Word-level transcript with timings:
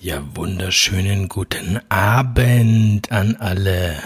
Ja, 0.00 0.22
wunderschönen 0.34 1.28
guten 1.28 1.80
Abend 1.88 3.12
an 3.12 3.36
alle. 3.36 3.96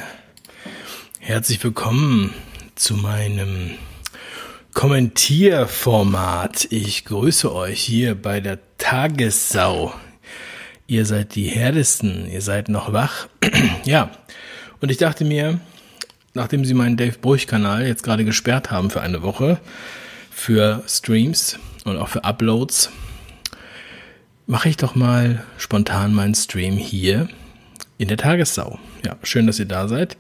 Herzlich 1.21 1.63
willkommen 1.63 2.35
zu 2.75 2.95
meinem 2.95 3.73
Kommentierformat. 4.75 6.67
Ich 6.71 7.05
grüße 7.05 7.55
euch 7.55 7.81
hier 7.81 8.15
bei 8.15 8.41
der 8.41 8.59
Tagessau. 8.79 9.95
Ihr 10.87 11.05
seid 11.05 11.35
die 11.35 11.49
Härtesten, 11.49 12.29
ihr 12.31 12.43
seid 12.43 12.69
noch 12.69 12.93
wach. 12.93 13.29
ja, 13.85 14.11
und 14.81 14.91
ich 14.91 14.97
dachte 14.97 15.25
mir, 15.25 15.61
nachdem 16.35 16.65
sie 16.65 16.75
meinen 16.75 16.97
Dave 16.97 17.19
Bruch-Kanal 17.19 17.87
jetzt 17.87 18.03
gerade 18.03 18.25
gesperrt 18.25 18.71
haben 18.71 18.91
für 18.91 19.03
eine 19.03 19.23
Woche, 19.23 19.61
für 20.31 20.83
Streams 20.87 21.59
und 21.85 21.97
auch 21.97 22.09
für 22.09 22.25
Uploads, 22.25 22.91
mache 24.49 24.71
ich 24.71 24.79
doch 24.79 24.95
mal 24.95 25.45
spontan 25.59 26.15
meinen 26.15 26.35
Stream 26.35 26.79
hier 26.79 27.29
in 27.99 28.09
der 28.09 28.17
Tagessau. 28.17 28.79
Ja, 29.05 29.17
schön, 29.23 29.47
dass 29.47 29.59
ihr 29.59 29.67
da 29.67 29.89
seid. 29.89 30.17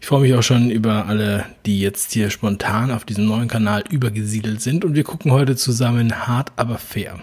Ich 0.00 0.06
freue 0.06 0.22
mich 0.22 0.34
auch 0.34 0.42
schon 0.42 0.70
über 0.70 1.06
alle, 1.06 1.44
die 1.66 1.78
jetzt 1.80 2.12
hier 2.12 2.30
spontan 2.30 2.90
auf 2.90 3.04
diesem 3.04 3.26
neuen 3.26 3.46
Kanal 3.46 3.84
übergesiedelt 3.90 4.62
sind 4.62 4.86
und 4.86 4.94
wir 4.94 5.04
gucken 5.04 5.32
heute 5.32 5.54
zusammen 5.54 6.26
hart 6.26 6.52
aber 6.56 6.78
fair. 6.78 7.20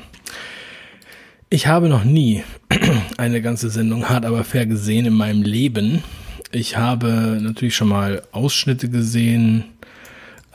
Ich 1.49 1.65
habe 1.65 1.89
noch 1.89 2.03
nie 2.03 2.43
eine 3.17 3.41
ganze 3.41 3.71
Sendung 3.71 4.07
hart 4.07 4.23
aber 4.23 4.43
fair 4.43 4.67
gesehen 4.67 5.07
in 5.07 5.13
meinem 5.13 5.41
Leben. 5.41 6.03
Ich 6.51 6.77
habe 6.77 7.39
natürlich 7.41 7.75
schon 7.75 7.89
mal 7.89 8.21
Ausschnitte 8.31 8.89
gesehen 8.89 9.63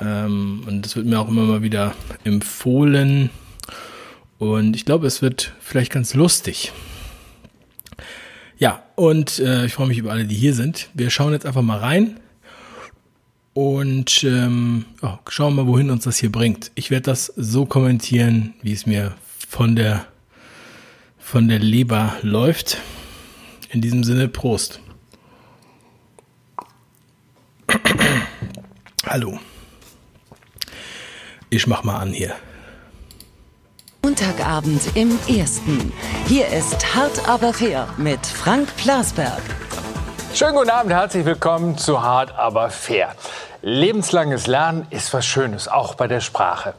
ähm, 0.00 0.62
und 0.68 0.82
das 0.84 0.94
wird 0.94 1.06
mir 1.06 1.18
auch 1.18 1.28
immer 1.28 1.42
mal 1.42 1.62
wieder 1.62 1.94
empfohlen 2.22 3.30
und 4.40 4.74
ich 4.74 4.84
glaube, 4.86 5.06
es 5.06 5.22
wird 5.22 5.52
vielleicht 5.60 5.92
ganz 5.92 6.14
lustig. 6.14 6.72
Ja, 8.56 8.82
und 8.96 9.38
äh, 9.38 9.66
ich 9.66 9.74
freue 9.74 9.86
mich 9.86 9.98
über 9.98 10.12
alle, 10.12 10.24
die 10.24 10.34
hier 10.34 10.54
sind. 10.54 10.88
Wir 10.94 11.10
schauen 11.10 11.34
jetzt 11.34 11.44
einfach 11.44 11.62
mal 11.62 11.78
rein 11.78 12.18
und 13.52 14.24
ähm, 14.24 14.86
oh, 15.02 15.18
schauen 15.28 15.54
mal, 15.54 15.66
wohin 15.66 15.90
uns 15.90 16.04
das 16.04 16.16
hier 16.16 16.32
bringt. 16.32 16.72
Ich 16.74 16.90
werde 16.90 17.02
das 17.02 17.26
so 17.36 17.66
kommentieren, 17.66 18.54
wie 18.62 18.72
es 18.72 18.86
mir 18.86 19.14
von 19.46 19.76
der 19.76 20.06
von 21.18 21.46
der 21.46 21.58
Leber 21.58 22.16
läuft. 22.22 22.78
In 23.68 23.82
diesem 23.82 24.04
Sinne, 24.04 24.26
Prost. 24.26 24.80
Hallo. 29.06 29.38
Ich 31.50 31.66
mach 31.66 31.84
mal 31.84 31.98
an 31.98 32.14
hier. 32.14 32.34
Montagabend 34.02 34.96
im 34.96 35.18
Ersten. 35.28 35.92
Hier 36.26 36.48
ist 36.48 36.94
Hart 36.94 37.28
aber 37.28 37.52
fair 37.52 37.86
mit 37.98 38.24
Frank 38.26 38.74
Plasberg. 38.76 39.42
Schönen 40.34 40.54
guten 40.54 40.70
Abend, 40.70 40.90
herzlich 40.90 41.26
willkommen 41.26 41.76
zu 41.76 42.02
Hart 42.02 42.32
aber 42.38 42.70
fair. 42.70 43.14
Lebenslanges 43.60 44.46
Lernen 44.46 44.86
ist 44.88 45.12
was 45.12 45.26
Schönes, 45.26 45.68
auch 45.68 45.96
bei 45.96 46.08
der 46.08 46.20
Sprache. 46.20 46.72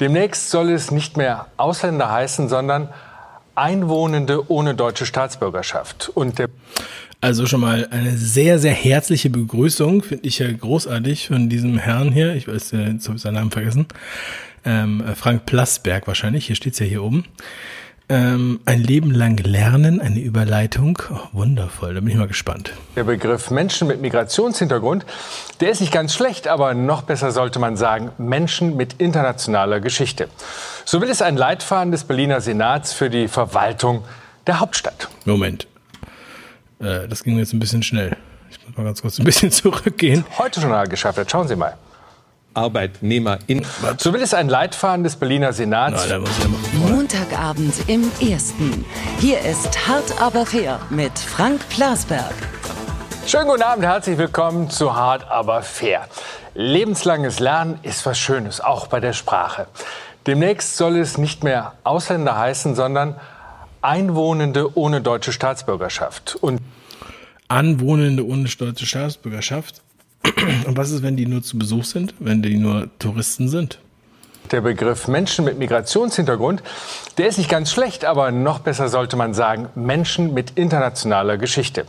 Demnächst 0.00 0.50
soll 0.50 0.70
es 0.70 0.90
nicht 0.90 1.16
mehr 1.16 1.46
Ausländer 1.56 2.10
heißen, 2.10 2.48
sondern 2.48 2.88
Einwohnende 3.54 4.50
ohne 4.50 4.74
deutsche 4.74 5.06
Staatsbürgerschaft. 5.06 6.10
Und 6.14 6.40
der 6.40 6.48
also 7.20 7.46
schon 7.46 7.60
mal 7.60 7.88
eine 7.90 8.16
sehr, 8.16 8.58
sehr 8.58 8.74
herzliche 8.74 9.30
Begrüßung, 9.30 10.02
finde 10.02 10.28
ich 10.28 10.40
ja 10.40 10.52
großartig 10.52 11.28
von 11.28 11.48
diesem 11.48 11.78
Herrn 11.78 12.12
hier. 12.12 12.34
Ich 12.34 12.46
weiß, 12.46 12.72
jetzt 12.72 13.06
habe 13.06 13.16
ich 13.16 13.22
seinen 13.22 13.34
Namen 13.34 13.50
vergessen 13.50 13.86
ähm, 14.66 15.02
Frank 15.14 15.46
Plasberg 15.46 16.06
wahrscheinlich, 16.06 16.46
hier 16.46 16.56
steht's 16.56 16.78
ja 16.78 16.86
hier 16.86 17.02
oben. 17.02 17.24
Ähm, 18.08 18.60
ein 18.66 18.84
Leben 18.84 19.10
lang 19.10 19.36
lernen, 19.38 20.00
eine 20.00 20.20
Überleitung. 20.20 21.02
Oh, 21.10 21.18
wundervoll, 21.32 21.92
da 21.94 22.00
bin 22.00 22.10
ich 22.10 22.14
mal 22.14 22.28
gespannt. 22.28 22.72
Der 22.94 23.02
Begriff 23.02 23.50
Menschen 23.50 23.88
mit 23.88 24.00
Migrationshintergrund, 24.00 25.04
der 25.60 25.70
ist 25.70 25.80
nicht 25.80 25.92
ganz 25.92 26.14
schlecht, 26.14 26.46
aber 26.46 26.74
noch 26.74 27.02
besser 27.02 27.32
sollte 27.32 27.58
man 27.58 27.76
sagen, 27.76 28.12
Menschen 28.16 28.76
mit 28.76 28.94
internationaler 29.00 29.80
Geschichte. 29.80 30.28
So 30.84 31.00
will 31.00 31.10
es 31.10 31.20
ein 31.20 31.36
Leitfaden 31.36 31.90
des 31.90 32.04
Berliner 32.04 32.40
Senats 32.40 32.92
für 32.92 33.10
die 33.10 33.26
Verwaltung 33.26 34.04
der 34.46 34.60
Hauptstadt. 34.60 35.08
Moment. 35.24 35.66
Äh, 36.78 37.08
das 37.08 37.24
ging 37.24 37.38
jetzt 37.38 37.54
ein 37.54 37.58
bisschen 37.58 37.82
schnell. 37.82 38.16
Ich 38.50 38.64
muss 38.64 38.76
mal 38.76 38.84
ganz 38.84 39.02
kurz 39.02 39.18
ein 39.18 39.24
bisschen 39.24 39.50
zurückgehen. 39.50 40.24
Heute 40.38 40.60
Journal 40.60 40.86
geschafft 40.86 41.18
hat, 41.18 41.28
schauen 41.28 41.48
Sie 41.48 41.56
mal. 41.56 41.76
ArbeitnehmerInnen. 42.56 43.64
So 43.98 44.12
will 44.12 44.22
es 44.22 44.34
ein 44.34 44.48
Leitfaden 44.48 45.04
des 45.04 45.16
Berliner 45.16 45.52
Senats. 45.52 46.06
Na, 46.08 46.20
Montagabend 46.88 47.74
im 47.88 48.10
Ersten. 48.20 48.84
Hier 49.20 49.40
ist 49.40 49.86
Hart 49.86 50.20
aber 50.20 50.46
fair 50.46 50.80
mit 50.90 51.18
Frank 51.18 51.68
Plasberg. 51.68 52.34
Schönen 53.26 53.48
guten 53.48 53.62
Abend, 53.62 53.84
herzlich 53.84 54.18
willkommen 54.18 54.70
zu 54.70 54.94
Hart 54.94 55.28
aber 55.28 55.62
fair. 55.62 56.06
Lebenslanges 56.54 57.40
Lernen 57.40 57.78
ist 57.82 58.06
was 58.06 58.18
Schönes, 58.18 58.60
auch 58.60 58.86
bei 58.86 59.00
der 59.00 59.12
Sprache. 59.12 59.66
Demnächst 60.26 60.76
soll 60.76 60.96
es 60.96 61.18
nicht 61.18 61.44
mehr 61.44 61.74
Ausländer 61.84 62.38
heißen, 62.38 62.74
sondern 62.74 63.16
Einwohnende 63.82 64.76
ohne 64.76 65.00
deutsche 65.00 65.32
Staatsbürgerschaft. 65.32 66.36
Und 66.40 66.60
Anwohnende 67.48 68.26
ohne 68.26 68.48
deutsche 68.48 68.86
Staatsbürgerschaft? 68.86 69.82
Und 70.66 70.76
was 70.76 70.90
ist, 70.90 71.02
wenn 71.02 71.16
die 71.16 71.26
nur 71.26 71.42
zu 71.42 71.58
Besuch 71.58 71.84
sind, 71.84 72.14
wenn 72.18 72.42
die 72.42 72.56
nur 72.56 72.88
Touristen 72.98 73.48
sind? 73.48 73.78
Der 74.50 74.60
Begriff 74.60 75.08
Menschen 75.08 75.44
mit 75.44 75.58
Migrationshintergrund, 75.58 76.62
der 77.18 77.26
ist 77.26 77.38
nicht 77.38 77.50
ganz 77.50 77.72
schlecht, 77.72 78.04
aber 78.04 78.30
noch 78.30 78.60
besser 78.60 78.88
sollte 78.88 79.16
man 79.16 79.34
sagen 79.34 79.68
Menschen 79.74 80.34
mit 80.34 80.52
internationaler 80.54 81.36
Geschichte. 81.36 81.84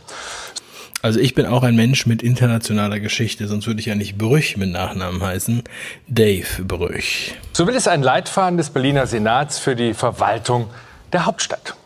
Also 1.00 1.20
ich 1.20 1.34
bin 1.34 1.46
auch 1.46 1.62
ein 1.62 1.76
Mensch 1.76 2.06
mit 2.06 2.24
internationaler 2.24 2.98
Geschichte, 2.98 3.46
sonst 3.46 3.68
würde 3.68 3.78
ich 3.78 3.86
ja 3.86 3.94
nicht 3.94 4.18
Brüch 4.18 4.56
mit 4.56 4.70
Nachnamen 4.70 5.22
heißen. 5.22 5.62
Dave 6.08 6.64
Brüch. 6.64 7.34
So 7.52 7.68
will 7.68 7.76
es 7.76 7.86
ein 7.86 8.02
Leitfaden 8.02 8.56
des 8.56 8.70
Berliner 8.70 9.06
Senats 9.06 9.60
für 9.60 9.76
die 9.76 9.94
Verwaltung 9.94 10.68
der 11.12 11.24
Hauptstadt. 11.24 11.76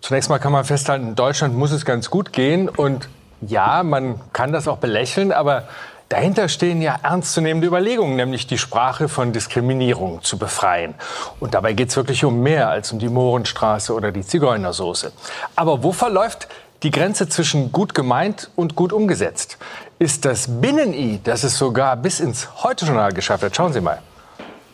Zunächst 0.00 0.30
mal 0.30 0.38
kann 0.38 0.52
man 0.52 0.64
festhalten, 0.64 1.08
in 1.08 1.14
Deutschland 1.14 1.54
muss 1.56 1.72
es 1.72 1.84
ganz 1.84 2.08
gut 2.08 2.32
gehen 2.32 2.70
und 2.70 3.08
ja, 3.40 3.82
man 3.82 4.20
kann 4.32 4.52
das 4.52 4.68
auch 4.68 4.78
belächeln, 4.78 5.32
aber 5.32 5.64
dahinter 6.08 6.48
stehen 6.48 6.80
ja 6.80 6.96
ernstzunehmende 7.02 7.66
Überlegungen, 7.66 8.16
nämlich 8.16 8.46
die 8.46 8.58
Sprache 8.58 9.08
von 9.08 9.32
Diskriminierung 9.32 10.22
zu 10.22 10.38
befreien. 10.38 10.94
Und 11.40 11.54
dabei 11.54 11.72
geht 11.72 11.90
es 11.90 11.96
wirklich 11.96 12.24
um 12.24 12.42
mehr 12.42 12.68
als 12.68 12.92
um 12.92 12.98
die 12.98 13.08
Mohrenstraße 13.08 13.92
oder 13.92 14.12
die 14.12 14.22
Zigeunersoße. 14.22 15.12
Aber 15.54 15.82
wo 15.82 15.92
verläuft 15.92 16.48
die 16.82 16.90
Grenze 16.90 17.28
zwischen 17.28 17.72
gut 17.72 17.94
gemeint 17.94 18.50
und 18.56 18.76
gut 18.76 18.92
umgesetzt? 18.92 19.58
Ist 19.98 20.24
das 20.24 20.60
Binnen-I, 20.60 21.20
das 21.24 21.42
es 21.42 21.56
sogar 21.56 21.96
bis 21.96 22.20
ins 22.20 22.62
Heute-Journal 22.62 23.12
geschafft 23.12 23.42
hat? 23.44 23.56
Schauen 23.56 23.72
Sie 23.72 23.80
mal. 23.80 23.98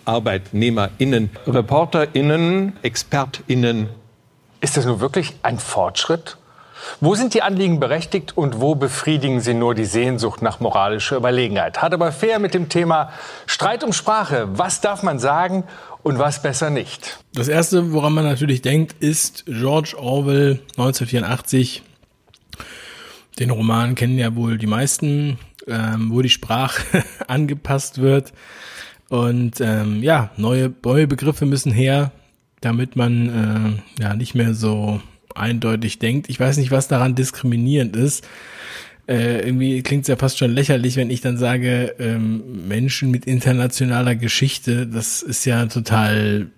ArbeitnehmerInnen, 0.05 1.31
ReporterInnen, 1.47 2.77
ExpertInnen. 2.83 3.89
Ist 4.61 4.77
das 4.77 4.85
nun 4.85 5.01
wirklich 5.01 5.35
ein 5.43 5.59
Fortschritt? 5.59 6.37
Wo 7.01 7.15
sind 7.15 7.35
die 7.35 7.43
Anliegen 7.43 7.81
berechtigt 7.81 8.37
und 8.37 8.61
wo 8.61 8.75
befriedigen 8.75 9.41
sie 9.41 9.55
nur 9.55 9.75
die 9.75 9.85
Sehnsucht 9.85 10.43
nach 10.43 10.61
moralischer 10.61 11.17
Überlegenheit? 11.17 11.83
Hat 11.83 11.95
aber 11.95 12.13
fair 12.13 12.39
mit 12.39 12.55
dem 12.55 12.69
Thema 12.69 13.11
Streit 13.47 13.85
um 13.85 13.93
Sprache. 13.93 14.49
Was 14.53 14.81
darf 14.81 15.03
man 15.03 15.19
sagen 15.19 15.65
und 16.03 16.19
was 16.19 16.43
besser 16.43 16.71
nicht? 16.71 17.19
Das 17.35 17.49
erste, 17.49 17.93
woran 17.93 18.13
man 18.13 18.25
natürlich 18.25 18.63
denkt, 18.63 18.97
ist 19.01 19.45
George 19.47 19.95
Orwell 19.99 20.61
1984. 20.77 21.83
Den 23.39 23.51
Roman 23.51 23.95
kennen 23.95 24.19
ja 24.19 24.35
wohl 24.37 24.59
die 24.59 24.67
meisten, 24.67 25.39
ähm, 25.67 26.11
wo 26.13 26.23
die 26.23 26.29
Sprache 26.29 27.05
angepasst 27.29 28.01
wird. 28.01 28.33
Und 29.09 29.61
ähm, 29.61 30.03
ja, 30.03 30.31
neue, 30.37 30.73
neue 30.85 31.07
Begriffe 31.07 31.47
müssen 31.47 31.73
her, 31.73 32.13
damit 32.61 32.97
man 32.97 33.83
äh, 33.99 34.03
ja 34.03 34.15
nicht 34.15 34.35
mehr 34.35 34.55
so 34.55 35.01
eindeutig 35.35 35.99
denkt. 35.99 36.29
Ich 36.29 36.39
weiß 36.39 36.57
nicht, 36.57 36.71
was 36.71 36.89
daran 36.89 37.15
diskriminierend 37.15 37.97
ist. 37.97 38.27
Äh, 39.09 39.47
irgendwie 39.47 39.83
klingt 39.83 40.03
es 40.03 40.09
ja 40.09 40.17
fast 40.17 40.39
schon 40.39 40.53
lächerlich, 40.53 40.97
wenn 40.97 41.11
ich 41.11 41.21
dann 41.21 41.37
sage, 41.37 41.95
ähm, 41.99 42.69
Menschen 42.69 43.11
mit 43.11 43.27
internationaler 43.27 44.15
Geschichte, 44.15 44.87
das 44.87 45.23
ist 45.23 45.45
ja 45.45 45.67
total, 45.67 46.49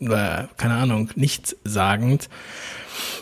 äh, 0.00 0.44
keine 0.56 0.74
Ahnung, 0.74 1.10
nichtssagend. 1.16 2.28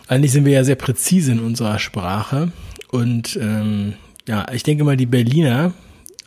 Eigentlich 0.06 0.32
sind 0.32 0.44
wir 0.44 0.52
ja 0.52 0.64
sehr 0.64 0.76
präzise 0.76 1.32
in 1.32 1.40
unserer 1.40 1.78
Sprache. 1.78 2.52
Und 2.90 3.36
ähm, 3.42 3.94
ja, 4.28 4.46
ich 4.52 4.62
denke 4.62 4.84
mal, 4.84 4.96
die 4.96 5.06
Berliner 5.06 5.72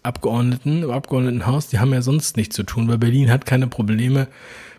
Abgeordneten 0.03 0.83
im 0.83 0.91
Abgeordnetenhaus, 0.91 1.67
die 1.67 1.79
haben 1.79 1.93
ja 1.93 2.01
sonst 2.01 2.37
nichts 2.37 2.55
zu 2.55 2.63
tun, 2.63 2.87
weil 2.87 2.97
Berlin 2.97 3.29
hat 3.29 3.45
keine 3.45 3.67
Probleme 3.67 4.27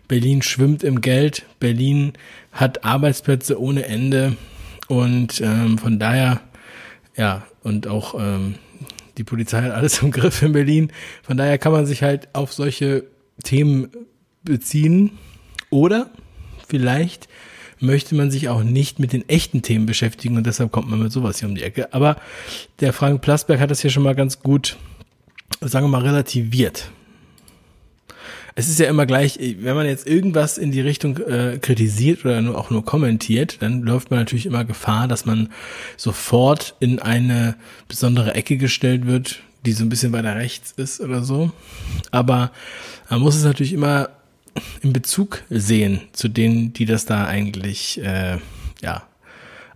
Berlin 0.09 0.41
schwimmt 0.41 0.83
im 0.83 0.99
Geld, 0.99 1.45
Berlin 1.61 2.13
hat 2.51 2.83
Arbeitsplätze 2.83 3.61
ohne 3.61 3.85
Ende 3.85 4.35
und 4.89 5.39
ähm, 5.39 5.77
von 5.77 5.99
daher, 5.99 6.41
ja, 7.15 7.45
und 7.63 7.87
auch 7.87 8.15
ähm, 8.19 8.55
die 9.17 9.23
Polizei 9.23 9.61
hat 9.61 9.71
alles 9.71 9.99
im 10.01 10.11
Griff 10.11 10.41
in 10.41 10.51
Berlin. 10.51 10.91
Von 11.23 11.37
daher 11.37 11.57
kann 11.57 11.71
man 11.71 11.85
sich 11.85 12.01
halt 12.01 12.27
auf 12.33 12.51
solche 12.51 13.05
Themen 13.43 13.89
beziehen 14.43 15.11
oder 15.69 16.09
vielleicht 16.67 17.29
möchte 17.79 18.15
man 18.15 18.31
sich 18.31 18.49
auch 18.49 18.63
nicht 18.63 18.99
mit 18.99 19.13
den 19.13 19.29
echten 19.29 19.61
Themen 19.61 19.85
beschäftigen 19.85 20.37
und 20.37 20.47
deshalb 20.47 20.71
kommt 20.71 20.89
man 20.89 21.01
mit 21.01 21.11
sowas 21.11 21.39
hier 21.39 21.47
um 21.47 21.55
die 21.55 21.63
Ecke. 21.63 21.93
Aber 21.93 22.17
der 22.79 22.93
Frank 22.93 23.21
Plasberg 23.21 23.59
hat 23.59 23.69
das 23.69 23.81
hier 23.81 23.91
schon 23.91 24.03
mal 24.03 24.15
ganz 24.15 24.39
gut, 24.39 24.75
sagen 25.61 25.85
wir 25.85 25.89
mal, 25.89 26.01
relativiert. 26.01 26.89
Es 28.59 28.67
ist 28.67 28.77
ja 28.77 28.89
immer 28.89 29.05
gleich, 29.05 29.39
wenn 29.39 29.73
man 29.73 29.85
jetzt 29.85 30.05
irgendwas 30.05 30.57
in 30.57 30.73
die 30.73 30.81
Richtung 30.81 31.15
äh, 31.15 31.59
kritisiert 31.61 32.25
oder 32.25 32.41
nur, 32.41 32.57
auch 32.57 32.69
nur 32.69 32.83
kommentiert, 32.83 33.61
dann 33.61 33.83
läuft 33.83 34.11
man 34.11 34.19
natürlich 34.19 34.45
immer 34.45 34.65
Gefahr, 34.65 35.07
dass 35.07 35.25
man 35.25 35.47
sofort 35.95 36.75
in 36.81 36.99
eine 36.99 37.55
besondere 37.87 38.35
Ecke 38.35 38.57
gestellt 38.57 39.07
wird, 39.07 39.39
die 39.65 39.71
so 39.71 39.85
ein 39.85 39.87
bisschen 39.87 40.11
weiter 40.11 40.35
rechts 40.35 40.73
ist 40.75 40.99
oder 40.99 41.23
so. 41.23 41.53
Aber 42.11 42.51
man 43.09 43.21
muss 43.21 43.37
es 43.37 43.45
natürlich 43.45 43.71
immer 43.71 44.09
in 44.81 44.91
Bezug 44.91 45.43
sehen 45.49 46.01
zu 46.11 46.27
denen, 46.27 46.73
die 46.73 46.83
das 46.83 47.05
da 47.05 47.27
eigentlich 47.27 48.01
äh, 48.03 48.39
ja 48.81 49.03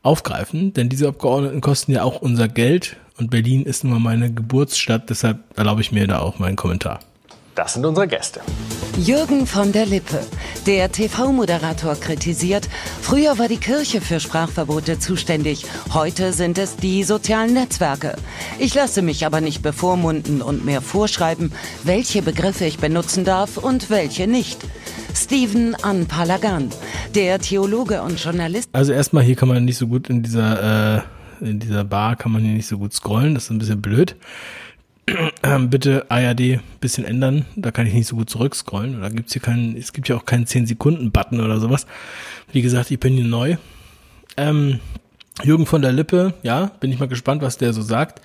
aufgreifen, 0.02 0.74
denn 0.74 0.90
diese 0.90 1.08
Abgeordneten 1.08 1.62
kosten 1.62 1.94
ja 1.94 2.04
auch 2.04 2.22
unser 2.22 2.50
Geld 2.50 2.98
und 3.18 3.32
Berlin 3.32 3.64
ist 3.64 3.86
nun 3.86 3.94
mal 3.94 4.00
meine 4.00 4.34
Geburtsstadt, 4.34 5.10
deshalb 5.10 5.40
erlaube 5.58 5.80
ich 5.80 5.94
mir 5.94 6.06
da 6.06 6.20
auch 6.20 6.38
meinen 6.38 6.58
Kommentar. 6.58 7.00
Das 7.56 7.74
sind 7.74 7.86
unsere 7.86 8.08
Gäste. 8.08 8.42
Jürgen 8.98 9.46
von 9.46 9.72
der 9.72 9.86
Lippe. 9.86 10.20
Der 10.66 10.92
TV-Moderator 10.92 11.96
kritisiert, 11.96 12.68
früher 13.02 13.38
war 13.38 13.48
die 13.48 13.58
Kirche 13.58 14.02
für 14.02 14.20
Sprachverbote 14.20 14.98
zuständig, 14.98 15.66
heute 15.94 16.34
sind 16.34 16.58
es 16.58 16.78
die 16.78 17.04
sozialen 17.04 17.54
Netzwerke. 17.54 18.16
Ich 18.60 18.74
lasse 18.74 19.02
mich 19.02 19.26
aber 19.26 19.42
nicht 19.42 19.62
bevormunden 19.62 20.42
und 20.42 20.66
mehr 20.66 20.82
vorschreiben, 20.82 21.52
welche 21.84 22.22
Begriffe 22.22 22.66
ich 22.66 22.80
benutzen 22.80 23.24
darf 23.24 23.58
und 23.58 23.90
welche 23.90 24.28
nicht. 24.28 24.60
Steven 25.16 25.76
Anpalagan, 25.76 26.70
der 27.14 27.40
Theologe 27.40 28.02
und 28.02 28.24
Journalist. 28.24 28.70
Also 28.74 28.94
erstmal 28.94 29.24
hier 29.24 29.36
kann 29.36 29.50
man 29.50 29.64
nicht 29.66 29.78
so 29.78 29.88
gut 29.88 30.10
in 30.10 30.24
dieser, 30.24 30.98
äh, 30.98 31.02
in 31.42 31.60
dieser 31.60 31.84
Bar 31.84 32.16
kann 32.16 32.32
man 32.32 32.42
hier 32.42 32.54
nicht 32.54 32.68
so 32.68 32.78
gut 32.80 32.94
scrollen, 32.94 33.36
das 33.36 33.46
ist 33.46 33.50
ein 33.52 33.60
bisschen 33.60 33.82
blöd. 33.82 34.16
Bitte 35.70 36.06
ARD 36.10 36.60
bisschen 36.80 37.06
ändern. 37.06 37.46
Da 37.56 37.72
kann 37.72 37.88
ich 37.88 37.94
nicht 37.94 38.08
so 38.08 38.16
gut 38.16 38.30
zurückscrollen. 38.30 39.02
Da 39.02 39.10
gibt's 39.10 39.34
hier 39.34 39.42
keinen, 39.42 39.76
es 39.76 39.94
gibt 39.94 40.08
ja 40.08 40.16
auch 40.16 40.26
keinen 40.26 40.46
10-Sekunden-Button 40.46 41.42
oder 41.42 41.60
sowas. 41.60 41.86
Wie 42.52 42.62
gesagt, 42.62 42.92
ich 42.92 43.00
bin 43.00 43.14
hier 43.14 43.26
neu. 43.26 43.58
Ähm, 44.38 44.80
Jürgen 45.44 45.66
von 45.66 45.82
der 45.82 45.92
Lippe, 45.92 46.34
ja, 46.44 46.72
bin 46.80 46.92
ich 46.92 47.00
mal 47.00 47.08
gespannt, 47.08 47.42
was 47.42 47.58
der 47.58 47.74
so 47.74 47.82
sagt. 47.82 48.22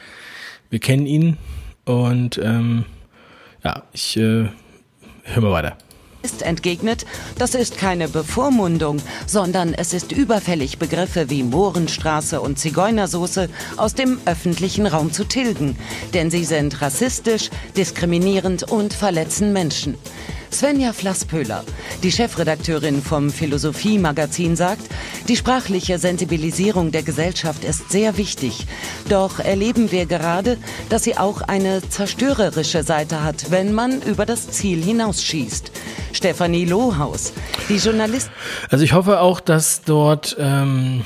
Wir 0.71 0.79
kennen 0.79 1.07
ihn 1.07 1.39
und 1.85 2.39
ähm, 2.43 2.85
ja, 3.65 3.83
ich 3.93 4.17
äh, 4.17 4.49
höre 5.25 5.43
mal 5.43 5.53
weiter 5.53 5.79
entgegnet, 6.43 7.07
das 7.39 7.55
ist 7.55 7.79
keine 7.79 8.09
Bevormundung, 8.09 8.99
sondern 9.27 9.75
es 9.75 9.93
ist 9.93 10.13
überfällig, 10.13 10.79
Begriffe 10.79 11.31
wie 11.31 11.43
Mohrenstraße 11.43 12.41
und 12.41 12.59
Zigeunersoße 12.59 13.49
aus 13.77 13.95
dem 13.95 14.21
öffentlichen 14.25 14.87
Raum 14.87 15.13
zu 15.13 15.25
tilgen, 15.25 15.77
denn 16.15 16.31
sie 16.31 16.45
sind 16.45 16.81
rassistisch, 16.81 17.51
diskriminierend 17.77 18.71
und 18.71 18.95
verletzen 18.95 19.53
Menschen. 19.53 19.97
Svenja 20.51 20.93
Flasspöhler, 20.93 21.65
die 22.03 22.11
Chefredakteurin 22.11 23.03
vom 23.03 23.31
Philosophie-Magazin, 23.31 24.57
sagt, 24.57 24.83
die 25.29 25.37
sprachliche 25.37 25.99
Sensibilisierung 25.99 26.91
der 26.91 27.03
Gesellschaft 27.03 27.65
ist 27.65 27.91
sehr 27.91 28.17
wichtig. 28.17 28.67
Doch 29.09 29.39
erleben 29.41 29.93
wir 29.93 30.07
gerade, 30.07 30.57
dass 30.89 31.05
sie 31.05 31.17
auch 31.17 31.43
eine 31.43 31.87
zerstörerische 31.89 32.83
Seite 32.83 33.23
hat, 33.23 33.51
wenn 33.51 33.73
man 33.73 34.03
über 34.03 34.27
das 34.27 34.51
Ziel 34.51 34.83
hinausschießt. 34.83 35.71
Stefanie 36.13 36.65
Lohaus, 36.65 37.33
die 37.69 37.77
Journalistin. 37.77 38.33
Also 38.71 38.85
ich 38.85 38.93
hoffe 38.93 39.21
auch, 39.21 39.41
dass 39.41 39.83
dort 39.83 40.37
ähm, 40.39 41.05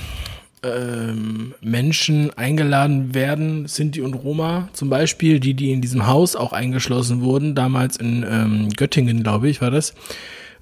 ähm, 0.63 1.55
Menschen 1.61 2.31
eingeladen 2.37 3.15
werden, 3.15 3.67
Sinti 3.67 4.01
und 4.01 4.15
Roma 4.15 4.69
zum 4.73 4.89
Beispiel, 4.91 5.41
die, 5.41 5.55
die 5.55 5.73
in 5.73 5.81
diesem 5.81 6.07
Haus 6.07 6.37
auch 6.37 6.53
eingeschlossen 6.53 7.21
wurden, 7.23 7.55
damals 7.55 7.97
in 7.97 8.25
ähm, 8.29 8.69
Göttingen, 8.71 9.23
glaube 9.23 9.49
ich, 9.49 9.61
war 9.61 9.71
das, 9.71 9.91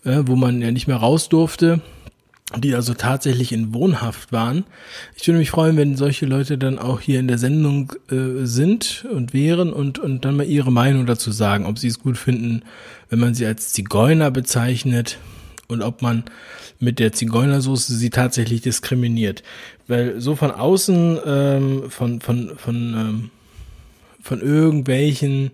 äh, 0.05 0.23
wo 0.25 0.37
man 0.37 0.63
ja 0.63 0.71
nicht 0.71 0.87
mehr 0.87 0.97
raus 0.97 1.29
durfte, 1.29 1.81
die 2.57 2.75
also 2.75 2.95
tatsächlich 2.95 3.53
in 3.53 3.75
Wohnhaft 3.75 4.33
waren. 4.33 4.65
Ich 5.17 5.27
würde 5.27 5.39
mich 5.39 5.51
freuen, 5.51 5.77
wenn 5.77 5.97
solche 5.97 6.27
Leute 6.27 6.59
dann 6.59 6.79
auch 6.79 7.01
hier 7.01 7.21
in 7.21 7.29
der 7.29 7.39
Sendung 7.39 7.93
äh, 8.11 8.45
sind 8.47 9.07
und 9.13 9.33
wären 9.33 9.73
und, 9.73 9.99
und 9.99 10.25
dann 10.25 10.37
mal 10.37 10.47
ihre 10.47 10.73
Meinung 10.73 11.07
dazu 11.07 11.31
sagen, 11.31 11.67
ob 11.67 11.79
sie 11.79 11.89
es 11.89 12.01
gut 12.01 12.19
finden, 12.19 12.63
wenn 13.09 13.21
man 13.21 13.35
sie 13.35 13.47
als 13.47 13.73
Zigeuner 13.73 14.31
bezeichnet 14.31 15.19
und 15.69 15.83
ob 15.83 16.03
man 16.03 16.25
mit 16.81 16.99
der 16.99 17.13
Zigeunersoße 17.13 17.95
sie 17.95 18.11
tatsächlich 18.11 18.63
diskriminiert. 18.63 19.43
Weil 19.91 20.21
so 20.21 20.37
von 20.37 20.53
außen, 20.53 21.19
ähm, 21.27 21.91
von, 21.91 22.21
von, 22.21 22.57
von, 22.57 22.77
ähm, 22.77 23.31
von 24.23 24.41
irgendwelchen 24.41 25.51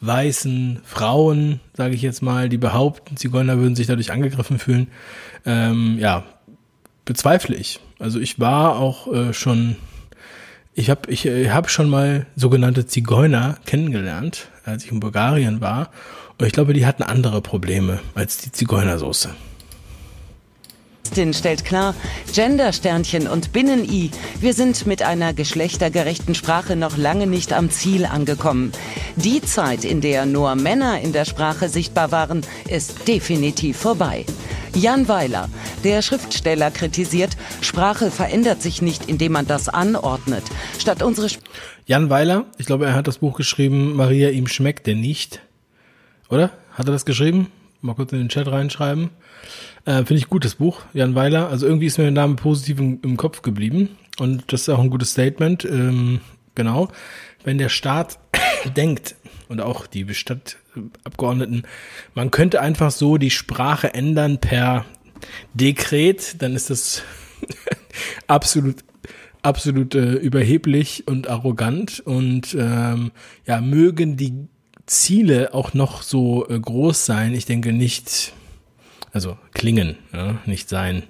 weißen 0.00 0.80
Frauen, 0.84 1.60
sage 1.72 1.94
ich 1.94 2.02
jetzt 2.02 2.20
mal, 2.20 2.48
die 2.48 2.58
behaupten, 2.58 3.16
Zigeuner 3.16 3.58
würden 3.58 3.76
sich 3.76 3.86
dadurch 3.86 4.10
angegriffen 4.10 4.58
fühlen, 4.58 4.88
ähm, 5.44 5.98
ja, 6.00 6.24
bezweifle 7.04 7.54
ich. 7.54 7.78
Also 8.00 8.18
ich 8.18 8.40
war 8.40 8.76
auch 8.76 9.06
äh, 9.12 9.32
schon, 9.32 9.76
ich 10.74 10.90
habe 10.90 11.08
ich, 11.08 11.24
ich 11.24 11.50
hab 11.50 11.70
schon 11.70 11.88
mal 11.88 12.26
sogenannte 12.34 12.86
Zigeuner 12.86 13.56
kennengelernt, 13.66 14.48
als 14.64 14.84
ich 14.84 14.90
in 14.90 14.98
Bulgarien 14.98 15.60
war. 15.60 15.90
Und 16.38 16.46
ich 16.46 16.52
glaube, 16.52 16.72
die 16.72 16.86
hatten 16.86 17.04
andere 17.04 17.40
Probleme 17.40 18.00
als 18.16 18.38
die 18.38 18.50
Zigeunersoße 18.50 19.30
stellt 21.14 21.64
klar, 21.64 21.94
Gender-Sternchen 22.32 23.26
und 23.26 23.52
Binnen-I, 23.52 24.10
wir 24.40 24.54
sind 24.54 24.86
mit 24.86 25.02
einer 25.02 25.32
geschlechtergerechten 25.32 26.34
Sprache 26.34 26.76
noch 26.76 26.96
lange 26.96 27.26
nicht 27.26 27.52
am 27.52 27.70
Ziel 27.70 28.04
angekommen. 28.06 28.72
Die 29.16 29.40
Zeit, 29.42 29.84
in 29.84 30.00
der 30.00 30.26
nur 30.26 30.54
Männer 30.54 31.00
in 31.00 31.12
der 31.12 31.24
Sprache 31.24 31.68
sichtbar 31.68 32.12
waren, 32.12 32.42
ist 32.68 33.06
definitiv 33.08 33.76
vorbei. 33.76 34.26
Jan 34.74 35.08
Weiler, 35.08 35.48
der 35.84 36.02
Schriftsteller, 36.02 36.70
kritisiert, 36.70 37.36
Sprache 37.62 38.10
verändert 38.10 38.60
sich 38.60 38.82
nicht, 38.82 39.08
indem 39.08 39.32
man 39.32 39.46
das 39.46 39.68
anordnet. 39.68 40.44
Statt 40.78 41.02
unsere 41.02 41.28
Sp 41.32 41.40
Jan 41.86 42.10
Weiler, 42.10 42.46
ich 42.58 42.66
glaube, 42.66 42.86
er 42.86 42.94
hat 42.94 43.06
das 43.06 43.18
Buch 43.18 43.36
geschrieben, 43.36 43.94
Maria, 43.94 44.30
ihm 44.30 44.48
schmeckt 44.48 44.86
der 44.86 44.96
nicht. 44.96 45.40
Oder? 46.28 46.50
Hat 46.72 46.86
er 46.86 46.92
das 46.92 47.06
geschrieben? 47.06 47.50
Mal 47.80 47.94
kurz 47.94 48.12
in 48.12 48.18
den 48.18 48.28
Chat 48.28 48.48
reinschreiben. 48.48 49.10
Äh, 49.86 50.04
Finde 50.04 50.16
ich 50.16 50.28
gutes 50.28 50.56
Buch, 50.56 50.82
Jan 50.92 51.14
Weiler. 51.14 51.48
Also 51.48 51.66
irgendwie 51.66 51.86
ist 51.86 51.96
mir 51.96 52.04
der 52.04 52.12
Name 52.12 52.34
positiv 52.34 52.80
im, 52.80 52.98
im 53.02 53.16
Kopf 53.16 53.42
geblieben. 53.42 53.96
Und 54.18 54.52
das 54.52 54.62
ist 54.62 54.68
auch 54.68 54.80
ein 54.80 54.90
gutes 54.90 55.12
Statement. 55.12 55.64
Ähm, 55.64 56.20
genau. 56.54 56.88
Wenn 57.44 57.58
der 57.58 57.68
Staat 57.68 58.18
denkt 58.76 59.14
und 59.48 59.60
auch 59.60 59.86
die 59.86 60.12
Stadtabgeordneten, 60.12 61.62
man 62.14 62.32
könnte 62.32 62.60
einfach 62.60 62.90
so 62.90 63.16
die 63.16 63.30
Sprache 63.30 63.94
ändern 63.94 64.38
per 64.38 64.84
Dekret, 65.54 66.42
dann 66.42 66.56
ist 66.56 66.68
das 66.68 67.02
absolut 68.26 68.84
absolut 69.42 69.94
äh, 69.94 70.14
überheblich 70.14 71.06
und 71.06 71.28
arrogant 71.28 72.00
und 72.00 72.56
ähm, 72.58 73.12
ja 73.46 73.60
mögen 73.60 74.16
die 74.16 74.48
Ziele 74.86 75.54
auch 75.54 75.72
noch 75.72 76.02
so 76.02 76.48
äh, 76.48 76.58
groß 76.58 77.06
sein. 77.06 77.32
Ich 77.32 77.46
denke 77.46 77.72
nicht, 77.72 78.32
also 79.16 79.38
klingen, 79.54 79.96
ja, 80.12 80.36
nicht 80.44 80.68
sein. 80.68 81.02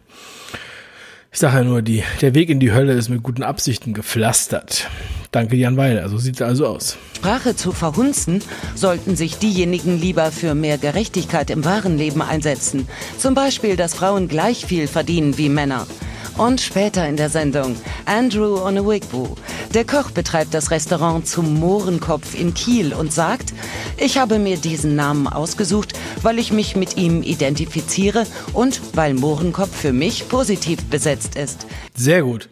Ich 1.32 1.40
sage 1.40 1.56
ja 1.56 1.64
nur, 1.64 1.82
die, 1.82 2.04
der 2.20 2.36
Weg 2.36 2.50
in 2.50 2.60
die 2.60 2.72
Hölle 2.72 2.92
ist 2.92 3.08
mit 3.08 3.24
guten 3.24 3.42
Absichten 3.42 3.94
gepflastert. 3.94 4.88
Danke, 5.32 5.56
Jan 5.56 5.76
Weiler. 5.76 6.08
So 6.08 6.16
sieht 6.16 6.36
es 6.36 6.42
also 6.42 6.68
aus. 6.68 6.96
Sprache 7.16 7.56
zu 7.56 7.72
verhunzen, 7.72 8.42
sollten 8.76 9.16
sich 9.16 9.38
diejenigen 9.38 10.00
lieber 10.00 10.30
für 10.30 10.54
mehr 10.54 10.78
Gerechtigkeit 10.78 11.50
im 11.50 11.64
wahren 11.64 11.98
Leben 11.98 12.22
einsetzen. 12.22 12.86
Zum 13.18 13.34
Beispiel, 13.34 13.74
dass 13.74 13.94
Frauen 13.94 14.28
gleich 14.28 14.64
viel 14.64 14.86
verdienen 14.86 15.36
wie 15.36 15.48
Männer. 15.48 15.88
Und 16.36 16.60
später 16.60 17.08
in 17.08 17.16
der 17.16 17.30
Sendung 17.30 17.76
Andrew 18.04 18.62
Onewigwu. 18.62 19.36
Der 19.72 19.84
Koch 19.84 20.10
betreibt 20.10 20.52
das 20.52 20.70
Restaurant 20.70 21.26
zum 21.26 21.58
Mohrenkopf 21.58 22.38
in 22.38 22.52
Kiel 22.52 22.92
und 22.92 23.12
sagt, 23.12 23.54
ich 23.96 24.18
habe 24.18 24.38
mir 24.38 24.58
diesen 24.58 24.96
Namen 24.96 25.26
ausgesucht, 25.28 25.98
weil 26.22 26.38
ich 26.38 26.52
mich 26.52 26.76
mit 26.76 26.96
ihm 26.96 27.22
identifiziere 27.22 28.26
und 28.52 28.80
weil 28.94 29.14
Mohrenkopf 29.14 29.74
für 29.74 29.92
mich 29.92 30.28
positiv 30.28 30.84
besetzt 30.84 31.36
ist. 31.36 31.66
Sehr 31.94 32.22
gut. 32.22 32.50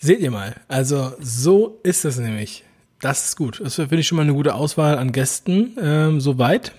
Seht 0.00 0.20
ihr 0.20 0.32
mal. 0.32 0.56
Also 0.66 1.12
so 1.20 1.78
ist 1.84 2.04
es 2.04 2.18
nämlich. 2.18 2.64
Das 3.00 3.26
ist 3.26 3.36
gut. 3.36 3.60
Das 3.62 3.76
finde 3.76 4.00
ich 4.00 4.08
schon 4.08 4.16
mal 4.16 4.22
eine 4.22 4.34
gute 4.34 4.54
Auswahl 4.54 4.98
an 4.98 5.12
Gästen. 5.12 5.76
Ähm, 5.80 6.20
soweit. 6.20 6.72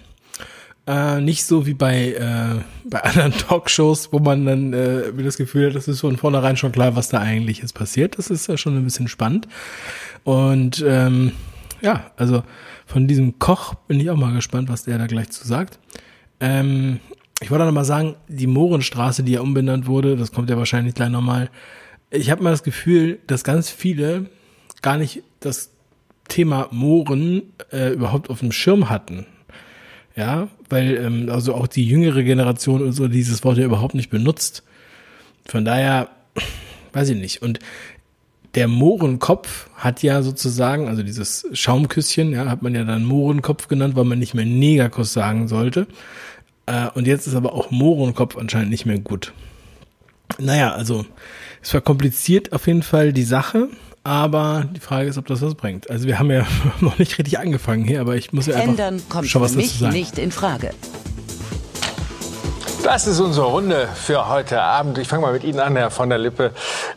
Äh, 0.86 1.22
nicht 1.22 1.46
so 1.46 1.66
wie 1.66 1.74
bei, 1.74 2.12
äh, 2.12 2.62
bei 2.90 3.04
anderen 3.04 3.32
Talkshows, 3.38 4.12
wo 4.12 4.20
man 4.20 4.46
dann 4.46 4.74
äh, 4.74 5.14
das 5.24 5.38
Gefühl 5.38 5.68
hat, 5.68 5.76
das 5.76 5.88
ist 5.88 6.02
von 6.02 6.18
vornherein 6.18 6.58
schon 6.58 6.74
klar, 6.74 6.96
was 6.96 7.08
da 7.08 7.20
eigentlich 7.20 7.60
jetzt 7.60 7.74
passiert. 7.74 8.18
Das 8.18 8.30
ist 8.30 8.48
ja 8.48 8.58
schon 8.58 8.76
ein 8.76 8.84
bisschen 8.84 9.08
spannend. 9.08 9.48
Und 10.26 10.84
ähm, 10.86 11.32
ja, 11.82 12.12
also 12.18 12.44
von 12.86 13.08
diesem 13.08 13.40
Koch 13.40 13.76
bin 13.88 14.00
ich 14.00 14.10
auch 14.10 14.18
mal 14.18 14.34
gespannt, 14.34 14.70
was 14.70 14.84
der 14.84 14.98
da 14.98 15.08
gleich 15.08 15.30
zu 15.30 15.48
sagt. 15.48 15.80
Ähm, 16.42 17.00
ich 17.40 17.50
wollte 17.50 17.66
noch 17.66 17.72
mal 17.72 17.86
sagen, 17.86 18.16
die 18.28 18.48
Mohrenstraße, 18.48 19.24
die 19.24 19.34
ja 19.34 19.42
umbenannt 19.42 19.88
wurde, 19.88 20.18
das 20.18 20.32
kommt 20.34 20.50
ja 20.50 20.58
wahrscheinlich 20.58 20.96
gleich 20.96 21.10
nochmal. 21.10 21.50
Ich 22.10 22.30
habe 22.30 22.44
mal 22.44 22.52
das 22.52 22.64
Gefühl, 22.64 23.20
dass 23.28 23.46
ganz 23.46 23.70
viele 23.70 24.26
gar 24.82 24.98
nicht 24.98 25.24
das 25.40 25.72
Thema 26.28 26.68
Mohren 26.72 27.54
äh, 27.72 27.94
überhaupt 27.94 28.30
auf 28.30 28.40
dem 28.40 28.52
Schirm 28.52 28.90
hatten. 28.90 29.26
Ja, 30.16 30.48
weil 30.70 30.98
ähm, 30.98 31.30
also 31.30 31.56
auch 31.56 31.68
die 31.68 31.88
jüngere 31.88 32.24
Generation 32.24 32.84
und 32.84 32.94
so 32.94 33.08
dieses 33.08 33.44
Wort 33.44 33.58
ja 33.58 33.66
überhaupt 33.66 33.96
nicht 33.96 34.10
benutzt. 34.10 34.64
Von 35.46 35.66
daher, 35.66 36.10
weiß 36.94 37.10
ich 37.10 37.18
nicht. 37.18 37.42
Und 37.42 37.60
der 38.56 38.68
Mohrenkopf 38.68 39.70
hat 39.76 40.04
ja 40.04 40.22
sozusagen, 40.22 40.88
also 40.88 41.02
dieses 41.02 41.48
Schaumküsschen, 41.54 42.32
ja, 42.32 42.46
hat 42.46 42.62
man 42.62 42.76
ja 42.76 42.84
dann 42.84 43.04
Mohrenkopf 43.04 43.68
genannt, 43.68 43.96
weil 43.96 44.06
man 44.06 44.20
nicht 44.20 44.36
mehr 44.36 44.46
Negerkuss 44.46 45.14
sagen 45.14 45.48
sollte. 45.48 45.88
Äh, 46.68 46.90
und 46.94 47.08
jetzt 47.08 47.26
ist 47.26 47.36
aber 47.36 47.54
auch 47.54 47.72
Mohrenkopf 47.72 48.38
anscheinend 48.38 48.70
nicht 48.70 48.86
mehr 48.86 49.00
gut. 49.00 49.34
Naja, 50.38 50.74
also 50.74 51.06
es 51.62 51.72
verkompliziert 51.72 52.54
auf 52.54 52.68
jeden 52.68 52.84
Fall 52.84 53.14
die 53.14 53.24
Sache, 53.24 53.70
aber 54.04 54.66
die 54.76 54.80
Frage 54.80 55.08
ist, 55.08 55.18
ob 55.18 55.28
das 55.28 55.42
was 55.42 55.56
bringt. 55.56 55.90
Also 55.90 56.08
wir 56.08 56.20
haben 56.20 56.30
ja 56.32 56.46
noch 56.82 56.98
nicht 57.00 57.18
richtig 57.18 57.40
angefangen 57.40 57.86
hier, 57.86 58.02
aber 58.02 58.16
ich 58.16 58.34
muss 58.34 58.48
ja 58.48 58.56
einfach 58.56 58.70
Ändern 58.70 59.02
kommt 59.10 59.28
schon 59.28 59.42
was 59.42 59.52
für 59.52 59.58
dazu 59.58 59.68
mich 59.70 59.80
sagen. 59.80 59.94
nicht 59.94 60.18
in 60.18 60.32
Frage. 60.32 60.72
Das 62.84 63.08
ist 63.08 63.22
unsere 63.22 63.46
Runde 63.46 63.88
für 63.96 64.28
heute 64.28 64.62
Abend. 64.62 64.98
Ich 64.98 65.08
fange 65.08 65.22
mal 65.22 65.32
mit 65.32 65.46
Ihnen 65.46 65.62
an, 65.62 65.78
Herr 65.78 65.90
von 65.90 66.10
der 66.10 66.18
Lippe. 66.18 66.52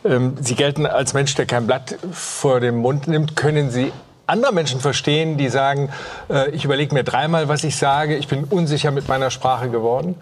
Ähm, 0.04 0.34
Sie 0.40 0.56
gelten 0.56 0.84
als 0.84 1.14
Mensch, 1.14 1.36
der 1.36 1.46
kein 1.46 1.68
Blatt 1.68 1.96
vor 2.10 2.58
den 2.58 2.76
Mund 2.76 3.06
nimmt. 3.06 3.36
Können 3.36 3.70
Sie 3.70 3.92
andere 4.26 4.52
Menschen 4.52 4.80
verstehen, 4.80 5.36
die 5.36 5.48
sagen, 5.48 5.90
äh, 6.28 6.50
ich 6.50 6.64
überlege 6.64 6.92
mir 6.92 7.04
dreimal, 7.04 7.48
was 7.48 7.62
ich 7.62 7.76
sage, 7.76 8.16
ich 8.16 8.26
bin 8.26 8.42
unsicher 8.42 8.90
mit 8.90 9.06
meiner 9.06 9.30
Sprache 9.30 9.70
geworden? 9.70 10.16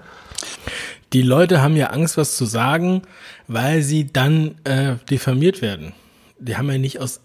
Die 1.14 1.22
Leute 1.22 1.62
haben 1.62 1.76
ja 1.76 1.86
Angst, 1.86 2.18
was 2.18 2.36
zu 2.36 2.44
sagen, 2.44 3.02
weil 3.48 3.80
sie 3.82 4.12
dann 4.12 4.56
äh, 4.64 4.96
diffamiert 5.08 5.62
werden. 5.62 5.94
Die 6.44 6.56
haben 6.56 6.70
ja 6.70 6.78
nicht 6.78 7.00
aus, 7.00 7.20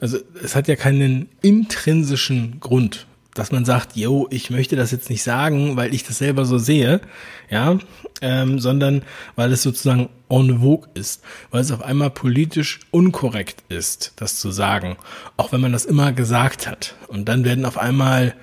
also 0.00 0.18
es 0.42 0.54
hat 0.54 0.68
ja 0.68 0.76
keinen 0.76 1.28
intrinsischen 1.42 2.60
Grund, 2.60 3.06
dass 3.34 3.52
man 3.52 3.64
sagt, 3.64 3.96
yo, 3.96 4.26
ich 4.30 4.50
möchte 4.50 4.76
das 4.76 4.90
jetzt 4.90 5.08
nicht 5.08 5.22
sagen, 5.22 5.76
weil 5.76 5.94
ich 5.94 6.04
das 6.04 6.18
selber 6.18 6.44
so 6.44 6.58
sehe, 6.58 7.00
ja, 7.48 7.78
ähm, 8.20 8.58
sondern 8.58 9.02
weil 9.36 9.52
es 9.52 9.62
sozusagen 9.62 10.08
en 10.28 10.60
vogue 10.60 10.88
ist, 10.94 11.22
weil 11.50 11.60
es 11.60 11.70
auf 11.70 11.82
einmal 11.82 12.10
politisch 12.10 12.80
unkorrekt 12.90 13.62
ist, 13.68 14.12
das 14.16 14.38
zu 14.40 14.50
sagen, 14.50 14.96
auch 15.36 15.52
wenn 15.52 15.60
man 15.60 15.72
das 15.72 15.84
immer 15.84 16.12
gesagt 16.12 16.66
hat. 16.66 16.94
Und 17.08 17.28
dann 17.28 17.44
werden 17.44 17.64
auf 17.64 17.78
einmal, 17.78 18.34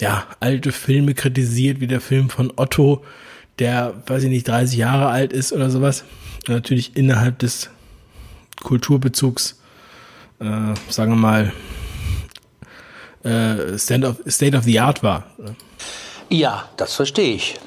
ja, 0.00 0.26
alte 0.40 0.72
Filme 0.72 1.14
kritisiert, 1.14 1.80
wie 1.80 1.86
der 1.86 2.00
Film 2.00 2.28
von 2.28 2.52
Otto, 2.56 3.04
der, 3.58 4.02
weiß 4.06 4.24
ich 4.24 4.30
nicht, 4.30 4.48
30 4.48 4.78
Jahre 4.78 5.08
alt 5.08 5.32
ist 5.32 5.52
oder 5.52 5.70
sowas. 5.70 6.04
Natürlich 6.48 6.96
innerhalb 6.96 7.38
des 7.38 7.70
Kulturbezugs, 8.60 9.61
äh, 10.42 10.74
sagen 10.90 11.12
wir 11.12 11.16
mal, 11.16 11.52
äh, 13.24 13.78
Stand 13.78 14.04
of, 14.04 14.16
State 14.26 14.56
of 14.56 14.64
the 14.64 14.80
Art 14.80 15.02
war. 15.02 15.24
Ja, 16.28 16.64
das 16.76 16.94
verstehe 16.94 17.34
ich. 17.34 17.60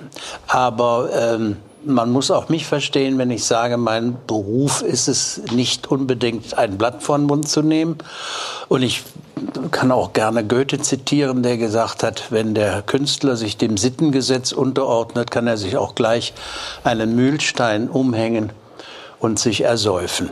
Aber 0.47 1.09
ähm, 1.13 1.57
man 1.85 2.11
muss 2.11 2.31
auch 2.31 2.49
mich 2.49 2.65
verstehen, 2.65 3.17
wenn 3.17 3.31
ich 3.31 3.45
sage, 3.45 3.77
mein 3.77 4.17
Beruf 4.27 4.81
ist 4.81 5.07
es 5.07 5.41
nicht 5.51 5.87
unbedingt, 5.87 6.57
ein 6.57 6.77
Blatt 6.77 7.03
vor 7.03 7.17
den 7.17 7.27
Mund 7.27 7.47
zu 7.47 7.61
nehmen. 7.61 7.97
Und 8.67 8.81
ich 8.81 9.03
kann 9.71 9.91
auch 9.91 10.13
gerne 10.13 10.43
Goethe 10.43 10.79
zitieren, 10.79 11.43
der 11.43 11.57
gesagt 11.57 12.03
hat, 12.03 12.31
wenn 12.31 12.55
der 12.55 12.81
Künstler 12.81 13.35
sich 13.35 13.57
dem 13.57 13.77
Sittengesetz 13.77 14.51
unterordnet, 14.51 15.31
kann 15.31 15.47
er 15.47 15.57
sich 15.57 15.77
auch 15.77 15.95
gleich 15.95 16.33
einen 16.83 17.15
Mühlstein 17.15 17.89
umhängen 17.89 18.51
und 19.19 19.39
sich 19.39 19.61
ersäufen. 19.61 20.29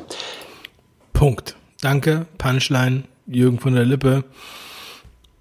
Punkt. 1.14 1.56
Danke, 1.84 2.28
Punchline, 2.38 3.04
Jürgen 3.28 3.60
von 3.60 3.76
der 3.76 3.84
Lippe. 3.84 4.24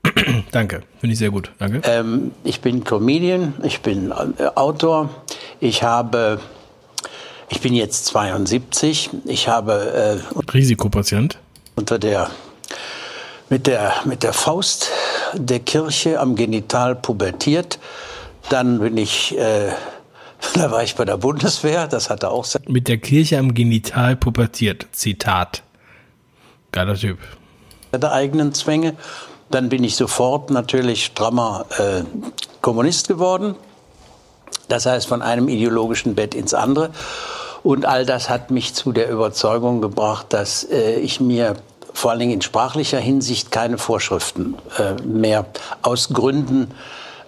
Danke, 0.51 0.83
finde 0.99 1.13
ich 1.13 1.19
sehr 1.21 1.31
gut. 1.31 1.53
Danke. 1.61 1.83
Ähm, 1.85 2.33
ich 2.43 2.61
bin 2.61 2.83
Comedian, 2.83 3.55
ich 3.63 3.81
bin 3.81 4.11
äh, 4.11 4.47
Autor, 4.57 5.11
ich 5.61 5.85
habe, 5.85 6.41
ich 7.49 7.61
bin 7.61 7.75
jetzt 7.75 8.07
72, 8.07 9.11
ich 9.25 9.47
habe 9.47 10.21
äh, 10.35 10.51
Risikopatient. 10.53 11.39
unter 11.77 12.01
der 12.01 12.29
mit 13.49 13.69
der 13.69 13.95
mit 14.05 14.25
der 14.25 14.33
Faust 14.33 14.91
der 15.35 15.61
Kirche 15.61 16.19
am 16.19 16.35
Genital 16.35 16.97
pubertiert. 16.97 17.79
Dann 18.49 18.81
bin 18.81 18.97
ich, 18.97 19.39
äh, 19.39 19.71
da 20.55 20.73
war 20.73 20.83
ich 20.83 20.97
bei 20.97 21.05
der 21.05 21.19
Bundeswehr, 21.19 21.87
das 21.87 22.11
hatte 22.11 22.31
auch 22.31 22.45
Mit 22.67 22.89
der 22.89 22.99
Kirche 22.99 23.39
am 23.39 23.55
Genital 23.55 24.17
pubertiert. 24.17 24.89
Zitat. 24.91 25.63
Geiler 26.73 26.95
Typ. 26.95 27.19
eigenen 28.13 28.55
Zwänge. 28.55 28.95
Dann 29.51 29.69
bin 29.69 29.85
ich 29.85 29.97
sofort 29.97 30.51
natürlich 30.51 31.05
strammer 31.05 31.67
äh, 31.79 32.03
Kommunist 32.63 33.09
geworden. 33.09 33.55
Das 34.69 34.87
heißt, 34.87 35.07
von 35.07 35.21
einem 35.21 35.49
ideologischen 35.49 36.15
Bett 36.15 36.35
ins 36.35 36.55
andere. 36.55 36.91
Und 37.63 37.85
all 37.85 38.07
das 38.07 38.31
hat 38.31 38.51
mich 38.51 38.75
zu 38.75 38.93
der 38.93 39.11
Überzeugung 39.11 39.83
gebracht, 39.83 40.27
dass 40.31 40.65
äh, 40.65 40.95
ich 40.95 41.21
mir 41.21 41.57
vor 41.93 42.11
allen 42.11 42.21
Dingen 42.21 42.33
in 42.33 42.43
sprachlicher 42.43 42.99
Hinsicht 42.99 43.51
keine 43.51 43.77
Vorschriften 43.77 44.57
äh, 44.79 45.01
mehr 45.03 45.45
aus 45.83 46.09
Gründen 46.09 46.73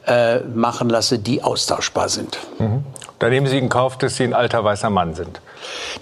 äh, 0.06 0.40
machen 0.40 0.88
lasse, 0.88 1.18
die 1.18 1.42
austauschbar 1.42 2.08
sind. 2.08 2.38
Da 3.18 3.28
nehmen 3.28 3.46
Sie 3.46 3.58
in 3.58 3.68
Kauf, 3.68 3.98
dass 3.98 4.16
Sie 4.16 4.24
ein 4.24 4.34
alter 4.34 4.64
weißer 4.64 4.90
Mann 4.90 5.14
sind. 5.14 5.40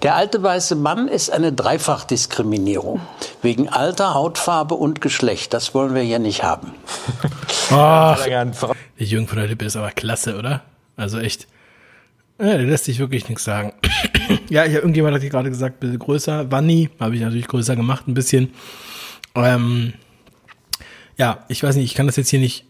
Der 0.03 0.15
alte 0.15 0.43
weiße 0.43 0.75
Mann 0.75 1.09
ist 1.09 1.31
eine 1.31 1.53
Dreifachdiskriminierung. 1.53 3.01
Wegen 3.43 3.69
Alter, 3.69 4.15
Hautfarbe 4.15 4.75
und 4.75 5.01
Geschlecht. 5.01 5.53
Das 5.55 5.75
wollen 5.75 5.95
wir 5.95 6.03
hier 6.03 6.19
nicht 6.19 6.43
haben. 6.43 6.73
Ach, 7.71 8.25
der 8.25 8.53
Jürgen 8.97 9.29
von 9.29 9.39
der 9.39 9.47
Lippe 9.47 9.65
ist 9.65 9.77
aber 9.77 9.91
klasse, 9.91 10.37
oder? 10.37 10.63
Also 10.97 11.19
echt. 11.19 11.47
Ja, 12.39 12.57
der 12.57 12.63
lässt 12.63 12.85
sich 12.85 12.99
wirklich 12.99 13.29
nichts 13.29 13.45
sagen. 13.45 13.73
ja, 14.49 14.65
ich, 14.65 14.75
irgendjemand 14.75 15.15
hat 15.15 15.23
hier 15.23 15.31
gerade 15.31 15.51
gesagt, 15.51 15.81
bitte 15.81 15.99
größer. 15.99 16.51
Wanni 16.51 16.91
habe 16.99 17.15
ich 17.15 17.21
natürlich 17.21 17.47
größer 17.47 17.77
gemacht, 17.77 18.09
ein 18.09 18.15
bisschen. 18.15 18.53
Ähm, 19.35 19.95
ja, 21.17 21.45
ich 21.49 21.63
weiß 21.63 21.77
nicht, 21.77 21.85
ich 21.85 21.95
kann 21.95 22.07
das 22.07 22.17
jetzt 22.17 22.31
hier 22.31 22.41
nicht 22.41 22.65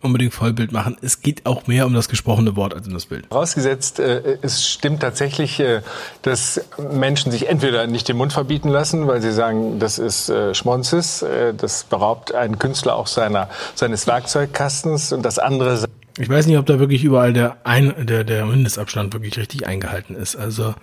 unbedingt 0.00 0.32
Vollbild 0.32 0.72
machen. 0.72 0.96
Es 1.02 1.20
geht 1.20 1.46
auch 1.46 1.66
mehr 1.66 1.86
um 1.86 1.94
das 1.94 2.08
gesprochene 2.08 2.56
Wort 2.56 2.74
als 2.74 2.86
um 2.86 2.94
das 2.94 3.06
Bild. 3.06 3.26
Vorausgesetzt, 3.26 4.00
äh, 4.00 4.38
es 4.42 4.66
stimmt 4.66 5.00
tatsächlich, 5.00 5.60
äh, 5.60 5.82
dass 6.22 6.64
Menschen 6.78 7.30
sich 7.32 7.48
entweder 7.48 7.86
nicht 7.86 8.08
den 8.08 8.16
Mund 8.16 8.32
verbieten 8.32 8.68
lassen, 8.68 9.06
weil 9.06 9.20
sie 9.20 9.32
sagen, 9.32 9.78
das 9.78 9.98
ist 9.98 10.28
äh, 10.28 10.54
Schmonzes, 10.54 11.22
äh, 11.22 11.54
das 11.54 11.84
beraubt 11.84 12.34
einen 12.34 12.58
Künstler 12.58 12.96
auch 12.96 13.06
seiner, 13.06 13.48
seines 13.74 14.06
Werkzeugkastens 14.06 15.12
und 15.12 15.22
das 15.22 15.38
andere 15.38 15.84
Ich 16.18 16.28
weiß 16.28 16.46
nicht, 16.46 16.58
ob 16.58 16.66
da 16.66 16.78
wirklich 16.78 17.04
überall 17.04 17.32
der, 17.32 17.58
Ein 17.64 17.94
der, 18.06 18.24
der 18.24 18.46
Mindestabstand 18.46 19.12
wirklich 19.12 19.36
richtig 19.38 19.66
eingehalten 19.66 20.14
ist. 20.14 20.36
Also 20.36 20.74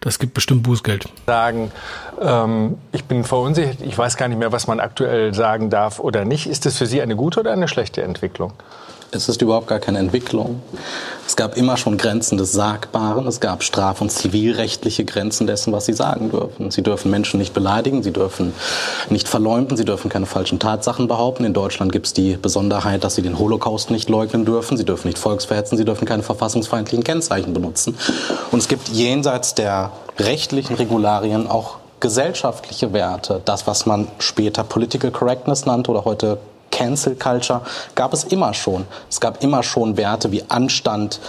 das 0.00 0.18
gibt 0.18 0.34
bestimmt 0.34 0.62
Bußgeld. 0.62 1.06
sagen, 1.26 1.72
ähm, 2.20 2.76
ich 2.92 3.04
bin 3.04 3.24
verunsichert, 3.24 3.80
ich 3.80 3.96
weiß 3.96 4.16
gar 4.16 4.28
nicht 4.28 4.38
mehr, 4.38 4.52
was 4.52 4.66
man 4.66 4.80
aktuell 4.80 5.34
sagen 5.34 5.70
darf 5.70 5.98
oder 5.98 6.24
nicht. 6.24 6.46
Ist 6.46 6.66
das 6.66 6.76
für 6.76 6.86
Sie 6.86 7.00
eine 7.02 7.16
gute 7.16 7.40
oder 7.40 7.52
eine 7.52 7.68
schlechte 7.68 8.02
Entwicklung? 8.02 8.52
Es 9.14 9.28
ist 9.28 9.40
überhaupt 9.42 9.68
gar 9.68 9.78
keine 9.78 10.00
Entwicklung. 10.00 10.60
Es 11.26 11.36
gab 11.36 11.56
immer 11.56 11.76
schon 11.76 11.96
Grenzen 11.96 12.36
des 12.36 12.52
Sagbaren. 12.52 13.26
Es 13.28 13.38
gab 13.38 13.62
straf- 13.62 14.00
und 14.00 14.10
zivilrechtliche 14.10 15.04
Grenzen 15.04 15.46
dessen, 15.46 15.72
was 15.72 15.86
Sie 15.86 15.92
sagen 15.92 16.30
dürfen. 16.30 16.72
Sie 16.72 16.82
dürfen 16.82 17.10
Menschen 17.12 17.38
nicht 17.38 17.54
beleidigen, 17.54 18.02
Sie 18.02 18.12
dürfen 18.12 18.52
nicht 19.10 19.28
verleumden, 19.28 19.76
Sie 19.76 19.84
dürfen 19.84 20.08
keine 20.10 20.26
falschen 20.26 20.58
Tatsachen 20.58 21.06
behaupten. 21.06 21.44
In 21.44 21.54
Deutschland 21.54 21.92
gibt 21.92 22.06
es 22.06 22.12
die 22.12 22.36
Besonderheit, 22.36 23.04
dass 23.04 23.14
Sie 23.14 23.22
den 23.22 23.38
Holocaust 23.38 23.90
nicht 23.90 24.08
leugnen 24.08 24.44
dürfen. 24.44 24.76
Sie 24.76 24.84
dürfen 24.84 25.06
nicht 25.06 25.18
volksverhetzen, 25.18 25.78
Sie 25.78 25.84
dürfen 25.84 26.06
keine 26.06 26.24
verfassungsfeindlichen 26.24 27.04
Kennzeichen 27.04 27.54
benutzen. 27.54 27.96
Und 28.50 28.58
es 28.58 28.68
gibt 28.68 28.88
jenseits 28.88 29.54
der 29.54 29.92
rechtlichen 30.18 30.74
Regularien 30.74 31.46
auch 31.46 31.76
gesellschaftliche 32.00 32.92
Werte. 32.92 33.40
Das, 33.44 33.66
was 33.66 33.86
man 33.86 34.08
später 34.18 34.64
Political 34.64 35.12
Correctness 35.12 35.66
nannte 35.66 35.92
oder 35.92 36.04
heute 36.04 36.38
Cancel 36.74 37.14
Culture 37.14 37.60
gab 37.94 38.12
es 38.12 38.24
immer 38.24 38.52
schon. 38.52 38.84
Es 39.08 39.20
gab 39.20 39.44
immer 39.44 39.62
schon 39.62 39.96
Werte 39.96 40.32
wie 40.32 40.42
Anstand, 40.48 41.20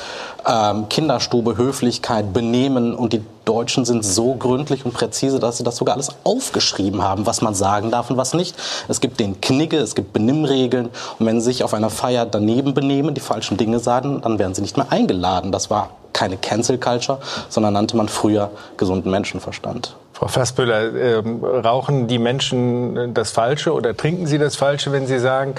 ähm, 0.47 0.89
Kinderstube, 0.89 1.55
Höflichkeit, 1.55 2.33
Benehmen 2.33 2.95
und 2.95 3.13
die 3.13 3.21
Deutschen 3.45 3.85
sind 3.85 4.03
so 4.03 4.33
gründlich 4.33 4.85
und 4.85 4.95
präzise, 4.95 5.39
dass 5.39 5.57
sie 5.57 5.63
das 5.63 5.75
sogar 5.75 5.93
alles 5.93 6.09
aufgeschrieben 6.23 7.03
haben, 7.03 7.27
was 7.27 7.43
man 7.43 7.53
sagen 7.53 7.91
darf 7.91 8.09
und 8.09 8.17
was 8.17 8.33
nicht. 8.33 8.55
Es 8.87 9.01
gibt 9.01 9.19
den 9.19 9.39
Knigge, 9.39 9.77
es 9.77 9.93
gibt 9.93 10.13
Benimmregeln 10.13 10.89
und 11.19 11.25
wenn 11.27 11.39
sie 11.39 11.45
sich 11.45 11.63
auf 11.63 11.75
einer 11.75 11.91
Feier 11.91 12.25
daneben 12.25 12.73
benehmen, 12.73 13.13
die 13.13 13.21
falschen 13.21 13.55
Dinge 13.55 13.77
sagen, 13.77 14.21
dann 14.23 14.39
werden 14.39 14.55
sie 14.55 14.63
nicht 14.63 14.77
mehr 14.77 14.91
eingeladen. 14.91 15.51
Das 15.51 15.69
war 15.69 15.91
keine 16.11 16.37
Cancel 16.37 16.79
Culture, 16.79 17.19
sondern 17.49 17.73
nannte 17.73 17.95
man 17.97 18.09
früher 18.09 18.49
gesunden 18.77 19.11
Menschenverstand. 19.11 19.95
Frau 20.15 20.29
Fassböhler, 20.29 21.19
ähm, 21.19 21.43
rauchen 21.43 22.07
die 22.07 22.19
Menschen 22.19 23.13
das 23.13 23.31
Falsche 23.31 23.73
oder 23.73 23.95
trinken 23.95 24.27
sie 24.27 24.37
das 24.37 24.55
Falsche, 24.55 24.91
wenn 24.91 25.07
sie 25.07 25.19
sagen, 25.19 25.55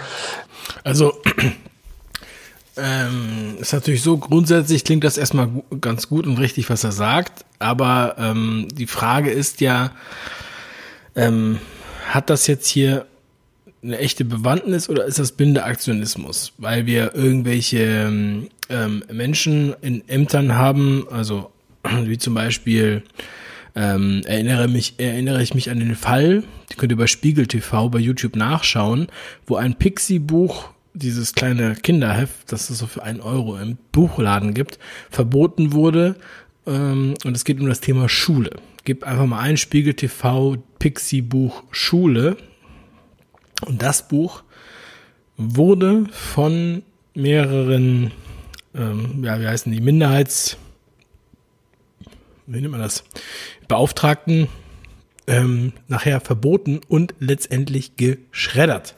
Also 0.83 1.13
Ähm, 2.79 3.57
ist 3.59 3.73
natürlich 3.73 4.03
so, 4.03 4.19
grundsätzlich 4.19 4.85
klingt 4.85 5.03
das 5.03 5.17
erstmal 5.17 5.49
ganz 5.81 6.09
gut 6.09 6.27
und 6.27 6.39
richtig, 6.39 6.69
was 6.69 6.85
er 6.85 6.93
sagt, 6.93 7.47
aber 7.59 8.17
ähm, 8.19 8.69
die 8.71 8.87
Frage 8.87 9.31
ist 9.31 9.63
ja, 9.63 9.93
ähm, 11.15 11.59
hat 12.11 12.29
das 12.29 12.47
jetzt 12.47 12.69
hier 12.69 13.07
eine 13.83 13.99
echte 13.99 14.27
Bewandtnis 14.27 14.91
oder 14.91 15.07
ist 15.07 15.19
das 15.19 15.33
blinde 15.33 15.65
Aktionismus? 15.65 16.53
Weil 16.59 16.85
wir 16.85 17.15
irgendwelche 17.15 18.13
ähm, 18.69 19.05
Menschen 19.11 19.75
in 19.81 20.07
Ämtern 20.07 20.57
haben, 20.57 21.07
also 21.11 21.51
wie 22.05 22.19
zum 22.19 22.35
Beispiel 22.35 23.05
ähm, 23.77 24.23
erinnere 24.25 24.69
mich, 24.69 24.95
erinnere 24.97 25.43
ich 25.43 25.55
mich 25.55 25.71
an 25.71 25.79
den 25.79 25.95
Fall, 25.95 26.43
die 26.71 26.77
könnt 26.77 26.93
ihr 26.93 26.97
bei 26.97 27.07
Spiegel 27.07 27.47
TV 27.47 27.91
bei 27.91 27.99
YouTube 27.99 28.35
nachschauen, 28.35 29.09
wo 29.47 29.57
ein 29.57 29.77
Pixie-Buch, 29.77 30.71
dieses 30.95 31.35
kleine 31.35 31.75
Kinderheft, 31.75 32.51
das 32.51 32.71
es 32.71 32.79
so 32.79 32.87
für 32.87 33.03
einen 33.03 33.21
Euro 33.21 33.59
im 33.59 33.77
Buchladen 33.93 34.55
gibt, 34.55 34.79
verboten 35.11 35.75
wurde. 35.75 36.17
Ähm, 36.67 37.15
und 37.23 37.37
es 37.37 37.45
geht 37.45 37.61
um 37.61 37.69
das 37.69 37.81
Thema 37.81 38.09
Schule. 38.09 38.51
Gib 38.85 39.05
einfach 39.05 39.27
mal 39.27 39.41
ein 39.41 39.59
Spiegel 39.59 39.93
TV 39.93 40.57
Pixie-Buch 40.79 41.65
Schule. 41.71 42.39
Und 43.67 43.83
das 43.83 44.09
Buch 44.09 44.43
wurde 45.37 46.07
von 46.13 46.83
mehreren, 47.15 48.11
ähm, 48.75 49.23
ja, 49.23 49.39
wie 49.39 49.47
heißen 49.47 49.71
die, 49.71 49.83
Minderheits, 49.83 50.57
wie 52.47 52.61
nennt 52.61 52.71
man 52.71 52.81
das, 52.81 53.05
Beauftragten 53.69 54.49
ähm, 55.27 55.73
nachher 55.89 56.21
verboten 56.21 56.81
und 56.89 57.15
letztendlich 57.19 57.97
geschreddert. 57.97 58.95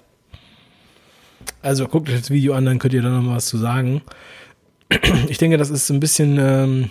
Also 1.62 1.86
guckt 1.86 2.08
euch 2.08 2.18
das 2.18 2.30
Video 2.30 2.54
an, 2.54 2.64
dann 2.64 2.78
könnt 2.78 2.94
ihr 2.94 3.02
da 3.02 3.08
noch 3.10 3.22
mal 3.22 3.36
was 3.36 3.46
zu 3.46 3.58
sagen. 3.58 4.02
Ich 5.28 5.38
denke, 5.38 5.58
das 5.58 5.70
ist 5.70 5.90
ein 5.90 6.00
bisschen, 6.00 6.38
ähm, 6.38 6.90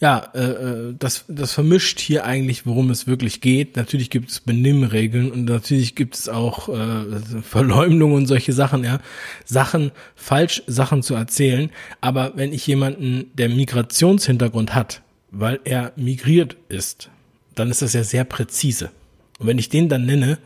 ja, 0.00 0.30
äh, 0.34 0.40
äh, 0.40 0.94
das, 0.98 1.24
das 1.28 1.52
vermischt 1.52 2.00
hier 2.00 2.24
eigentlich, 2.24 2.66
worum 2.66 2.90
es 2.90 3.06
wirklich 3.06 3.40
geht. 3.40 3.76
Natürlich 3.76 4.10
gibt 4.10 4.30
es 4.30 4.40
Benimmregeln 4.40 5.30
und 5.30 5.44
natürlich 5.44 5.94
gibt 5.94 6.14
es 6.14 6.28
auch 6.28 6.68
äh, 6.68 7.42
Verleumdung 7.42 8.12
und 8.12 8.26
solche 8.26 8.52
Sachen, 8.52 8.84
ja. 8.84 9.00
Sachen, 9.44 9.90
falsch 10.14 10.62
Sachen 10.66 11.02
zu 11.02 11.14
erzählen. 11.14 11.70
Aber 12.00 12.32
wenn 12.36 12.52
ich 12.52 12.66
jemanden, 12.66 13.30
der 13.34 13.48
Migrationshintergrund 13.48 14.74
hat, 14.74 15.02
weil 15.30 15.60
er 15.64 15.92
migriert 15.96 16.56
ist, 16.68 17.10
dann 17.54 17.70
ist 17.70 17.82
das 17.82 17.92
ja 17.92 18.04
sehr 18.04 18.24
präzise. 18.24 18.90
Und 19.38 19.46
wenn 19.46 19.58
ich 19.58 19.68
den 19.68 19.88
dann 19.88 20.06
nenne, 20.06 20.38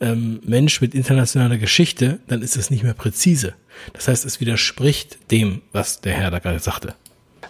ähm, 0.00 0.40
Mensch 0.44 0.80
mit 0.80 0.94
internationaler 0.94 1.58
Geschichte, 1.58 2.20
dann 2.28 2.42
ist 2.42 2.56
es 2.56 2.70
nicht 2.70 2.84
mehr 2.84 2.94
präzise. 2.94 3.54
Das 3.92 4.08
heißt, 4.08 4.24
es 4.24 4.40
widerspricht 4.40 5.18
dem, 5.30 5.62
was 5.72 6.00
der 6.00 6.14
Herr 6.14 6.30
da 6.30 6.38
gerade 6.38 6.58
sagte. 6.58 6.94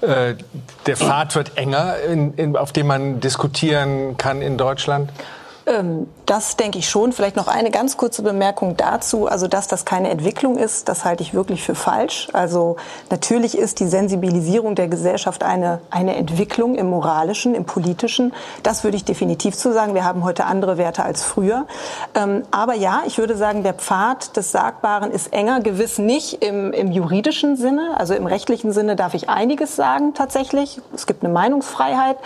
Äh, 0.01 0.35
der 0.87 0.97
Pfad 0.97 1.35
wird 1.35 1.57
enger, 1.57 2.01
in, 2.01 2.35
in, 2.35 2.57
auf 2.57 2.73
dem 2.73 2.87
man 2.87 3.21
diskutieren 3.21 4.17
kann 4.17 4.43
in 4.43 4.57
Deutschland? 4.57 5.11
Ähm, 5.69 6.09
das 6.25 6.57
denke 6.57 6.79
ich 6.79 6.89
schon. 6.89 7.13
Vielleicht 7.13 7.37
noch 7.37 7.49
eine 7.49 7.71
ganz 7.71 7.97
kurze 7.97 8.23
Bemerkung 8.23 8.77
dazu. 8.77 9.27
Also, 9.27 9.49
dass 9.49 9.69
das 9.69 9.85
keine 9.85 10.09
Entwicklung 10.11 10.57
ist, 10.57 10.89
das 10.89 11.05
halte 11.05 11.23
ich 11.23 11.35
wirklich 11.35 11.63
für 11.63 11.75
falsch. 11.75 12.29
Also, 12.33 12.77
natürlich 13.11 13.57
ist 13.57 13.81
die 13.81 13.87
Sensibilisierung 13.87 14.75
der 14.75 14.89
Gesellschaft 14.89 15.43
eine, 15.43 15.81
eine 15.91 16.17
Entwicklung 16.17 16.75
im 16.75 16.89
Moralischen, 16.89 17.55
im 17.55 17.65
Politischen. 17.65 18.33
Das 18.63 18.85
würde 18.85 18.97
ich 18.97 19.05
definitiv 19.05 19.57
zu 19.57 19.73
sagen. 19.73 19.95
Wir 19.95 20.05
haben 20.05 20.25
heute 20.25 20.47
andere 20.47 20.79
Werte 20.79 21.03
als 21.03 21.23
früher. 21.23 21.67
Ähm, 22.15 22.43
aber 22.51 22.75
ja, 22.75 23.03
ich 23.07 23.19
würde 23.19 23.37
sagen, 23.37 23.63
der 23.63 23.75
Pfad 23.75 24.37
des 24.37 24.53
Sagbaren 24.53 25.11
ist 25.11 25.33
enger. 25.33 25.61
Gewiss 25.61 25.99
nicht 25.99 26.43
im, 26.43 26.73
im 26.73 26.93
juridischen 26.93 27.57
Sinne. 27.57 27.95
Also, 27.97 28.15
im 28.15 28.27
rechtlichen 28.27 28.73
Sinne 28.73 28.97
darf 28.97 29.15
ich 29.15 29.29
einiges 29.29 29.77
sagen, 29.77 30.15
tatsächlich. 30.15 30.81
Es 30.95 31.07
gibt 31.07 31.23
eine 31.23 31.33
Meinungsfreiheit. 31.33 32.17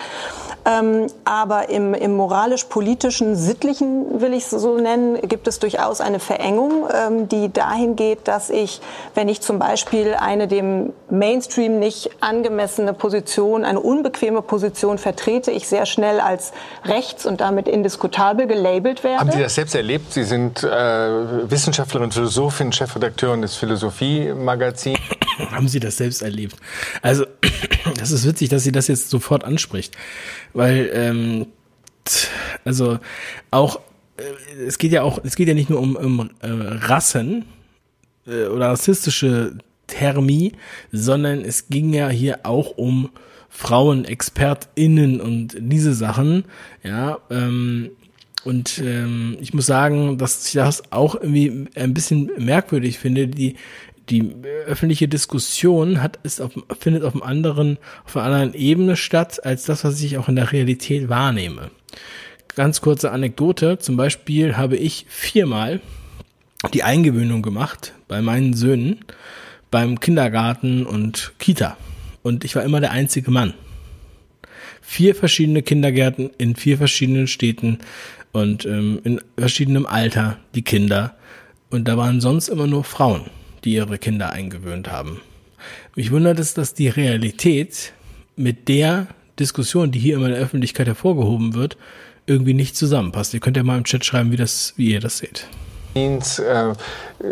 Ähm, 0.65 1.09
aber 1.25 1.71
im, 1.71 1.93
im 1.93 2.17
moralisch-politischen, 2.17 3.35
sittlichen, 3.35 4.21
will 4.21 4.33
ich 4.33 4.45
es 4.45 4.51
so 4.51 4.77
nennen, 4.77 5.19
gibt 5.29 5.49
es 5.49 5.59
durchaus 5.59 6.01
eine 6.01 6.21
Verengung, 6.21 6.87
ähm, 6.93 7.29
die 7.29 7.53
dahin 7.53 7.97
geht, 7.97 8.29
dass 8.29 8.49
ich, 8.49 8.81
wenn 9.15 9.29
ich 9.29 9.41
zum 9.41 9.59
Beispiel 9.59 10.15
eine 10.15 10.47
dem 10.47 10.93
Mainstream 11.11 11.81
nicht 11.81 12.11
angemessene 12.21 12.93
Position, 12.93 13.65
eine 13.65 13.81
unbequeme 13.81 14.41
Position 14.43 14.99
vertrete, 14.99 15.51
ich 15.51 15.67
sehr 15.67 15.85
schnell 15.85 16.21
als 16.21 16.53
rechts 16.85 17.27
und 17.27 17.41
damit 17.41 17.67
indiskutabel 17.67 18.47
gelabelt 18.47 19.03
werde. 19.03 19.19
Haben 19.19 19.33
Sie 19.33 19.41
das 19.41 19.57
selbst 19.57 19.75
erlebt? 19.75 20.13
Sie 20.13 20.25
sind 20.25 20.63
äh, 20.63 21.51
Wissenschaftlerin, 21.51 22.13
Philosophin, 22.13 22.71
Chefredakteurin 22.73 23.43
des 23.43 23.57
Philosophie-Magazins. 23.57 24.99
Haben 25.51 25.69
Sie 25.69 25.81
das 25.81 25.97
selbst 25.97 26.23
erlebt? 26.23 26.57
Also, 27.01 27.27
das 27.97 28.11
ist 28.11 28.27
witzig, 28.27 28.49
dass 28.49 28.65
Sie 28.65 28.73
das 28.73 28.89
jetzt 28.89 29.11
sofort 29.11 29.45
anspricht, 29.45 29.97
weil, 30.53 30.91
ähm, 30.93 31.47
also 32.65 32.99
auch, 33.51 33.81
äh, 34.17 34.63
es 34.67 34.79
geht 34.79 34.93
ja 34.93 35.03
auch, 35.03 35.21
es 35.25 35.37
geht 35.37 35.49
ja 35.49 35.55
nicht 35.55 35.71
nur 35.71 35.81
um, 35.81 35.97
um 35.97 36.31
äh, 36.41 36.49
Rassen 36.49 37.45
äh, 38.27 38.47
oder 38.47 38.69
rassistische 38.69 39.59
Thermie, 39.87 40.53
sondern 40.91 41.41
es 41.41 41.69
ging 41.69 41.93
ja 41.93 42.09
hier 42.09 42.41
auch 42.45 42.77
um 42.77 43.11
Frauen, 43.49 44.07
ExpertInnen 44.07 45.21
und 45.21 45.57
diese 45.59 45.93
Sachen, 45.93 46.45
ja, 46.83 47.19
ähm, 47.31 47.91
und 48.45 48.79
ähm, 48.79 49.37
ich 49.41 49.55
muss 49.55 49.67
sagen, 49.67 50.19
dass 50.19 50.47
ich 50.47 50.55
das 50.55 50.91
auch 50.91 51.15
irgendwie 51.15 51.67
ein 51.77 51.95
bisschen 51.95 52.31
merkwürdig 52.39 52.99
finde. 52.99 53.29
Die 53.29 53.57
die 54.09 54.35
öffentliche 54.67 55.09
Diskussion 55.09 56.03
hat, 56.03 56.19
ist 56.23 56.41
auf, 56.41 56.53
findet 56.79 57.05
auf 57.05 57.15
einem 57.15 57.23
anderen, 57.23 57.79
auf 58.05 58.17
einer 58.17 58.27
anderen 58.27 58.55
Ebene 58.55 58.97
statt, 58.97 59.45
als 59.45 59.65
das, 59.65 59.85
was 59.85 60.01
ich 60.03 60.19
auch 60.19 60.29
in 60.29 60.37
der 60.37 60.53
Realität 60.53 61.09
wahrnehme. 61.09 61.71
Ganz 62.55 62.81
kurze 62.81 63.13
Anekdote. 63.13 63.79
Zum 63.79 63.97
Beispiel 63.97 64.57
habe 64.57 64.77
ich 64.77 65.07
viermal 65.09 65.81
die 66.75 66.83
Eingewöhnung 66.83 67.43
gemacht 67.43 67.95
bei 68.09 68.23
meinen 68.23 68.55
Söhnen 68.55 69.05
beim 69.71 70.01
Kindergarten 70.01 70.85
und 70.85 71.33
Kita. 71.39 71.77
Und 72.23 72.45
ich 72.45 72.55
war 72.55 72.63
immer 72.63 72.81
der 72.81 72.91
einzige 72.91 73.31
Mann. 73.31 73.55
Vier 74.83 75.15
verschiedene 75.15 75.63
Kindergärten 75.63 76.31
in 76.39 76.57
vier 76.57 76.77
verschiedenen 76.77 77.27
Städten 77.27 77.79
und 78.33 78.67
ähm, 78.67 79.01
in 79.05 79.21
verschiedenem 79.39 79.87
Alter 79.87 80.39
die 80.55 80.63
Kinder. 80.63 81.17
Und 81.71 81.89
da 81.89 81.97
waren 81.97 82.21
sonst 82.21 82.49
immer 82.49 82.67
nur 82.67 82.85
Frauen 82.85 83.31
die 83.65 83.75
ihre 83.75 83.99
Kinder 83.99 84.31
eingewöhnt 84.31 84.91
haben. 84.91 85.21
Mich 85.95 86.11
wundert 86.11 86.39
es, 86.39 86.55
dass 86.55 86.75
die 86.75 86.89
Realität 86.89 87.93
mit 88.37 88.69
der 88.69 89.07
Diskussion, 89.39 89.91
die 89.91 89.99
hier 89.99 90.17
immer 90.17 90.27
in 90.27 90.33
der 90.33 90.41
Öffentlichkeit 90.41 90.87
hervorgehoben 90.87 91.55
wird, 91.55 91.77
irgendwie 92.27 92.55
nicht 92.55 92.77
zusammenpasst. 92.77 93.35
Ihr 93.35 93.41
könnt 93.41 93.57
ja 93.57 93.63
mal 93.63 93.79
im 93.79 93.85
Chat 93.85 94.05
schreiben, 94.05 94.33
wie, 94.33 94.37
das, 94.37 94.75
wie 94.77 94.93
ihr 94.93 95.01
das 95.01 95.19
seht. 95.19 95.47
Äh, 95.95 96.73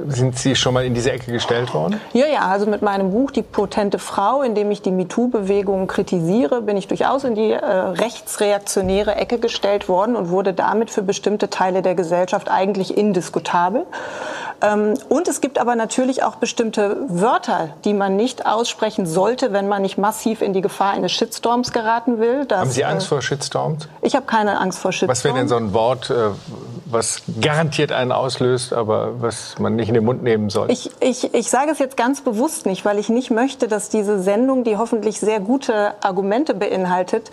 sind 0.09 0.39
Sie 0.39 0.55
schon 0.55 0.75
mal 0.75 0.85
in 0.85 0.95
diese 0.95 1.11
Ecke 1.11 1.33
gestellt 1.33 1.75
worden? 1.75 2.01
Ja, 2.13 2.27
ja, 2.27 2.41
also 2.49 2.67
mit 2.67 2.83
meinem 2.83 3.11
Buch 3.11 3.31
Die 3.31 3.43
potente 3.43 3.99
Frau, 3.99 4.43
in 4.43 4.55
dem 4.55 4.71
ich 4.71 4.83
die 4.83 4.91
MeToo-Bewegung 4.91 5.87
kritisiere, 5.87 6.63
bin 6.63 6.77
ich 6.77 6.87
durchaus 6.87 7.25
in 7.25 7.35
die 7.35 7.53
äh, 7.53 7.65
rechtsreaktionäre 7.65 9.17
Ecke 9.17 9.39
gestellt 9.39 9.89
worden 9.89 10.15
und 10.17 10.31
wurde 10.31 10.53
damit 10.53 10.91
für 10.91 11.03
bestimmte 11.03 11.51
Teile 11.51 11.83
der 11.83 11.95
Gesellschaft 11.95 12.51
eigentlich 12.51 12.97
indiskutabel. 12.97 13.87
Ähm, 14.63 14.95
und 15.09 15.29
es 15.29 15.41
gibt 15.41 15.59
aber 15.59 15.75
natürlich 15.75 16.23
auch 16.23 16.37
bestimmte 16.37 16.99
Wörter, 17.09 17.71
die 17.85 17.95
man 17.95 18.17
nicht 18.17 18.47
aussprechen 18.47 19.07
sollte, 19.07 19.53
wenn 19.53 19.69
man 19.69 19.83
nicht 19.83 19.99
massiv 19.99 20.43
in 20.43 20.53
die 20.53 20.61
Gefahr 20.61 20.93
eines 20.93 21.13
Shitstorms 21.13 21.73
geraten 21.73 22.21
will. 22.21 22.45
Dass, 22.45 22.61
Haben 22.61 22.71
Sie 22.71 22.85
Angst 22.85 23.07
äh, 23.07 23.09
vor 23.09 23.23
Shitstorms? 23.23 23.89
Ich 24.03 24.15
habe 24.15 24.27
keine 24.27 24.61
Angst 24.61 24.79
vor 24.79 24.93
Shitstorms. 24.93 25.19
Was 25.19 25.25
wäre 25.25 25.35
denn 25.35 25.49
so 25.49 25.57
ein 25.57 25.73
Wort, 25.73 26.11
äh, 26.11 26.31
was 26.93 27.23
garantiert 27.41 27.93
einen 27.93 28.13
auslöst, 28.13 28.73
aber 28.73 29.21
was 29.21 29.59
man 29.59 29.77
nicht 29.77 29.89
in 29.89 29.95
den 29.95 30.05
Mund 30.05 30.23
nehmen 30.23 30.51
soll? 30.51 30.71
Ich, 30.71 30.91
ich, 31.01 31.33
ich 31.35 31.51
sage 31.51 31.71
es 31.71 31.79
jetzt 31.79 31.97
ganz 31.97 32.21
bewusst 32.21 32.67
nicht, 32.67 32.85
weil 32.85 32.99
ich 32.99 33.09
nicht 33.09 33.31
möchte, 33.31 33.69
dass 33.69 33.89
diese 33.89 34.21
Sendung, 34.21 34.65
die 34.65 34.77
hoffentlich 34.77 35.21
sehr 35.21 35.41
gute 35.41 35.95
Argumente 36.03 36.55
beinhaltet, 36.55 37.31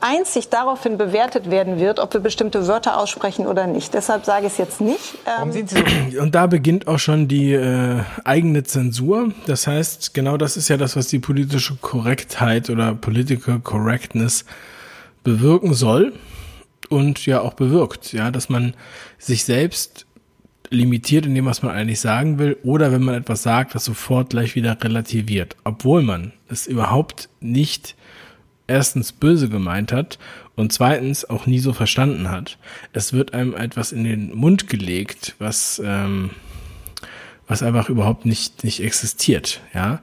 einzig 0.00 0.50
daraufhin 0.50 0.98
bewertet 0.98 1.50
werden 1.50 1.78
wird, 1.78 1.98
ob 1.98 2.12
wir 2.12 2.20
bestimmte 2.20 2.66
Wörter 2.68 2.98
aussprechen 2.98 3.46
oder 3.46 3.66
nicht. 3.66 3.94
Deshalb 3.94 4.26
sage 4.26 4.46
ich 4.46 4.52
es 4.52 4.58
jetzt 4.58 4.80
nicht. 4.80 5.18
Warum 5.24 5.52
sind 5.52 5.70
Sie 5.70 5.76
so? 5.76 6.18
Und 6.20 6.34
da 6.34 6.46
beginnt 6.46 6.86
auch 6.86 6.98
schon 6.98 7.26
die 7.26 7.54
äh, 7.54 8.00
eigene 8.24 8.64
Zensur. 8.64 9.30
Das 9.46 9.66
heißt, 9.66 10.12
genau 10.12 10.36
das 10.36 10.56
ist 10.56 10.68
ja 10.68 10.76
das, 10.76 10.94
was 10.96 11.08
die 11.08 11.18
politische 11.18 11.76
Korrektheit 11.76 12.68
oder 12.68 12.94
Political 12.94 13.60
Correctness 13.60 14.44
bewirken 15.22 15.72
soll 15.72 16.12
und 16.90 17.26
ja 17.26 17.40
auch 17.40 17.54
bewirkt, 17.54 18.12
ja, 18.12 18.30
dass 18.30 18.48
man 18.48 18.74
sich 19.18 19.44
selbst 19.44 20.06
limitiert 20.70 21.26
in 21.26 21.34
dem, 21.34 21.46
was 21.46 21.62
man 21.62 21.72
eigentlich 21.72 22.00
sagen 22.00 22.38
will, 22.38 22.56
oder 22.62 22.92
wenn 22.92 23.02
man 23.02 23.14
etwas 23.14 23.42
sagt, 23.42 23.74
das 23.74 23.84
sofort 23.84 24.30
gleich 24.30 24.54
wieder 24.54 24.76
relativiert, 24.82 25.56
obwohl 25.64 26.02
man 26.02 26.32
es 26.48 26.66
überhaupt 26.66 27.28
nicht 27.40 27.94
erstens 28.66 29.12
böse 29.12 29.48
gemeint 29.48 29.92
hat 29.92 30.18
und 30.56 30.72
zweitens 30.72 31.28
auch 31.28 31.46
nie 31.46 31.58
so 31.58 31.72
verstanden 31.72 32.30
hat. 32.30 32.58
Es 32.92 33.12
wird 33.12 33.34
einem 33.34 33.54
etwas 33.54 33.92
in 33.92 34.04
den 34.04 34.34
Mund 34.34 34.68
gelegt, 34.68 35.34
was, 35.38 35.80
ähm, 35.84 36.30
was 37.46 37.62
einfach 37.62 37.88
überhaupt 37.88 38.24
nicht, 38.24 38.64
nicht 38.64 38.80
existiert, 38.80 39.60
ja. 39.74 40.00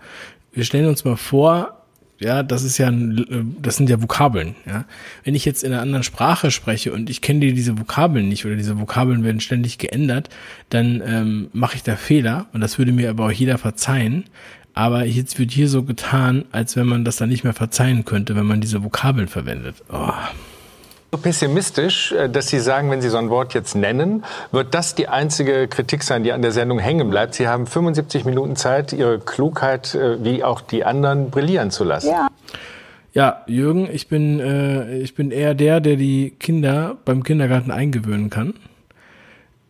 Wir 0.54 0.65
stellen 0.65 0.88
uns 0.88 1.06
mal 1.06 1.15
vor, 1.15 1.81
ja, 2.21 2.43
das 2.43 2.63
ist 2.63 2.77
ja, 2.77 2.88
ein, 2.88 3.55
das 3.62 3.77
sind 3.77 3.89
ja 3.89 4.01
Vokabeln, 4.01 4.55
ja. 4.65 4.86
Wenn 5.23 5.34
ich 5.34 5.43
jetzt 5.43 5.63
in 5.63 5.73
einer 5.73 5.81
anderen 5.81 6.03
Sprache 6.03 6.51
spreche 6.51 6.93
und 6.93 7.10
ich 7.10 7.21
kenne 7.21 7.39
diese 7.39 7.79
Vokabeln 7.79 8.29
nicht 8.29 8.45
oder 8.45 8.55
diese 8.55 8.79
Vokabeln 8.79 9.23
werden 9.23 9.41
ständig 9.41 9.79
geändert, 9.79 10.29
dann 10.69 11.01
ähm, 11.05 11.49
mache 11.51 11.75
ich 11.75 11.84
da 11.84 11.95
Fehler 11.95 12.45
und 12.53 12.62
das 12.62 12.77
würde 12.77 12.91
mir 12.91 13.10
aber 13.10 13.25
auch 13.25 13.31
jeder 13.31 13.57
verzeihen. 13.57 14.25
Aber 14.73 15.05
jetzt 15.05 15.38
wird 15.38 15.51
hier 15.51 15.67
so 15.67 15.84
getan, 15.84 16.45
als 16.51 16.75
wenn 16.75 16.88
man 16.88 17.03
das 17.03 17.17
dann 17.17 17.29
nicht 17.29 17.43
mehr 17.43 17.53
verzeihen 17.53 18.05
könnte, 18.05 18.36
wenn 18.36 18.45
man 18.45 18.62
diese 18.62 18.84
Vokabeln 18.84 19.27
verwendet. 19.27 19.75
Oh. 19.91 20.13
So 21.13 21.17
pessimistisch, 21.17 22.13
äh, 22.13 22.30
dass 22.30 22.47
Sie 22.47 22.60
sagen, 22.60 22.89
wenn 22.89 23.02
Sie 23.02 23.10
so 23.10 23.17
ein 23.17 23.30
Wort 23.30 23.54
jetzt 23.54 23.76
nennen, 23.76 24.24
wird 24.52 24.74
das 24.74 24.95
die 24.95 25.10
einzige 25.10 25.67
Kritik 25.67 26.04
sein, 26.04 26.24
die 26.24 26.32
an 26.32 26.41
der 26.41 26.54
Sendung 26.54 26.80
hängen 26.80 27.10
bleibt. 27.10 27.36
Sie 27.36 27.50
haben 27.50 27.67
75 27.67 28.24
Minuten 28.24 28.56
Zeit, 28.56 28.93
Ihre 28.93 29.19
Klugheit 29.19 29.93
äh, 29.93 30.24
wie 30.24 30.41
auch 30.43 30.62
die 30.62 30.86
anderen 30.86 31.30
brillieren 31.30 31.69
zu 31.69 31.84
lassen. 31.84 32.12
Ja. 32.12 32.30
Ja, 33.13 33.43
Jürgen, 33.45 33.89
ich 33.91 34.08
bin, 34.08 34.39
äh, 34.39 35.00
ich 35.00 35.13
bin 35.13 35.32
eher 35.32 35.54
der, 35.54 35.82
der 35.82 35.97
die 35.97 36.34
Kinder 36.39 36.95
beim 37.04 37.24
Kindergarten 37.24 37.69
eingewöhnen 37.69 38.30
kann. 38.30 38.54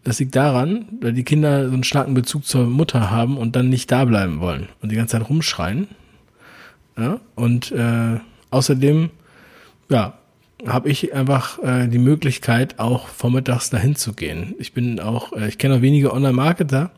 Das 0.04 0.20
liegt 0.20 0.36
daran, 0.36 0.86
weil 1.02 1.14
die 1.14 1.24
Kinder 1.24 1.68
so 1.68 1.74
einen 1.74 1.84
starken 1.84 2.14
Bezug 2.14 2.46
zur 2.46 2.68
Mutter 2.68 3.10
haben 3.10 3.38
und 3.38 3.56
dann 3.56 3.68
nicht 3.68 3.92
da 3.92 4.06
bleiben 4.06 4.42
wollen 4.42 4.70
und 4.84 4.92
die 4.92 4.96
ganze 4.96 5.18
Zeit 5.18 5.28
rumschreien. 5.28 5.88
Ja, 6.98 7.20
und 7.34 7.72
äh, 7.72 8.20
außerdem, 8.52 9.10
ja, 9.90 10.14
habe 10.68 10.90
ich 10.90 11.14
einfach 11.14 11.60
äh, 11.60 11.88
die 11.88 11.98
Möglichkeit, 11.98 12.80
auch 12.80 13.08
vormittags 13.08 13.70
dahin 13.70 13.96
zu 13.96 14.14
gehen. 14.14 14.56
Ich 14.60 14.74
bin 14.74 15.00
auch, 15.00 15.34
äh, 15.34 15.48
ich 15.48 15.58
kenne 15.58 15.76
auch 15.76 15.82
wenige 15.82 16.14
Online-Marketer, 16.14 16.92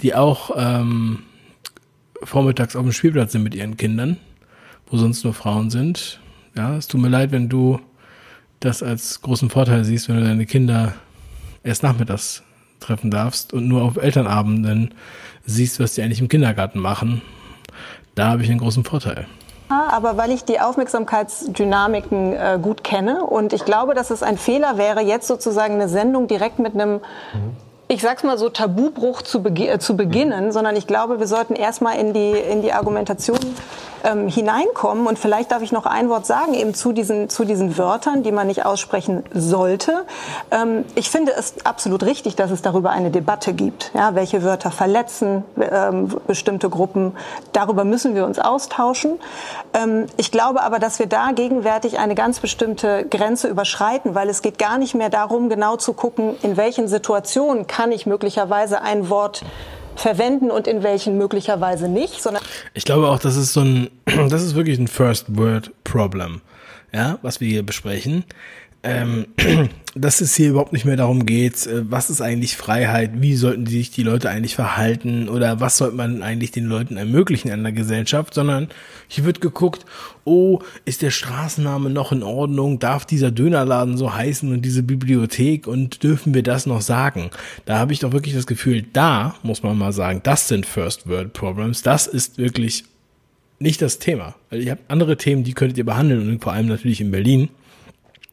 die 0.00 0.14
auch 0.14 0.50
ähm, 0.56 1.20
vormittags 2.22 2.76
auf 2.76 2.82
dem 2.82 2.92
Spielplatz 2.92 3.32
sind 3.32 3.42
mit 3.42 3.54
ihren 3.54 3.76
Kindern, 3.76 4.16
wo 4.88 4.96
sonst 4.96 5.24
nur 5.24 5.34
Frauen 5.34 5.70
sind. 5.70 6.20
Ja, 6.56 6.76
es 6.76 6.88
tut 6.88 7.00
mir 7.00 7.08
leid, 7.08 7.32
wenn 7.32 7.48
du 7.48 7.80
das 8.58 8.82
als 8.82 9.22
großen 9.22 9.50
Vorteil 9.50 9.84
siehst, 9.84 10.08
wenn 10.08 10.16
du 10.16 10.24
deine 10.24 10.46
Kinder 10.46 10.94
erst 11.62 11.82
nachmittags 11.82 12.42
treffen 12.80 13.10
darfst 13.10 13.52
und 13.52 13.68
nur 13.68 13.82
auf 13.82 13.96
Elternabenden 13.96 14.94
siehst, 15.44 15.80
was 15.80 15.94
die 15.94 16.02
eigentlich 16.02 16.20
im 16.20 16.28
Kindergarten 16.28 16.78
machen. 16.78 17.22
Da 18.14 18.28
habe 18.28 18.42
ich 18.42 18.50
einen 18.50 18.58
großen 18.58 18.84
Vorteil 18.84 19.26
aber 19.70 20.16
weil 20.16 20.30
ich 20.30 20.44
die 20.44 20.60
Aufmerksamkeitsdynamiken 20.60 22.32
äh, 22.32 22.58
gut 22.60 22.84
kenne. 22.84 23.24
Und 23.24 23.52
ich 23.52 23.64
glaube, 23.64 23.94
dass 23.94 24.10
es 24.10 24.22
ein 24.22 24.38
Fehler 24.38 24.76
wäre, 24.76 25.00
jetzt 25.00 25.26
sozusagen 25.26 25.74
eine 25.74 25.88
Sendung 25.88 26.26
direkt 26.26 26.58
mit 26.58 26.74
einem 26.74 26.94
mhm 27.32 27.69
ich 27.90 28.02
sag's 28.02 28.22
mal 28.22 28.38
so, 28.38 28.48
Tabubruch 28.48 29.22
zu, 29.22 29.42
begi 29.42 29.66
äh, 29.66 29.80
zu 29.80 29.96
beginnen, 29.96 30.46
mhm. 30.46 30.52
sondern 30.52 30.76
ich 30.76 30.86
glaube, 30.86 31.18
wir 31.18 31.26
sollten 31.26 31.54
erstmal 31.54 31.98
in 31.98 32.12
die, 32.12 32.30
in 32.30 32.62
die 32.62 32.72
Argumentation 32.72 33.38
ähm, 34.04 34.28
hineinkommen. 34.28 35.08
Und 35.08 35.18
vielleicht 35.18 35.50
darf 35.50 35.60
ich 35.62 35.72
noch 35.72 35.86
ein 35.86 36.08
Wort 36.08 36.24
sagen, 36.24 36.54
eben 36.54 36.72
zu 36.72 36.92
diesen, 36.92 37.28
zu 37.28 37.44
diesen 37.44 37.76
Wörtern, 37.78 38.22
die 38.22 38.30
man 38.30 38.46
nicht 38.46 38.64
aussprechen 38.64 39.24
sollte. 39.34 40.04
Ähm, 40.52 40.84
ich 40.94 41.10
finde 41.10 41.32
es 41.36 41.54
absolut 41.64 42.04
richtig, 42.04 42.36
dass 42.36 42.52
es 42.52 42.62
darüber 42.62 42.90
eine 42.90 43.10
Debatte 43.10 43.52
gibt. 43.54 43.90
Ja, 43.92 44.14
welche 44.14 44.44
Wörter 44.44 44.70
verletzen 44.70 45.44
ähm, 45.60 46.14
bestimmte 46.28 46.70
Gruppen? 46.70 47.16
Darüber 47.52 47.82
müssen 47.84 48.14
wir 48.14 48.24
uns 48.24 48.38
austauschen. 48.38 49.18
Ähm, 49.74 50.06
ich 50.16 50.30
glaube 50.30 50.62
aber, 50.62 50.78
dass 50.78 51.00
wir 51.00 51.06
da 51.06 51.32
gegenwärtig 51.32 51.98
eine 51.98 52.14
ganz 52.14 52.38
bestimmte 52.38 53.04
Grenze 53.04 53.48
überschreiten, 53.48 54.14
weil 54.14 54.28
es 54.28 54.42
geht 54.42 54.58
gar 54.58 54.78
nicht 54.78 54.94
mehr 54.94 55.10
darum, 55.10 55.48
genau 55.48 55.76
zu 55.76 55.92
gucken, 55.92 56.36
in 56.42 56.56
welchen 56.56 56.86
Situationen 56.86 57.66
kann 57.66 57.79
kann 57.80 57.92
ich 57.92 58.04
möglicherweise 58.04 58.82
ein 58.82 59.08
Wort 59.08 59.42
verwenden 59.96 60.50
und 60.50 60.66
in 60.66 60.82
welchen 60.82 61.16
möglicherweise 61.16 61.88
nicht, 61.88 62.20
sondern 62.20 62.42
ich 62.74 62.84
glaube 62.84 63.08
auch, 63.08 63.18
das 63.18 63.36
ist 63.36 63.54
so 63.54 63.60
ein, 63.60 63.88
das 64.28 64.42
ist 64.42 64.54
wirklich 64.54 64.78
ein 64.78 64.86
First 64.86 65.34
Word 65.34 65.70
Problem, 65.82 66.42
ja, 66.92 67.18
was 67.22 67.40
wir 67.40 67.48
hier 67.48 67.62
besprechen. 67.62 68.24
Ähm, 68.82 69.26
dass 69.94 70.22
es 70.22 70.34
hier 70.34 70.50
überhaupt 70.50 70.72
nicht 70.72 70.86
mehr 70.86 70.96
darum 70.96 71.26
geht, 71.26 71.66
äh, 71.66 71.90
was 71.90 72.08
ist 72.08 72.22
eigentlich 72.22 72.56
Freiheit, 72.56 73.10
wie 73.20 73.34
sollten 73.34 73.66
sich 73.66 73.90
die 73.90 74.02
Leute 74.02 74.30
eigentlich 74.30 74.54
verhalten 74.54 75.28
oder 75.28 75.60
was 75.60 75.76
sollte 75.76 75.96
man 75.96 76.22
eigentlich 76.22 76.50
den 76.50 76.64
Leuten 76.64 76.96
ermöglichen 76.96 77.50
in 77.50 77.62
der 77.62 77.72
Gesellschaft, 77.72 78.32
sondern 78.32 78.68
hier 79.06 79.26
wird 79.26 79.42
geguckt, 79.42 79.84
oh, 80.24 80.60
ist 80.86 81.02
der 81.02 81.10
Straßenname 81.10 81.90
noch 81.90 82.10
in 82.10 82.22
Ordnung, 82.22 82.78
darf 82.78 83.04
dieser 83.04 83.30
Dönerladen 83.30 83.98
so 83.98 84.14
heißen 84.14 84.50
und 84.50 84.62
diese 84.62 84.82
Bibliothek 84.82 85.66
und 85.66 86.02
dürfen 86.02 86.32
wir 86.32 86.42
das 86.42 86.64
noch 86.64 86.80
sagen? 86.80 87.30
Da 87.66 87.78
habe 87.78 87.92
ich 87.92 87.98
doch 87.98 88.12
wirklich 88.12 88.34
das 88.34 88.46
Gefühl, 88.46 88.86
da 88.94 89.34
muss 89.42 89.62
man 89.62 89.76
mal 89.76 89.92
sagen, 89.92 90.20
das 90.22 90.48
sind 90.48 90.64
First 90.64 91.06
World 91.06 91.34
Problems, 91.34 91.82
das 91.82 92.06
ist 92.06 92.38
wirklich 92.38 92.84
nicht 93.60 93.80
das 93.80 93.98
Thema. 93.98 94.34
Weil 94.50 94.62
ihr 94.62 94.72
habt 94.72 94.90
andere 94.90 95.16
Themen, 95.16 95.44
die 95.44 95.52
könntet 95.52 95.78
ihr 95.78 95.86
behandeln 95.86 96.28
und 96.28 96.42
vor 96.42 96.52
allem 96.52 96.66
natürlich 96.66 97.00
in 97.00 97.10
Berlin 97.10 97.50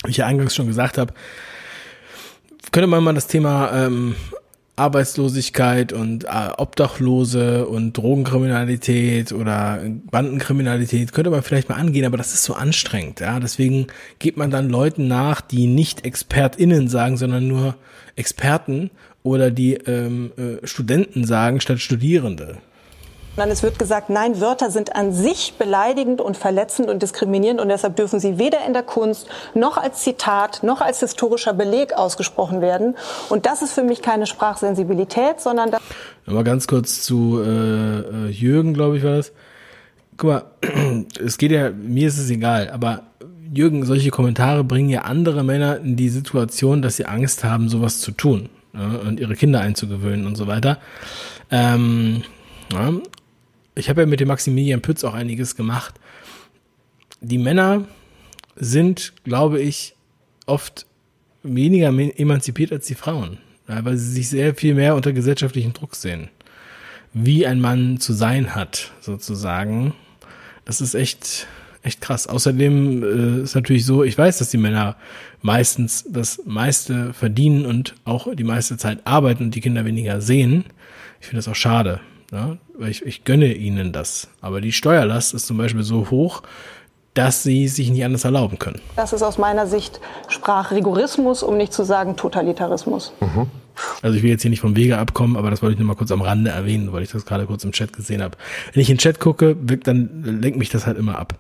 wie 0.04 0.12
ich 0.12 0.18
ja 0.18 0.26
eingangs 0.26 0.56
schon 0.56 0.68
gesagt 0.68 0.98
habe, 0.98 1.14
könnte 2.72 2.88
man 2.88 3.04
mal 3.04 3.14
das 3.14 3.28
Thema 3.28 3.72
ähm, 3.74 4.16
Arbeitslosigkeit 4.76 5.92
und 5.92 6.26
äh, 6.26 6.50
Obdachlose 6.58 7.68
und 7.68 7.94
Drogenkriminalität 7.94 9.32
oder 9.32 9.82
Bandenkriminalität 10.12 11.14
könnte 11.14 11.32
man 11.32 11.42
vielleicht 11.42 11.70
mal 11.70 11.76
angehen, 11.76 12.06
aber 12.06 12.18
das 12.18 12.34
ist 12.34 12.44
so 12.44 12.54
anstrengend. 12.54 13.20
Ja, 13.20 13.40
deswegen 13.40 13.88
geht 14.20 14.38
man 14.38 14.52
dann 14.52 14.70
Leuten 14.70 15.08
nach, 15.08 15.42
die 15.42 15.66
nicht 15.66 16.06
ExpertInnen 16.06 16.90
sagen, 16.90 17.18
sondern 17.18 17.48
nur 17.48 17.76
Experten 18.16 18.92
oder 19.24 19.50
die 19.50 19.74
ähm, 19.74 20.32
äh, 20.38 20.66
Studenten 20.66 21.26
sagen 21.26 21.60
statt 21.60 21.80
Studierende. 21.80 22.60
Dann 23.38 23.52
es 23.52 23.62
wird 23.62 23.78
gesagt, 23.78 24.10
nein, 24.10 24.42
Wörter 24.42 24.72
sind 24.72 24.96
an 24.96 25.14
sich 25.14 25.54
beleidigend 25.60 26.22
und 26.22 26.36
verletzend 26.36 26.90
und 26.90 27.04
diskriminierend 27.04 27.62
und 27.62 27.70
deshalb 27.70 27.96
dürfen 27.96 28.20
sie 28.20 28.40
weder 28.40 28.66
in 28.66 28.74
der 28.74 28.82
Kunst 28.82 29.28
noch 29.54 29.78
als 29.78 30.02
Zitat 30.04 30.64
noch 30.64 30.82
als 30.82 31.02
historischer 31.02 31.54
Beleg 31.54 31.94
ausgesprochen 31.94 32.62
werden. 32.62 32.96
Und 33.30 33.46
das 33.46 33.62
ist 33.62 33.74
für 33.74 33.84
mich 33.84 34.02
keine 34.02 34.26
Sprachsensibilität, 34.26 35.40
sondern 35.40 35.70
das. 35.70 35.82
Mal 36.26 36.44
ganz 36.44 36.68
kurz 36.68 37.04
zu 37.04 37.40
äh, 37.40 38.00
äh 38.00 38.30
Jürgen, 38.30 38.74
glaube 38.74 38.98
ich, 38.98 39.04
war 39.04 39.18
das. 39.18 39.32
Guck 40.18 40.30
mal, 40.30 40.44
es 41.24 41.38
geht 41.38 41.52
ja, 41.52 41.70
mir 41.70 42.08
ist 42.08 42.18
es 42.18 42.32
egal, 42.32 42.72
aber 42.72 43.04
Jürgen, 43.54 43.86
solche 43.86 44.10
Kommentare 44.10 44.64
bringen 44.64 44.90
ja 44.90 45.02
andere 45.02 45.44
Männer 45.44 45.78
in 45.78 45.96
die 45.96 46.10
Situation, 46.10 46.82
dass 46.82 46.98
sie 46.98 47.06
Angst 47.06 47.44
haben, 47.44 47.70
sowas 47.70 48.00
zu 48.00 48.12
tun 48.12 48.50
ja, 48.74 49.00
und 49.08 49.20
ihre 49.20 49.36
Kinder 49.36 49.62
einzugewöhnen 49.62 50.26
und 50.26 50.36
so 50.36 50.48
weiter. 50.48 50.80
Ähm, 51.52 52.24
ja, 52.74 52.92
ich 53.78 53.90
habe 53.90 54.02
ja 54.02 54.08
mit 54.08 54.20
dem 54.20 54.28
Maximilian 54.28 54.82
Pütz 54.82 55.04
auch 55.04 55.14
einiges 55.14 55.56
gemacht. 55.56 55.96
Die 57.22 57.38
Männer 57.38 57.86
sind, 58.56 59.14
glaube 59.24 59.62
ich, 59.62 59.96
oft 60.46 60.86
weniger 61.44 61.88
emanzipiert 61.88 62.72
als 62.72 62.88
die 62.88 62.96
Frauen, 62.96 63.38
weil 63.68 63.98
sie 63.98 64.12
sich 64.12 64.30
sehr 64.30 64.56
viel 64.56 64.74
mehr 64.74 64.96
unter 64.96 65.14
gesellschaftlichen 65.14 65.74
Druck 65.74 65.96
sehen. 65.96 66.30
Wie 67.14 67.46
ein 67.48 67.62
Mann 67.62 68.00
zu 68.00 68.14
sein 68.14 68.56
hat, 68.56 68.92
sozusagen. 69.00 69.94
Das 70.66 70.82
ist 70.82 70.94
echt, 70.94 71.48
echt 71.84 72.02
krass. 72.02 72.28
Außerdem 72.28 73.04
äh, 73.04 73.44
ist 73.44 73.56
natürlich 73.56 73.86
so, 73.86 74.04
ich 74.04 74.18
weiß, 74.18 74.40
dass 74.40 74.50
die 74.50 74.58
Männer 74.58 74.98
meistens 75.42 76.06
das 76.10 76.42
meiste 76.46 77.14
verdienen 77.14 77.66
und 77.66 77.96
auch 78.04 78.34
die 78.36 78.44
meiste 78.44 78.78
Zeit 78.78 79.00
arbeiten 79.06 79.46
und 79.46 79.56
die 79.56 79.62
Kinder 79.62 79.86
weniger 79.86 80.20
sehen. 80.22 80.66
Ich 81.22 81.28
finde 81.28 81.38
das 81.38 81.48
auch 81.48 81.56
schade. 81.56 82.02
Ja, 82.32 82.58
weil 82.78 82.92
ich, 82.92 83.06
ich 83.06 83.24
gönne 83.24 83.54
ihnen 83.54 83.94
das. 83.94 84.28
Aber 84.42 84.60
die 84.60 84.74
Steuerlast 84.74 85.34
ist 85.34 85.48
zum 85.48 85.58
Beispiel 85.58 85.84
so 85.84 86.10
hoch, 86.10 86.44
dass 87.14 87.42
sie 87.42 87.68
sich 87.68 87.90
nicht 87.90 88.04
anders 88.04 88.26
erlauben 88.26 88.60
können. 88.60 88.80
Das 88.96 89.14
ist 89.14 89.24
aus 89.24 89.38
meiner 89.38 89.66
Sicht 89.66 90.00
Sprachrigorismus, 90.28 91.42
um 91.42 91.58
nicht 91.58 91.74
zu 91.74 91.84
sagen 91.84 92.16
Totalitarismus. 92.16 93.14
Mhm. 93.22 93.48
Also 94.02 94.18
ich 94.18 94.24
will 94.24 94.30
jetzt 94.30 94.42
hier 94.42 94.52
nicht 94.52 94.60
vom 94.60 94.76
Wege 94.76 94.98
abkommen, 94.98 95.38
aber 95.38 95.50
das 95.50 95.62
wollte 95.62 95.74
ich 95.74 95.80
nur 95.80 95.88
mal 95.88 95.96
kurz 95.96 96.12
am 96.12 96.22
Rande 96.22 96.52
erwähnen, 96.52 96.92
weil 96.94 97.04
ich 97.04 97.12
das 97.12 97.26
gerade 97.26 97.46
kurz 97.46 97.64
im 97.64 97.72
Chat 97.72 97.94
gesehen 97.94 98.22
habe. 98.22 98.38
Wenn 98.74 98.82
ich 98.82 98.90
in 98.90 98.96
den 98.96 99.00
Chat 99.00 99.20
gucke, 99.20 99.56
dann 99.56 100.42
lenkt 100.42 100.58
mich 100.58 100.70
das 100.70 100.86
halt 100.86 100.98
immer 100.98 101.18
ab. 101.18 101.36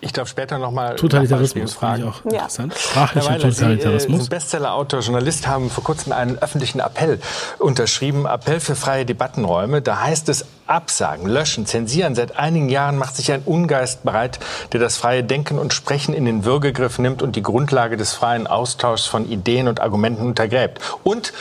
Ich 0.00 0.12
darf 0.12 0.28
später 0.28 0.58
nochmal 0.58 0.94
Totalitarismus 0.96 1.72
frage 1.74 2.02
ich 2.02 2.08
auch 2.08 2.24
ja. 2.24 2.30
interessant. 2.32 2.74
Sprachlicher 2.74 3.30
Weiler, 3.30 3.50
Totalitarismus. 3.50 4.20
Sie, 4.20 4.26
äh, 4.26 4.30
Bestsellerautor, 4.30 5.00
Journalist 5.00 5.46
haben 5.48 5.70
vor 5.70 5.82
kurzem 5.82 6.12
einen 6.12 6.38
öffentlichen 6.38 6.80
Appell 6.80 7.18
unterschrieben, 7.58 8.26
Appell 8.26 8.60
für 8.60 8.76
freie 8.76 9.04
Debattenräume. 9.04 9.82
Da 9.82 10.00
heißt 10.00 10.28
es 10.28 10.44
Absagen, 10.66 11.26
löschen, 11.26 11.66
zensieren. 11.66 12.14
Seit 12.14 12.36
einigen 12.38 12.68
Jahren 12.68 12.96
macht 12.96 13.16
sich 13.16 13.32
ein 13.32 13.42
Ungeist 13.44 14.04
bereit, 14.04 14.38
der 14.72 14.80
das 14.80 14.96
freie 14.96 15.24
Denken 15.24 15.58
und 15.58 15.72
Sprechen 15.72 16.14
in 16.14 16.24
den 16.24 16.44
Würgegriff 16.44 16.98
nimmt 16.98 17.22
und 17.22 17.34
die 17.36 17.42
Grundlage 17.42 17.96
des 17.96 18.12
freien 18.12 18.46
Austauschs 18.46 19.06
von 19.06 19.28
Ideen 19.28 19.66
und 19.66 19.80
Argumenten 19.80 20.26
untergräbt. 20.26 20.80
Und 21.02 21.32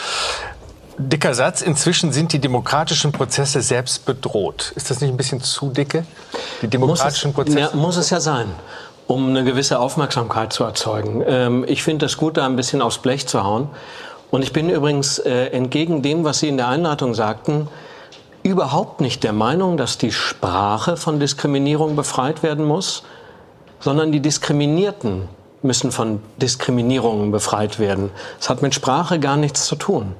Dicker 0.98 1.34
Satz. 1.34 1.62
Inzwischen 1.62 2.12
sind 2.12 2.34
die 2.34 2.40
demokratischen 2.40 3.12
Prozesse 3.12 3.62
selbst 3.62 4.06
bedroht. 4.06 4.74
Ist 4.76 4.90
das 4.90 5.00
nicht 5.02 5.12
ein 5.12 5.18
bisschen 5.18 5.42
zu 5.42 5.70
dicke? 5.70 6.06
Die 6.62 6.68
demokratischen 6.68 7.32
muss 7.32 7.40
es, 7.40 7.54
Prozesse? 7.54 7.76
Ja, 7.76 7.80
muss 7.80 7.98
es 7.98 8.10
ja 8.10 8.20
sein, 8.20 8.48
um 9.06 9.30
eine 9.30 9.44
gewisse 9.44 9.80
Aufmerksamkeit 9.80 10.54
zu 10.54 10.64
erzeugen. 10.64 11.24
Ähm, 11.28 11.66
ich 11.68 11.84
finde 11.84 12.08
es 12.08 12.18
gut, 12.18 12.38
da 12.38 12.46
ein 12.46 12.56
bisschen 12.56 12.82
aufs 12.82 12.98
Blech 12.98 13.28
zu 13.28 13.44
hauen. 13.44 13.70
Und 14.32 14.42
ich 14.42 14.52
bin 14.54 14.70
übrigens 14.70 15.20
äh, 15.20 15.48
entgegen 15.48 16.02
dem, 16.02 16.24
was 16.24 16.40
Sie 16.40 16.50
in 16.50 16.58
der 16.58 16.68
Einleitung 16.68 17.14
sagten, 17.14 17.68
überhaupt 18.44 19.00
nicht 19.00 19.24
der 19.24 19.34
Meinung, 19.34 19.78
dass 19.78 19.98
die 19.98 20.12
Sprache 20.12 20.98
von 20.98 21.20
Diskriminierung 21.20 21.96
befreit 21.96 22.44
werden 22.44 22.66
muss, 22.66 23.04
sondern 23.80 24.12
die 24.12 24.20
Diskriminierten 24.20 25.30
müssen 25.62 25.92
von 25.92 26.22
Diskriminierungen 26.38 27.32
befreit 27.32 27.80
werden. 27.80 28.12
Es 28.40 28.50
hat 28.50 28.62
mit 28.62 28.74
Sprache 28.74 29.20
gar 29.20 29.38
nichts 29.38 29.66
zu 29.66 29.76
tun. 29.76 30.16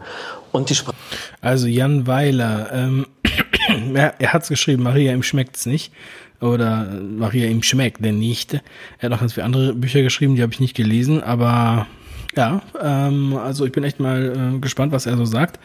Und 0.52 0.70
die 0.70 0.76
Spr 0.76 0.94
Also 1.42 1.68
Jan 1.68 2.08
Weiler, 2.08 2.70
ähm, 2.74 3.08
er, 3.94 4.20
er 4.20 4.34
hat 4.34 4.44
es 4.44 4.50
geschrieben, 4.50 4.84
Maria, 4.84 5.14
ihm 5.14 5.24
schmeckt's 5.24 5.66
nicht. 5.66 5.92
Oder 6.40 6.88
Maria, 7.02 7.48
ihm 7.48 7.64
schmeckt 7.64 8.04
denn 8.04 8.20
nicht. 8.20 8.54
Er 8.54 8.62
hat 9.10 9.14
auch 9.14 9.20
ganz 9.20 9.34
viele 9.34 9.46
andere 9.46 9.74
Bücher 9.74 10.02
geschrieben, 10.04 10.36
die 10.36 10.44
habe 10.44 10.54
ich 10.54 10.60
nicht 10.60 10.76
gelesen, 10.76 11.24
aber 11.24 11.88
ja, 12.36 12.62
ähm, 12.80 13.36
also 13.36 13.66
ich 13.66 13.72
bin 13.72 13.84
echt 13.84 14.00
mal 14.00 14.54
äh, 14.56 14.60
gespannt, 14.60 14.92
was 14.92 15.08
er 15.08 15.18
so 15.18 15.26
sagt. 15.26 15.60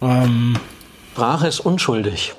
Ähm, 0.00 0.56
Sprache 1.12 1.46
ist 1.46 1.60
unschuldig, 1.60 2.34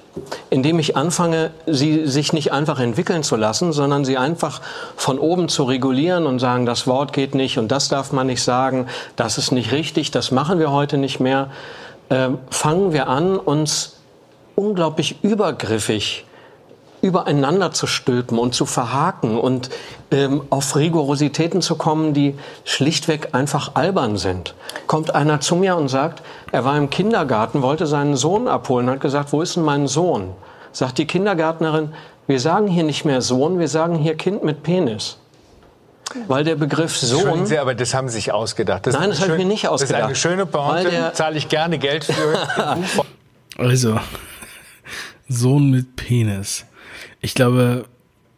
indem 0.49 0.79
ich 0.79 0.95
anfange, 0.95 1.51
sie 1.65 2.05
sich 2.07 2.33
nicht 2.33 2.51
einfach 2.51 2.79
entwickeln 2.79 3.23
zu 3.23 3.35
lassen, 3.35 3.73
sondern 3.73 4.05
sie 4.05 4.17
einfach 4.17 4.61
von 4.95 5.19
oben 5.19 5.49
zu 5.49 5.63
regulieren 5.63 6.25
und 6.25 6.39
sagen, 6.39 6.65
das 6.65 6.87
Wort 6.87 7.13
geht 7.13 7.35
nicht 7.35 7.57
und 7.57 7.69
das 7.69 7.89
darf 7.89 8.11
man 8.11 8.27
nicht 8.27 8.43
sagen, 8.43 8.87
das 9.15 9.37
ist 9.37 9.51
nicht 9.51 9.71
richtig, 9.71 10.11
das 10.11 10.31
machen 10.31 10.59
wir 10.59 10.71
heute 10.71 10.97
nicht 10.97 11.19
mehr, 11.19 11.49
äh, 12.09 12.29
fangen 12.49 12.93
wir 12.93 13.07
an, 13.07 13.37
uns 13.37 13.97
unglaublich 14.55 15.23
übergriffig 15.23 16.25
übereinander 17.01 17.71
zu 17.71 17.87
stülpen 17.87 18.37
und 18.37 18.53
zu 18.53 18.65
verhaken 18.65 19.37
und 19.37 19.69
ähm, 20.11 20.41
auf 20.49 20.75
Rigorositäten 20.75 21.61
zu 21.61 21.75
kommen, 21.75 22.13
die 22.13 22.35
schlichtweg 22.65 23.29
einfach 23.33 23.75
albern 23.75 24.17
sind. 24.17 24.55
Kommt 24.87 25.15
einer 25.15 25.39
zu 25.39 25.55
mir 25.55 25.75
und 25.75 25.87
sagt, 25.87 26.21
er 26.51 26.65
war 26.65 26.77
im 26.77 26.89
Kindergarten, 26.89 27.61
wollte 27.61 27.87
seinen 27.87 28.15
Sohn 28.15 28.47
abholen, 28.47 28.89
hat 28.89 29.01
gesagt, 29.01 29.31
wo 29.33 29.41
ist 29.41 29.55
denn 29.55 29.63
mein 29.63 29.87
Sohn? 29.87 30.33
Sagt 30.71 30.97
die 30.97 31.07
Kindergärtnerin, 31.07 31.93
wir 32.27 32.39
sagen 32.39 32.67
hier 32.67 32.83
nicht 32.83 33.05
mehr 33.05 33.21
Sohn, 33.21 33.59
wir 33.59 33.67
sagen 33.67 33.95
hier 33.95 34.15
Kind 34.15 34.43
mit 34.43 34.63
Penis. 34.63 35.17
Weil 36.27 36.43
der 36.43 36.55
Begriff 36.55 36.97
Sohn. 36.97 37.45
Sie, 37.45 37.57
aber 37.59 37.75
das 37.75 37.93
haben 37.93 38.09
Sie 38.09 38.15
sich 38.15 38.31
ausgedacht. 38.31 38.87
Das 38.87 38.95
Nein, 38.95 39.09
das 39.09 39.21
habe 39.21 39.33
ich 39.33 39.37
mir 39.37 39.45
nicht 39.45 39.67
ausgedacht. 39.67 40.09
Das 40.09 40.17
ist 40.17 40.25
eine 40.25 40.37
schöne 40.37 40.45
Pointe, 40.45 41.11
zahle 41.13 41.37
ich 41.37 41.49
gerne 41.49 41.77
Geld 41.77 42.05
für. 42.05 42.39
also, 43.57 43.99
Sohn 45.27 45.69
mit 45.69 45.95
Penis. 45.95 46.65
Ich 47.21 47.33
glaube, 47.33 47.85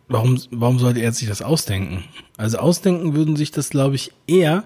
warum, 0.07 0.39
warum 0.51 0.79
sollte 0.79 1.01
er 1.01 1.11
sich 1.11 1.27
das 1.27 1.41
ausdenken? 1.41 2.03
Also 2.37 2.57
ausdenken 2.57 3.15
würden 3.15 3.35
sich 3.35 3.51
das, 3.51 3.69
glaube 3.69 3.95
ich, 3.95 4.11
eher 4.27 4.63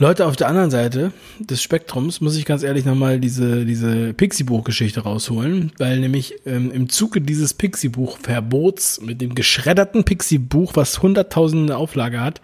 Leute 0.00 0.26
auf 0.26 0.36
der 0.36 0.46
anderen 0.46 0.70
Seite 0.70 1.12
des 1.40 1.60
Spektrums, 1.60 2.20
muss 2.20 2.36
ich 2.36 2.44
ganz 2.44 2.62
ehrlich 2.62 2.84
nochmal 2.84 3.18
diese, 3.18 3.64
diese 3.64 4.14
Pixie-Buch-Geschichte 4.14 5.00
rausholen, 5.00 5.72
weil 5.78 5.98
nämlich 5.98 6.36
ähm, 6.46 6.70
im 6.70 6.88
Zuge 6.88 7.20
dieses 7.20 7.52
Pixie-Buch-Verbots 7.54 9.00
mit 9.00 9.20
dem 9.20 9.34
geschredderten 9.34 10.04
Pixie-Buch, 10.04 10.76
was 10.76 11.02
hunderttausende 11.02 11.76
Auflage 11.76 12.20
hat, 12.20 12.40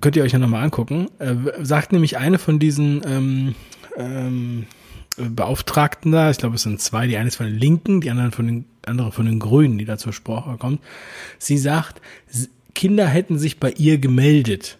könnt 0.00 0.16
ihr 0.16 0.24
euch 0.24 0.32
ja 0.32 0.40
nochmal 0.40 0.64
angucken, 0.64 1.06
äh, 1.20 1.36
sagt 1.62 1.92
nämlich 1.92 2.18
eine 2.18 2.38
von 2.38 2.58
diesen 2.58 3.02
ähm, 3.06 3.54
ähm, 3.96 4.66
Beauftragten 5.18 6.12
da, 6.12 6.30
ich 6.30 6.38
glaube 6.38 6.56
es 6.56 6.62
sind 6.62 6.80
zwei, 6.80 7.06
die 7.06 7.16
eine 7.16 7.28
ist 7.28 7.36
von 7.36 7.46
den 7.46 7.58
Linken, 7.58 8.00
die 8.00 8.10
andere 8.10 8.30
von 8.30 8.46
den, 8.46 8.64
andere 8.86 9.12
von 9.12 9.26
den 9.26 9.38
Grünen, 9.38 9.78
die 9.78 9.84
da 9.84 9.98
zur 9.98 10.12
Sprache 10.12 10.56
kommt. 10.58 10.80
Sie 11.38 11.58
sagt, 11.58 12.00
Kinder 12.74 13.06
hätten 13.06 13.38
sich 13.38 13.58
bei 13.58 13.72
ihr 13.72 13.98
gemeldet 13.98 14.78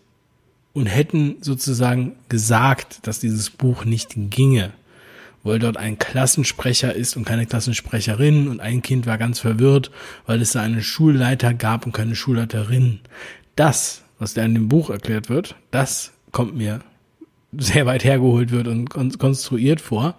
und 0.73 0.87
hätten 0.87 1.37
sozusagen 1.41 2.17
gesagt, 2.29 3.07
dass 3.07 3.19
dieses 3.19 3.51
Buch 3.51 3.85
nicht 3.85 4.13
ginge, 4.15 4.73
weil 5.43 5.59
dort 5.59 5.77
ein 5.77 5.99
Klassensprecher 5.99 6.95
ist 6.95 7.17
und 7.17 7.25
keine 7.25 7.47
Klassensprecherin 7.47 8.49
und 8.49 8.61
ein 8.61 8.83
Kind 8.83 9.07
war 9.07 9.19
ganz 9.19 9.41
verwirrt, 9.41 9.91
weil 10.27 10.41
es 10.41 10.53
da 10.53 10.63
einen 10.63 10.83
Schulleiter 10.83 11.55
gab 11.55 11.87
und 11.87 11.93
keine 11.93 12.15
Schulleiterin. 12.15 13.01
Das, 13.57 14.03
was 14.19 14.35
da 14.35 14.45
in 14.45 14.55
dem 14.55 14.69
Buch 14.69 14.91
erklärt 14.91 15.29
wird, 15.29 15.57
das 15.71 16.13
kommt 16.31 16.57
mir 16.57 16.81
sehr 17.53 17.87
weit 17.87 18.05
hergeholt 18.05 18.51
wird 18.51 18.69
und 18.69 19.19
konstruiert 19.19 19.81
vor. 19.81 20.15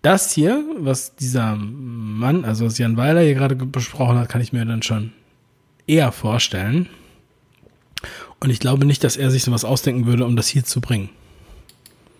Das 0.00 0.32
hier, 0.32 0.64
was 0.78 1.14
dieser 1.14 1.54
Mann, 1.56 2.44
also 2.44 2.66
was 2.66 2.78
Jan 2.78 2.96
Weiler 2.96 3.20
hier 3.20 3.34
gerade 3.34 3.54
besprochen 3.54 4.18
hat, 4.18 4.28
kann 4.28 4.40
ich 4.40 4.52
mir 4.52 4.64
dann 4.64 4.82
schon 4.82 5.12
eher 5.86 6.10
vorstellen. 6.10 6.88
Und 8.40 8.50
ich 8.50 8.58
glaube 8.58 8.84
nicht, 8.84 9.04
dass 9.04 9.16
er 9.16 9.30
sich 9.30 9.44
sowas 9.44 9.64
ausdenken 9.64 10.06
würde, 10.06 10.24
um 10.24 10.34
das 10.34 10.48
hier 10.48 10.64
zu 10.64 10.80
bringen. 10.80 11.10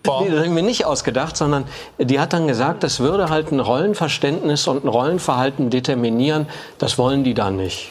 Nee, 0.05 0.29
das 0.29 0.45
haben 0.45 0.55
wir 0.55 0.63
nicht 0.63 0.85
ausgedacht, 0.85 1.35
sondern 1.35 1.65
die 1.97 2.19
hat 2.19 2.33
dann 2.33 2.47
gesagt, 2.47 2.83
das 2.83 2.99
würde 2.99 3.29
halt 3.29 3.51
ein 3.51 3.59
Rollenverständnis 3.59 4.67
und 4.67 4.83
ein 4.83 4.89
Rollenverhalten 4.89 5.69
determinieren. 5.69 6.47
Das 6.77 6.97
wollen 6.97 7.23
die 7.23 7.33
dann 7.33 7.55
nicht. 7.55 7.89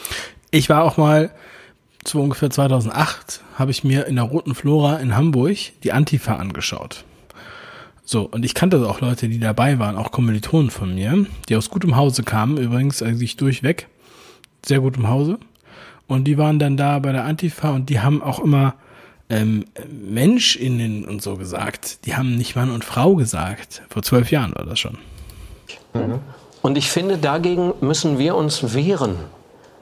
Ich 0.50 0.68
war 0.68 0.84
auch 0.84 0.96
mal 0.96 1.30
zu 2.04 2.20
ungefähr 2.20 2.50
2008 2.50 3.42
habe 3.58 3.70
ich 3.70 3.84
mir 3.84 4.06
in 4.06 4.16
der 4.16 4.24
Roten 4.24 4.54
Flora 4.54 4.96
in 4.96 5.16
Hamburg 5.16 5.56
die 5.82 5.92
Antifa 5.92 6.36
angeschaut. 6.36 7.04
So, 8.04 8.22
und 8.22 8.44
ich 8.44 8.54
kannte 8.54 8.86
auch 8.88 9.00
Leute, 9.00 9.28
die 9.28 9.38
dabei 9.38 9.78
waren, 9.78 9.96
auch 9.96 10.10
Kommilitonen 10.10 10.70
von 10.70 10.94
mir, 10.94 11.26
die 11.48 11.56
aus 11.56 11.70
gutem 11.70 11.96
Hause 11.96 12.24
kamen, 12.24 12.58
übrigens 12.58 13.02
eigentlich 13.02 13.36
durchweg, 13.36 13.88
sehr 14.66 14.80
gutem 14.80 15.08
Hause. 15.08 15.38
Und 16.08 16.24
die 16.24 16.36
waren 16.36 16.58
dann 16.58 16.76
da 16.76 16.98
bei 16.98 17.12
der 17.12 17.24
Antifa 17.24 17.70
und 17.70 17.88
die 17.88 18.00
haben 18.00 18.22
auch 18.22 18.40
immer 18.40 18.74
ähm, 19.30 19.64
MenschInnen 19.88 21.04
und 21.04 21.22
so 21.22 21.36
gesagt. 21.36 22.04
Die 22.04 22.16
haben 22.16 22.36
nicht 22.36 22.56
Mann 22.56 22.70
und 22.70 22.84
Frau 22.84 23.14
gesagt. 23.14 23.82
Vor 23.88 24.02
zwölf 24.02 24.30
Jahren 24.30 24.54
war 24.54 24.66
das 24.66 24.78
schon. 24.78 24.98
Mhm. 25.94 26.18
Und 26.60 26.76
ich 26.76 26.90
finde, 26.90 27.18
dagegen 27.18 27.72
müssen 27.80 28.18
wir 28.18 28.34
uns 28.34 28.74
wehren. 28.74 29.16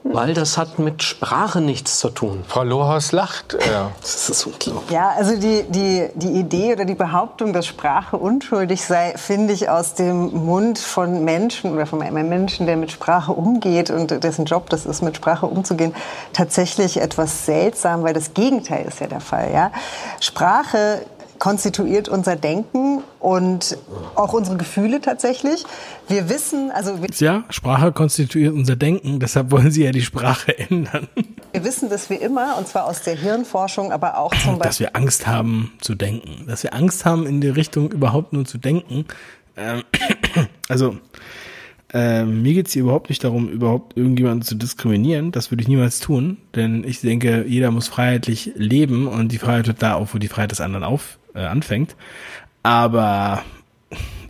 Weil 0.03 0.33
das 0.33 0.57
hat 0.57 0.79
mit 0.79 1.03
Sprache 1.03 1.61
nichts 1.61 1.99
zu 1.99 2.09
tun. 2.09 2.43
Frau 2.47 2.63
Lohaus 2.63 3.11
lacht. 3.11 3.55
Ja. 3.71 3.91
Das 4.01 4.29
ist 4.29 4.45
unglaublich. 4.47 4.89
Ja, 4.89 5.11
also 5.15 5.37
die, 5.37 5.63
die, 5.69 6.09
die 6.15 6.39
Idee 6.39 6.73
oder 6.73 6.85
die 6.85 6.95
Behauptung, 6.95 7.53
dass 7.53 7.67
Sprache 7.67 8.17
unschuldig 8.17 8.83
sei, 8.83 9.13
finde 9.15 9.53
ich 9.53 9.69
aus 9.69 9.93
dem 9.93 10.45
Mund 10.45 10.79
von 10.79 11.23
Menschen 11.23 11.73
oder 11.73 11.85
von 11.85 12.01
einem 12.01 12.27
Menschen, 12.29 12.65
der 12.65 12.77
mit 12.77 12.91
Sprache 12.91 13.31
umgeht 13.31 13.91
und 13.91 14.23
dessen 14.23 14.45
Job 14.45 14.69
das 14.71 14.87
ist, 14.87 15.03
mit 15.03 15.17
Sprache 15.17 15.45
umzugehen, 15.45 15.93
tatsächlich 16.33 16.99
etwas 16.99 17.45
seltsam, 17.45 18.01
weil 18.03 18.13
das 18.13 18.33
Gegenteil 18.33 18.85
ist 18.85 18.99
ja 18.99 19.07
der 19.07 19.21
Fall. 19.21 19.51
Ja? 19.53 19.71
Sprache 20.19 21.05
konstituiert 21.41 22.07
unser 22.07 22.35
Denken 22.35 23.01
und 23.19 23.75
auch 24.13 24.31
unsere 24.31 24.57
Gefühle 24.57 25.01
tatsächlich. 25.01 25.65
Wir 26.07 26.29
wissen, 26.29 26.69
also 26.69 26.99
ja, 27.17 27.45
Sprache 27.49 27.91
konstituiert 27.91 28.53
unser 28.53 28.75
Denken, 28.75 29.19
deshalb 29.19 29.49
wollen 29.49 29.71
Sie 29.71 29.83
ja 29.83 29.91
die 29.91 30.03
Sprache 30.03 30.55
ändern. 30.69 31.07
Wir 31.51 31.63
wissen, 31.63 31.89
dass 31.89 32.11
wir 32.11 32.21
immer, 32.21 32.59
und 32.59 32.67
zwar 32.67 32.85
aus 32.85 33.01
der 33.01 33.15
Hirnforschung, 33.15 33.91
aber 33.91 34.19
auch 34.19 34.35
zum 34.35 34.59
Beispiel, 34.59 34.59
dass 34.59 34.79
wir 34.79 34.95
Angst 34.95 35.25
haben 35.25 35.73
zu 35.81 35.95
denken, 35.95 36.45
dass 36.45 36.61
wir 36.61 36.75
Angst 36.75 37.05
haben 37.05 37.25
in 37.25 37.41
die 37.41 37.49
Richtung 37.49 37.91
überhaupt 37.91 38.33
nur 38.33 38.45
zu 38.45 38.59
denken. 38.59 39.05
Ähm, 39.57 39.81
also 40.69 40.97
äh, 41.91 42.23
mir 42.23 42.53
geht's 42.53 42.73
hier 42.73 42.83
überhaupt 42.83 43.09
nicht 43.09 43.23
darum, 43.23 43.49
überhaupt 43.49 43.97
irgendjemanden 43.97 44.43
zu 44.43 44.53
diskriminieren. 44.53 45.31
Das 45.31 45.49
würde 45.49 45.63
ich 45.63 45.67
niemals 45.67 46.01
tun, 46.01 46.37
denn 46.53 46.83
ich 46.83 47.01
denke, 47.01 47.45
jeder 47.47 47.71
muss 47.71 47.87
freiheitlich 47.87 48.51
leben 48.53 49.07
und 49.07 49.31
die 49.31 49.39
Freiheit 49.39 49.65
hört 49.65 49.81
da 49.81 49.95
auf, 49.95 50.13
wo 50.13 50.19
die 50.19 50.27
Freiheit 50.27 50.51
des 50.51 50.61
anderen 50.61 50.83
auf 50.83 51.17
äh, 51.35 51.45
anfängt. 51.45 51.95
Aber 52.63 53.43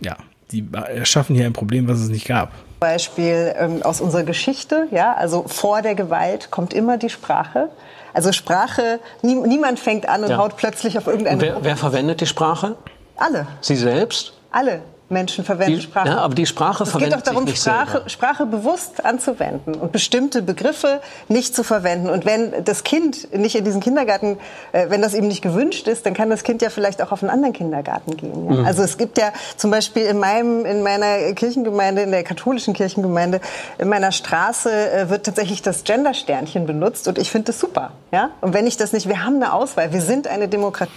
ja, 0.00 0.16
die 0.50 0.66
erschaffen 0.72 1.34
hier 1.34 1.46
ein 1.46 1.52
Problem, 1.52 1.88
was 1.88 1.98
es 1.98 2.08
nicht 2.08 2.26
gab. 2.26 2.52
Beispiel 2.80 3.54
ähm, 3.56 3.82
aus 3.82 4.00
unserer 4.00 4.24
Geschichte, 4.24 4.88
ja, 4.90 5.14
also 5.14 5.44
vor 5.46 5.82
der 5.82 5.94
Gewalt 5.94 6.50
kommt 6.50 6.74
immer 6.74 6.98
die 6.98 7.10
Sprache. 7.10 7.68
Also 8.12 8.32
Sprache, 8.32 8.98
nie, 9.22 9.36
niemand 9.36 9.78
fängt 9.78 10.08
an 10.08 10.24
und 10.24 10.30
ja. 10.30 10.38
haut 10.38 10.56
plötzlich 10.56 10.98
auf 10.98 11.06
irgendeine. 11.06 11.40
Wer, 11.40 11.64
wer 11.64 11.76
verwendet 11.76 12.20
die 12.20 12.26
Sprache? 12.26 12.76
Alle. 13.16 13.46
Sie 13.60 13.76
selbst? 13.76 14.32
Alle. 14.50 14.82
Menschen 15.12 15.44
verwenden 15.44 15.76
die, 15.76 15.82
Sprache. 15.82 16.08
Ja, 16.08 16.18
aber 16.18 16.34
die 16.34 16.46
Sprache 16.46 16.84
es 16.84 16.90
verwendet 16.90 17.18
Es 17.18 17.24
geht 17.24 17.28
doch 17.28 17.32
darum, 17.34 17.54
Sprache, 17.54 18.02
Sprache, 18.08 18.46
bewusst 18.46 19.04
anzuwenden 19.04 19.74
und 19.74 19.92
bestimmte 19.92 20.42
Begriffe 20.42 21.00
nicht 21.28 21.54
zu 21.54 21.62
verwenden. 21.62 22.10
Und 22.10 22.24
wenn 22.24 22.64
das 22.64 22.84
Kind 22.84 23.32
nicht 23.36 23.54
in 23.54 23.64
diesen 23.64 23.80
Kindergarten, 23.80 24.38
äh, 24.72 24.86
wenn 24.88 25.02
das 25.02 25.14
ihm 25.14 25.28
nicht 25.28 25.42
gewünscht 25.42 25.86
ist, 25.86 26.06
dann 26.06 26.14
kann 26.14 26.30
das 26.30 26.42
Kind 26.42 26.62
ja 26.62 26.70
vielleicht 26.70 27.02
auch 27.02 27.12
auf 27.12 27.22
einen 27.22 27.30
anderen 27.30 27.52
Kindergarten 27.52 28.16
gehen. 28.16 28.46
Ja? 28.46 28.56
Mhm. 28.56 28.66
Also 28.66 28.82
es 28.82 28.98
gibt 28.98 29.18
ja 29.18 29.32
zum 29.56 29.70
Beispiel 29.70 30.02
in 30.04 30.18
meinem, 30.18 30.64
in 30.64 30.82
meiner 30.82 31.32
Kirchengemeinde, 31.34 32.02
in 32.02 32.10
der 32.10 32.24
katholischen 32.24 32.74
Kirchengemeinde, 32.74 33.40
in 33.78 33.88
meiner 33.88 34.12
Straße 34.12 34.70
äh, 34.70 35.10
wird 35.10 35.26
tatsächlich 35.26 35.62
das 35.62 35.84
Gendersternchen 35.84 36.66
benutzt 36.66 37.06
und 37.08 37.18
ich 37.18 37.30
finde 37.30 37.46
das 37.46 37.60
super. 37.60 37.92
Ja? 38.10 38.30
Und 38.40 38.54
wenn 38.54 38.66
ich 38.66 38.76
das 38.76 38.92
nicht, 38.92 39.08
wir 39.08 39.24
haben 39.24 39.36
eine 39.36 39.52
Auswahl, 39.52 39.92
wir 39.92 40.00
sind 40.00 40.26
eine 40.26 40.48
Demokratie. 40.48 40.92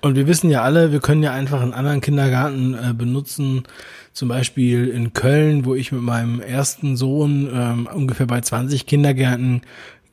Und 0.00 0.14
wir 0.16 0.26
wissen 0.26 0.50
ja 0.50 0.62
alle, 0.62 0.92
wir 0.92 1.00
können 1.00 1.22
ja 1.22 1.32
einfach 1.32 1.60
einen 1.60 1.74
anderen 1.74 2.00
Kindergarten 2.00 2.74
äh, 2.74 2.92
benutzen 2.92 3.55
zum 4.12 4.28
Beispiel 4.28 4.88
in 4.88 5.12
Köln, 5.12 5.64
wo 5.64 5.74
ich 5.74 5.92
mit 5.92 6.02
meinem 6.02 6.40
ersten 6.40 6.96
Sohn 6.96 7.48
ähm, 7.52 7.88
ungefähr 7.92 8.26
bei 8.26 8.40
20 8.40 8.86
Kindergärten 8.86 9.62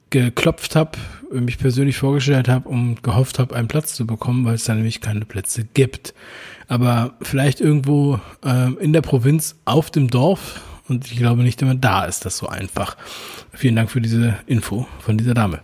geklopft 0.10 0.76
habe, 0.76 1.00
mich 1.32 1.58
persönlich 1.58 1.98
vorgestellt 1.98 2.48
habe 2.48 2.70
und 2.70 3.02
gehofft 3.02 3.40
habe, 3.40 3.56
einen 3.56 3.68
Platz 3.68 3.96
zu 3.96 4.06
bekommen, 4.06 4.46
weil 4.46 4.56
es 4.56 4.66
da 4.66 4.76
nämlich 4.76 5.02
keine 5.02 5.26
Plätze 5.26 5.66
gibt. 5.74 6.14
Aber 6.68 7.16
vielleicht 7.22 7.62
irgendwo 7.62 8.20
äh, 8.46 8.74
in 8.80 8.94
der 8.94 9.02
Provinz 9.02 9.56
auf 9.66 9.90
dem 9.90 10.10
Dorf 10.10 10.62
und 10.88 11.10
ich 11.12 11.18
glaube 11.18 11.44
nicht 11.44 11.62
immer 11.62 11.76
da 11.76 12.06
ist 12.06 12.26
das 12.26 12.38
so 12.38 12.48
einfach. 12.48 12.98
Vielen 13.52 13.76
Dank 13.76 13.90
für 13.90 14.02
diese 14.02 14.36
Info 14.46 14.88
von 15.00 15.18
dieser 15.18 15.34
Dame. 15.34 15.60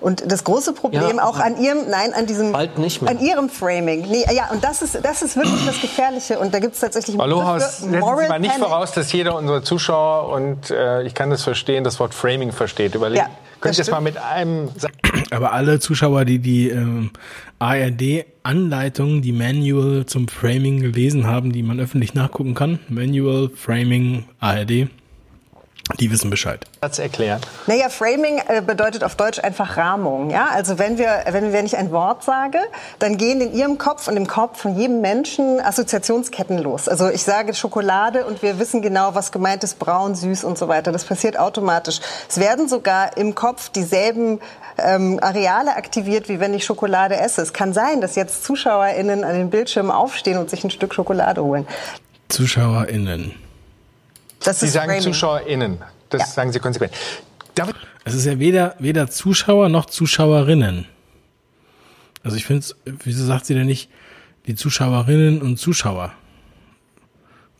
Und 0.00 0.24
das 0.30 0.44
große 0.44 0.72
Problem 0.72 1.16
Ja. 1.16 1.24
auch 1.24 1.38
an 1.38 1.60
ihrem, 1.60 1.88
nein, 1.90 2.12
an 2.14 2.26
diesem, 2.26 2.52
Bald 2.52 2.78
nicht 2.78 3.02
mehr. 3.02 3.10
an 3.10 3.20
ihrem 3.20 3.48
Framing. 3.48 4.06
Nee, 4.08 4.24
ja, 4.34 4.50
und 4.50 4.62
das 4.64 4.82
ist, 4.82 4.98
das 5.02 5.22
ist 5.22 5.36
wirklich 5.36 5.64
das 5.66 5.80
Gefährliche. 5.80 6.38
Und 6.38 6.52
da 6.54 6.58
gibt 6.58 6.74
es 6.74 6.80
tatsächlich 6.80 7.18
Aloha, 7.20 7.60
setzen 7.60 7.90
Sie 7.92 7.98
mal 7.98 8.38
nicht 8.38 8.52
Panic. 8.52 8.52
voraus, 8.68 8.92
dass 8.92 9.12
jeder 9.12 9.36
unserer 9.36 9.62
Zuschauer, 9.62 10.32
und 10.34 10.70
äh, 10.70 11.02
ich 11.02 11.14
kann 11.14 11.30
das 11.30 11.42
verstehen, 11.42 11.84
das 11.84 11.98
Wort 12.00 12.14
Framing 12.14 12.52
versteht. 12.52 12.94
Überlegen, 12.94 13.22
Ja, 13.24 13.30
könnt 13.60 13.74
ihr 13.76 13.78
das 13.78 13.88
es 13.88 13.90
mal 13.92 14.00
mit 14.00 14.16
einem 14.18 14.68
Aber 15.30 15.52
alle 15.52 15.78
Zuschauer, 15.80 16.24
die 16.24 16.38
die 16.38 16.68
ähm, 16.70 17.10
ARD-Anleitung, 17.58 19.22
die 19.22 19.32
Manual 19.32 20.06
zum 20.06 20.28
Framing 20.28 20.80
gelesen 20.80 21.26
haben, 21.26 21.52
die 21.52 21.62
man 21.62 21.80
öffentlich 21.80 22.14
nachgucken 22.14 22.54
kann, 22.54 22.78
Manual, 22.88 23.50
Framing, 23.54 24.24
ARD, 24.40 24.88
die 26.00 26.10
wissen 26.10 26.30
Bescheid. 26.30 26.64
erklären? 26.80 27.40
Naja, 27.66 27.88
Framing 27.88 28.40
äh, 28.48 28.62
bedeutet 28.62 29.04
auf 29.04 29.16
Deutsch 29.16 29.38
einfach 29.38 29.76
Rahmung. 29.76 30.30
Ja? 30.30 30.48
Also 30.52 30.78
wenn 30.78 30.98
wir, 30.98 31.24
wenn, 31.30 31.52
wenn 31.52 31.66
ich 31.66 31.76
ein 31.76 31.90
Wort 31.90 32.24
sage, 32.24 32.58
dann 32.98 33.16
gehen 33.16 33.40
in 33.40 33.52
Ihrem 33.54 33.78
Kopf 33.78 34.08
und 34.08 34.16
im 34.16 34.26
Kopf 34.26 34.60
von 34.60 34.76
jedem 34.76 35.00
Menschen 35.00 35.60
Assoziationsketten 35.60 36.58
los. 36.58 36.88
Also 36.88 37.08
ich 37.08 37.22
sage 37.22 37.54
Schokolade 37.54 38.26
und 38.26 38.42
wir 38.42 38.58
wissen 38.58 38.82
genau, 38.82 39.14
was 39.14 39.32
gemeint 39.32 39.64
ist, 39.64 39.78
braun, 39.78 40.14
süß 40.14 40.44
und 40.44 40.58
so 40.58 40.68
weiter. 40.68 40.92
Das 40.92 41.04
passiert 41.04 41.38
automatisch. 41.38 42.00
Es 42.28 42.38
werden 42.38 42.68
sogar 42.68 43.16
im 43.16 43.34
Kopf 43.34 43.68
dieselben 43.68 44.40
ähm, 44.78 45.18
Areale 45.22 45.76
aktiviert, 45.76 46.28
wie 46.28 46.40
wenn 46.40 46.54
ich 46.54 46.64
Schokolade 46.64 47.16
esse. 47.16 47.42
Es 47.42 47.52
kann 47.52 47.72
sein, 47.72 48.00
dass 48.00 48.16
jetzt 48.16 48.44
ZuschauerInnen 48.44 49.24
an 49.24 49.34
den 49.34 49.50
Bildschirmen 49.50 49.90
aufstehen 49.90 50.38
und 50.38 50.50
sich 50.50 50.64
ein 50.64 50.70
Stück 50.70 50.94
Schokolade 50.94 51.42
holen. 51.42 51.66
ZuschauerInnen. 52.28 53.51
Das 54.44 54.60
Sie 54.60 54.66
ist 54.66 54.72
sagen 54.72 54.86
Framing. 54.90 55.02
ZuschauerInnen. 55.02 55.78
Das 56.10 56.20
Ja. 56.22 56.26
sagen 56.26 56.52
Sie 56.52 56.58
konsequent. 56.58 56.92
David, 57.54 57.76
Es 58.04 58.14
ist 58.14 58.24
ja 58.26 58.38
weder, 58.38 58.74
weder 58.80 59.08
Zuschauer 59.08 59.68
noch 59.68 59.86
Zuschauerinnen. 59.86 60.86
Also 62.24 62.36
ich 62.36 62.44
finde 62.44 62.60
es, 62.60 62.76
wieso 62.84 63.24
sagt 63.24 63.46
sie 63.46 63.54
denn 63.54 63.66
nicht 63.66 63.88
die 64.46 64.54
Zuschauerinnen 64.56 65.40
und 65.42 65.58
Zuschauer? 65.58 66.12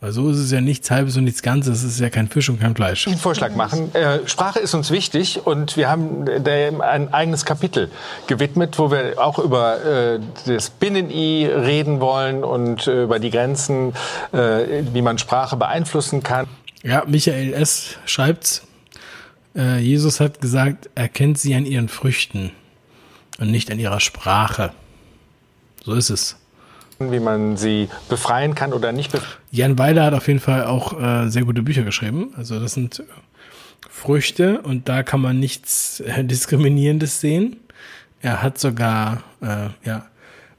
Weil 0.00 0.10
so 0.10 0.28
ist 0.30 0.38
es 0.38 0.50
ja 0.50 0.60
nichts 0.60 0.90
Halbes 0.90 1.16
und 1.16 1.22
nichts 1.22 1.42
Ganzes. 1.42 1.84
Es 1.84 1.92
ist 1.94 2.00
ja 2.00 2.10
kein 2.10 2.26
Fisch 2.28 2.48
und 2.48 2.58
kein 2.60 2.74
Fleisch. 2.74 3.06
einen 3.06 3.18
Vorschlag 3.18 3.54
machen. 3.54 3.94
Äh, 3.94 4.26
Sprache 4.26 4.58
ist 4.58 4.74
uns 4.74 4.90
wichtig 4.90 5.46
und 5.46 5.76
wir 5.76 5.88
haben 5.88 6.24
dem 6.42 6.80
ein 6.80 7.14
eigenes 7.14 7.44
Kapitel 7.44 7.88
gewidmet, 8.26 8.80
wo 8.80 8.90
wir 8.90 9.14
auch 9.24 9.38
über 9.38 9.84
äh, 9.84 10.18
das 10.46 10.70
Binnen-I 10.70 11.46
reden 11.46 12.00
wollen 12.00 12.42
und 12.42 12.88
äh, 12.88 13.04
über 13.04 13.20
die 13.20 13.30
Grenzen, 13.30 13.92
äh, 14.32 14.82
wie 14.92 15.02
man 15.02 15.18
Sprache 15.18 15.56
beeinflussen 15.56 16.24
kann. 16.24 16.48
Ja, 16.82 17.04
Michael 17.06 17.52
S. 17.54 17.96
schreibt, 18.06 18.62
äh, 19.54 19.78
Jesus 19.78 20.20
hat 20.20 20.40
gesagt, 20.40 20.90
er 20.94 21.08
kennt 21.08 21.38
sie 21.38 21.54
an 21.54 21.64
ihren 21.64 21.88
Früchten 21.88 22.50
und 23.38 23.50
nicht 23.50 23.70
an 23.70 23.78
ihrer 23.78 24.00
Sprache. 24.00 24.72
So 25.84 25.94
ist 25.94 26.10
es. 26.10 26.36
wie 26.98 27.20
man 27.20 27.56
sie 27.56 27.88
befreien 28.08 28.54
kann 28.54 28.72
oder 28.72 28.92
nicht 28.92 29.10
befreien. 29.10 29.38
Jan 29.50 29.78
Weiler 29.78 30.04
hat 30.04 30.14
auf 30.14 30.28
jeden 30.28 30.38
Fall 30.40 30.64
auch 30.64 31.00
äh, 31.00 31.28
sehr 31.28 31.44
gute 31.44 31.62
Bücher 31.62 31.82
geschrieben. 31.82 32.32
Also 32.36 32.60
das 32.60 32.74
sind 32.74 33.02
Früchte 33.90 34.60
und 34.62 34.88
da 34.88 35.02
kann 35.02 35.20
man 35.20 35.38
nichts 35.38 36.00
äh, 36.00 36.24
Diskriminierendes 36.24 37.20
sehen. 37.20 37.56
Er 38.20 38.42
hat 38.42 38.58
sogar 38.58 39.24
äh, 39.40 39.68
ja, 39.84 40.06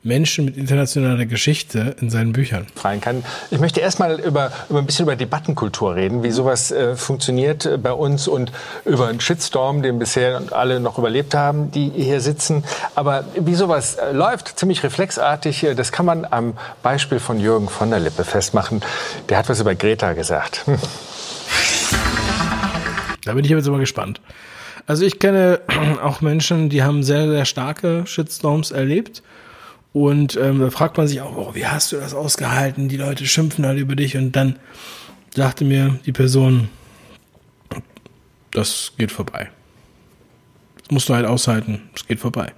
Menschen 0.03 0.43
mit 0.43 0.57
internationaler 0.57 1.25
Geschichte 1.25 1.95
in 2.01 2.09
seinen 2.09 2.33
Büchern. 2.33 2.67
befreien 2.73 2.99
kann. 2.99 3.23
Ich 3.51 3.59
möchte 3.59 3.79
erstmal 3.79 4.19
über, 4.19 4.51
über 4.69 4.79
ein 4.79 4.85
bisschen 4.85 5.05
über 5.05 5.15
Debattenkultur 5.15 5.95
reden, 5.95 6.23
wie 6.23 6.31
sowas 6.31 6.71
äh, 6.71 6.95
funktioniert 6.97 7.65
äh, 7.65 7.77
bei 7.77 7.93
uns 7.93 8.27
und 8.27 8.51
über 8.83 9.07
einen 9.07 9.21
Shitstorm, 9.21 9.81
den 9.81 9.99
bisher 9.99 10.41
alle 10.51 10.81
noch 10.81 10.97
überlebt 10.97 11.33
haben, 11.35 11.71
die 11.71 11.89
hier 11.89 12.19
sitzen. 12.19 12.65
Aber 12.95 13.23
wie 13.39 13.55
sowas 13.55 13.95
äh, 13.95 14.11
läuft, 14.11 14.59
ziemlich 14.59 14.83
reflexartig, 14.83 15.63
äh, 15.63 15.73
das 15.73 15.93
kann 15.93 16.05
man 16.05 16.27
am 16.29 16.57
Beispiel 16.81 17.19
von 17.19 17.39
Jürgen 17.39 17.69
von 17.69 17.89
der 17.89 17.99
Lippe 17.99 18.25
festmachen. 18.25 18.81
Der 19.29 19.37
hat 19.37 19.47
was 19.47 19.61
über 19.61 19.73
Greta 19.73 20.11
gesagt. 20.11 20.63
Hm. 20.65 20.77
Da 23.23 23.33
bin 23.33 23.45
ich 23.45 23.51
jetzt 23.51 23.69
aber 23.69 23.79
gespannt. 23.79 24.19
Also 24.85 25.05
ich 25.05 25.19
kenne 25.19 25.61
auch 26.03 26.19
Menschen, 26.19 26.69
die 26.69 26.83
haben 26.83 27.03
sehr, 27.03 27.29
sehr 27.29 27.45
starke 27.45 28.05
Shitstorms 28.05 28.71
erlebt. 28.71 29.23
Und 29.93 30.35
ähm, 30.37 30.59
da 30.59 30.71
fragt 30.71 30.97
man 30.97 31.07
sich 31.07 31.21
auch, 31.21 31.37
oh, 31.37 31.55
wie 31.55 31.67
hast 31.67 31.91
du 31.91 31.97
das 31.97 32.15
ausgehalten? 32.15 32.89
Die 32.89 32.97
Leute 32.97 33.27
schimpfen 33.27 33.65
halt 33.65 33.79
über 33.79 33.95
dich. 33.95 34.17
Und 34.17 34.31
dann 34.31 34.57
sagte 35.35 35.65
mir 35.65 35.99
die 36.05 36.11
Person, 36.11 36.69
das 38.51 38.93
geht 38.97 39.11
vorbei. 39.11 39.49
Das 40.81 40.91
musst 40.91 41.09
du 41.09 41.13
halt 41.13 41.27
aushalten. 41.27 41.81
Es 41.95 42.07
geht 42.07 42.19
vorbei. 42.19 42.53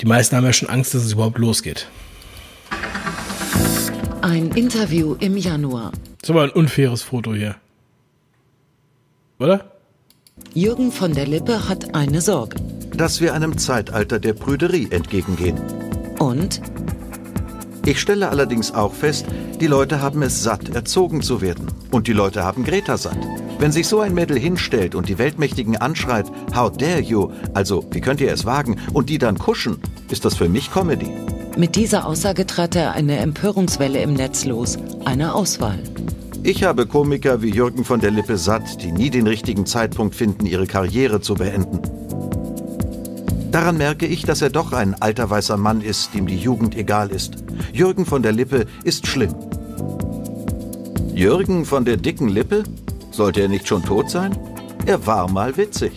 Die 0.00 0.06
meisten 0.06 0.34
haben 0.36 0.44
ja 0.44 0.52
schon 0.52 0.68
Angst, 0.68 0.94
dass 0.94 1.04
es 1.04 1.12
überhaupt 1.12 1.38
losgeht. 1.38 1.88
Ein 4.22 4.48
Interview 4.52 5.14
im 5.20 5.36
Januar. 5.36 5.92
Das 6.20 6.24
ist 6.24 6.30
aber 6.30 6.44
ein 6.44 6.50
unfaires 6.50 7.02
Foto 7.02 7.34
hier. 7.34 7.56
Oder? 9.38 9.75
Jürgen 10.54 10.92
von 10.92 11.12
der 11.12 11.26
Lippe 11.26 11.68
hat 11.68 11.94
eine 11.94 12.20
Sorge. 12.20 12.56
dass 12.96 13.20
wir 13.20 13.34
einem 13.34 13.58
Zeitalter 13.58 14.18
der 14.18 14.32
Prüderie 14.32 14.88
entgegengehen. 14.90 15.60
Und 16.18 16.62
Ich 17.84 18.00
stelle 18.00 18.30
allerdings 18.30 18.74
auch 18.74 18.94
fest, 18.94 19.26
die 19.60 19.66
Leute 19.66 20.00
haben 20.00 20.22
es 20.22 20.42
satt, 20.42 20.70
erzogen 20.74 21.20
zu 21.22 21.40
werden. 21.42 21.66
Und 21.90 22.06
die 22.08 22.14
Leute 22.14 22.42
haben 22.42 22.64
Greta 22.64 22.96
satt. 22.96 23.18
Wenn 23.58 23.70
sich 23.70 23.86
so 23.86 24.00
ein 24.00 24.14
Mädel 24.14 24.38
hinstellt 24.38 24.94
und 24.94 25.08
die 25.10 25.18
Weltmächtigen 25.18 25.76
anschreit, 25.76 26.26
How 26.54 26.70
dare 26.74 27.00
you? 27.00 27.30
Also, 27.54 27.84
wie 27.92 28.00
könnt 28.00 28.20
ihr 28.22 28.32
es 28.32 28.44
wagen? 28.46 28.76
Und 28.94 29.08
die 29.10 29.18
dann 29.18 29.38
kuschen, 29.38 29.76
ist 30.10 30.24
das 30.24 30.34
für 30.34 30.48
mich 30.48 30.72
Comedy. 30.72 31.10
mit 31.58 31.76
dieser 31.76 32.06
Aussage 32.06 32.46
trat 32.46 32.74
er 32.76 32.92
eine 32.92 33.18
Empörungswelle 33.18 34.00
im 34.00 34.14
Netz 34.14 34.44
los. 34.46 34.78
Eine 35.04 35.34
Auswahl. 35.34 35.78
Ich 36.46 36.62
habe 36.62 36.86
Komiker 36.86 37.42
wie 37.42 37.50
Jürgen 37.50 37.84
von 37.84 37.98
der 37.98 38.12
Lippe 38.12 38.36
satt, 38.36 38.80
die 38.80 38.92
nie 38.92 39.10
den 39.10 39.26
richtigen 39.26 39.66
Zeitpunkt 39.66 40.14
finden, 40.14 40.46
ihre 40.46 40.68
Karriere 40.68 41.20
zu 41.20 41.34
beenden. 41.34 41.82
Daran 43.50 43.78
merke 43.78 44.06
ich, 44.06 44.22
dass 44.22 44.42
er 44.42 44.50
doch 44.50 44.72
ein 44.72 44.94
alter 45.02 45.28
weißer 45.28 45.56
Mann 45.56 45.80
ist, 45.80 46.14
dem 46.14 46.28
die 46.28 46.36
Jugend 46.36 46.76
egal 46.76 47.10
ist. 47.10 47.42
Jürgen 47.72 48.06
von 48.06 48.22
der 48.22 48.30
Lippe 48.30 48.66
ist 48.84 49.08
schlimm. 49.08 49.34
Jürgen 51.16 51.64
von 51.64 51.84
der 51.84 51.96
dicken 51.96 52.28
Lippe? 52.28 52.62
Sollte 53.10 53.40
er 53.40 53.48
nicht 53.48 53.66
schon 53.66 53.82
tot 53.82 54.08
sein? 54.08 54.38
Er 54.86 55.04
war 55.04 55.28
mal 55.28 55.56
witzig. 55.56 55.94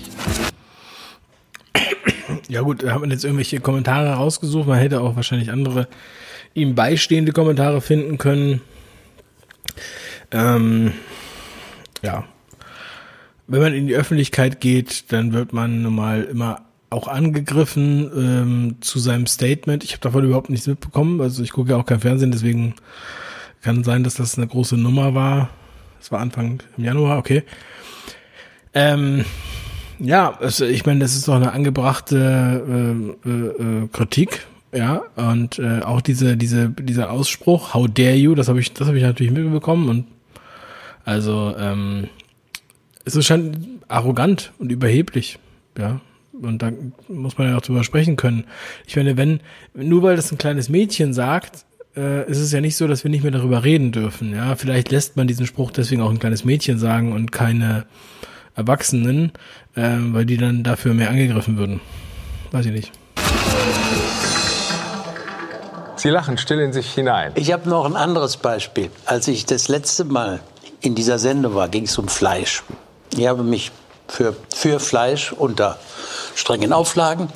Ja 2.48 2.62
gut, 2.62 2.82
da 2.82 2.94
hat 2.94 3.02
man 3.02 3.12
jetzt 3.12 3.24
irgendwelche 3.24 3.60
Kommentare 3.60 4.14
rausgesucht. 4.14 4.68
Man 4.68 4.80
hätte 4.80 5.02
auch 5.02 5.16
wahrscheinlich 5.16 5.52
andere 5.52 5.88
ihm 6.56 6.74
beistehende 6.74 7.34
Kommentare 7.34 7.82
finden 7.82 8.18
können. 8.18 8.62
Ähm, 10.32 10.94
ja. 12.02 12.26
Wenn 13.48 13.62
man 13.62 13.74
in 13.74 13.88
die 13.88 13.96
Öffentlichkeit 13.96 14.62
geht, 14.62 15.12
dann 15.12 15.34
wird 15.34 15.54
man 15.54 15.82
nun 15.82 15.96
mal 15.96 16.24
immer 16.24 16.62
auch 16.92 17.08
angegriffen 17.08 18.10
ähm, 18.16 18.76
zu 18.82 19.00
seinem 19.00 19.28
Statement. 19.28 19.84
Ich 19.84 19.92
habe 19.92 20.02
davon 20.02 20.26
überhaupt 20.26 20.50
nichts 20.50 20.68
mitbekommen. 20.68 21.22
Also 21.22 21.44
ich 21.44 21.52
gucke 21.52 21.72
ja 21.72 21.78
auch 21.78 21.86
kein 21.86 22.00
Fernsehen, 22.00 22.32
deswegen 22.32 22.76
kann 23.62 23.84
sein, 23.84 24.04
dass 24.04 24.16
das 24.16 24.38
eine 24.38 24.48
große 24.48 24.78
Nummer 24.78 25.14
war. 25.14 25.50
Das 26.00 26.12
war 26.12 26.20
Anfang 26.20 26.64
im 26.78 26.84
Januar, 26.84 27.18
okay. 27.18 27.44
Ähm, 28.74 29.26
ja, 30.00 30.38
also 30.40 30.66
ich 30.66 30.86
meine, 30.86 31.02
das 31.02 31.16
ist 31.16 31.28
doch 31.28 31.36
eine 31.36 31.52
angebrachte 31.52 33.14
äh, 33.26 33.30
äh, 33.30 33.84
äh, 33.84 33.88
Kritik, 33.92 34.48
ja, 34.72 35.02
und 35.16 35.60
äh, 35.60 35.82
auch 35.82 36.02
diese 36.02 36.38
diese 36.38 36.70
dieser 36.70 37.12
Ausspruch, 37.12 37.74
How 37.74 37.88
dare 37.88 38.16
you, 38.16 38.36
das 38.36 38.48
habe 38.48 38.60
ich 38.60 38.72
das 38.72 38.88
habe 38.88 38.98
ich 38.98 39.04
natürlich 39.04 39.34
mitbekommen 39.34 39.90
und 39.90 40.06
also 41.10 41.56
ähm, 41.58 42.08
es 43.04 43.16
ist 43.16 43.26
schon 43.26 43.82
arrogant 43.88 44.54
und 44.60 44.72
überheblich, 44.72 45.40
ja, 45.76 46.02
und 46.40 46.62
da 46.62 46.72
muss 47.08 47.36
man 47.36 47.50
ja 47.50 47.58
auch 47.58 47.62
drüber 47.62 47.84
sprechen 47.84 48.16
können. 48.16 48.44
Ich 48.86 48.96
meine, 48.96 49.18
wenn 49.18 49.40
nur 49.74 50.04
weil 50.04 50.16
das 50.16 50.32
ein 50.32 50.38
kleines 50.38 50.70
Mädchen 50.70 51.16
sagt, 51.16 51.66
äh, 51.98 52.30
ist 52.30 52.38
es 52.38 52.52
ja 52.52 52.62
nicht 52.62 52.76
so, 52.76 52.86
dass 52.86 53.04
wir 53.04 53.10
nicht 53.10 53.24
mehr 53.24 53.32
darüber 53.32 53.64
reden 53.64 53.92
dürfen, 53.92 54.36
ja. 54.36 54.56
Vielleicht 54.56 54.92
lässt 54.92 55.18
man 55.18 55.26
diesen 55.26 55.48
Spruch 55.48 55.72
deswegen 55.72 56.04
auch 56.04 56.12
ein 56.12 56.20
kleines 56.20 56.46
Mädchen 56.46 56.78
sagen 56.78 57.12
und 57.12 57.32
keine 57.32 57.88
Erwachsenen, 58.54 59.32
äh, 59.74 59.98
weil 60.12 60.28
die 60.28 60.38
dann 60.38 60.62
dafür 60.62 60.94
mehr 60.94 61.10
angegriffen 61.10 61.58
würden. 61.58 61.82
Weiß 62.52 62.68
ich 62.68 62.72
nicht. 62.72 62.92
Sie 65.96 66.10
lachen 66.10 66.38
still 66.38 66.60
in 66.60 66.72
sich 66.72 66.94
hinein. 66.94 67.32
Ich 67.34 67.52
habe 67.52 67.68
noch 67.68 67.86
ein 67.86 67.96
anderes 67.96 68.38
Beispiel. 68.38 68.92
Als 69.08 69.28
ich 69.28 69.48
das 69.48 69.70
letzte 69.70 70.06
Mal 70.06 70.40
in 70.82 70.96
dieser 70.96 71.20
Sendung 71.20 71.56
war, 71.56 71.68
ging 71.70 71.84
es 71.84 71.98
um 71.98 72.08
Fleisch. 72.08 72.64
Ich 73.16 73.28
habe 73.28 73.44
mich 73.44 73.72
für, 74.08 74.36
für 74.54 74.80
Fleisch 74.80 75.34
unter 75.34 75.78
strengen 76.36 76.74
Auflagen 76.74 77.30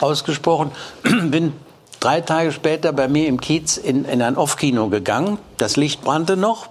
ausgesprochen. 0.00 0.70
Bin 1.02 1.54
drei 1.98 2.20
Tage 2.20 2.52
später 2.52 2.92
bei 2.92 3.08
mir 3.08 3.26
im 3.26 3.40
Kiez 3.40 3.76
in, 3.76 4.04
in 4.04 4.22
ein 4.22 4.36
Off-Kino 4.36 4.88
gegangen. 4.88 5.38
Das 5.56 5.76
Licht 5.76 6.02
brannte 6.02 6.36
noch. 6.36 6.68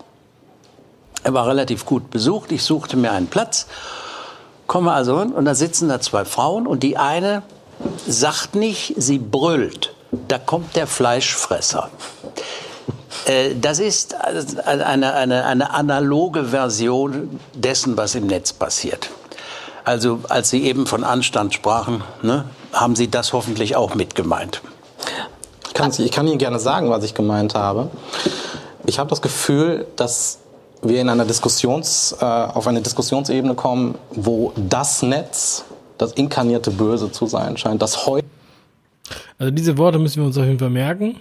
Er 1.24 1.34
war 1.34 1.48
relativ 1.48 1.86
gut 1.86 2.10
besucht. 2.10 2.52
Ich 2.52 2.64
suchte 2.64 2.96
mir 2.96 3.12
einen 3.12 3.28
Platz, 3.28 3.68
komme 4.68 4.94
also 4.94 5.20
hin 5.20 5.32
und 5.32 5.46
da 5.46 5.56
sitzen 5.56 5.90
da 5.90 6.00
zwei 6.00 6.26
Frauen 6.26 6.66
und 6.66 6.82
die 6.82 6.98
eine 6.98 7.44
sagt 8.08 8.56
nicht, 8.56 8.94
sie 8.98 9.20
brüllt. 9.20 9.94
Da 10.28 10.40
kommt 10.40 10.76
der 10.76 10.88
Fleischfresser. 10.88 11.90
Äh, 13.26 13.56
das 13.60 13.80
ist 13.80 14.16
eine, 14.16 15.14
eine, 15.14 15.46
eine 15.46 15.72
analoge 15.72 16.46
Version 16.46 17.40
dessen, 17.54 17.98
was 17.98 18.16
im 18.16 18.28
Netz 18.28 18.54
passiert. 18.54 19.10
Also 19.84 20.20
als 20.30 20.50
Sie 20.50 20.64
eben 20.64 20.86
von 20.86 21.04
Anstand 21.04 21.54
sprachen, 21.54 22.04
ne, 22.22 22.46
haben 22.74 22.96
Sie 22.96 23.10
das 23.10 23.34
hoffentlich 23.34 23.76
auch 23.76 23.96
mitgemeint. 23.96 24.62
Ich 25.68 25.74
kann, 25.74 25.92
ich 25.98 26.12
kann 26.12 26.28
Ihnen 26.28 26.38
gerne 26.38 26.60
sagen, 26.60 26.90
was 26.90 27.04
ich 27.04 27.14
gemeint 27.14 27.56
habe. 27.56 27.90
Ich 28.86 29.00
habe 29.00 29.10
das 29.10 29.22
Gefühl, 29.22 29.88
dass 29.96 30.40
wir 30.82 31.02
in 31.02 31.10
einer 31.10 31.26
Diskussions, 31.26 32.16
äh, 32.20 32.26
auf 32.26 32.68
eine 32.68 32.82
Diskussionsebene 32.82 33.56
kommen, 33.56 33.96
wo 34.12 34.54
das 34.56 35.02
Netz 35.02 35.66
das 35.98 36.14
inkarnierte 36.14 36.72
Böse 36.72 37.12
zu 37.12 37.28
sein 37.28 37.58
scheint. 37.58 37.82
Das 37.82 38.06
heute 38.06 38.28
also 39.38 39.52
diese 39.52 39.78
Worte 39.78 40.00
müssen 40.00 40.22
wir 40.22 40.28
uns 40.28 40.38
auf 40.38 40.46
jeden 40.46 40.60
Fall 40.60 40.70
merken. 40.70 41.16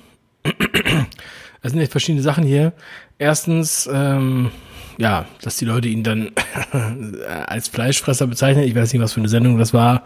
Es 1.63 1.73
sind 1.73 1.81
jetzt 1.81 1.93
verschiedene 1.93 2.23
Sachen 2.23 2.45
hier. 2.45 2.73
Erstens, 3.19 3.89
ähm, 3.93 4.51
ja, 4.97 5.27
dass 5.43 5.57
die 5.57 5.65
Leute 5.65 5.89
ihn 5.89 6.03
dann 6.03 6.33
als 7.47 7.69
Fleischfresser 7.69 8.27
bezeichnen. 8.27 8.65
Ich 8.65 8.75
weiß 8.75 8.93
nicht, 8.93 9.03
was 9.03 9.13
für 9.13 9.21
eine 9.21 9.29
Sendung 9.29 9.59
das 9.59 9.75
war. 9.75 10.05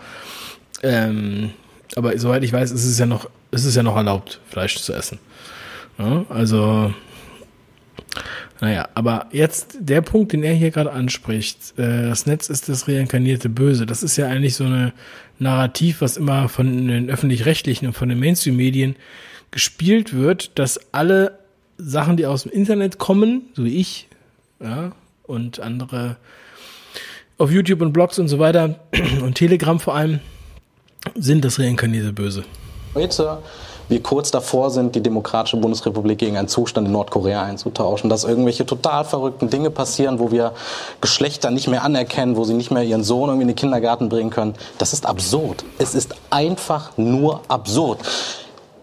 Ähm, 0.83 1.51
aber 1.97 2.17
soweit 2.19 2.43
ich 2.43 2.53
weiß, 2.53 2.71
ist 2.71 2.85
es 2.85 2.99
ja 2.99 3.07
noch, 3.07 3.29
ist 3.51 3.65
es 3.65 3.75
ja 3.75 3.83
noch 3.83 3.97
erlaubt, 3.97 4.41
Fleisch 4.49 4.77
zu 4.77 4.93
essen. 4.93 5.19
Ja, 5.99 6.25
also, 6.31 6.93
naja, 8.61 8.89
aber 8.95 9.27
jetzt 9.33 9.77
der 9.79 10.01
Punkt, 10.01 10.33
den 10.33 10.43
er 10.43 10.55
hier 10.55 10.71
gerade 10.71 10.93
anspricht, 10.93 11.79
äh, 11.79 12.09
das 12.09 12.27
Netz 12.27 12.49
ist 12.49 12.69
das 12.69 12.89
reinkarnierte 12.89 13.49
Böse. 13.49 13.85
Das 13.87 14.03
ist 14.03 14.17
ja 14.17 14.27
eigentlich 14.27 14.55
so 14.55 14.65
eine 14.65 14.93
Narrativ, 15.39 16.01
was 16.01 16.17
immer 16.17 16.49
von 16.49 16.89
den 16.89 17.11
öffentlich-rechtlichen 17.11 17.89
und 17.89 17.93
von 17.93 18.09
den 18.09 18.19
Mainstream-Medien 18.19 18.97
gespielt 19.51 20.15
wird, 20.15 20.59
dass 20.59 20.81
alle 20.93 21.39
Sachen, 21.85 22.17
die 22.17 22.27
aus 22.27 22.43
dem 22.45 22.53
Internet 22.53 22.99
kommen, 22.99 23.51
so 23.55 23.65
wie 23.65 23.77
ich, 23.77 24.09
ja, 24.61 24.93
und 25.25 25.61
andere 25.61 26.17
auf 27.39 27.51
YouTube 27.51 27.81
und 27.81 27.93
Blogs 27.93 28.19
und 28.19 28.29
so 28.29 28.39
weiter 28.39 28.77
und 29.23 29.35
Telegram 29.35 29.81
vor 29.81 29.95
allem, 29.95 30.21
sind 31.17 31.45
das 31.45 31.59
reinkarnierte 31.59 32.13
Böse. 32.13 32.45
Heute 32.95 33.39
wir 33.89 34.03
kurz 34.03 34.31
davor 34.31 34.71
sind, 34.71 34.95
die 34.95 35.03
Demokratische 35.03 35.57
Bundesrepublik 35.59 36.19
gegen 36.19 36.39
einen 36.39 36.49
Zustand 36.49 36.87
in 36.87 36.93
Nordkorea 36.93 37.43
einzutauschen, 37.43 38.09
dass 38.09 38.25
irgendwelche 38.25 38.65
total 38.65 39.05
verrückten 39.05 39.51
Dinge 39.51 39.71
passieren, 39.71 40.19
wo 40.19 40.31
wir 40.31 40.53
Geschlechter 41.01 41.51
nicht 41.51 41.69
mehr 41.69 41.83
anerkennen, 41.83 42.37
wo 42.37 42.45
sie 42.45 42.55
nicht 42.55 42.71
mehr 42.71 42.85
ihren 42.85 43.05
Sohn 43.05 43.29
irgendwie 43.29 43.43
in 43.43 43.49
den 43.49 43.57
Kindergarten 43.57 44.09
bringen 44.09 44.31
können. 44.31 44.55
Das 44.79 44.93
ist 44.93 45.05
absurd. 45.05 45.65
Es 45.79 45.95
ist 45.95 46.15
einfach 46.31 46.97
nur 46.97 47.43
absurd. 47.49 47.99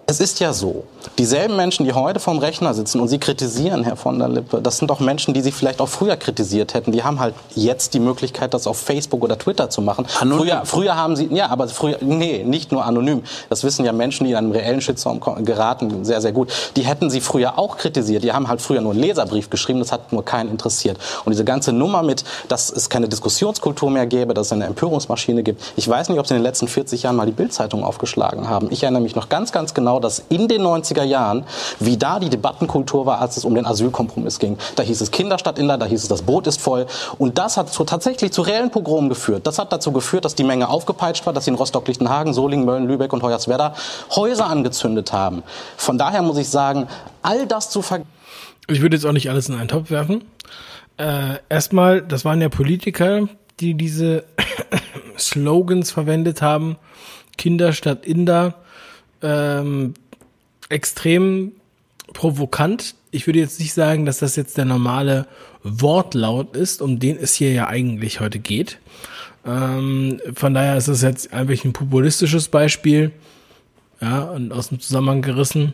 Es 0.10 0.20
ist 0.20 0.40
ja 0.40 0.54
so, 0.54 0.86
dieselben 1.20 1.56
Menschen, 1.56 1.86
die 1.86 1.94
heute 1.94 2.20
vorm 2.20 2.40
Rechner 2.40 2.74
sitzen 2.74 3.00
und 3.00 3.10
Sie 3.10 3.20
kritisieren, 3.20 3.84
Herr 3.84 3.96
von 3.96 4.18
der 4.18 4.28
Lippe, 4.28 4.60
das 4.60 4.80
sind 4.80 4.90
doch 4.90 5.00
Menschen, 5.00 5.36
die 5.36 5.42
Sie 5.42 5.52
vielleicht 5.52 5.80
auch 5.82 5.88
früher 5.88 6.18
kritisiert 6.18 6.74
hätten. 6.74 6.92
Die 6.92 7.04
haben 7.04 7.20
halt 7.20 7.36
jetzt 7.54 7.94
die 7.94 8.00
Möglichkeit, 8.00 8.56
das 8.56 8.66
auf 8.66 8.80
Facebook 8.80 9.24
oder 9.24 9.38
Twitter 9.38 9.70
zu 9.70 9.84
machen. 9.84 10.08
Früher, 10.08 10.64
früher 10.66 10.96
haben 10.96 11.16
Sie, 11.16 11.30
ja, 11.32 11.50
aber 11.50 11.68
früher, 11.68 12.00
nee, 12.02 12.44
nicht 12.44 12.72
nur 12.72 12.86
anonym. 12.86 13.22
Das 13.50 13.64
wissen 13.64 13.86
ja 13.86 13.92
Menschen, 13.92 14.24
die 14.24 14.32
in 14.32 14.38
einem 14.38 14.52
reellen 14.52 14.82
Shitstorm 14.82 15.20
geraten, 15.46 16.04
sehr, 16.04 16.22
sehr 16.22 16.32
gut. 16.32 16.52
Die 16.76 16.82
hätten 16.82 17.12
Sie 17.12 17.22
früher 17.22 17.60
auch 17.60 17.78
kritisiert. 17.78 18.24
Die 18.24 18.34
haben 18.34 18.48
halt 18.48 18.62
früher 18.62 18.82
nur 18.82 18.94
einen 18.94 19.02
Leserbrief 19.02 19.52
geschrieben, 19.52 19.78
das 19.78 19.92
hat 19.92 20.12
nur 20.12 20.26
keinen 20.26 20.50
interessiert. 20.50 20.98
Und 21.24 21.34
diese 21.34 21.46
ganze 21.46 21.72
Nummer 21.72 22.02
mit, 22.02 22.24
dass 22.48 22.72
es 22.72 22.90
keine 22.90 23.10
Diskussionskultur 23.10 23.92
mehr 23.92 24.08
gäbe, 24.08 24.34
dass 24.34 24.48
es 24.48 24.54
eine 24.54 24.66
Empörungsmaschine 24.66 25.44
gibt. 25.44 25.62
Ich 25.76 25.88
weiß 25.88 26.10
nicht, 26.10 26.18
ob 26.18 26.26
Sie 26.26 26.34
in 26.34 26.40
den 26.40 26.46
letzten 26.46 26.68
40 26.68 27.04
Jahren 27.04 27.16
mal 27.16 27.28
die 27.28 27.32
Bildzeitung 27.32 27.84
aufgeschlagen 27.84 28.50
haben. 28.50 28.70
Ich 28.72 28.82
erinnere 28.82 29.04
mich 29.04 29.16
noch 29.16 29.30
ganz, 29.30 29.52
ganz 29.52 29.76
genau 29.76 29.99
dass 30.00 30.24
in 30.30 30.48
den 30.48 30.62
90er 30.62 31.04
Jahren, 31.04 31.46
wie 31.80 31.98
da 31.98 32.20
die 32.20 32.30
Debattenkultur 32.30 33.06
war, 33.06 33.20
als 33.22 33.38
es 33.38 33.46
um 33.46 33.56
den 33.56 33.66
Asylkompromiss 33.66 34.40
ging. 34.40 34.58
Da 34.76 34.84
hieß 34.84 35.02
es 35.02 35.12
Kinder 35.12 35.38
statt 35.38 35.60
Inland, 35.60 35.82
da 35.82 35.86
hieß 35.86 36.04
es, 36.04 36.08
das 36.08 36.22
Boot 36.22 36.48
ist 36.48 36.62
voll. 36.62 36.86
Und 37.18 37.38
das 37.38 37.58
hat 37.58 37.70
zu, 37.72 37.84
tatsächlich 37.84 38.32
zu 38.32 38.42
reellen 38.42 38.72
Pogromen 38.72 39.10
geführt. 39.10 39.48
Das 39.48 39.60
hat 39.60 39.72
dazu 39.72 39.92
geführt, 39.92 40.26
dass 40.26 40.36
die 40.36 40.44
Menge 40.44 40.70
aufgepeitscht 40.70 41.26
war, 41.26 41.34
dass 41.34 41.46
sie 41.46 41.52
in 41.52 41.56
Rostock-Lichtenhagen, 41.56 42.34
Solingen, 42.34 42.66
Mölln, 42.66 42.88
Lübeck 42.88 43.14
und 43.14 43.24
Hoyerswerda 43.24 43.76
Häuser 44.16 44.48
angezündet 44.48 45.14
haben. 45.14 45.44
Von 45.78 45.98
daher 45.98 46.22
muss 46.22 46.38
ich 46.38 46.50
sagen, 46.50 46.88
all 47.22 47.48
das 47.48 47.70
zu 47.70 47.82
ver... 47.82 48.02
Ich 48.68 48.82
würde 48.82 48.96
jetzt 48.96 49.06
auch 49.06 49.14
nicht 49.14 49.30
alles 49.30 49.50
in 49.50 49.56
einen 49.56 49.68
Topf 49.68 49.90
werfen. 49.90 50.24
Äh, 50.98 51.38
erstmal, 51.50 52.02
das 52.02 52.26
waren 52.26 52.42
ja 52.42 52.50
Politiker, 52.50 53.28
die 53.60 53.74
diese 53.74 54.26
Slogans 55.18 55.92
verwendet 55.92 56.42
haben. 56.42 56.78
Kinder 57.38 57.74
statt 57.74 58.06
Inder 58.06 58.56
ähm, 59.22 59.94
extrem 60.70 61.54
provokant. 62.14 62.96
Ich 63.12 63.28
würde 63.28 63.40
jetzt 63.40 63.60
nicht 63.60 63.74
sagen, 63.74 64.06
dass 64.06 64.20
das 64.20 64.36
jetzt 64.36 64.58
der 64.58 64.66
normale 64.66 65.28
Wortlaut 65.64 66.56
ist, 66.56 66.82
um 66.82 67.00
den 67.00 67.18
es 67.18 67.34
hier 67.34 67.52
ja 67.52 67.68
eigentlich 67.68 68.20
heute 68.20 68.40
geht. 68.40 68.80
Ähm, 69.46 70.22
von 70.36 70.54
daher 70.54 70.78
ist 70.78 70.88
das 70.88 71.02
jetzt 71.02 71.34
einfach 71.34 71.64
ein 71.64 71.74
populistisches 71.74 72.50
Beispiel. 72.50 73.12
Ja, 74.02 74.24
und 74.24 74.54
aus 74.54 74.70
dem 74.70 74.80
Zusammenhang 74.80 75.22
gerissen. 75.22 75.74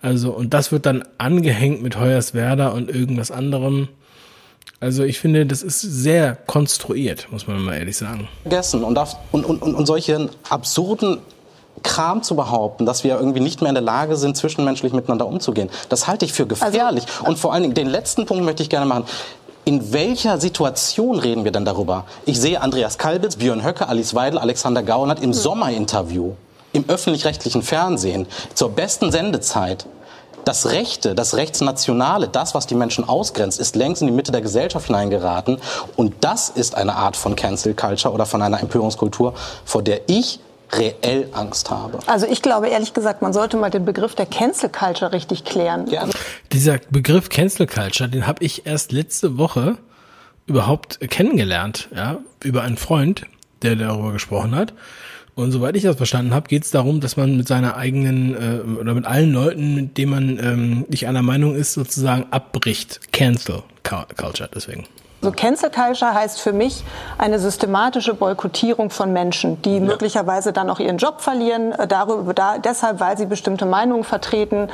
Also, 0.00 0.30
und 0.30 0.54
das 0.54 0.70
wird 0.70 0.86
dann 0.86 1.02
angehängt 1.18 1.82
mit 1.82 1.98
Hoyerswerda 1.98 2.68
und 2.68 2.88
irgendwas 2.88 3.32
anderem. 3.32 3.88
Also 4.78 5.02
ich 5.02 5.18
finde, 5.18 5.46
das 5.46 5.62
ist 5.62 5.80
sehr 5.80 6.36
konstruiert, 6.36 7.26
muss 7.32 7.48
man 7.48 7.60
mal 7.62 7.76
ehrlich 7.76 7.96
sagen. 7.96 8.28
Vergessen 8.42 8.84
und, 8.84 8.96
und, 9.32 9.44
und, 9.44 9.62
und 9.62 9.86
solche 9.86 10.30
absurden 10.48 11.18
Kram 11.82 12.22
zu 12.22 12.36
behaupten, 12.36 12.86
dass 12.86 13.04
wir 13.04 13.16
irgendwie 13.18 13.40
nicht 13.40 13.60
mehr 13.60 13.68
in 13.68 13.74
der 13.74 13.82
Lage 13.82 14.16
sind, 14.16 14.36
zwischenmenschlich 14.36 14.92
miteinander 14.92 15.26
umzugehen. 15.26 15.70
Das 15.88 16.06
halte 16.06 16.24
ich 16.24 16.32
für 16.32 16.46
gefährlich. 16.46 17.04
Also, 17.06 17.26
und 17.26 17.38
vor 17.38 17.52
allen 17.52 17.62
Dingen, 17.62 17.74
den 17.74 17.88
letzten 17.88 18.26
Punkt 18.26 18.44
möchte 18.44 18.62
ich 18.62 18.70
gerne 18.70 18.86
machen. 18.86 19.04
In 19.64 19.92
welcher 19.92 20.38
Situation 20.38 21.18
reden 21.18 21.44
wir 21.44 21.50
denn 21.50 21.64
darüber? 21.64 22.04
Ich 22.24 22.40
sehe 22.40 22.60
Andreas 22.60 22.98
Kalbitz, 22.98 23.36
Björn 23.36 23.64
Höcke, 23.64 23.88
Alice 23.88 24.14
Weidel, 24.14 24.38
Alexander 24.38 24.82
Gauernat 24.82 25.18
im 25.18 25.32
hm. 25.32 25.32
Sommerinterview 25.32 26.34
im 26.72 26.84
öffentlich-rechtlichen 26.88 27.62
Fernsehen 27.62 28.26
zur 28.54 28.70
besten 28.70 29.10
Sendezeit 29.10 29.86
das 30.46 30.66
Rechte, 30.66 31.16
das 31.16 31.34
Rechtsnationale, 31.34 32.28
das, 32.28 32.54
was 32.54 32.68
die 32.68 32.76
Menschen 32.76 33.06
ausgrenzt, 33.08 33.58
ist 33.58 33.74
längst 33.74 34.00
in 34.00 34.06
die 34.06 34.14
Mitte 34.14 34.30
der 34.30 34.42
Gesellschaft 34.42 34.86
hineingeraten. 34.86 35.58
Und 35.96 36.14
das 36.20 36.50
ist 36.50 36.76
eine 36.76 36.94
Art 36.94 37.16
von 37.16 37.34
Cancel 37.34 37.74
Culture 37.74 38.14
oder 38.14 38.26
von 38.26 38.40
einer 38.42 38.60
Empörungskultur, 38.60 39.34
vor 39.64 39.82
der 39.82 40.08
ich 40.08 40.38
reell 40.72 41.28
Angst 41.32 41.70
habe. 41.70 41.98
Also 42.06 42.26
ich 42.26 42.42
glaube 42.42 42.68
ehrlich 42.68 42.94
gesagt, 42.94 43.22
man 43.22 43.32
sollte 43.32 43.56
mal 43.56 43.70
den 43.70 43.84
Begriff 43.84 44.14
der 44.14 44.26
Cancel 44.26 44.68
Culture 44.68 45.12
richtig 45.12 45.44
klären. 45.44 45.88
Ja. 45.88 46.08
Dieser 46.52 46.78
Begriff 46.90 47.28
Cancel 47.28 47.66
Culture, 47.66 48.08
den 48.08 48.26
habe 48.26 48.44
ich 48.44 48.66
erst 48.66 48.92
letzte 48.92 49.38
Woche 49.38 49.78
überhaupt 50.46 51.00
kennengelernt, 51.10 51.88
ja, 51.94 52.18
über 52.42 52.62
einen 52.62 52.76
Freund, 52.76 53.26
der 53.62 53.76
darüber 53.76 54.12
gesprochen 54.12 54.54
hat. 54.54 54.74
Und 55.34 55.52
soweit 55.52 55.76
ich 55.76 55.82
das 55.82 55.96
verstanden 55.96 56.32
habe, 56.32 56.48
geht 56.48 56.64
es 56.64 56.70
darum, 56.70 57.00
dass 57.00 57.18
man 57.18 57.36
mit 57.36 57.46
seiner 57.46 57.76
eigenen 57.76 58.34
äh, 58.34 58.80
oder 58.80 58.94
mit 58.94 59.04
allen 59.04 59.32
Leuten, 59.32 59.74
mit 59.74 59.98
denen 59.98 60.10
man 60.10 60.38
ähm, 60.38 60.86
nicht 60.88 61.06
einer 61.06 61.22
Meinung 61.22 61.54
ist, 61.54 61.74
sozusagen 61.74 62.26
abbricht. 62.30 63.12
Cancel 63.12 63.62
Culture 63.82 64.48
deswegen. 64.54 64.86
Also 65.22 65.34
Cancel 65.34 65.70
Culture 65.70 66.14
heißt 66.14 66.40
für 66.40 66.52
mich 66.52 66.84
eine 67.18 67.38
systematische 67.38 68.14
Boykottierung 68.14 68.90
von 68.90 69.12
Menschen, 69.12 69.60
die 69.62 69.76
ja. 69.76 69.80
möglicherweise 69.80 70.52
dann 70.52 70.68
auch 70.68 70.78
ihren 70.78 70.98
Job 70.98 71.20
verlieren, 71.20 71.72
äh, 71.72 71.86
darüber, 71.86 72.34
da, 72.34 72.58
deshalb, 72.58 73.00
weil 73.00 73.16
sie 73.16 73.26
bestimmte 73.26 73.64
Meinungen 73.64 74.04
vertreten. 74.04 74.68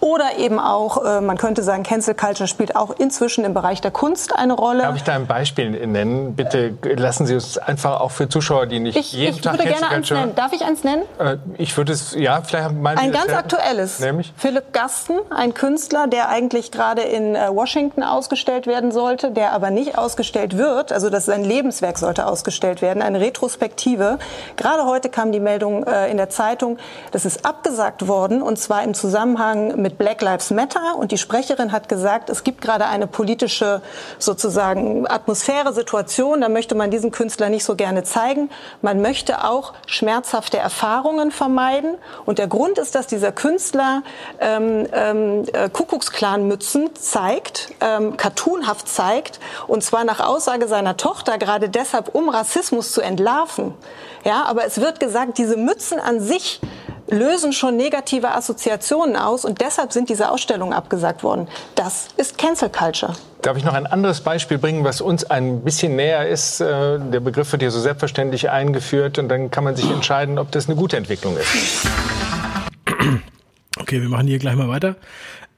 Oder 0.00 0.38
eben 0.38 0.60
auch, 0.60 1.04
äh, 1.04 1.20
man 1.20 1.36
könnte 1.36 1.62
sagen, 1.64 1.82
Cancel 1.82 2.14
Culture 2.14 2.46
spielt 2.46 2.76
auch 2.76 2.96
inzwischen 2.98 3.44
im 3.44 3.54
Bereich 3.54 3.80
der 3.80 3.90
Kunst 3.90 4.34
eine 4.36 4.52
Rolle. 4.52 4.82
Darf 4.82 4.96
ich 4.96 5.02
da 5.02 5.14
ein 5.14 5.26
Beispiel 5.26 5.86
nennen? 5.86 6.36
Bitte 6.36 6.74
lassen 6.96 7.26
Sie 7.26 7.34
uns 7.34 7.58
einfach 7.58 8.00
auch 8.00 8.12
für 8.12 8.28
Zuschauer, 8.28 8.66
die 8.66 8.78
nicht 8.78 8.96
ich, 8.96 9.12
jeden 9.12 9.34
ich 9.34 9.40
Tag 9.42 9.54
würde 9.58 9.68
gerne 9.68 9.88
eins 9.88 10.10
nennen. 10.10 10.34
Darf 10.36 10.52
ich 10.52 10.64
eins 10.64 10.84
nennen? 10.84 11.02
Äh, 11.18 11.38
ich 11.58 11.76
würde 11.76 11.92
es, 11.92 12.14
ja, 12.14 12.40
vielleicht 12.42 12.72
meinen 12.72 12.98
Ein 12.98 13.12
ganz 13.12 13.32
aktuelles. 13.32 13.98
Nämlich? 13.98 14.32
Philipp 14.36 14.72
Gasten, 14.72 15.18
ein 15.30 15.54
Künstler, 15.54 16.06
der 16.06 16.28
eigentlich 16.28 16.70
gerade 16.70 17.02
in 17.02 17.34
Washington 17.34 18.04
ausgestellt 18.04 18.66
werden 18.66 18.92
sollte, 18.92 19.32
der 19.32 19.52
aber 19.52 19.70
nicht 19.70 19.87
nicht 19.88 19.98
ausgestellt 19.98 20.56
wird, 20.56 20.92
also 20.92 21.08
dass 21.10 21.24
sein 21.24 21.44
Lebenswerk 21.44 21.98
sollte 21.98 22.26
ausgestellt 22.26 22.82
werden, 22.82 23.02
eine 23.02 23.20
Retrospektive. 23.20 24.18
Gerade 24.56 24.84
heute 24.84 25.08
kam 25.08 25.32
die 25.32 25.40
Meldung 25.40 25.84
äh, 25.84 26.10
in 26.10 26.16
der 26.16 26.28
Zeitung, 26.28 26.78
das 27.10 27.24
ist 27.24 27.44
abgesagt 27.46 28.06
worden 28.06 28.42
und 28.42 28.58
zwar 28.58 28.82
im 28.84 28.94
Zusammenhang 28.94 29.80
mit 29.80 29.96
Black 29.98 30.20
Lives 30.20 30.50
Matter 30.50 30.96
und 30.98 31.10
die 31.10 31.18
Sprecherin 31.18 31.72
hat 31.72 31.88
gesagt, 31.88 32.28
es 32.28 32.44
gibt 32.44 32.60
gerade 32.60 32.86
eine 32.86 33.06
politische 33.06 33.80
sozusagen 34.18 35.06
Atmosphäre, 35.08 35.72
Situation, 35.72 36.40
da 36.40 36.48
möchte 36.48 36.74
man 36.74 36.90
diesen 36.90 37.10
Künstler 37.10 37.48
nicht 37.48 37.64
so 37.64 37.74
gerne 37.74 38.02
zeigen. 38.02 38.50
Man 38.82 39.00
möchte 39.00 39.44
auch 39.44 39.72
schmerzhafte 39.86 40.58
Erfahrungen 40.58 41.30
vermeiden 41.30 41.94
und 42.26 42.38
der 42.38 42.46
Grund 42.46 42.78
ist, 42.78 42.94
dass 42.94 43.06
dieser 43.06 43.32
Künstler 43.32 44.02
ähm, 44.40 44.86
ähm, 44.92 45.44
äh, 45.52 45.70
Kuckucksklan-Mützen 45.70 46.94
zeigt, 46.94 47.70
ähm, 47.80 48.16
cartoonhaft 48.16 48.88
zeigt, 48.88 49.40
und 49.66 49.77
zwar 49.82 50.04
nach 50.04 50.20
Aussage 50.20 50.68
seiner 50.68 50.96
Tochter 50.96 51.38
gerade 51.38 51.68
deshalb, 51.68 52.14
um 52.14 52.28
Rassismus 52.28 52.92
zu 52.92 53.00
entlarven. 53.00 53.74
Ja, 54.24 54.44
aber 54.44 54.64
es 54.64 54.80
wird 54.80 55.00
gesagt, 55.00 55.38
diese 55.38 55.56
Mützen 55.56 56.00
an 56.00 56.20
sich 56.20 56.60
lösen 57.10 57.52
schon 57.52 57.76
negative 57.76 58.30
Assoziationen 58.32 59.16
aus 59.16 59.44
und 59.44 59.60
deshalb 59.60 59.92
sind 59.92 60.08
diese 60.08 60.30
Ausstellungen 60.30 60.74
abgesagt 60.74 61.22
worden. 61.22 61.48
Das 61.74 62.08
ist 62.16 62.38
Cancel 62.38 62.68
Culture. 62.68 63.14
Darf 63.42 63.56
ich 63.56 63.64
noch 63.64 63.74
ein 63.74 63.86
anderes 63.86 64.20
Beispiel 64.20 64.58
bringen, 64.58 64.84
was 64.84 65.00
uns 65.00 65.24
ein 65.24 65.62
bisschen 65.62 65.96
näher 65.96 66.28
ist? 66.28 66.60
Äh, 66.60 66.98
der 66.98 67.20
Begriff 67.20 67.52
wird 67.52 67.62
hier 67.62 67.70
so 67.70 67.80
selbstverständlich 67.80 68.50
eingeführt 68.50 69.18
und 69.18 69.28
dann 69.28 69.50
kann 69.50 69.64
man 69.64 69.76
sich 69.76 69.90
entscheiden, 69.90 70.38
ob 70.38 70.50
das 70.52 70.66
eine 70.66 70.76
gute 70.76 70.96
Entwicklung 70.96 71.36
ist. 71.36 71.86
Okay, 73.78 74.02
wir 74.02 74.08
machen 74.08 74.26
hier 74.26 74.38
gleich 74.38 74.56
mal 74.56 74.68
weiter. 74.68 74.96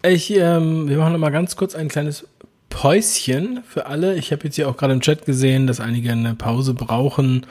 Ich, 0.02 0.30
ähm, 0.34 0.88
wir 0.88 0.98
machen 0.98 1.12
noch 1.12 1.18
mal 1.18 1.30
ganz 1.30 1.56
kurz 1.56 1.74
ein 1.74 1.88
kleines 1.88 2.26
Päuschen 2.70 3.62
für 3.68 3.86
alle. 3.86 4.16
Ich 4.16 4.32
habe 4.32 4.44
jetzt 4.44 4.56
hier 4.56 4.68
auch 4.68 4.76
gerade 4.76 4.94
im 4.94 5.00
Chat 5.00 5.26
gesehen, 5.26 5.66
dass 5.66 5.80
einige 5.80 6.10
eine 6.12 6.34
Pause 6.34 6.72
brauchen. 6.72 7.46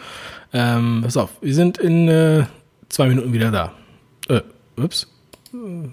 Ähm, 0.51 1.01
pass 1.03 1.17
auf, 1.17 1.29
wir 1.41 1.53
sind 1.53 1.77
in 1.77 2.07
äh, 2.07 2.45
zwei 2.87 3.07
Minuten 3.07 3.31
wieder 3.31 3.51
da. 3.51 3.73
Äh, 4.27 4.41
ups. 4.81 5.07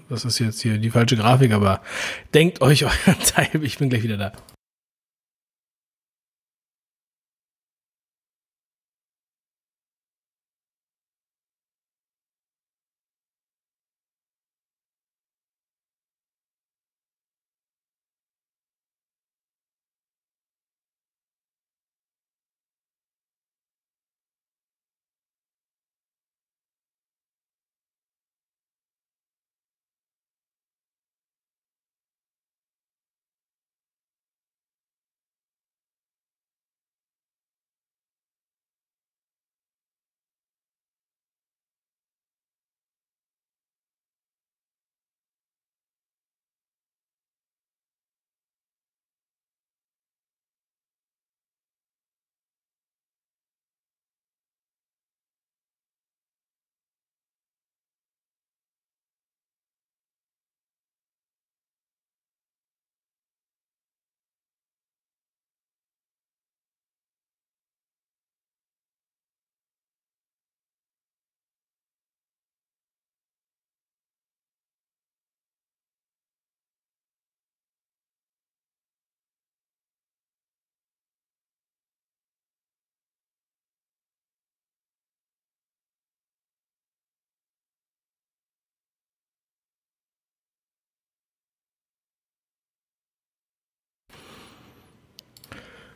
Das 0.09 0.25
ist 0.25 0.39
jetzt 0.39 0.61
hier 0.61 0.77
die 0.77 0.89
falsche 0.89 1.17
Grafik, 1.17 1.51
aber 1.51 1.81
denkt 2.33 2.61
euch 2.61 2.85
euren 2.85 3.19
Teil, 3.23 3.49
ich 3.61 3.77
bin 3.77 3.89
gleich 3.89 4.03
wieder 4.03 4.17
da. 4.17 4.31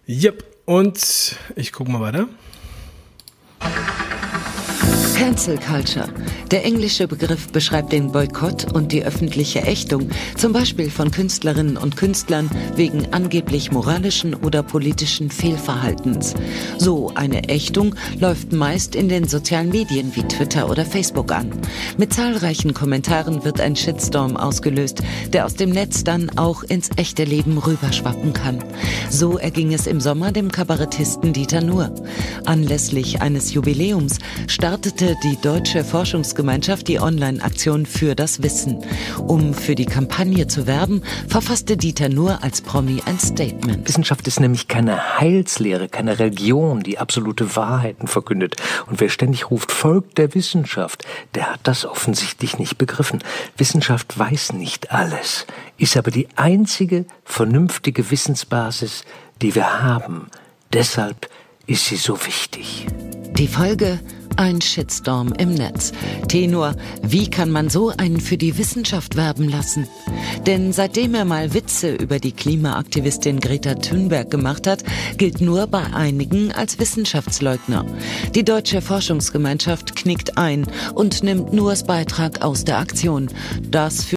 Yep, 0.08 0.44
und 0.66 1.36
ich 1.56 1.72
gucke 1.72 1.92
mal 1.92 2.02
weiter. 2.02 2.28
Cancel 5.22 5.60
Culture. 5.60 6.10
Der 6.50 6.66
englische 6.66 7.08
Begriff 7.08 7.52
beschreibt 7.52 7.92
den 7.92 8.12
Boykott 8.12 8.74
und 8.74 8.92
die 8.92 9.04
öffentliche 9.04 9.62
Ächtung, 9.62 10.10
zum 10.36 10.52
Beispiel 10.52 10.90
von 10.90 11.12
Künstlerinnen 11.12 11.78
und 11.78 11.96
Künstlern 11.96 12.50
wegen 12.76 13.14
angeblich 13.14 13.72
moralischen 13.72 14.34
oder 14.34 14.64
politischen 14.64 15.30
Fehlverhaltens. 15.30 16.34
So 16.80 17.12
eine 17.14 17.50
Ächtung 17.50 17.94
läuft 18.20 18.52
meist 18.52 18.96
in 18.96 19.10
den 19.10 19.28
sozialen 19.28 19.70
Medien 19.70 20.12
wie 20.16 20.24
Twitter 20.24 20.68
oder 20.68 20.86
Facebook 20.86 21.32
an. 21.32 21.52
Mit 21.98 22.14
zahlreichen 22.14 22.74
Kommentaren 22.74 23.46
wird 23.46 23.62
ein 23.62 23.76
Shitstorm 23.76 24.36
ausgelöst, 24.36 25.04
der 25.34 25.46
aus 25.46 25.54
dem 25.54 25.70
Netz 25.70 26.04
dann 26.04 26.32
auch 26.36 26.64
ins 26.64 26.90
echte 26.96 27.26
Leben 27.26 27.60
rüberschwappen 27.60 28.34
kann. 28.34 28.58
So 29.12 29.38
erging 29.38 29.72
es 29.72 29.86
im 29.86 30.02
Sommer 30.02 30.32
dem 30.32 30.52
Kabarettisten 30.52 31.32
Dieter 31.32 31.62
Nuhr. 31.62 31.94
Anlässlich 32.46 33.22
eines 33.22 33.54
Jubiläums 33.54 34.18
startete 34.48 35.11
die 35.16 35.40
Deutsche 35.42 35.84
Forschungsgemeinschaft 35.84 36.88
die 36.88 37.00
Online-Aktion 37.00 37.86
für 37.86 38.16
das 38.16 38.42
Wissen. 38.42 38.84
Um 39.28 39.54
für 39.54 39.76
die 39.76 39.86
Kampagne 39.86 40.48
zu 40.48 40.68
werben, 40.68 41.04
verfasste 41.28 41.78
Dieter 41.78 42.10
nur 42.10 42.44
als 42.44 42.62
Promi 42.62 43.02
ein 43.06 43.20
Statement. 43.20 43.88
Wissenschaft 43.88 44.28
ist 44.28 44.40
nämlich 44.40 44.68
keine 44.68 45.20
Heilslehre, 45.20 45.90
keine 45.90 46.20
Religion, 46.20 46.82
die 46.82 46.98
absolute 46.98 47.56
Wahrheiten 47.56 48.08
verkündet. 48.08 48.56
Und 48.88 49.00
wer 49.00 49.10
ständig 49.10 49.52
ruft, 49.52 49.72
folgt 49.72 50.18
der 50.18 50.34
Wissenschaft, 50.36 51.04
der 51.36 51.54
hat 51.54 51.62
das 51.64 51.86
offensichtlich 51.86 52.58
nicht 52.58 52.78
begriffen. 52.78 53.24
Wissenschaft 53.58 54.18
weiß 54.18 54.54
nicht 54.54 54.92
alles, 54.92 55.46
ist 55.78 55.98
aber 55.98 56.12
die 56.12 56.28
einzige 56.36 57.06
vernünftige 57.24 58.12
Wissensbasis, 58.12 59.04
die 59.42 59.56
wir 59.56 59.84
haben. 59.84 60.28
Deshalb 60.74 61.30
ist 61.68 61.86
sie 61.86 61.98
so 61.98 62.26
wichtig. 62.26 62.88
Die 63.34 63.48
Folge 63.48 64.00
ein 64.38 64.62
Shitstorm 64.62 65.34
im 65.38 65.54
Netz. 65.54 65.92
Tenor, 66.28 66.76
wie 67.02 67.30
kann 67.30 67.52
man 67.52 67.70
so 67.70 67.90
einen 67.90 68.20
für 68.20 68.38
die 68.38 68.58
Wissenschaft 68.58 69.16
werben 69.16 69.50
lassen? 69.50 69.88
Denn 70.46 70.74
seitdem 70.74 71.16
er 71.16 71.26
mal 71.26 71.54
Witze 71.54 71.94
über 71.94 72.20
die 72.20 72.32
Klimaaktivistin 72.32 73.40
Greta 73.40 73.76
Thunberg 73.76 74.32
gemacht 74.32 74.68
hat, 74.68 74.84
gilt 75.18 75.42
nur 75.42 75.68
bei 75.68 75.84
einigen 75.94 76.52
als 76.52 76.80
Wissenschaftsleugner. 76.80 77.86
Die 78.36 78.44
deutsche 78.44 78.82
Forschungsgemeinschaft 78.82 79.96
knickt 79.96 80.38
ein 80.38 80.68
und 80.94 81.24
nimmt 81.24 81.54
Nurs 81.54 81.84
Beitrag 81.84 82.42
aus 82.42 82.64
der 82.64 82.80
Aktion. 82.80 83.30
Das 83.70 84.16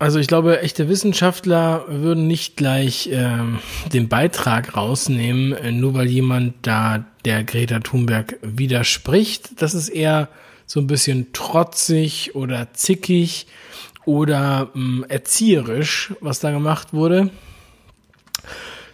Also 0.00 0.18
ich 0.18 0.28
glaube, 0.28 0.62
echte 0.62 0.88
Wissenschaftler 0.88 1.84
würden 1.86 2.26
nicht 2.26 2.56
gleich 2.56 3.10
ähm, 3.12 3.58
den 3.92 4.08
Beitrag 4.08 4.74
rausnehmen, 4.74 5.52
äh, 5.52 5.72
nur 5.72 5.92
weil 5.92 6.08
jemand 6.08 6.54
da 6.62 7.04
der 7.26 7.44
Greta 7.44 7.80
Thunberg 7.80 8.38
widerspricht. 8.40 9.60
Das 9.60 9.74
ist 9.74 9.90
eher 9.90 10.30
so 10.64 10.80
ein 10.80 10.86
bisschen 10.86 11.34
trotzig 11.34 12.34
oder 12.34 12.72
zickig 12.72 13.46
oder 14.06 14.70
ähm, 14.74 15.04
erzieherisch, 15.06 16.14
was 16.22 16.40
da 16.40 16.50
gemacht 16.50 16.94
wurde. 16.94 17.28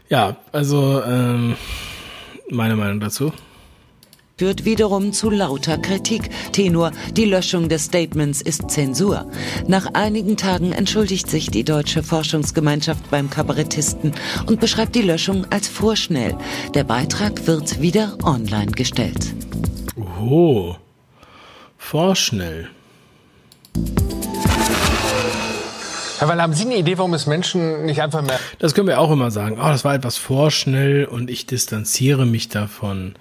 Ja, 0.09 0.39
also 0.51 1.05
ähm, 1.05 1.55
meine 2.51 2.75
Meinung 2.75 2.99
dazu 2.99 3.33
führt 4.39 4.67
wiederum 4.67 5.15
zu 5.15 5.31
lauter 5.31 5.79
Kritik. 5.79 6.29
Tenor, 6.53 6.93
die 7.13 7.25
Löschung 7.25 7.71
des 7.71 7.85
Statements 7.85 8.43
ist 8.43 8.71
Zensur. 8.71 9.31
Nach 9.67 9.87
einigen 9.95 10.37
Tagen 10.37 10.73
entschuldigt 10.73 11.31
sich 11.31 11.51
die 11.51 11.65
deutsche 11.65 12.03
Forschungsgemeinschaft 12.03 13.09
beim 13.11 13.31
Kabarettisten 13.31 14.13
und 14.47 14.61
beschreibt 14.61 14.95
die 14.95 15.01
Löschung 15.01 15.47
als 15.49 15.69
vorschnell. 15.69 16.37
Der 16.75 16.85
Beitrag 16.85 17.47
wird 17.47 17.81
wieder 17.81 18.19
online 18.25 18.73
gestellt. 18.73 19.33
Oh, 20.21 20.75
vorschnell. 21.79 22.69
Herr 26.19 26.29
Weil, 26.29 26.41
haben 26.41 26.55
Sie 26.55 26.65
eine 26.65 26.77
Idee, 26.77 26.97
warum 26.97 27.13
es 27.15 27.27
Menschen 27.27 27.85
nicht 27.85 28.01
einfach 28.01 28.23
mehr... 28.23 28.39
Das 28.59 28.75
können 28.75 28.89
wir 28.89 29.01
auch 29.01 29.11
immer 29.11 29.31
sagen. 29.31 29.59
Oh, 29.61 29.69
das 29.69 29.85
war 29.85 29.95
etwas 29.95 30.17
vorschnell 30.17 31.05
und 31.05 31.31
ich 31.31 31.47
distanziere 31.47 32.25
mich 32.25 32.49
davon. 32.49 33.15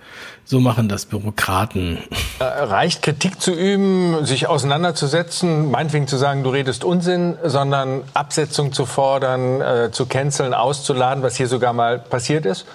So 0.46 0.60
machen 0.60 0.88
das 0.88 1.06
Bürokraten. 1.06 1.98
Äh, 2.39 2.43
reicht 2.43 3.02
Kritik 3.02 3.41
zu 3.41 3.52
üben, 3.52 4.26
sich 4.26 4.48
auseinanderzusetzen, 4.48 5.72
meinetwegen 5.72 6.08
zu 6.08 6.18
sagen, 6.18 6.43
du 6.43 6.52
redest 6.52 6.84
Unsinn, 6.84 7.38
sondern 7.43 8.04
Absetzung 8.14 8.72
zu 8.72 8.86
fordern, 8.86 9.60
äh, 9.60 9.91
zu 9.91 10.06
canceln, 10.06 10.54
auszuladen, 10.54 11.24
was 11.24 11.36
hier 11.36 11.48
sogar 11.48 11.74
mal 11.74 12.00
passiert 12.00 12.46
ist? 12.46 12.66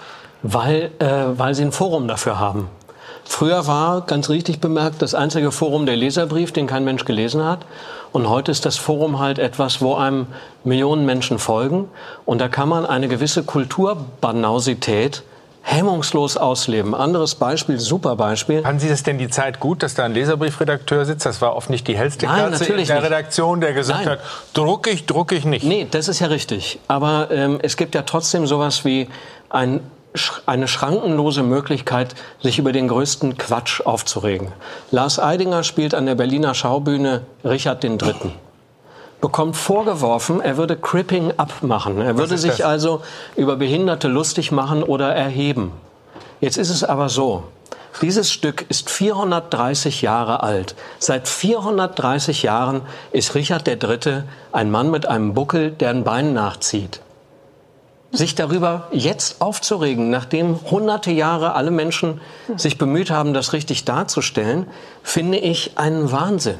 Weil, 0.42 0.90
äh, 0.98 1.06
weil 1.38 1.54
sie 1.54 1.62
ein 1.62 1.72
Forum 1.72 2.08
dafür 2.08 2.38
haben. 2.38 2.68
Früher 3.30 3.68
war, 3.68 4.00
ganz 4.02 4.28
richtig 4.28 4.60
bemerkt, 4.60 5.00
das 5.02 5.14
einzige 5.14 5.52
Forum 5.52 5.86
der 5.86 5.94
Leserbrief, 5.96 6.50
den 6.50 6.66
kein 6.66 6.84
Mensch 6.84 7.04
gelesen 7.04 7.44
hat. 7.44 7.60
Und 8.10 8.28
heute 8.28 8.50
ist 8.50 8.66
das 8.66 8.76
Forum 8.76 9.20
halt 9.20 9.38
etwas, 9.38 9.80
wo 9.80 9.94
einem 9.94 10.26
Millionen 10.64 11.06
Menschen 11.06 11.38
folgen. 11.38 11.88
Und 12.26 12.40
da 12.40 12.48
kann 12.48 12.68
man 12.68 12.84
eine 12.84 13.06
gewisse 13.06 13.44
Kulturbanausität 13.44 15.22
hemmungslos 15.62 16.36
ausleben. 16.36 16.92
Anderes 16.92 17.36
Beispiel, 17.36 17.78
super 17.78 18.16
Beispiel. 18.16 18.62
Fanden 18.62 18.80
Sie 18.80 18.88
das 18.88 19.04
denn 19.04 19.16
die 19.16 19.28
Zeit 19.28 19.60
gut, 19.60 19.84
dass 19.84 19.94
da 19.94 20.04
ein 20.04 20.12
Leserbriefredakteur 20.12 21.04
sitzt? 21.04 21.24
Das 21.24 21.40
war 21.40 21.54
oft 21.54 21.70
nicht 21.70 21.86
die 21.86 21.96
hellste 21.96 22.26
Nein, 22.26 22.50
Kerze 22.50 22.64
in 22.64 22.68
der 22.68 22.76
nicht. 22.78 22.90
Redaktion, 22.90 23.60
der 23.60 23.72
gesagt 23.74 24.06
Nein. 24.06 24.18
hat, 24.18 24.20
druck 24.54 24.88
ich, 24.88 25.06
druck 25.06 25.30
ich 25.30 25.44
nicht. 25.44 25.64
Nee, 25.64 25.86
das 25.88 26.08
ist 26.08 26.18
ja 26.18 26.26
richtig. 26.26 26.80
Aber 26.88 27.28
ähm, 27.30 27.60
es 27.62 27.76
gibt 27.76 27.94
ja 27.94 28.02
trotzdem 28.02 28.48
sowas 28.48 28.84
wie 28.84 29.08
ein, 29.50 29.80
eine 30.46 30.66
schrankenlose 30.66 31.42
Möglichkeit, 31.42 32.14
sich 32.42 32.58
über 32.58 32.72
den 32.72 32.88
größten 32.88 33.38
Quatsch 33.38 33.80
aufzuregen. 33.82 34.48
Lars 34.90 35.18
Eidinger 35.20 35.62
spielt 35.62 35.94
an 35.94 36.06
der 36.06 36.16
Berliner 36.16 36.54
Schaubühne 36.54 37.22
Richard 37.44 37.84
III. 37.84 38.14
bekommt 39.20 39.56
vorgeworfen, 39.56 40.40
er 40.40 40.56
würde 40.56 40.76
Cripping 40.76 41.32
Up 41.36 41.62
machen. 41.62 42.00
Er 42.00 42.18
würde 42.18 42.38
sich 42.38 42.56
das? 42.56 42.62
also 42.62 43.02
über 43.36 43.56
Behinderte 43.56 44.08
lustig 44.08 44.50
machen 44.50 44.82
oder 44.82 45.14
erheben. 45.14 45.72
Jetzt 46.40 46.56
ist 46.56 46.70
es 46.70 46.82
aber 46.82 47.08
so. 47.08 47.44
Dieses 48.02 48.32
Stück 48.32 48.64
ist 48.68 48.88
430 48.88 50.00
Jahre 50.00 50.42
alt. 50.42 50.74
Seit 50.98 51.28
430 51.28 52.42
Jahren 52.42 52.82
ist 53.12 53.34
Richard 53.34 53.68
III. 53.68 54.22
ein 54.52 54.70
Mann 54.70 54.90
mit 54.90 55.06
einem 55.06 55.34
Buckel, 55.34 55.70
der 55.72 55.90
ein 55.90 56.02
Bein 56.02 56.32
nachzieht. 56.32 57.00
Sich 58.12 58.34
darüber 58.34 58.88
jetzt 58.90 59.40
aufzuregen, 59.40 60.10
nachdem 60.10 60.58
hunderte 60.70 61.12
Jahre 61.12 61.54
alle 61.54 61.70
Menschen 61.70 62.20
sich 62.56 62.76
bemüht 62.76 63.10
haben, 63.10 63.34
das 63.34 63.52
richtig 63.52 63.84
darzustellen, 63.84 64.66
finde 65.02 65.38
ich 65.38 65.78
einen 65.78 66.10
Wahnsinn. 66.10 66.58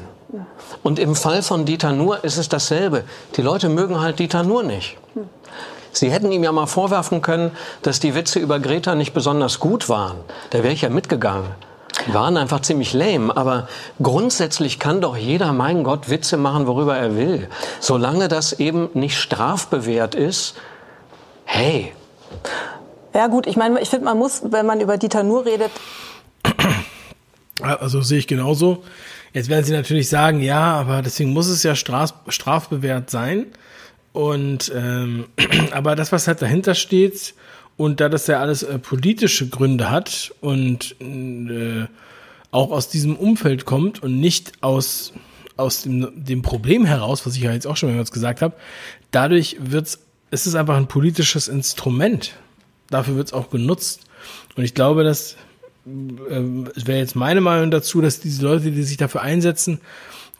Und 0.81 0.97
im 0.97 1.15
Fall 1.15 1.43
von 1.43 1.65
Dieter 1.65 1.91
Nuhr 1.91 2.23
ist 2.23 2.37
es 2.37 2.47
dasselbe. 2.47 3.03
Die 3.35 3.41
Leute 3.41 3.67
mögen 3.67 3.99
halt 3.99 4.19
Dieter 4.19 4.43
Nuhr 4.43 4.63
nicht. 4.63 4.97
Sie 5.91 6.09
hätten 6.09 6.31
ihm 6.31 6.43
ja 6.43 6.53
mal 6.53 6.67
vorwerfen 6.67 7.21
können, 7.21 7.51
dass 7.81 7.99
die 7.99 8.15
Witze 8.15 8.39
über 8.39 8.59
Greta 8.59 8.95
nicht 8.95 9.13
besonders 9.13 9.59
gut 9.59 9.89
waren. 9.89 10.17
Da 10.51 10.59
wäre 10.59 10.73
ich 10.73 10.81
ja 10.81 10.89
mitgegangen. 10.89 11.47
Die 12.07 12.13
waren 12.13 12.37
einfach 12.37 12.61
ziemlich 12.61 12.93
lame. 12.93 13.35
Aber 13.35 13.67
grundsätzlich 14.01 14.79
kann 14.79 15.01
doch 15.01 15.17
jeder, 15.17 15.51
mein 15.51 15.83
Gott, 15.83 16.09
Witze 16.09 16.37
machen, 16.37 16.65
worüber 16.65 16.95
er 16.95 17.17
will. 17.17 17.49
Solange 17.79 18.29
das 18.29 18.53
eben 18.53 18.89
nicht 18.93 19.17
strafbewehrt 19.17 20.15
ist, 20.15 20.55
hey, 21.51 21.91
Ja 23.13 23.27
gut, 23.27 23.45
ich 23.45 23.57
meine, 23.57 23.79
ich 23.81 23.89
finde, 23.89 24.05
man 24.05 24.17
muss, 24.17 24.41
wenn 24.51 24.65
man 24.65 24.79
über 24.79 24.97
Dieter 24.97 25.23
Nuhr 25.23 25.45
redet, 25.45 25.71
Also 27.61 28.01
sehe 28.01 28.17
ich 28.17 28.27
genauso. 28.27 28.83
Jetzt 29.33 29.49
werden 29.49 29.63
Sie 29.63 29.73
natürlich 29.73 30.09
sagen, 30.09 30.41
ja, 30.41 30.73
aber 30.73 31.01
deswegen 31.01 31.31
muss 31.31 31.47
es 31.47 31.61
ja 31.63 31.75
straf, 31.75 32.13
strafbewehrt 32.27 33.09
sein. 33.09 33.47
Und 34.13 34.71
ähm, 34.75 35.25
aber 35.71 35.95
das, 35.95 36.11
was 36.11 36.27
halt 36.27 36.41
dahinter 36.41 36.73
steht, 36.73 37.35
und 37.77 37.99
da 37.99 38.09
das 38.09 38.27
ja 38.27 38.39
alles 38.39 38.63
äh, 38.63 38.77
politische 38.79 39.47
Gründe 39.49 39.89
hat 39.89 40.33
und 40.41 40.95
äh, 40.99 41.87
auch 42.51 42.71
aus 42.71 42.89
diesem 42.89 43.15
Umfeld 43.15 43.65
kommt 43.65 44.03
und 44.03 44.19
nicht 44.19 44.51
aus, 44.61 45.13
aus 45.57 45.83
dem, 45.83 46.11
dem 46.15 46.41
Problem 46.41 46.85
heraus, 46.85 47.25
was 47.25 47.35
ich 47.35 47.43
ja 47.43 47.53
jetzt 47.53 47.65
auch 47.65 47.77
schon 47.77 47.89
mehrmals 47.89 48.11
gesagt 48.11 48.41
habe, 48.41 48.55
dadurch 49.11 49.57
wird's, 49.59 49.93
es 49.93 50.01
ist 50.31 50.55
einfach 50.55 50.77
ein 50.77 50.87
politisches 50.87 51.47
Instrument. 51.47 52.33
Dafür 52.89 53.15
wird's 53.15 53.33
auch 53.33 53.49
genutzt. 53.49 54.01
Und 54.55 54.63
ich 54.63 54.73
glaube, 54.73 55.03
dass 55.03 55.35
es 55.85 56.87
wäre 56.87 56.99
jetzt 56.99 57.15
meine 57.15 57.41
Meinung 57.41 57.71
dazu, 57.71 58.01
dass 58.01 58.19
diese 58.19 58.43
Leute, 58.43 58.71
die 58.71 58.83
sich 58.83 58.97
dafür 58.97 59.21
einsetzen, 59.21 59.81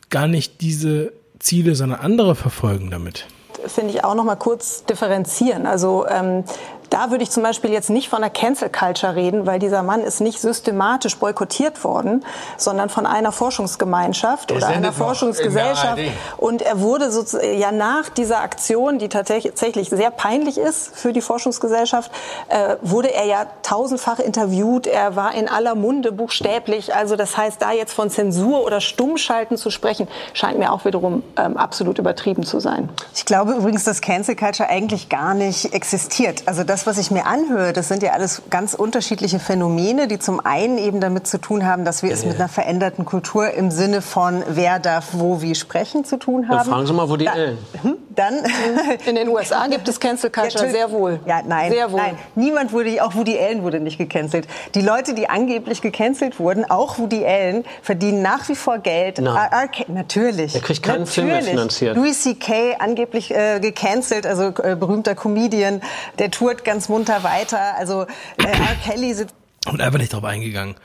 gar 0.09 0.27
nicht 0.27 0.61
diese 0.61 1.13
Ziele, 1.39 1.73
sondern 1.75 1.99
andere 1.99 2.35
verfolgen 2.35 2.91
damit. 2.91 3.25
finde 3.65 3.91
ich 3.91 4.03
auch 4.03 4.13
noch 4.13 4.23
mal 4.23 4.35
kurz 4.35 4.85
differenzieren. 4.85 5.65
Also 5.65 6.05
ähm, 6.07 6.43
da 6.91 7.09
würde 7.09 7.23
ich 7.23 7.31
zum 7.31 7.41
Beispiel 7.41 7.71
jetzt 7.71 7.89
nicht 7.89 8.09
von 8.09 8.17
einer 8.17 8.29
Cancel 8.29 8.69
Culture 8.69 9.15
reden, 9.15 9.47
weil 9.47 9.59
dieser 9.59 9.81
Mann 9.81 10.01
ist 10.01 10.19
nicht 10.19 10.39
systematisch 10.39 11.17
boykottiert 11.17 11.83
worden, 11.83 12.25
sondern 12.57 12.89
von 12.89 13.05
einer 13.05 13.31
Forschungsgemeinschaft 13.31 14.49
Der 14.49 14.57
oder 14.57 14.67
einer 14.67 14.91
Forschungsgesellschaft. 14.91 15.97
der. 15.97 16.11
Und 16.37 16.61
er 16.61 16.81
wurde 16.81 17.09
so, 17.09 17.39
ja 17.39 17.71
nach 17.71 18.09
dieser 18.09 18.41
Aktion, 18.41 18.99
die 18.99 19.07
tatsächlich 19.07 19.89
sehr 19.89 20.11
peinlich 20.11 20.57
ist 20.57 20.95
für 20.95 21.13
die 21.13 21.21
Forschungsgesellschaft, 21.21 22.11
äh, 22.49 22.75
wurde 22.81 23.13
er 23.13 23.25
ja 23.25 23.45
tausendfach 23.63 24.19
interviewt. 24.19 24.85
Er 24.85 25.15
war 25.15 25.33
in 25.33 25.47
aller 25.47 25.75
Munde 25.75 26.11
buchstäblich. 26.11 26.93
Also 26.93 27.15
das 27.15 27.37
heißt, 27.37 27.61
da 27.61 27.71
jetzt 27.71 27.93
von 27.93 28.09
Zensur 28.09 28.65
oder 28.65 28.81
Stummschalten 28.81 29.55
zu 29.55 29.69
sprechen, 29.69 30.09
scheint 30.33 30.59
mir 30.59 30.73
auch 30.73 30.83
wiederum 30.83 31.23
ähm, 31.37 31.55
absolut 31.55 31.99
übertrieben 31.99 32.43
zu 32.43 32.59
sein. 32.59 32.89
Ich 33.15 33.23
glaube 33.23 33.53
übrigens, 33.53 33.85
dass 33.85 34.01
Cancel 34.01 34.35
Culture 34.35 34.69
eigentlich 34.69 35.07
gar 35.07 35.33
nicht 35.33 35.73
existiert. 35.73 36.43
Also 36.47 36.65
das, 36.65 36.80
was 36.85 36.97
ich 36.97 37.11
mir 37.11 37.25
anhöre, 37.25 37.73
das 37.73 37.87
sind 37.87 38.03
ja 38.03 38.11
alles 38.11 38.41
ganz 38.49 38.73
unterschiedliche 38.73 39.39
Phänomene, 39.39 40.07
die 40.07 40.19
zum 40.19 40.39
einen 40.45 40.77
eben 40.77 40.99
damit 41.01 41.27
zu 41.27 41.37
tun 41.39 41.65
haben, 41.65 41.85
dass 41.85 42.03
wir 42.03 42.11
es 42.11 42.25
mit 42.25 42.35
einer 42.35 42.47
veränderten 42.49 43.05
Kultur 43.05 43.51
im 43.51 43.71
Sinne 43.71 44.01
von 44.01 44.43
wer 44.47 44.79
darf 44.79 45.09
wo 45.13 45.41
wie 45.41 45.55
sprechen 45.55 46.03
zu 46.05 46.17
tun 46.17 46.45
dann 46.49 46.59
haben. 46.59 46.69
fragen 46.69 46.87
Sie 46.87 46.93
mal, 46.93 47.09
wo 47.09 47.15
die 47.17 47.25
Da- 47.25 47.33
Ellen. 47.35 47.57
Hm, 47.81 47.97
Dann 48.15 48.35
In 49.05 49.15
den 49.15 49.29
USA 49.29 49.67
gibt 49.67 49.87
es 49.87 49.99
Cancel 49.99 50.29
Culture 50.29 50.53
natürlich. 50.65 50.73
sehr 50.73 50.91
wohl. 50.91 51.19
Ja, 51.25 51.41
nein, 51.47 51.71
Sehr 51.71 51.91
wohl. 51.91 51.99
nein. 52.01 52.17
Niemand 52.35 52.73
wurde, 52.73 53.01
auch 53.03 53.15
Woody 53.15 53.37
Allen 53.39 53.63
wurde 53.63 53.79
nicht 53.79 53.97
gecancelt. 53.97 54.47
Die 54.75 54.81
Leute, 54.81 55.13
die 55.13 55.29
angeblich 55.29 55.81
gecancelt 55.81 56.37
wurden, 56.39 56.69
auch 56.69 56.97
Woody 56.99 57.25
Allen, 57.25 57.63
verdienen 57.81 58.21
nach 58.21 58.49
wie 58.49 58.55
vor 58.55 58.79
Geld. 58.79 59.19
Nein. 59.19 59.35
R- 59.35 59.49
R- 59.51 59.69
natürlich. 59.87 60.55
Er 60.55 60.61
kriegt 60.61 60.83
keinen 60.83 61.05
Film 61.05 61.27
mehr 61.27 61.35
Natürlich. 61.37 61.55
finanziert. 61.57 61.95
Louis 61.95 62.21
C.K. 62.21 62.75
angeblich 62.79 63.31
äh, 63.33 63.59
gecancelt, 63.61 64.25
also 64.27 64.47
äh, 64.61 64.75
berühmter 64.75 65.15
Comedian, 65.15 65.81
der 66.19 66.31
tourt 66.31 66.63
ganz 66.71 66.87
munter 66.89 67.23
weiter. 67.23 67.75
Also 67.77 68.03
äh, 68.37 68.45
R. 68.45 68.75
Kelly 68.85 69.13
sitzt 69.13 69.35
Und 69.67 69.81
einfach 69.81 69.99
nicht 69.99 70.13
drauf 70.13 70.23
eingegangen. 70.23 70.75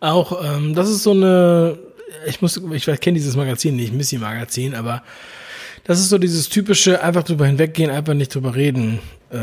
Auch, 0.00 0.42
ähm, 0.42 0.74
das 0.74 0.88
ist 0.88 1.02
so 1.02 1.10
eine, 1.10 1.78
ich 2.26 2.40
muss, 2.40 2.60
ich 2.72 2.86
kenne 3.00 3.14
dieses 3.18 3.36
Magazin 3.36 3.76
nicht, 3.76 3.92
Missy 3.92 4.16
Magazin, 4.18 4.74
aber 4.74 5.02
das 5.84 5.98
ist 5.98 6.08
so 6.08 6.18
dieses 6.18 6.48
typische, 6.48 7.02
einfach 7.02 7.24
drüber 7.24 7.46
hinweggehen, 7.46 7.90
einfach 7.90 8.14
nicht 8.14 8.34
drüber 8.34 8.54
reden 8.54 9.00
äh, 9.30 9.36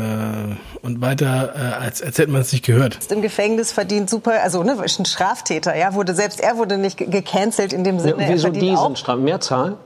und 0.82 1.00
weiter, 1.00 1.54
äh, 1.54 1.84
als, 1.84 2.02
als 2.02 2.18
hätte 2.18 2.30
man 2.30 2.40
es 2.40 2.52
nicht 2.52 2.64
gehört. 2.64 2.98
im 3.12 3.22
Gefängnis, 3.22 3.70
verdient 3.72 4.08
super, 4.10 4.42
also 4.42 4.62
ne, 4.62 4.76
ist 4.84 4.98
ein 4.98 5.04
Straftäter, 5.06 5.76
ja, 5.76 5.94
wurde 5.94 6.14
selbst 6.14 6.40
er 6.40 6.56
wurde 6.56 6.78
nicht 6.78 6.96
ge- 6.96 7.08
gecancelt 7.08 7.72
in 7.72 7.84
dem 7.84 7.98
Sinne. 8.00 8.22
Ja, 8.22 8.28
er 8.28 8.34
wieso 8.34 8.48
die 8.50 8.76
sind 8.76 8.98
Straf 8.98 9.18
Mehrzahl? 9.18 9.76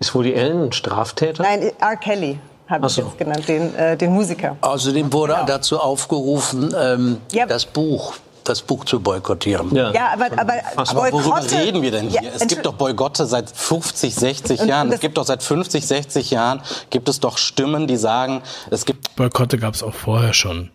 Ist 0.00 0.14
Woody 0.14 0.34
Allen 0.34 0.64
ein 0.64 0.72
Straftäter? 0.72 1.42
Nein, 1.44 1.70
R. 1.80 1.96
Kelly 1.96 2.38
habe 2.72 2.86
Ach 2.86 2.88
ich 2.90 2.96
so. 2.96 3.02
jetzt 3.02 3.18
genannt, 3.18 3.46
den, 3.46 3.74
äh, 3.76 3.96
den 3.96 4.12
Musiker. 4.12 4.56
Außerdem 4.60 5.12
wurde 5.12 5.36
dazu 5.46 5.78
aufgerufen, 5.78 6.74
ähm, 6.76 7.18
Ja. 7.30 7.46
das 7.46 7.64
Buch, 7.66 8.14
das 8.44 8.60
Buch 8.62 8.84
zu 8.84 8.98
boykottieren. 8.98 9.72
Ja, 9.74 9.92
aber, 10.14 10.26
aber, 10.36 10.54
Fast. 10.74 10.90
Aber 10.90 11.12
worüber 11.12 11.40
reden 11.52 11.80
wir 11.82 11.92
denn 11.92 12.08
hier? 12.08 12.22
Ja, 12.22 12.30
es 12.34 12.46
gibt 12.48 12.66
doch 12.66 12.72
Boykotte 12.74 13.24
seit 13.26 13.48
50, 13.50 14.14
60 14.16 14.60
Und- 14.62 14.68
Jahren. 14.68 14.88
und 14.88 14.94
Es 14.94 15.00
gibt 15.00 15.16
doch 15.16 15.24
seit 15.24 15.44
50, 15.44 15.86
60 15.86 16.32
Jahren 16.32 16.60
gibt 16.90 17.08
es 17.08 17.20
doch 17.20 17.38
Stimmen, 17.38 17.86
die 17.86 17.96
sagen, 17.96 18.42
es 18.70 18.84
gibt 18.84 19.14
Boykotte 19.14 19.58
gab 19.58 19.74
es 19.74 19.82
auch 19.84 19.94
vorher 19.94 20.32
schon. 20.34 20.70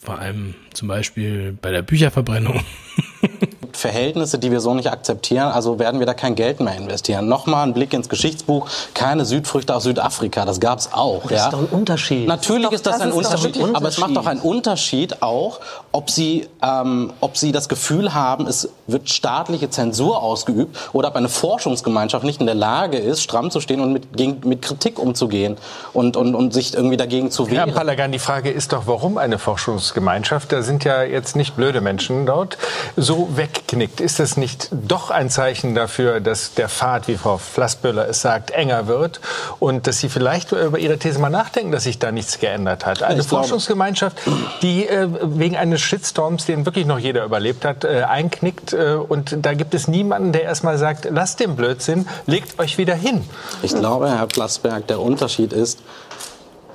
Vor 0.00 0.18
allem 0.18 0.54
zum 0.72 0.86
Beispiel 0.88 1.58
bei 1.60 1.70
der 1.72 1.82
Bücherverbrennung. 1.82 2.60
Verhältnisse, 3.80 4.38
die 4.38 4.50
wir 4.50 4.60
so 4.60 4.74
nicht 4.74 4.90
akzeptieren, 4.90 5.48
also 5.48 5.78
werden 5.78 5.98
wir 6.00 6.06
da 6.06 6.14
kein 6.14 6.34
Geld 6.34 6.60
mehr 6.60 6.76
investieren. 6.76 7.28
Nochmal 7.28 7.66
ein 7.66 7.74
Blick 7.74 7.92
ins 7.92 8.08
Geschichtsbuch, 8.08 8.68
keine 8.94 9.24
Südfrüchte 9.24 9.74
aus 9.74 9.84
Südafrika, 9.84 10.44
das 10.44 10.60
gab's 10.60 10.90
auch. 10.92 11.22
Das 11.22 11.32
ja. 11.32 11.44
ist 11.46 11.52
doch 11.52 11.58
ein 11.60 11.66
Unterschied. 11.66 12.26
Natürlich 12.28 12.70
ist 12.70 12.86
das, 12.86 12.98
das 12.98 13.02
ein 13.02 13.08
ist 13.08 13.16
doch 13.16 13.24
Unterschied, 13.24 13.62
ein 13.62 13.74
aber 13.74 13.88
es 13.88 13.98
macht 13.98 14.10
doch 14.10 14.18
Unterschied. 14.18 14.42
einen 14.42 14.56
Unterschied 14.56 15.22
auch, 15.22 15.60
ob 15.92 16.10
Sie, 16.10 16.48
ähm, 16.62 17.12
ob 17.20 17.36
Sie 17.36 17.52
das 17.52 17.68
Gefühl 17.68 18.14
haben, 18.14 18.46
es 18.46 18.68
wird 18.86 19.10
staatliche 19.10 19.70
Zensur 19.70 20.22
ausgeübt 20.22 20.76
oder 20.92 21.08
ob 21.08 21.16
eine 21.16 21.28
Forschungsgemeinschaft 21.28 22.24
nicht 22.24 22.40
in 22.40 22.46
der 22.46 22.54
Lage 22.54 22.98
ist, 22.98 23.22
stramm 23.22 23.50
zu 23.50 23.60
stehen 23.60 23.80
und 23.80 23.92
mit, 23.92 24.16
gegen, 24.16 24.48
mit 24.48 24.62
Kritik 24.62 24.98
umzugehen 24.98 25.56
und, 25.92 26.16
und, 26.16 26.34
und 26.34 26.52
sich 26.54 26.74
irgendwie 26.74 26.96
dagegen 26.96 27.30
zu 27.30 27.46
Herr 27.48 27.66
wehren. 27.66 27.74
Palagan, 27.74 28.12
die 28.12 28.18
Frage 28.18 28.50
ist 28.50 28.72
doch, 28.72 28.86
warum 28.86 29.18
eine 29.18 29.38
Forschungsgemeinschaft, 29.38 30.52
da 30.52 30.62
sind 30.62 30.84
ja 30.84 31.02
jetzt 31.02 31.36
nicht 31.36 31.56
blöde 31.56 31.80
Menschen 31.80 32.26
dort, 32.26 32.56
so 32.96 33.28
einknickt, 33.36 34.00
ist 34.00 34.18
das 34.18 34.36
nicht 34.36 34.68
doch 34.72 35.10
ein 35.10 35.30
Zeichen 35.30 35.74
dafür, 35.74 36.20
dass 36.20 36.54
der 36.54 36.68
Pfad, 36.68 37.08
wie 37.08 37.16
Frau 37.16 37.38
Flassböller 37.38 38.08
es 38.08 38.20
sagt, 38.20 38.50
enger 38.50 38.86
wird 38.86 39.20
und 39.58 39.86
dass 39.86 39.98
Sie 39.98 40.08
vielleicht 40.08 40.52
über 40.52 40.78
Ihre 40.78 40.98
These 40.98 41.18
mal 41.18 41.30
nachdenken, 41.30 41.72
dass 41.72 41.84
sich 41.84 41.98
da 41.98 42.12
nichts 42.12 42.38
geändert 42.38 42.86
hat? 42.86 43.02
Eine 43.02 43.20
Ich 43.20 43.28
glaube- 43.28 43.42
Forschungsgemeinschaft, 43.44 44.16
die 44.62 44.86
äh, 44.86 45.08
wegen 45.22 45.56
eines 45.56 45.79
Shitstorms, 45.80 46.46
den 46.46 46.64
wirklich 46.66 46.86
noch 46.86 46.98
jeder 46.98 47.24
überlebt 47.24 47.64
hat, 47.64 47.84
äh, 47.84 48.02
einknickt 48.02 48.72
äh, 48.72 48.94
und 48.94 49.36
da 49.44 49.54
gibt 49.54 49.74
es 49.74 49.88
niemanden, 49.88 50.32
der 50.32 50.42
erstmal 50.42 50.78
sagt, 50.78 51.08
lasst 51.10 51.40
den 51.40 51.56
Blödsinn, 51.56 52.06
legt 52.26 52.58
euch 52.58 52.78
wieder 52.78 52.94
hin. 52.94 53.22
Ich 53.62 53.74
glaube, 53.74 54.10
Herr 54.10 54.26
Plasberg, 54.26 54.86
der 54.86 55.00
Unterschied 55.00 55.52
ist, 55.52 55.80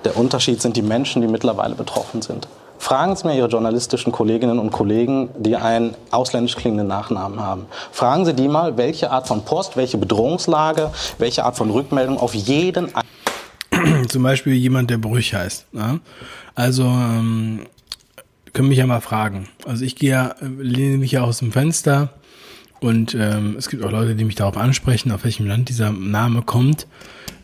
der 0.04 0.18
Unterschied 0.18 0.62
sind 0.62 0.78
die 0.78 0.82
Menschen, 0.82 1.22
die 1.22 1.28
mittlerweile 1.28 1.76
betroffen 1.76 2.22
sind. 2.22 2.48
Fragen 2.78 3.16
Sie 3.16 3.26
mir 3.26 3.36
Ihre 3.36 3.48
journalistischen 3.48 4.12
Kolleginnen 4.12 4.60
und 4.60 4.72
Kollegen, 4.72 5.30
die 5.38 5.56
einen 5.56 5.96
ausländisch 6.12 6.56
klingenden 6.56 6.88
Nachnamen 6.88 7.40
haben. 7.40 7.66
Fragen 7.92 8.26
Sie 8.26 8.34
die 8.34 8.48
mal, 8.48 8.78
welche 8.78 9.10
Art 9.10 9.28
von 9.28 9.44
Post, 9.44 9.76
welche 9.76 9.98
Bedrohungslage, 9.98 10.92
welche 11.18 11.46
Art 11.46 11.58
von 11.58 11.72
Rückmeldung 11.72 12.20
auf 12.20 12.36
jeden 12.36 12.92
Zum 14.08 14.24
Beispiel 14.24 14.54
jemand, 14.54 14.90
der 14.90 14.98
Brüch 14.98 15.34
heißt. 15.34 15.66
Ja? 15.74 16.00
Also 16.54 16.84
ähm, 16.84 17.66
können 18.56 18.70
mich 18.70 18.78
ja 18.80 18.88
mal 18.88 19.02
fragen. 19.02 19.48
Also 19.66 19.86
ich 19.86 19.96
gehe 19.96 20.12
ja, 20.12 20.36
lehne 20.42 20.98
mich 20.98 21.12
ja 21.12 21.22
aus 21.22 21.40
dem 21.40 21.52
Fenster 21.52 22.14
und 22.80 23.14
ähm, 23.14 23.56
es 23.58 23.70
gibt 23.70 23.84
auch 23.84 23.92
Leute, 23.92 24.16
die 24.16 24.24
mich 24.24 24.36
darauf 24.36 24.58
ansprechen, 24.58 25.12
auf 25.12 25.26
welchem 25.26 25.46
Land 25.46 25.70
dieser 25.70 25.92
Name 25.92 26.42
kommt. 26.42 26.88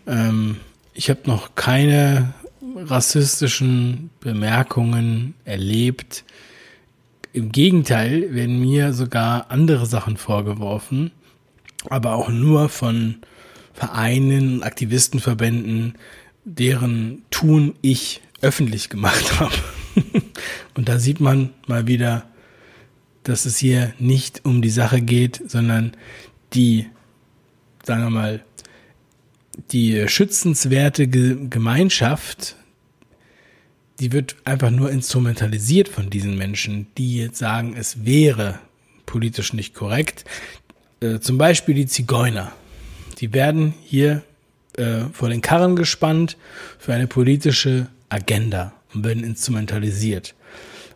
Ähm, 0.07 0.57
ich 0.93 1.09
habe 1.09 1.21
noch 1.25 1.53
keine 1.55 2.33
rassistischen 2.75 4.09
Bemerkungen 4.21 5.33
erlebt. 5.43 6.23
Im 7.33 7.51
Gegenteil 7.51 8.33
werden 8.33 8.61
mir 8.61 8.93
sogar 8.93 9.51
andere 9.51 9.85
Sachen 9.85 10.15
vorgeworfen, 10.15 11.11
aber 11.89 12.15
auch 12.15 12.29
nur 12.29 12.69
von 12.69 13.17
Vereinen 13.73 14.63
Aktivistenverbänden, 14.63 15.95
deren 16.45 17.23
Tun 17.31 17.75
ich 17.81 18.21
öffentlich 18.41 18.89
gemacht 18.89 19.39
habe. 19.39 19.53
und 20.75 20.89
da 20.89 20.99
sieht 20.99 21.19
man 21.19 21.51
mal 21.67 21.87
wieder, 21.87 22.25
dass 23.23 23.45
es 23.45 23.57
hier 23.57 23.93
nicht 23.99 24.45
um 24.45 24.61
die 24.61 24.69
Sache 24.69 25.01
geht, 25.01 25.41
sondern 25.47 25.93
die, 26.53 26.87
sagen 27.83 28.03
wir 28.03 28.09
mal, 28.09 28.43
die 29.71 30.07
schützenswerte 30.07 31.07
Ge 31.07 31.37
Gemeinschaft, 31.49 32.55
die 33.99 34.11
wird 34.11 34.35
einfach 34.45 34.71
nur 34.71 34.89
instrumentalisiert 34.89 35.87
von 35.87 36.09
diesen 36.09 36.37
Menschen, 36.37 36.87
die 36.97 37.17
jetzt 37.17 37.37
sagen, 37.37 37.75
es 37.77 38.05
wäre 38.05 38.59
politisch 39.05 39.53
nicht 39.53 39.75
korrekt. 39.75 40.25
Äh, 41.01 41.19
zum 41.19 41.37
Beispiel 41.37 41.75
die 41.75 41.85
Zigeuner. 41.85 42.51
Die 43.19 43.33
werden 43.33 43.73
hier 43.83 44.23
äh, 44.77 45.01
vor 45.13 45.29
den 45.29 45.41
Karren 45.41 45.75
gespannt 45.75 46.37
für 46.79 46.93
eine 46.93 47.07
politische 47.07 47.87
Agenda 48.09 48.73
und 48.93 49.03
werden 49.03 49.23
instrumentalisiert. 49.23 50.33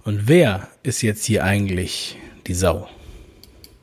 Und 0.04 0.28
wer 0.28 0.68
ist 0.84 1.02
jetzt 1.02 1.26
hier 1.26 1.44
eigentlich 1.44 2.18
die 2.48 2.54
Sau? 2.54 2.88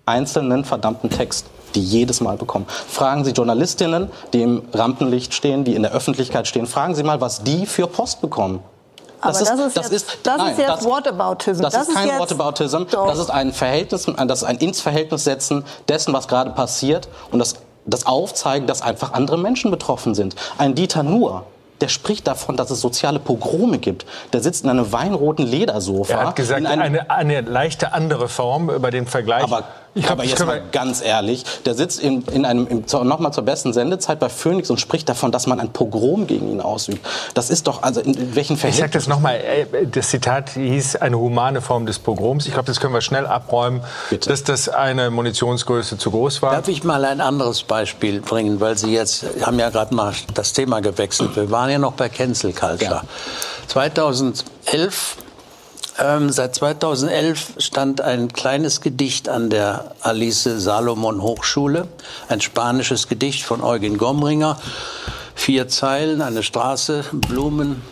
einzelnen 0.07 0.65
verdammten 0.65 1.11
Text, 1.11 1.47
die 1.75 1.81
jedes 1.81 2.21
Mal 2.21 2.37
bekommen. 2.37 2.67
Fragen 2.89 3.25
Sie 3.25 3.31
Journalistinnen, 3.31 4.11
die 4.33 4.43
im 4.43 4.63
Rampenlicht 4.73 5.33
stehen, 5.33 5.65
die 5.65 5.75
in 5.75 5.83
der 5.83 5.93
Öffentlichkeit 5.93 6.47
stehen, 6.49 6.67
fragen 6.67 6.95
Sie 6.95 7.03
mal, 7.03 7.21
was 7.21 7.43
die 7.45 7.67
für 7.67 7.87
Post 7.87 8.21
bekommen. 8.21 8.61
Aber 9.21 9.39
das 9.39 9.43
ist, 9.43 9.77
jetzt, 9.93 10.19
das 10.25 10.51
ist 10.51 10.59
jetzt 10.59 10.85
Whataboutism. 10.85 11.63
Das, 11.63 11.75
ist 11.75 11.95
kein 11.95 12.09
jetzt- 12.09 12.19
Whataboutism. 12.19 12.83
Doch. 12.91 13.07
Das 13.07 13.21
ist 13.21 13.31
ein 13.31 13.53
Verhältnis, 13.53 14.07
das 14.07 14.39
ist 14.43 14.45
ein 14.45 14.59
ins 14.59 14.81
Verhältnis 14.81 15.23
setzen 15.23 15.65
dessen, 15.89 16.13
was 16.13 16.27
gerade 16.27 16.51
passiert 16.51 17.09
und 17.31 17.39
das, 17.39 17.55
das 17.87 18.05
Aufzeigen, 18.07 18.67
dass 18.67 18.83
einfach 18.83 19.13
andere 19.13 19.39
Menschen 19.39 19.71
betroffen 19.71 20.17
sind. 20.17 20.35
Ein 20.59 20.75
Dieter 20.75 21.05
Nuhr, 21.05 21.47
der 21.83 21.89
spricht 21.89 22.29
davon, 22.29 22.57
dass 22.57 22.71
es 22.71 22.81
soziale 22.81 23.19
Pogrome 23.19 23.79
gibt. 23.79 24.07
Der 24.33 24.41
sitzt 24.41 24.63
in 24.63 24.71
einem 24.71 24.93
weinroten 24.93 25.45
Ledersofa. 25.45 26.15
Er 26.15 26.27
hat 26.29 26.37
gesagt, 26.37 26.65
eine, 26.65 27.11
eine 27.11 27.41
leichte 27.41 27.93
andere 27.93 28.29
Form 28.29 28.71
über 28.71 28.93
den 28.93 29.07
Vergleich. 29.07 29.43
aber, 29.43 29.65
ich 29.95 30.09
aber 30.11 30.25
jetzt 30.25 30.45
mal 30.47 30.63
ganz 30.73 31.03
ehrlich, 31.03 31.45
der 31.67 31.75
sitzt 31.75 32.01
in, 32.01 32.23
in 32.33 32.45
einem, 32.45 32.67
im, 32.67 32.87
zur- 32.87 33.05
nochmal 33.05 33.33
zur 33.33 33.45
besten 33.45 33.73
Sendezeit 33.73 34.19
bei 34.21 34.29
Phoenix 34.29 34.71
und 34.71 34.81
spricht 34.81 35.09
davon, 35.09 35.33
dass 35.33 35.47
man 35.47 35.61
ein 35.61 35.71
Pogrom 35.73 36.27
gegen 36.27 36.51
ihn 36.51 36.61
ausübt. 36.61 37.05
Das 37.35 37.51
ist 37.51 37.67
doch, 37.67 37.83
also 37.83 38.01
in, 38.01 38.15
in 38.15 38.35
welchen 38.35 38.55
Ich 38.55 38.61
sage 38.61 38.73
Verhältnissen? 38.75 38.93
das 38.93 39.09
nochmal, 39.09 39.37
äh, 39.37 39.87
das 39.87 40.09
Zitat 40.09 40.51
hieß 40.51 40.97
eine 40.97 41.19
humane 41.19 41.61
Form 41.61 41.87
des 41.87 41.99
Pogroms. 41.99 42.47
Ich 42.47 42.53
glaube, 42.55 42.67
das 42.67 42.81
können 42.81 42.95
wir 42.95 43.01
schnell 43.03 43.27
abräumen, 43.27 43.83
dass 44.27 44.45
das 44.45 44.69
eine 44.69 45.11
Munitionsgröße 45.11 45.99
zu 45.99 46.11
groß 46.11 46.43
war. 46.43 46.53
Darf 46.53 46.69
ich 46.69 46.85
mal 46.85 47.05
ein 47.05 47.21
anderes 47.21 47.63
Beispiel 47.63 48.21
bringen, 48.21 48.61
weil 48.61 48.79
Sie 48.79 48.93
jetzt 48.93 49.25
haben 49.43 49.59
ja 49.59 49.71
gerade 49.71 49.95
mal 49.95 50.13
das 50.35 50.53
Thema 50.53 50.81
gewechselt. 50.81 51.37
Wir 51.37 51.51
waren 51.51 51.71
ja 51.71 51.79
noch 51.79 51.93
bei 51.93 52.09
Cancel 52.09 52.53
Culture. 52.53 53.03
2011 53.69 55.17
ähm, 55.99 56.31
seit 56.31 56.55
2011 56.55 57.55
stand 57.59 58.01
ein 58.01 58.33
kleines 58.33 58.81
Gedicht 58.81 59.29
an 59.29 59.51
der 59.51 59.95
Alice 60.01 60.45
Salomon 60.45 61.23
Hochschule, 61.23 61.89
ein 62.29 62.41
spanisches 62.41 63.09
Gedicht 63.09 63.45
von 63.45 63.63
Eugen 63.63 63.99
Gomringer. 63.99 64.59
Vier 65.35 65.69
Zeilen, 65.69 66.23
eine 66.23 66.43
Straße, 66.43 67.05
Blumen, 67.13 67.83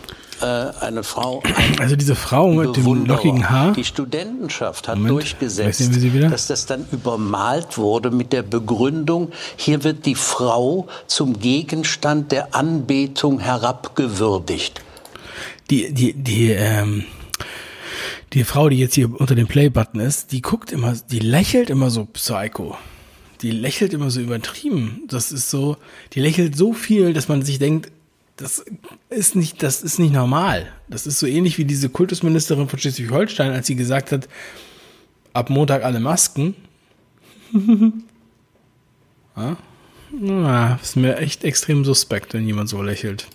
äh, 0.41 0.45
eine 0.81 1.03
Frau. 1.03 1.43
Ein 1.57 1.79
Also 1.79 1.97
diese 1.97 2.15
Frau 2.15 2.49
mit 2.49 2.77
dem 2.77 3.07
lockigen 3.07 3.49
Haar. 3.51 3.73
Die 3.73 3.85
Studentenschaft 3.85 4.89
hat 4.89 4.97
Moment, 4.97 5.13
durchgesetzt, 5.13 5.91
dass 6.31 6.47
das 6.47 6.67
dann 6.67 6.87
übermalt 6.93 7.77
wurde 7.77 8.11
mit 8.11 8.33
der 8.33 8.43
Begründung, 8.43 9.33
hier 9.57 9.85
wird 9.85 10.07
die 10.07 10.15
Frau 10.15 10.87
zum 11.07 11.39
Gegenstand 11.39 12.33
der 12.33 12.55
Anbetung 12.55 13.41
herabgewürdigt. 13.41 14.81
Die, 15.71 15.93
die, 15.93 16.15
die, 16.15 16.51
ähm, 16.51 17.05
die 18.33 18.45
Frau, 18.45 18.69
die 18.69 18.79
jetzt 18.79 18.95
hier 18.95 19.21
unter 19.21 19.35
dem 19.35 19.49
Play-Button 19.49 20.01
ist, 20.01 20.33
die 20.33 20.41
guckt 20.41 20.73
immer, 20.73 20.95
die 21.11 21.19
lächelt 21.19 21.71
immer 21.71 21.91
so 21.91 22.05
psycho. 22.05 22.77
Die 23.43 23.51
lächelt 23.51 23.93
immer 23.93 24.11
so 24.11 24.21
übertrieben. 24.21 25.03
Das 25.09 25.33
ist 25.33 25.51
so, 25.51 25.77
die 26.13 26.21
lächelt 26.21 26.57
so 26.57 26.73
viel, 26.73 27.13
dass 27.13 27.29
man 27.29 27.43
sich 27.43 27.59
denkt, 27.59 27.91
das 28.37 28.65
ist 29.09 29.37
nicht, 29.37 29.63
das 29.63 29.83
ist 29.83 29.99
nicht 29.99 30.13
normal. 30.13 30.73
Das 30.89 31.07
ist 31.07 31.19
so 31.19 31.27
ähnlich 31.27 31.59
wie 31.59 31.65
diese 31.65 31.89
Kultusministerin 31.89 32.69
von 32.69 32.79
Schleswig-Holstein, 32.79 33.53
als 33.53 33.67
sie 33.67 33.77
gesagt 33.77 34.13
hat, 34.13 34.29
ab 35.33 35.51
Montag 35.51 35.85
alle 35.85 36.01
Masken. 36.01 36.55
ja? 39.37 39.57
Na, 40.13 40.79
ist 40.83 40.97
mir 40.97 41.19
echt 41.19 41.45
extrem 41.45 41.85
suspekt, 41.85 42.35
wenn 42.35 42.47
jemand 42.47 42.69
so 42.69 42.83
lächelt. 42.83 43.29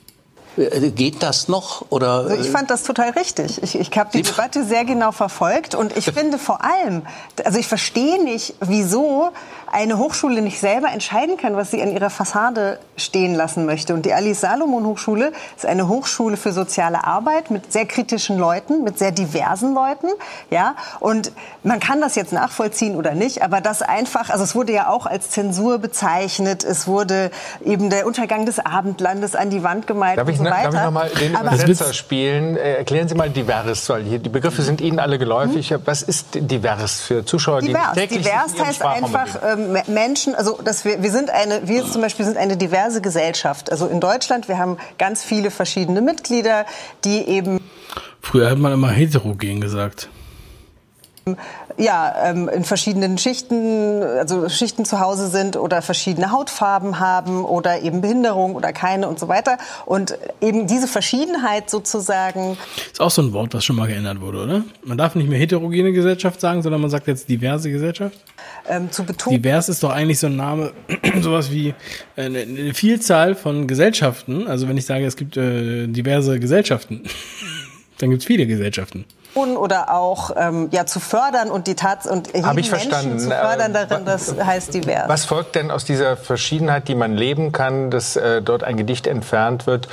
Äh, 0.57 0.91
Geht 0.91 1.21
das 1.23 1.47
noch? 1.47 1.85
Oder, 1.89 2.25
Also 2.29 2.35
ich 2.35 2.49
fand 2.49 2.69
das 2.69 2.83
total 2.83 3.11
richtig. 3.11 3.61
Ich, 3.63 3.77
ich 3.79 3.97
habe 3.97 4.09
die 4.13 4.21
Debatte 4.21 4.63
sehr 4.63 4.85
genau 4.85 5.11
verfolgt 5.11 5.75
und 5.75 5.95
ich 5.97 6.05
finde 6.05 6.37
vor 6.37 6.63
allem, 6.63 7.03
also 7.43 7.59
ich 7.59 7.67
verstehe 7.67 8.23
nicht, 8.23 8.55
wieso 8.61 9.31
eine 9.71 9.97
Hochschule 9.97 10.41
nicht 10.41 10.59
selber 10.59 10.89
entscheiden 10.89 11.37
kann, 11.37 11.57
was 11.57 11.71
sie 11.71 11.81
an 11.81 11.91
ihrer 11.91 12.09
Fassade 12.09 12.79
stehen 12.95 13.35
lassen 13.35 13.65
möchte. 13.65 13.93
Und 13.93 14.05
die 14.05 14.13
Alice 14.13 14.39
Salomon 14.39 14.85
Hochschule 14.85 15.33
ist 15.57 15.65
eine 15.65 15.89
Hochschule 15.89 16.37
für 16.37 16.53
soziale 16.53 17.03
Arbeit 17.03 17.51
mit 17.51 17.73
sehr 17.73 17.85
kritischen 17.85 18.37
Leuten, 18.37 18.83
mit 18.83 18.97
sehr 18.97 19.11
diversen 19.11 19.73
Leuten, 19.73 20.07
ja. 20.49 20.75
Und 21.01 21.33
man 21.63 21.79
kann 21.81 21.99
das 21.99 22.15
jetzt 22.15 22.31
nachvollziehen 22.31 22.95
oder 22.95 23.15
nicht, 23.15 23.43
aber 23.43 23.59
das 23.59 23.81
einfach, 23.81 24.29
also 24.29 24.43
es 24.45 24.55
wurde 24.55 24.71
ja 24.71 24.87
auch 24.87 25.05
als 25.05 25.29
Zensur 25.29 25.79
bezeichnet, 25.79 26.63
es 26.63 26.87
wurde 26.87 27.31
eben 27.65 27.89
der 27.89 28.07
Untergang 28.07 28.45
des 28.45 28.59
Abendlandes 28.59 29.35
an 29.35 29.49
die 29.49 29.63
Wand 29.63 29.87
gemalt 29.87 30.17
Darf 30.17 30.29
ich, 30.29 30.39
so 30.45 30.49
ne- 30.49 30.55
weiter. 30.55 30.71
darf 30.71 30.75
ich 30.75 30.85
noch 30.85 30.91
mal 30.91 31.09
den 31.09 31.35
Aber- 31.35 31.47
Übersetzer 31.55 31.93
spielen? 31.93 32.57
Äh, 32.57 32.75
erklären 32.75 33.07
Sie 33.07 33.15
mal 33.15 33.29
divers, 33.29 33.89
weil 33.89 34.03
hier 34.03 34.19
die 34.19 34.29
Begriffe 34.29 34.61
sind 34.61 34.81
Ihnen 34.81 34.99
alle 34.99 35.17
geläufig. 35.19 35.73
Was 35.85 36.01
ist 36.01 36.27
divers 36.33 37.01
für 37.01 37.25
Zuschauer, 37.25 37.61
die 37.61 37.67
Hm? 37.67 37.73
Divers. 37.73 37.95
nicht 37.95 38.09
täglich 38.09 38.25
Divers 38.27 38.59
heißt 38.67 38.75
Sprachraum 38.75 39.03
einfach 39.15 39.27
ähm, 39.45 39.71
Me- 39.73 39.83
Menschen, 39.87 40.35
also 40.35 40.59
dass 40.63 40.85
wir, 40.85 41.01
wir 41.03 41.11
sind 41.11 41.29
eine, 41.29 41.67
wir 41.67 41.85
zum 41.89 42.01
Beispiel 42.01 42.25
sind 42.25 42.37
eine 42.37 42.57
diverse 42.57 43.01
Gesellschaft. 43.01 43.71
Also 43.71 43.87
in 43.87 43.99
Deutschland, 43.99 44.47
wir 44.47 44.57
haben 44.57 44.77
ganz 44.97 45.23
viele 45.23 45.51
verschiedene 45.51 46.01
Mitglieder, 46.01 46.65
die 47.03 47.27
eben 47.27 47.59
Früher 48.21 48.49
hat 48.49 48.57
man 48.57 48.73
immer 48.73 48.89
heterogen 48.89 49.61
gesagt. 49.61 50.09
Ja, 51.77 52.13
ähm, 52.23 52.49
in 52.49 52.63
verschiedenen 52.63 53.17
Schichten, 53.17 54.03
also 54.03 54.47
Schichten 54.47 54.85
zu 54.85 54.99
Hause 54.99 55.27
sind 55.27 55.57
oder 55.57 55.81
verschiedene 55.81 56.31
Hautfarben 56.31 56.99
haben 56.99 57.43
oder 57.43 57.81
eben 57.81 58.01
Behinderung 58.01 58.55
oder 58.55 58.71
keine 58.73 59.07
und 59.07 59.19
so 59.19 59.27
weiter. 59.27 59.57
Und 59.85 60.17
eben 60.39 60.67
diese 60.67 60.87
Verschiedenheit 60.87 61.69
sozusagen 61.69 62.57
Ist 62.91 63.01
auch 63.01 63.09
so 63.09 63.23
ein 63.23 63.33
Wort, 63.33 63.53
was 63.53 63.65
schon 63.65 63.75
mal 63.75 63.87
geändert 63.87 64.21
wurde, 64.21 64.43
oder? 64.43 64.63
Man 64.83 64.97
darf 64.97 65.15
nicht 65.15 65.27
mehr 65.27 65.39
heterogene 65.39 65.91
Gesellschaft 65.91 66.39
sagen, 66.39 66.61
sondern 66.61 66.81
man 66.81 66.89
sagt 66.89 67.07
jetzt 67.07 67.27
diverse 67.27 67.71
Gesellschaft. 67.71 68.17
ähm, 68.69 68.91
zu 68.91 69.03
betonen. 69.03 69.41
Divers 69.41 69.67
ist 69.67 69.81
doch 69.81 69.91
eigentlich 69.91 70.19
so 70.19 70.27
ein 70.27 70.35
Name, 70.35 70.73
sowas 71.21 71.51
wie 71.51 71.73
eine, 72.15 72.39
eine 72.39 72.73
Vielzahl 72.73 73.35
von 73.35 73.67
Gesellschaften. 73.67 74.47
Also 74.47 74.67
wenn 74.67 74.77
ich 74.77 74.85
sage, 74.85 75.05
es 75.05 75.15
gibt 75.15 75.37
äh, 75.37 75.87
diverse 75.87 76.39
Gesellschaften, 76.39 77.03
Dann 77.97 78.09
gibt 78.09 78.21
es 78.21 78.25
viele 78.25 78.45
Gesellschaften. 78.47 79.05
Oder 79.35 79.93
auch 79.93 80.31
ähm, 80.35 80.69
ja, 80.71 80.85
zu 80.85 80.99
fördern 80.99 81.51
und 81.51 81.67
die 81.67 81.75
Tats 81.75 82.07
und 82.07 82.27
jeden 82.27 82.53
Menschen 82.55 82.69
verstanden. 82.69 83.19
zu 83.19 83.29
fördern 83.29 83.75
Äh, 83.75 83.87
darin, 83.87 84.05
das 84.05 84.35
heißt 84.37 84.73
divers. 84.73 85.07
Was 85.07 85.25
folgt 85.25 85.55
denn 85.55 85.71
aus 85.71 85.85
dieser 85.85 86.17
Verschiedenheit, 86.17 86.87
die 86.87 86.95
man 86.95 87.15
leben 87.15 87.51
kann, 87.51 87.91
dass 87.91 88.15
äh, 88.15 88.41
dort 88.41 88.63
ein 88.63 88.77
Gedicht 88.77 89.07
entfernt 89.07 89.67
wird, 89.67 89.87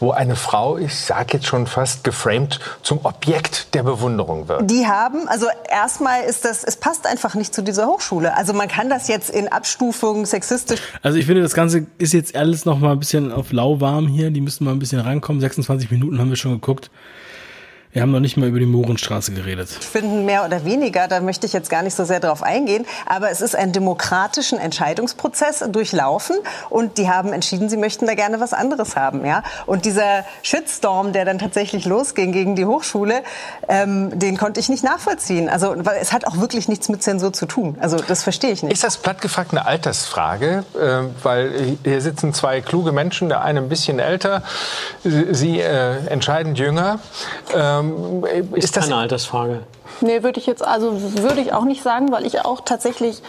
wo 0.00 0.12
eine 0.12 0.36
Frau, 0.36 0.78
ich 0.78 0.94
sage 0.94 1.34
jetzt 1.34 1.46
schon 1.46 1.66
fast 1.66 2.04
geframed, 2.04 2.60
zum 2.82 3.04
Objekt 3.04 3.74
der 3.74 3.82
Bewunderung 3.82 4.48
wird? 4.48 4.70
Die 4.70 4.86
haben, 4.86 5.28
also 5.28 5.46
erstmal 5.68 6.22
ist 6.24 6.44
das, 6.44 6.62
es 6.62 6.76
passt 6.76 7.06
einfach 7.06 7.34
nicht 7.34 7.54
zu 7.54 7.62
dieser 7.62 7.86
Hochschule. 7.86 8.36
Also 8.36 8.52
man 8.52 8.68
kann 8.68 8.88
das 8.88 9.08
jetzt 9.08 9.30
in 9.30 9.48
Abstufungen 9.48 10.24
sexistisch 10.24 10.80
Also 11.02 11.18
ich 11.18 11.26
finde, 11.26 11.42
das 11.42 11.54
Ganze 11.54 11.86
ist 11.98 12.12
jetzt 12.12 12.36
alles 12.36 12.64
noch 12.64 12.78
mal 12.78 12.92
ein 12.92 12.98
bisschen 12.98 13.32
auf 13.32 13.52
lauwarm 13.52 14.06
hier. 14.06 14.30
Die 14.30 14.40
müssen 14.40 14.64
mal 14.64 14.72
ein 14.72 14.78
bisschen 14.78 15.00
rankommen. 15.00 15.40
26 15.40 15.90
Minuten 15.90 16.18
haben 16.18 16.30
wir 16.30 16.36
schon 16.36 16.52
geguckt. 16.52 16.90
Wir 17.94 18.02
haben 18.02 18.10
noch 18.10 18.18
nicht 18.18 18.36
mal 18.36 18.48
über 18.48 18.58
die 18.58 18.66
Mohrenstraße 18.66 19.30
geredet. 19.34 19.68
finden, 19.68 20.24
mehr 20.24 20.44
oder 20.44 20.64
weniger. 20.64 21.06
Da 21.06 21.20
möchte 21.20 21.46
ich 21.46 21.52
jetzt 21.52 21.70
gar 21.70 21.84
nicht 21.84 21.94
so 21.94 22.04
sehr 22.04 22.18
drauf 22.18 22.42
eingehen. 22.42 22.86
Aber 23.06 23.30
es 23.30 23.40
ist 23.40 23.54
einen 23.54 23.70
demokratischen 23.70 24.58
Entscheidungsprozess 24.58 25.64
durchlaufen 25.68 26.34
und 26.70 26.98
die 26.98 27.08
haben 27.08 27.32
entschieden, 27.32 27.68
sie 27.68 27.76
möchten 27.76 28.08
da 28.08 28.14
gerne 28.14 28.40
was 28.40 28.52
anderes 28.52 28.96
haben. 28.96 29.24
Ja? 29.24 29.44
Und 29.66 29.84
dieser 29.84 30.24
Shitstorm, 30.42 31.12
der 31.12 31.24
dann 31.24 31.38
tatsächlich 31.38 31.84
losging 31.84 32.32
gegen 32.32 32.56
die 32.56 32.64
Hochschule, 32.64 33.22
ähm, 33.68 34.18
den 34.18 34.38
konnte 34.38 34.58
ich 34.58 34.68
nicht 34.68 34.82
nachvollziehen. 34.82 35.48
Also 35.48 35.76
weil 35.76 35.98
es 36.02 36.12
hat 36.12 36.26
auch 36.26 36.38
wirklich 36.38 36.66
nichts 36.66 36.88
mit 36.88 37.00
Zensur 37.00 37.32
zu 37.32 37.46
tun. 37.46 37.76
Also 37.78 37.98
das 37.98 38.24
verstehe 38.24 38.50
ich 38.50 38.64
nicht. 38.64 38.72
Ist 38.72 38.82
das 38.82 38.96
platt 38.96 39.20
gefragt 39.20 39.52
eine 39.52 39.66
Altersfrage? 39.66 40.64
Äh, 40.74 41.04
weil 41.22 41.76
hier 41.84 42.00
sitzen 42.00 42.34
zwei 42.34 42.60
kluge 42.60 42.90
Menschen, 42.90 43.28
der 43.28 43.42
eine 43.42 43.60
ein 43.60 43.68
bisschen 43.68 44.00
älter, 44.00 44.42
sie 45.04 45.60
äh, 45.60 46.04
entscheidend 46.08 46.58
jünger. 46.58 46.98
Ähm, 47.54 47.83
Ist, 48.52 48.76
das 48.76 48.86
eine 48.86 48.96
Altersfrage? 48.96 49.60
Nee, 50.00 50.22
würde 50.22 50.40
ich 50.40 50.46
jetzt, 50.46 50.64
also 50.64 50.92
würde 51.22 51.40
ich 51.40 51.52
auch 51.52 51.64
nicht 51.64 51.82
sagen, 51.82 52.10
weil 52.12 52.26
ich 52.26 52.44
auch 52.44 52.60
tatsächlich, 52.60 53.22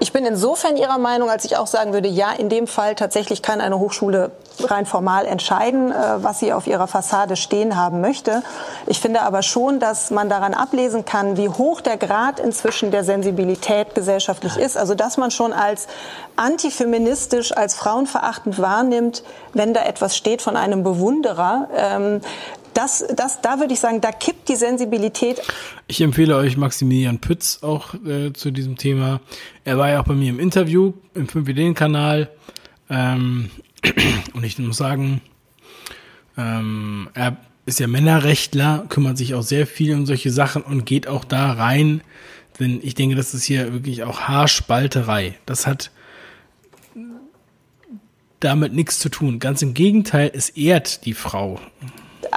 ich 0.00 0.12
bin 0.12 0.24
insofern 0.24 0.76
Ihrer 0.76 0.98
Meinung, 0.98 1.30
als 1.30 1.44
ich 1.44 1.56
auch 1.56 1.66
sagen 1.66 1.92
würde, 1.92 2.08
ja, 2.08 2.32
in 2.32 2.48
dem 2.48 2.66
Fall 2.66 2.94
tatsächlich 2.94 3.42
kann 3.42 3.60
eine 3.60 3.78
Hochschule 3.78 4.30
rein 4.62 4.86
formal 4.86 5.26
entscheiden, 5.26 5.90
äh, 5.90 5.94
was 6.22 6.38
sie 6.38 6.52
auf 6.52 6.66
ihrer 6.66 6.86
Fassade 6.86 7.36
stehen 7.36 7.76
haben 7.76 8.00
möchte. 8.00 8.42
Ich 8.86 9.00
finde 9.00 9.22
aber 9.22 9.42
schon, 9.42 9.80
dass 9.80 10.10
man 10.10 10.28
daran 10.28 10.54
ablesen 10.54 11.04
kann, 11.04 11.36
wie 11.36 11.48
hoch 11.48 11.80
der 11.80 11.96
Grad 11.96 12.40
inzwischen 12.40 12.90
der 12.90 13.04
Sensibilität 13.04 13.94
gesellschaftlich 13.94 14.56
ist. 14.56 14.76
Also, 14.76 14.94
dass 14.94 15.16
man 15.16 15.30
schon 15.30 15.52
als 15.52 15.86
antifeministisch, 16.36 17.56
als 17.56 17.74
frauenverachtend 17.74 18.60
wahrnimmt, 18.60 19.22
wenn 19.52 19.74
da 19.74 19.82
etwas 19.82 20.16
steht 20.16 20.42
von 20.42 20.56
einem 20.56 20.82
Bewunderer. 20.82 21.68
Das, 22.74 23.04
das, 23.16 23.40
da 23.40 23.60
würde 23.60 23.72
ich 23.72 23.80
sagen, 23.80 24.00
da 24.00 24.10
kippt 24.10 24.48
die 24.48 24.56
Sensibilität. 24.56 25.40
Ich 25.86 26.00
empfehle 26.00 26.36
euch 26.36 26.56
Maximilian 26.56 27.20
Pütz 27.20 27.60
auch 27.62 27.94
äh, 28.04 28.32
zu 28.32 28.50
diesem 28.50 28.76
Thema. 28.76 29.20
Er 29.64 29.78
war 29.78 29.90
ja 29.90 30.00
auch 30.00 30.04
bei 30.04 30.14
mir 30.14 30.30
im 30.30 30.40
Interview 30.40 30.92
im 31.14 31.28
5 31.28 31.48
Ideen-Kanal. 31.48 32.30
Ähm, 32.90 33.50
und 34.34 34.44
ich 34.44 34.58
muss 34.58 34.76
sagen, 34.76 35.20
ähm, 36.36 37.08
er 37.14 37.36
ist 37.66 37.80
ja 37.80 37.86
Männerrechtler, 37.86 38.86
kümmert 38.88 39.16
sich 39.18 39.34
auch 39.34 39.42
sehr 39.42 39.66
viel 39.66 39.94
um 39.94 40.04
solche 40.04 40.30
Sachen 40.30 40.62
und 40.62 40.84
geht 40.84 41.06
auch 41.06 41.24
da 41.24 41.52
rein. 41.52 42.02
Denn 42.58 42.80
ich 42.82 42.94
denke, 42.94 43.16
das 43.16 43.34
ist 43.34 43.44
hier 43.44 43.72
wirklich 43.72 44.02
auch 44.02 44.22
Haarspalterei. 44.22 45.34
Das 45.46 45.66
hat 45.66 45.90
damit 48.40 48.74
nichts 48.74 48.98
zu 48.98 49.08
tun. 49.08 49.38
Ganz 49.38 49.62
im 49.62 49.74
Gegenteil, 49.74 50.30
es 50.34 50.50
ehrt 50.50 51.06
die 51.06 51.14
Frau 51.14 51.60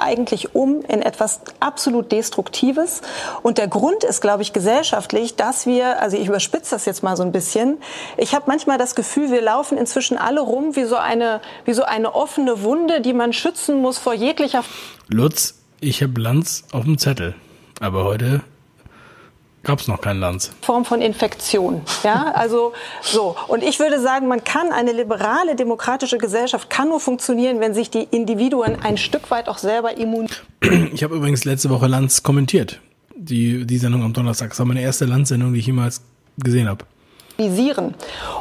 eigentlich 0.00 0.54
um 0.54 0.82
in 0.82 1.02
etwas 1.02 1.40
absolut 1.60 2.12
Destruktives. 2.12 3.02
Und 3.42 3.58
der 3.58 3.68
Grund 3.68 4.04
ist, 4.04 4.20
glaube 4.20 4.42
ich, 4.42 4.52
gesellschaftlich, 4.52 5.36
dass 5.36 5.66
wir, 5.66 6.00
also 6.00 6.16
ich 6.16 6.28
überspitze 6.28 6.74
das 6.74 6.84
jetzt 6.84 7.02
mal 7.02 7.16
so 7.16 7.22
ein 7.22 7.32
bisschen, 7.32 7.78
ich 8.16 8.34
habe 8.34 8.44
manchmal 8.46 8.78
das 8.78 8.94
Gefühl, 8.94 9.30
wir 9.30 9.42
laufen 9.42 9.78
inzwischen 9.78 10.18
alle 10.18 10.40
rum 10.40 10.76
wie 10.76 10.84
so 10.84 10.96
eine, 10.96 11.40
wie 11.64 11.72
so 11.72 11.84
eine 11.84 12.14
offene 12.14 12.62
Wunde, 12.62 13.00
die 13.00 13.12
man 13.12 13.32
schützen 13.32 13.80
muss 13.80 13.98
vor 13.98 14.14
jeglicher. 14.14 14.64
Lutz, 15.08 15.54
ich 15.80 16.02
habe 16.02 16.20
Lanz 16.20 16.64
auf 16.72 16.84
dem 16.84 16.98
Zettel. 16.98 17.34
Aber 17.80 18.04
heute 18.04 18.42
gab 19.68 19.80
es 19.80 19.86
noch 19.86 20.00
keinen 20.00 20.18
Lanz. 20.18 20.50
Form 20.62 20.86
von 20.86 21.02
Infektion. 21.02 21.82
Ja, 22.02 22.32
also 22.32 22.72
so. 23.02 23.36
Und 23.48 23.62
ich 23.62 23.78
würde 23.78 24.00
sagen, 24.00 24.26
man 24.26 24.42
kann 24.42 24.72
eine 24.72 24.92
liberale 24.92 25.56
demokratische 25.56 26.16
Gesellschaft 26.16 26.70
kann 26.70 26.88
nur 26.88 27.00
funktionieren, 27.00 27.60
wenn 27.60 27.74
sich 27.74 27.90
die 27.90 28.08
Individuen 28.10 28.78
ein 28.82 28.96
Stück 28.96 29.30
weit 29.30 29.46
auch 29.46 29.58
selber 29.58 29.98
immun. 29.98 30.28
Ich 30.94 31.04
habe 31.04 31.16
übrigens 31.16 31.44
letzte 31.44 31.68
Woche 31.68 31.86
Lanz 31.86 32.22
kommentiert. 32.22 32.80
Die, 33.14 33.66
die 33.66 33.78
Sendung 33.78 34.02
am 34.04 34.14
Donnerstag. 34.14 34.50
Das 34.50 34.58
war 34.58 34.64
meine 34.64 34.80
erste 34.80 35.04
Lanz-Sendung, 35.04 35.52
die 35.52 35.58
ich 35.58 35.66
jemals 35.66 36.00
gesehen 36.38 36.66
habe. 36.66 36.86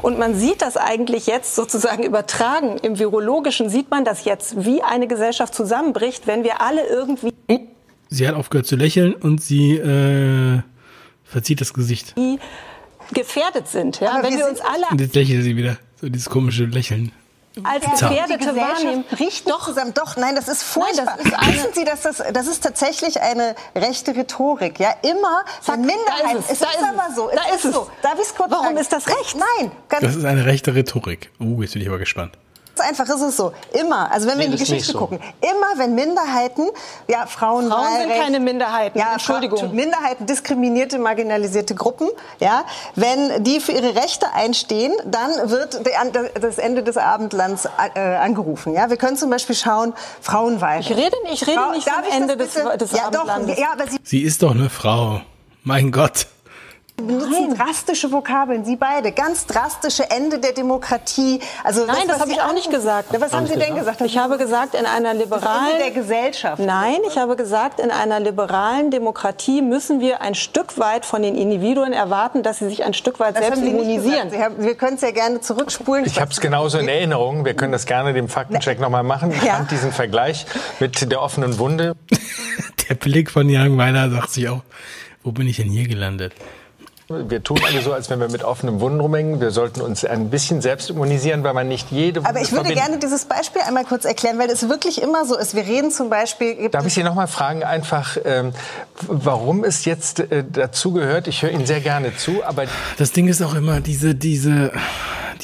Und 0.02 0.18
man 0.18 0.34
sieht 0.34 0.62
das 0.62 0.78
eigentlich 0.78 1.28
jetzt 1.28 1.56
sozusagen 1.56 2.04
übertragen. 2.04 2.78
Im 2.82 3.00
Virologischen 3.00 3.70
sieht 3.70 3.92
man 3.92 4.06
das 4.06 4.24
jetzt, 4.24 4.66
wie 4.66 4.82
eine 4.82 5.08
Gesellschaft 5.08 5.54
zusammenbricht, 5.54 6.26
wenn 6.26 6.46
wir 6.46 6.62
alle 6.62 6.88
irgendwie. 6.88 7.34
Sie 8.10 8.28
hat 8.28 8.36
aufgehört 8.36 8.66
zu 8.66 8.78
lächeln 8.78 9.14
und 9.14 9.42
sie 9.42 9.74
äh, 9.74 10.62
verzieht 11.30 11.62
das 11.62 11.74
Gesicht. 11.74 12.16
Die 12.18 12.40
gefährdet 13.14 13.68
sind. 13.68 14.00
Ja? 14.00 14.20
wenn 14.22 14.38
wir 14.38 14.48
uns 14.48 14.60
alle 14.62 14.86
Und 14.92 15.02
jetzt 15.02 15.16
lächelt 15.16 15.44
sie 15.44 15.56
wieder. 15.56 15.78
So 16.00 16.10
dieses 16.10 16.30
komische 16.30 16.66
Lächeln. 16.66 17.12
als. 17.64 18.00
Gefährdete 18.00 18.56
wahrnehmen. 18.56 19.04
Riecht 19.20 19.50
doch 19.50 19.66
zusammen. 19.66 19.94
Doch, 19.94 20.16
nein, 20.18 20.36
das 20.36 20.48
ist 20.48 20.62
furchtbar. 20.64 21.06
Nein, 21.06 21.32
das 21.32 21.48
ist 21.48 21.56
Wissen 21.56 21.74
Sie, 21.74 21.86
dass 21.86 22.02
das, 22.02 22.22
das 22.34 22.48
ist 22.48 22.64
tatsächlich 22.64 23.20
eine 23.22 23.56
rechte 23.76 24.16
Rhetorik. 24.16 24.80
Ja, 24.80 24.94
immer 25.02 25.44
wenn 25.66 25.82
Minderheiten. 25.82 26.34
da 26.34 26.40
ist 26.40 26.46
es, 26.46 26.52
es 26.52 26.60
da 26.60 26.68
ist 26.68 26.76
ist 26.76 26.84
aber 26.84 27.06
es, 27.10 27.16
so. 27.16 27.32
da 27.34 27.56
ist 27.56 27.66
es. 27.66 27.74
so. 27.74 27.90
Darf 28.04 28.14
ich 28.16 28.22
es 28.28 28.36
kurz 28.36 28.52
Warum 28.52 28.66
sagen? 28.66 28.78
ist 28.78 28.92
das 28.94 29.08
recht? 29.08 29.36
Nein, 29.60 29.72
ganz 29.90 30.04
Das 30.04 30.16
ist 30.16 30.26
eine 30.26 30.46
rechte 30.46 30.76
Rhetorik. 30.76 31.32
Oh, 31.40 31.62
jetzt 31.62 31.74
bin 31.74 31.82
ich 31.82 31.88
aber 31.88 31.98
gespannt. 32.00 32.38
Einfach 32.80 33.06
ist 33.08 33.22
es 33.22 33.38
so. 33.38 33.52
Immer, 33.74 34.12
also 34.12 34.28
wenn 34.28 34.38
wir 34.38 34.46
in 34.46 34.52
die 34.52 34.58
nicht 34.58 34.70
Geschichte 34.70 34.92
so. 34.94 35.00
gucken, 35.00 35.20
immer 35.42 35.78
wenn 35.78 35.96
Minderheiten, 35.96 36.68
ja, 37.08 37.26
Frauen, 37.26 37.70
Frauen 37.70 37.86
sind 38.02 38.10
keine 38.10 38.40
Minderheiten. 38.40 38.98
Ja, 38.98 39.14
Entschuldigung. 39.14 39.60
Fra- 39.60 39.68
Minderheiten, 39.68 40.26
diskriminierte, 40.26 41.00
marginalisierte 41.00 41.76
Gruppen, 41.76 42.10
ja, 42.40 42.64
wenn 42.96 43.44
die 43.44 43.60
für 43.60 43.72
ihre 43.72 43.96
Rechte 43.96 44.32
einstehen, 44.34 44.94
dann 45.06 45.32
wird 45.50 45.86
der- 45.86 46.30
das 46.40 46.58
Ende 46.58 46.84
des 46.84 46.98
Abendlands 46.98 47.68
äh, 47.96 48.00
angerufen. 48.00 48.74
Ja, 48.74 48.90
wir 48.90 48.98
können 48.98 49.18
zum 49.18 49.30
Beispiel 49.30 49.56
schauen, 49.56 49.94
Frauenwahlrecht. 50.22 50.90
Ich 50.92 50.98
rede, 50.98 51.16
ich 51.32 51.48
rede 51.48 51.60
Frau- 51.60 51.72
nicht 51.72 51.90
vom 51.90 52.04
Ende 52.12 52.38
des, 52.38 52.54
des 52.54 52.92
ja, 52.92 53.10
doch, 53.12 53.22
Abendlandes. 53.28 53.58
ja, 53.60 53.68
aber 53.74 53.88
Sie 53.88 53.98
Sie 54.04 54.22
ist 54.22 54.42
doch 54.44 54.52
eine 54.52 54.70
Frau. 54.70 55.22
Mein 55.64 55.92
Gott. 55.92 56.28
Benutzen 57.08 57.54
drastische 57.56 58.12
Vokabeln, 58.12 58.66
Sie 58.66 58.76
beide, 58.76 59.12
ganz 59.12 59.46
drastische 59.46 60.10
Ende 60.10 60.40
der 60.40 60.54
Demokratie. 60.54 61.40
Also 61.64 61.86
Nein, 61.86 61.96
das 62.08 62.16
was 62.16 62.22
habe 62.22 62.32
ich 62.32 62.42
auch 62.42 62.54
nicht 62.54 62.72
gesagt. 62.72 63.10
Was 63.20 63.34
haben 63.34 63.46
Sie 63.46 63.56
denn 63.56 63.76
gesagt? 63.76 64.02
Ich 64.02 64.18
habe 64.18 64.38
gesagt, 64.40 64.74
in 64.74 64.86
einer 64.88 65.14
liberalen 65.14 65.68
Ende 65.74 65.84
der 65.84 65.92
Gesellschaft. 65.92 66.60
Nein, 66.62 66.98
ich 67.08 67.18
habe 67.18 67.36
gesagt, 67.36 67.80
in 67.80 67.92
einer 67.92 68.20
liberalen 68.20 68.90
Demokratie 68.90 69.62
müssen 69.62 70.00
wir 70.00 70.22
ein 70.22 70.34
Stück 70.34 70.80
weit 70.80 71.06
von 71.06 71.22
den 71.22 71.36
Individuen 71.36 71.94
erwarten, 71.94 72.42
dass 72.42 72.58
sie 72.60 72.68
sich 72.68 72.84
ein 72.84 72.96
Stück 72.96 73.20
weit 73.20 73.36
Das 73.36 73.44
selbst 73.46 73.62
immunisieren. 73.64 74.32
haben, 74.34 74.64
wir 74.64 74.74
können 74.74 74.96
es 74.96 75.02
ja 75.02 75.12
gerne 75.12 75.40
zurückspulen. 75.40 76.04
Ich 76.06 76.20
habe 76.20 76.32
es 76.32 76.42
genauso 76.42 76.80
in 76.80 76.88
Erinnerung. 76.88 77.46
Wir 77.46 77.54
können 77.54 77.72
das 77.72 77.86
gerne 77.86 78.14
dem 78.14 78.28
Faktencheck 78.28 78.80
nochmal 78.80 79.04
machen. 79.04 79.32
Ich 79.32 79.44
Ja. 79.44 79.56
fand 79.58 79.70
diesen 79.70 79.92
Vergleich 79.92 80.48
mit 80.80 81.12
der 81.12 81.22
offenen 81.22 81.60
Wunde. 81.60 81.96
Der 82.90 82.96
Blick 82.96 83.30
von 83.30 83.50
Jan 83.50 83.78
Weiler 83.78 84.10
sagt 84.10 84.32
sich 84.32 84.48
auch, 84.50 84.62
wo 85.24 85.32
bin 85.34 85.46
ich 85.48 85.58
denn 85.58 85.70
hier 85.70 85.88
gelandet? 85.88 86.34
Wir 87.10 87.42
tun 87.42 87.58
alle 87.66 87.82
so, 87.82 87.94
als 87.94 88.10
wenn 88.10 88.20
wir 88.20 88.30
mit 88.30 88.44
offenen 88.44 88.82
Wunden 88.82 89.00
rumhängen. 89.00 89.40
Wir 89.40 89.52
sollten 89.52 89.80
uns 89.80 90.04
ein 90.04 90.30
bisschen 90.30 90.62
selbst 90.62 90.90
immunisieren, 90.90 91.42
weil 91.42 91.54
man 91.54 91.70
nicht 91.70 91.90
jede 91.90 92.20
Wunde 92.20 92.30
Aber 92.30 92.42
ich 92.42 92.52
würde 92.52 92.74
gerne 92.74 93.00
dieses 93.00 93.24
Beispiel 93.24 93.62
einmal 93.62 93.86
kurz 93.86 94.04
erklären, 94.04 94.38
weil 94.40 94.50
es 94.50 94.68
wirklich 94.68 95.02
immer 95.02 95.26
so 95.26 95.38
ist. 95.38 95.56
Wir 95.56 95.66
reden 95.66 95.90
zum 95.90 96.10
Beispiel. 96.10 96.56
Gibt 96.56 96.76
Darf 96.76 96.86
ich 96.86 96.94
Sie 96.94 97.04
noch 97.04 97.16
mal 97.16 97.28
fragen, 97.28 97.64
einfach, 97.64 98.18
ähm, 98.26 98.52
warum 99.08 99.64
es 99.64 99.86
jetzt 99.86 100.20
äh, 100.20 100.44
dazu 100.52 100.92
gehört? 100.92 101.30
Ich 101.30 101.44
höre 101.44 101.52
Ihnen 101.52 101.66
sehr 101.66 101.80
gerne 101.80 102.14
zu, 102.18 102.44
aber 102.44 102.66
Das 102.98 103.14
Ding 103.14 103.30
ist 103.30 103.42
auch 103.42 103.56
immer, 103.56 103.80
diese, 103.80 104.14
diese, 104.14 104.74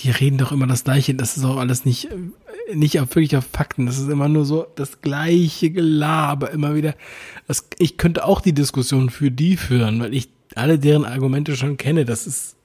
die 0.04 0.12
reden 0.12 0.38
doch 0.38 0.52
immer 0.52 0.68
das 0.68 0.84
Gleiche. 0.84 1.16
Das 1.16 1.38
ist 1.38 1.46
auch 1.46 1.56
alles 1.56 1.86
nicht, 1.86 2.12
äh, 2.12 2.76
nicht 2.76 3.00
auf, 3.00 3.08
wirklich 3.16 3.38
auf 3.38 3.46
Fakten. 3.54 3.86
Das 3.86 4.00
ist 4.00 4.10
immer 4.10 4.28
nur 4.28 4.44
so 4.44 4.68
das 4.76 5.00
gleiche 5.00 5.70
Gelaber 5.70 6.52
immer 6.52 6.76
wieder. 6.76 6.94
Das, 7.48 7.68
ich 7.78 7.98
könnte 7.98 8.26
auch 8.26 8.42
die 8.42 8.54
Diskussion 8.54 9.10
für 9.10 9.32
die 9.32 9.56
führen, 9.56 10.02
weil 10.02 10.14
ich 10.14 10.33
alle 10.58 10.80
deren 10.80 11.06
Argumente 11.06 11.56
schon 11.56 11.78
kenne. 11.78 12.06
Das 12.06 12.28
ist 12.28 12.56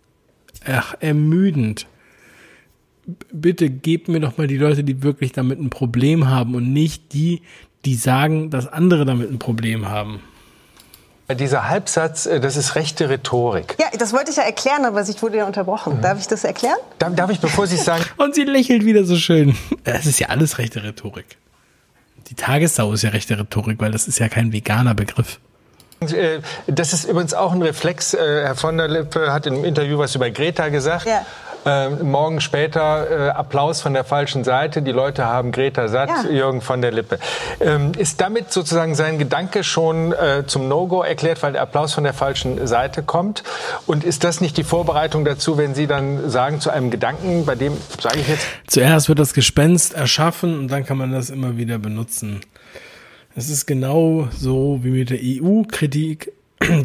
ach, 0.67 0.95
ermüdend. 1.01 1.87
B- 3.07 3.15
Bitte 3.33 3.71
gebt 3.71 4.09
mir 4.09 4.21
doch 4.21 4.37
mal 4.39 4.47
die 4.47 4.57
Leute, 4.59 4.85
die 4.85 5.03
wirklich 5.03 5.33
damit 5.33 5.59
ein 5.61 5.71
Problem 5.71 6.29
haben 6.29 6.55
und 6.55 6.73
nicht 6.73 7.13
die, 7.13 7.43
die 7.85 7.95
sagen, 7.95 8.51
dass 8.51 8.67
andere 8.67 9.05
damit 9.05 9.31
ein 9.31 9.39
Problem 9.39 9.89
haben. 9.89 10.21
dieser 11.39 11.69
Halbsatz, 11.69 12.27
äh, 12.27 12.41
das 12.41 12.57
ist 12.57 12.75
rechte 12.75 13.09
Rhetorik. 13.09 13.77
Ja, 13.79 13.87
das 13.99 14.13
wollte 14.13 14.31
ich 14.31 14.37
ja 14.37 14.43
erklären, 14.43 14.85
aber 14.85 15.01
ich 15.09 15.23
wurde 15.23 15.39
ja 15.39 15.47
unterbrochen. 15.47 16.01
Darf 16.03 16.19
ich 16.19 16.27
das 16.27 16.45
erklären? 16.45 16.77
Darf, 16.99 17.15
darf 17.15 17.31
ich, 17.31 17.41
bevor 17.41 17.67
Sie 17.67 17.77
es 17.77 17.85
sagen, 17.85 18.05
Und 18.19 18.35
sie 18.35 18.45
lächelt 18.45 18.85
wieder 18.85 19.05
so 19.05 19.17
schön. 19.17 19.55
Es 19.85 20.07
ist 20.07 20.19
ja 20.19 20.29
alles 20.29 20.59
rechte 20.59 20.83
Rhetorik. 20.83 21.39
Die 22.29 22.35
Tagessau 22.35 22.93
ist 22.93 23.03
ja 23.03 23.11
rechte 23.11 23.39
Rhetorik, 23.39 23.81
weil 23.81 23.91
das 23.91 24.07
ist 24.07 24.19
ja 24.19 24.29
kein 24.29 24.53
veganer 24.53 24.95
Begriff. 24.95 25.41
Äh, 26.01 26.41
das 26.67 26.93
ist 26.93 27.05
übrigens 27.05 27.35
auch 27.35 27.53
ein 27.53 27.63
Reflex. 27.63 28.15
Äh, 28.15 28.45
Herr 28.45 28.55
von 28.55 28.77
der 28.77 28.89
Lippe 28.89 29.33
hat 29.33 29.47
im 29.47 29.65
Interview 29.65 29.99
was 29.99 30.15
über 30.15 30.31
Greta 30.31 30.69
gesagt. 30.69 31.07
Ja. 31.07 31.25
Ähm, 31.67 32.11
morgen 32.11 32.41
später 32.41 33.29
äh, 33.29 33.31
Applaus 33.31 33.81
von 33.81 33.93
der 33.93 34.05
falschen 34.05 34.45
Seite. 34.45 34.81
Die 34.81 34.93
Leute 34.93 35.27
haben 35.27 35.53
Greta 35.53 35.89
satt, 35.89 36.09
ja. 36.09 36.31
Jürgen 36.31 36.61
von 36.61 36.81
der 36.81 36.93
Lippe. 36.93 37.19
Ähm, 37.61 37.93
ist 37.99 38.21
damit 38.21 38.53
sozusagen 38.53 38.95
sein 38.95 39.19
Gedanke 39.19 39.65
schon 39.65 40.13
äh, 40.13 40.45
zum 40.47 40.69
No-Go 40.69 41.03
erklärt, 41.03 41.43
weil 41.43 41.53
der 41.53 41.63
Applaus 41.63 41.95
von 41.95 42.05
der 42.05 42.15
falschen 42.15 42.67
Seite 42.67 43.03
kommt? 43.03 43.43
Und 43.87 44.05
ist 44.05 44.25
das 44.25 44.41
nicht 44.41 44.57
die 44.57 44.65
Vorbereitung 44.65 45.25
dazu, 45.25 45.59
wenn 45.59 45.75
Sie 45.75 45.87
dann 45.87 46.31
sagen 46.31 46.61
zu 46.61 46.71
einem 46.71 46.91
Gedanken, 46.91 47.45
bei 47.45 47.57
dem 47.57 47.77
sage 48.01 48.21
ich 48.21 48.29
jetzt? 48.29 48.47
Zuerst 48.69 49.09
wird 49.09 49.19
das 49.19 49.35
Gespenst 49.35 49.95
erschaffen 49.95 50.59
und 50.59 50.69
dann 50.69 50.87
kann 50.87 50.97
man 50.97 51.13
das 51.13 51.29
immer 51.29 51.57
wieder 51.57 51.79
benutzen. 51.79 52.41
Es 53.39 53.51
ist 53.51 53.67
genau 53.67 54.29
so 54.37 54.81
wie 54.83 54.91
mit 54.91 55.11
der 55.11 55.21
EU-Kritik, 55.23 56.33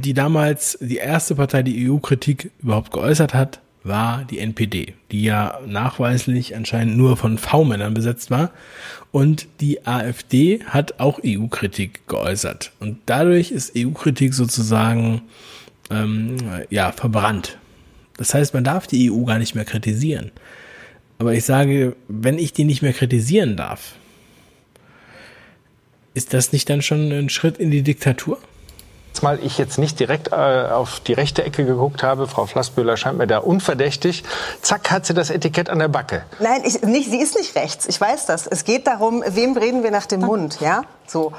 die 0.01 0.13
damals 0.13 0.77
die 0.79 0.97
erste 0.97 1.33
Partei, 1.33 1.63
die 1.63 1.89
EU-Kritik 1.89 2.51
überhaupt 2.61 2.91
geäußert 2.91 3.33
hat, 3.33 3.59
war 3.83 4.23
die 4.25 4.37
NPD, 4.37 4.93
die 5.11 5.23
ja 5.23 5.59
nachweislich 5.65 6.55
anscheinend 6.55 6.95
nur 6.95 7.17
von 7.17 7.39
V-Männern 7.39 7.95
besetzt 7.95 8.29
war. 8.29 8.51
Und 9.11 9.47
die 9.61 9.87
AfD 9.87 10.63
hat 10.63 10.99
auch 10.99 11.19
EU-Kritik 11.25 12.07
geäußert. 12.07 12.71
Und 12.79 12.99
dadurch 13.07 13.49
ist 13.49 13.71
EU-Kritik 13.75 14.35
sozusagen 14.35 15.23
ähm, 15.89 16.35
ja 16.69 16.91
verbrannt. 16.91 17.57
Das 18.17 18.35
heißt, 18.35 18.53
man 18.53 18.63
darf 18.63 18.85
die 18.85 19.11
EU 19.11 19.23
gar 19.23 19.39
nicht 19.39 19.55
mehr 19.55 19.65
kritisieren. 19.65 20.29
Aber 21.17 21.33
ich 21.33 21.45
sage, 21.45 21.95
wenn 22.07 22.37
ich 22.37 22.53
die 22.53 22.63
nicht 22.63 22.83
mehr 22.83 22.93
kritisieren 22.93 23.57
darf, 23.57 23.95
ist 26.13 26.33
das 26.33 26.51
nicht 26.51 26.69
dann 26.69 26.81
schon 26.81 27.11
ein 27.11 27.29
Schritt 27.29 27.57
in 27.57 27.71
die 27.71 27.81
Diktatur? 27.81 28.37
Mal 29.21 29.39
ich 29.41 29.57
jetzt 29.57 29.77
nicht 29.77 30.01
direkt 30.01 30.33
äh, 30.33 30.35
auf 30.35 30.99
die 30.99 31.13
rechte 31.13 31.45
Ecke 31.45 31.63
geguckt 31.63 32.03
habe, 32.03 32.27
Frau 32.27 32.45
Flassböhler 32.45 32.97
scheint 32.97 33.17
mir 33.17 33.25
da 33.25 33.37
unverdächtig. 33.37 34.23
Zack, 34.61 34.91
hat 34.91 35.05
sie 35.05 35.13
das 35.13 35.29
Etikett 35.29 35.69
an 35.69 35.79
der 35.79 35.87
Backe. 35.87 36.23
Nein, 36.39 36.61
ich, 36.65 36.81
nicht, 36.81 37.09
sie 37.09 37.21
ist 37.21 37.37
nicht 37.37 37.55
rechts. 37.55 37.85
Ich 37.85 38.01
weiß 38.01 38.25
das. 38.25 38.47
Es 38.47 38.65
geht 38.65 38.85
darum, 38.85 39.23
wem 39.25 39.55
reden 39.55 39.81
wir 39.81 39.91
nach 39.91 40.07
dem 40.07 40.19
Mund, 40.21 40.59
ja? 40.59 40.83
So. 41.07 41.31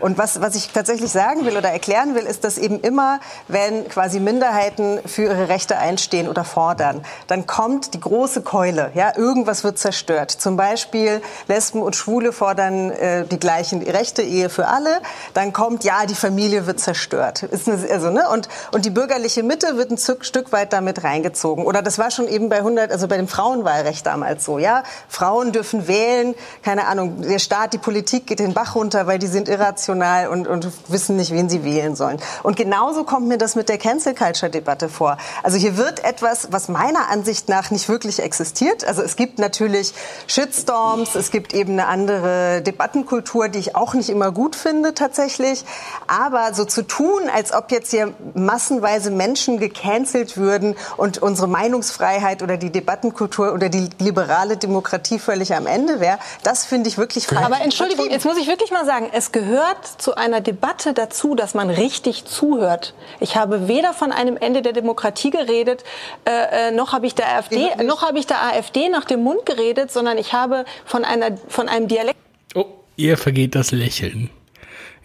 Und 0.00 0.18
was, 0.18 0.42
was 0.42 0.54
ich 0.54 0.68
tatsächlich 0.68 1.10
sagen 1.10 1.46
will 1.46 1.56
oder 1.56 1.70
erklären 1.70 2.14
will, 2.14 2.24
ist, 2.24 2.44
dass 2.44 2.58
eben 2.58 2.78
immer, 2.80 3.20
wenn 3.48 3.88
quasi 3.88 4.20
Minderheiten 4.20 5.00
für 5.06 5.22
ihre 5.22 5.48
Rechte 5.48 5.78
einstehen 5.78 6.28
oder 6.28 6.44
fordern, 6.44 7.02
dann 7.26 7.46
kommt 7.46 7.94
die 7.94 8.00
große 8.00 8.42
Keule. 8.42 8.90
Ja, 8.94 9.16
irgendwas 9.16 9.64
wird 9.64 9.78
zerstört. 9.78 10.30
Zum 10.30 10.58
Beispiel 10.58 11.22
Lesben 11.46 11.80
und 11.80 11.96
Schwule 11.96 12.32
fordern 12.32 12.90
äh, 12.90 13.24
die 13.24 13.40
gleichen 13.40 13.82
Rechte, 13.82 14.20
Ehe 14.20 14.50
für 14.50 14.68
alle. 14.68 15.00
Dann 15.32 15.54
kommt, 15.54 15.84
ja, 15.84 16.04
die 16.04 16.14
Familie 16.14 16.66
wird 16.66 16.80
zerstört. 16.80 17.44
Ist 17.44 17.66
eine, 17.66 17.90
also, 17.90 18.10
ne? 18.10 18.28
und, 18.28 18.50
und 18.72 18.84
die 18.84 18.90
bürgerliche 18.90 19.42
Mitte 19.42 19.78
wird 19.78 19.90
ein 19.90 19.98
Stück 19.98 20.52
weit 20.52 20.74
damit 20.74 21.02
reingezogen. 21.02 21.64
Oder 21.64 21.80
das 21.80 21.98
war 21.98 22.10
schon 22.10 22.28
eben 22.28 22.50
bei 22.50 22.58
100, 22.58 22.92
also 22.92 23.08
bei 23.08 23.16
dem 23.16 23.28
Frauenwahlrecht 23.28 24.04
damals 24.04 24.44
so. 24.44 24.58
Ja, 24.58 24.82
Frauen 25.08 25.52
dürfen 25.52 25.88
wählen. 25.88 26.34
Keine 26.62 26.86
Ahnung, 26.88 27.22
der 27.22 27.38
Staat, 27.38 27.72
die 27.72 27.78
Politik 27.78 28.26
geht 28.26 28.40
den 28.40 28.52
Bach 28.52 28.74
runter, 28.74 29.06
weil 29.06 29.18
die 29.18 29.26
sind 29.26 29.48
irrational 29.48 29.77
irrational 29.78 30.28
und, 30.28 30.46
und 30.48 30.68
wissen 30.88 31.16
nicht, 31.16 31.32
wen 31.32 31.48
sie 31.48 31.64
wählen 31.64 31.94
sollen. 31.94 32.18
Und 32.42 32.56
genauso 32.56 33.04
kommt 33.04 33.28
mir 33.28 33.38
das 33.38 33.54
mit 33.54 33.68
der 33.68 33.78
Cancel 33.78 34.14
Culture 34.14 34.50
Debatte 34.50 34.88
vor. 34.88 35.18
Also 35.42 35.56
hier 35.56 35.76
wird 35.76 36.04
etwas, 36.04 36.48
was 36.50 36.68
meiner 36.68 37.08
Ansicht 37.10 37.48
nach 37.48 37.70
nicht 37.70 37.88
wirklich 37.88 38.20
existiert. 38.20 38.84
Also 38.84 39.02
es 39.02 39.16
gibt 39.16 39.38
natürlich 39.38 39.94
Shitstorms, 40.26 41.14
es 41.14 41.30
gibt 41.30 41.54
eben 41.54 41.72
eine 41.72 41.86
andere 41.86 42.62
Debattenkultur, 42.62 43.48
die 43.48 43.58
ich 43.58 43.76
auch 43.76 43.94
nicht 43.94 44.08
immer 44.08 44.32
gut 44.32 44.56
finde 44.56 44.94
tatsächlich. 44.94 45.64
Aber 46.06 46.54
so 46.54 46.64
zu 46.64 46.82
tun, 46.82 47.22
als 47.32 47.52
ob 47.52 47.70
jetzt 47.70 47.90
hier 47.90 48.12
massenweise 48.34 49.10
Menschen 49.10 49.58
gecancelt 49.58 50.36
würden 50.36 50.76
und 50.96 51.18
unsere 51.18 51.48
Meinungsfreiheit 51.48 52.42
oder 52.42 52.56
die 52.56 52.70
Debattenkultur 52.70 53.52
oder 53.52 53.68
die 53.68 53.88
liberale 53.98 54.56
Demokratie 54.56 55.18
völlig 55.18 55.54
am 55.54 55.66
Ende 55.66 56.00
wäre, 56.00 56.18
das 56.42 56.64
finde 56.64 56.88
ich 56.88 56.98
wirklich 56.98 57.26
falsch. 57.26 57.44
Aber 57.44 57.60
Entschuldigung, 57.60 58.10
jetzt 58.10 58.24
muss 58.24 58.36
ich 58.38 58.46
wirklich 58.48 58.70
mal 58.70 58.84
sagen, 58.84 59.08
es 59.12 59.32
gehört 59.32 59.67
gehört 59.68 59.86
zu 60.00 60.16
einer 60.16 60.40
Debatte 60.40 60.94
dazu, 60.94 61.34
dass 61.34 61.54
man 61.54 61.70
richtig 61.70 62.24
zuhört. 62.24 62.94
Ich 63.20 63.36
habe 63.36 63.68
weder 63.68 63.92
von 63.92 64.12
einem 64.12 64.36
Ende 64.36 64.62
der 64.62 64.72
Demokratie 64.72 65.30
geredet, 65.30 65.84
äh, 66.24 66.68
äh 66.68 66.70
noch 66.70 66.92
habe 66.92 67.06
ich 67.06 67.14
der 67.14 67.36
AfD, 67.36 67.68
noch 67.84 68.02
habe 68.02 68.18
ich 68.18 68.26
der 68.26 68.42
AfD 68.42 68.88
nach 68.88 69.04
dem 69.04 69.22
Mund 69.22 69.44
geredet, 69.46 69.90
sondern 69.90 70.18
ich 70.18 70.32
habe 70.32 70.64
von 70.84 71.04
einer 71.04 71.36
von 71.48 71.68
einem 71.68 71.88
Dialekt. 71.88 72.18
Oh, 72.54 72.66
ihr 72.96 73.16
vergeht 73.16 73.54
das 73.54 73.72
Lächeln. 73.72 74.30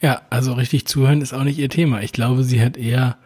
Ja, 0.01 0.21
also 0.29 0.53
richtig 0.53 0.85
zuhören 0.85 1.21
ist 1.21 1.33
auch 1.33 1.43
nicht 1.43 1.57
ihr 1.57 1.69
Thema. 1.69 2.01
Ich 2.01 2.11
glaube, 2.11 2.43
sie 2.43 2.61
hat 2.61 2.75
eher 2.75 3.17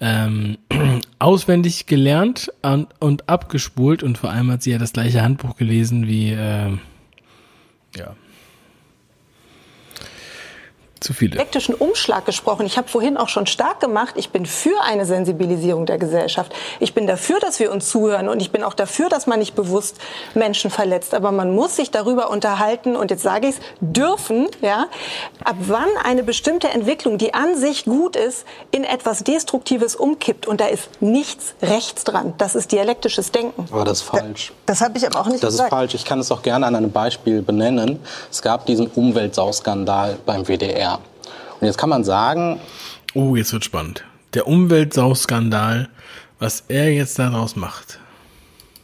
ähm, 0.00 0.56
auswendig 1.18 1.86
gelernt 1.86 2.50
und, 2.62 2.88
und 3.00 3.28
abgespult 3.28 4.02
und 4.02 4.16
vor 4.16 4.30
allem 4.30 4.50
hat 4.50 4.62
sie 4.62 4.72
ja 4.72 4.78
das 4.78 4.94
gleiche 4.94 5.22
Handbuch 5.22 5.56
gelesen 5.56 6.06
wie 6.06 6.32
äh, 6.32 6.70
ja 7.96 8.14
zu 11.00 11.12
viele. 11.12 11.34
Elektrischen 11.34 11.74
Umschlag 11.74 12.24
gesprochen. 12.24 12.66
Ich 12.66 12.78
habe 12.78 12.88
vorhin 12.88 13.16
auch 13.16 13.28
schon 13.28 13.46
stark 13.46 13.80
gemacht, 13.80 14.14
ich 14.16 14.30
bin 14.30 14.46
für 14.46 14.80
eine 14.82 15.04
Sensibilisierung 15.04 15.86
der 15.86 15.98
Gesellschaft. 15.98 16.54
Ich 16.80 16.94
bin 16.94 17.06
dafür, 17.06 17.38
dass 17.40 17.60
wir 17.60 17.70
uns 17.70 17.88
zuhören 17.88 18.28
und 18.28 18.40
ich 18.40 18.50
bin 18.50 18.62
auch 18.62 18.74
dafür, 18.74 19.08
dass 19.08 19.26
man 19.26 19.38
nicht 19.38 19.54
bewusst 19.54 19.98
Menschen 20.34 20.70
verletzt. 20.70 21.14
Aber 21.14 21.32
man 21.32 21.54
muss 21.54 21.76
sich 21.76 21.90
darüber 21.90 22.30
unterhalten 22.30 22.96
und 22.96 23.10
jetzt 23.10 23.22
sage 23.22 23.48
ich 23.48 23.56
es, 23.56 23.60
dürfen, 23.80 24.48
ja, 24.62 24.86
ab 25.44 25.56
wann 25.60 25.88
eine 26.04 26.22
bestimmte 26.22 26.68
Entwicklung, 26.68 27.18
die 27.18 27.34
an 27.34 27.56
sich 27.56 27.84
gut 27.84 28.16
ist, 28.16 28.46
in 28.70 28.84
etwas 28.84 29.24
Destruktives 29.24 29.96
umkippt. 29.96 30.46
Und 30.46 30.60
da 30.60 30.66
ist 30.66 30.88
nichts 31.00 31.54
rechts 31.62 32.04
dran. 32.04 32.34
Das 32.38 32.54
ist 32.54 32.72
dialektisches 32.72 33.32
Denken. 33.32 33.66
Aber 33.70 33.84
das 33.84 33.98
ist 33.98 34.04
falsch. 34.04 34.52
Das 34.64 34.80
habe 34.80 34.96
ich 34.98 35.06
aber 35.06 35.20
auch 35.20 35.26
nicht 35.26 35.42
das 35.42 35.52
gesagt. 35.52 35.72
Das 35.72 35.76
ist 35.76 35.78
falsch. 35.78 35.94
Ich 35.94 36.04
kann 36.04 36.20
es 36.20 36.32
auch 36.32 36.42
gerne 36.42 36.66
an 36.66 36.74
einem 36.74 36.90
Beispiel 36.90 37.42
benennen. 37.42 38.00
Es 38.30 38.42
gab 38.42 38.66
diesen 38.66 38.86
Umweltsauskandal 38.88 40.16
beim 40.24 40.46
WDR. 40.46 40.85
Und 41.60 41.66
jetzt 41.66 41.78
kann 41.78 41.88
man 41.88 42.04
sagen. 42.04 42.60
Oh, 43.14 43.36
jetzt 43.36 43.52
wird 43.52 43.64
spannend. 43.64 44.04
Der 44.34 44.46
Umweltsauskandal, 44.46 45.88
was 46.38 46.64
er 46.68 46.92
jetzt 46.92 47.18
daraus 47.18 47.56
macht. 47.56 47.98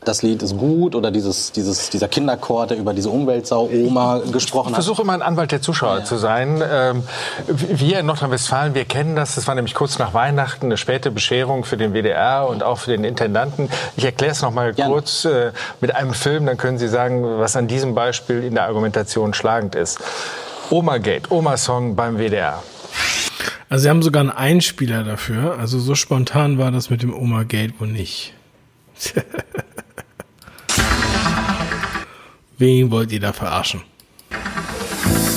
Das 0.05 0.23
Lied 0.23 0.43
ist 0.43 0.59
gut 0.59 0.97
oder 0.97 1.13
dieses, 1.13 1.53
dieses, 1.53 1.89
dieser 1.91 2.09
Kinderchor, 2.09 2.67
der 2.67 2.77
über 2.77 2.93
diese 2.93 3.09
Umweltsau-Oma 3.09 4.23
gesprochen 4.33 4.67
hat. 4.67 4.71
Ich 4.73 4.85
versuche 4.85 5.03
immer 5.03 5.13
ein 5.13 5.23
Anwalt 5.23 5.53
der 5.53 5.63
Zuschauer 5.63 5.99
ja. 5.99 6.05
zu 6.05 6.17
sein. 6.17 6.61
Ähm, 6.69 7.05
wir 7.47 8.01
in 8.01 8.07
Nordrhein-Westfalen, 8.07 8.75
wir 8.75 8.85
kennen 8.85 9.15
das. 9.15 9.37
Das 9.37 9.47
war 9.47 9.55
nämlich 9.55 9.75
kurz 9.75 10.01
nach 10.01 10.13
Weihnachten 10.13 10.67
eine 10.67 10.77
späte 10.77 11.13
Bescherung 11.13 11.65
für 11.65 11.77
den 11.77 11.93
WDR 11.93 12.49
und 12.49 12.65
auch 12.65 12.79
für 12.79 12.91
den 12.91 13.05
Intendanten. 13.05 13.71
Ich 13.97 14.05
erkläre 14.05 14.33
es 14.33 14.43
noch 14.43 14.51
mal 14.51 14.75
ja. 14.75 14.87
kurz 14.89 15.25
äh, 15.25 15.53
mit 15.81 15.95
einem 15.95 16.15
Film, 16.15 16.47
dann 16.47 16.57
können 16.57 16.79
Sie 16.79 16.89
sagen, 16.89 17.39
was 17.39 17.55
an 17.55 17.69
diesem 17.69 17.95
Beispiel 17.95 18.43
in 18.43 18.55
der 18.55 18.65
Argumentation 18.65 19.35
schlagend 19.35 19.77
ist. 19.77 20.01
Oma 20.73 20.97
Gate, 20.97 21.31
Oma 21.31 21.59
Song 21.59 21.95
beim 21.97 22.17
WDR. 22.17 22.63
Also 23.69 23.83
sie 23.83 23.91
haben 23.91 24.03
sogar 24.03 24.21
einen 24.21 24.31
Einspieler 24.31 25.05
dafür. 25.05 25.59
Also 25.59 25.79
so 25.79 25.95
spontan 25.95 26.57
war 26.57 26.71
das 26.71 26.89
mit 26.89 27.03
dem 27.03 27.13
Oma 27.13 27.43
Gate 27.43 27.79
wohl 27.79 27.89
nicht. 27.89 28.33
Wen 32.57 32.91
wollt 32.91 33.13
ihr 33.13 33.21
da 33.21 33.35
verarschen? 33.35 33.83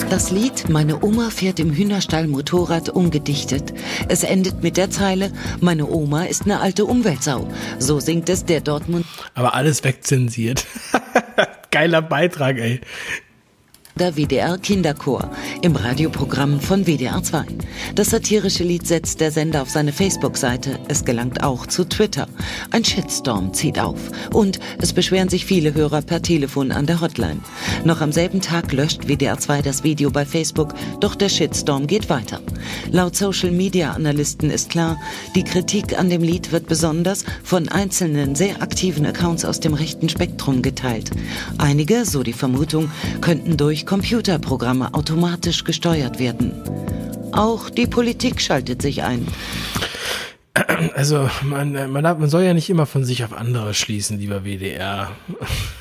Das 0.09 0.31
Lied 0.31 0.69
Meine 0.69 1.03
Oma 1.03 1.29
fährt 1.29 1.59
im 1.59 1.73
Hühnerstall 1.73 2.27
Motorrad 2.27 2.87
umgedichtet. 2.87 3.73
Es 4.07 4.23
endet 4.23 4.63
mit 4.63 4.77
der 4.77 4.89
Zeile 4.89 5.33
Meine 5.59 5.87
Oma 5.87 6.23
ist 6.23 6.43
eine 6.43 6.61
alte 6.61 6.85
Umweltsau. 6.85 7.45
So 7.77 7.99
singt 7.99 8.29
es 8.29 8.45
der 8.45 8.61
Dortmund. 8.61 9.05
Aber 9.33 9.53
alles 9.53 9.83
wegzensiert. 9.83 10.65
Geiler 11.71 12.01
Beitrag, 12.01 12.57
ey 12.57 12.79
der 13.97 14.17
WDR 14.17 14.57
Kinderchor 14.57 15.31
im 15.61 15.73
Radioprogramm 15.77 16.59
von 16.59 16.85
WDR 16.85 17.23
2. 17.23 17.45
Das 17.95 18.09
satirische 18.09 18.65
Lied 18.65 18.85
setzt 18.85 19.21
der 19.21 19.31
Sender 19.31 19.61
auf 19.61 19.69
seine 19.69 19.93
Facebook-Seite. 19.93 20.79
Es 20.89 21.05
gelangt 21.05 21.43
auch 21.43 21.65
zu 21.65 21.85
Twitter. 21.85 22.27
Ein 22.71 22.83
Shitstorm 22.83 23.53
zieht 23.53 23.79
auf. 23.79 23.99
Und 24.33 24.59
es 24.79 24.91
beschweren 24.91 25.29
sich 25.29 25.45
viele 25.45 25.73
Hörer 25.73 26.01
per 26.01 26.21
Telefon 26.21 26.73
an 26.73 26.87
der 26.87 26.99
Hotline. 26.99 27.39
Noch 27.85 28.01
am 28.01 28.11
selben 28.11 28.41
Tag 28.41 28.73
löscht 28.73 29.07
WDR 29.07 29.37
2 29.37 29.61
das 29.61 29.85
Video 29.85 30.11
bei 30.11 30.25
Facebook, 30.25 30.73
doch 30.99 31.15
der 31.15 31.29
Shitstorm 31.29 31.87
geht 31.87 32.09
weiter. 32.09 32.41
Laut 32.91 33.15
Social-Media-Analysten 33.15 34.51
ist 34.51 34.69
klar, 34.69 34.99
die 35.35 35.43
Kritik 35.43 35.97
an 35.97 36.09
dem 36.09 36.21
Lied 36.21 36.51
wird 36.51 36.67
besonders 36.67 37.23
von 37.43 37.69
einzelnen 37.69 38.35
sehr 38.35 38.61
aktiven 38.61 39.05
Accounts 39.05 39.45
aus 39.45 39.61
dem 39.61 39.73
rechten 39.73 40.09
Spektrum 40.09 40.61
geteilt. 40.61 41.11
Einige, 41.57 42.03
so 42.03 42.23
die 42.23 42.33
Vermutung, 42.33 42.91
könnten 43.21 43.55
durch 43.55 43.84
Computerprogramme 43.85 44.93
automatisch 44.93 45.63
gesteuert 45.63 46.19
werden. 46.19 46.53
Auch 47.31 47.69
die 47.69 47.87
Politik 47.87 48.41
schaltet 48.41 48.81
sich 48.81 49.03
ein. 49.03 49.27
also 50.95 51.29
man, 51.43 51.73
man, 51.91 52.03
man 52.03 52.29
soll 52.29 52.43
ja 52.43 52.53
nicht 52.53 52.69
immer 52.69 52.85
von 52.85 53.03
sich 53.03 53.23
auf 53.23 53.33
andere 53.33 53.73
schließen, 53.73 54.17
lieber 54.19 54.43
WDR. 54.43 55.11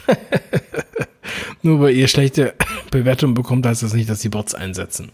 Nur 1.63 1.81
weil 1.81 1.95
ihr 1.95 2.09
schlechte 2.09 2.55
Bewertungen 2.91 3.35
bekommt, 3.35 3.67
heißt 3.67 3.83
das 3.83 3.95
nicht, 3.95 4.11
dass 4.11 4.21
die 4.21 4.29
Bots 4.29 4.55
einsetzen. 4.55 5.11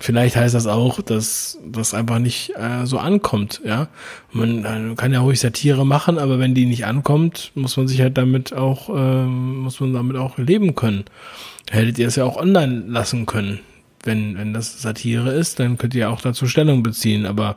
Vielleicht 0.00 0.36
heißt 0.36 0.54
das 0.54 0.68
auch, 0.68 1.02
dass 1.02 1.58
das 1.66 1.92
einfach 1.92 2.20
nicht 2.20 2.52
äh, 2.56 2.86
so 2.86 2.98
ankommt, 2.98 3.60
ja. 3.64 3.88
Man 4.30 4.64
äh, 4.64 4.94
kann 4.94 5.12
ja 5.12 5.20
ruhig 5.20 5.40
Satire 5.40 5.84
machen, 5.84 6.18
aber 6.18 6.38
wenn 6.38 6.54
die 6.54 6.66
nicht 6.66 6.86
ankommt, 6.86 7.50
muss 7.56 7.76
man 7.76 7.88
sich 7.88 8.00
halt 8.00 8.16
damit 8.16 8.52
auch, 8.52 8.90
äh, 8.90 9.24
muss 9.24 9.80
man 9.80 9.92
damit 9.92 10.16
auch 10.16 10.38
leben 10.38 10.76
können. 10.76 11.04
Hättet 11.68 11.98
ihr 11.98 12.06
es 12.06 12.14
ja 12.14 12.24
auch 12.24 12.36
online 12.36 12.84
lassen 12.86 13.26
können. 13.26 13.58
Wenn, 14.04 14.38
wenn 14.38 14.54
das 14.54 14.80
Satire 14.80 15.32
ist, 15.32 15.58
dann 15.58 15.78
könnt 15.78 15.96
ihr 15.96 16.10
auch 16.10 16.20
dazu 16.20 16.46
Stellung 16.46 16.84
beziehen, 16.84 17.26
aber 17.26 17.56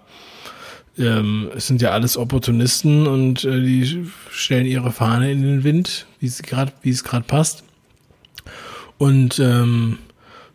ähm, 0.98 1.52
es 1.56 1.68
sind 1.68 1.82
ja 1.84 1.92
alles 1.92 2.18
Opportunisten 2.18 3.06
und 3.06 3.44
äh, 3.44 3.62
die 3.62 4.08
stellen 4.32 4.66
ihre 4.66 4.92
Fahne 4.92 5.32
in 5.32 5.44
den 5.44 5.64
Wind, 5.64 6.08
wie 6.20 6.26
es 6.26 6.42
gerade, 6.42 6.72
wie 6.82 6.90
es 6.90 7.04
gerade 7.04 7.26
passt. 7.26 7.64
Und 8.98 9.38
ähm, 9.38 10.00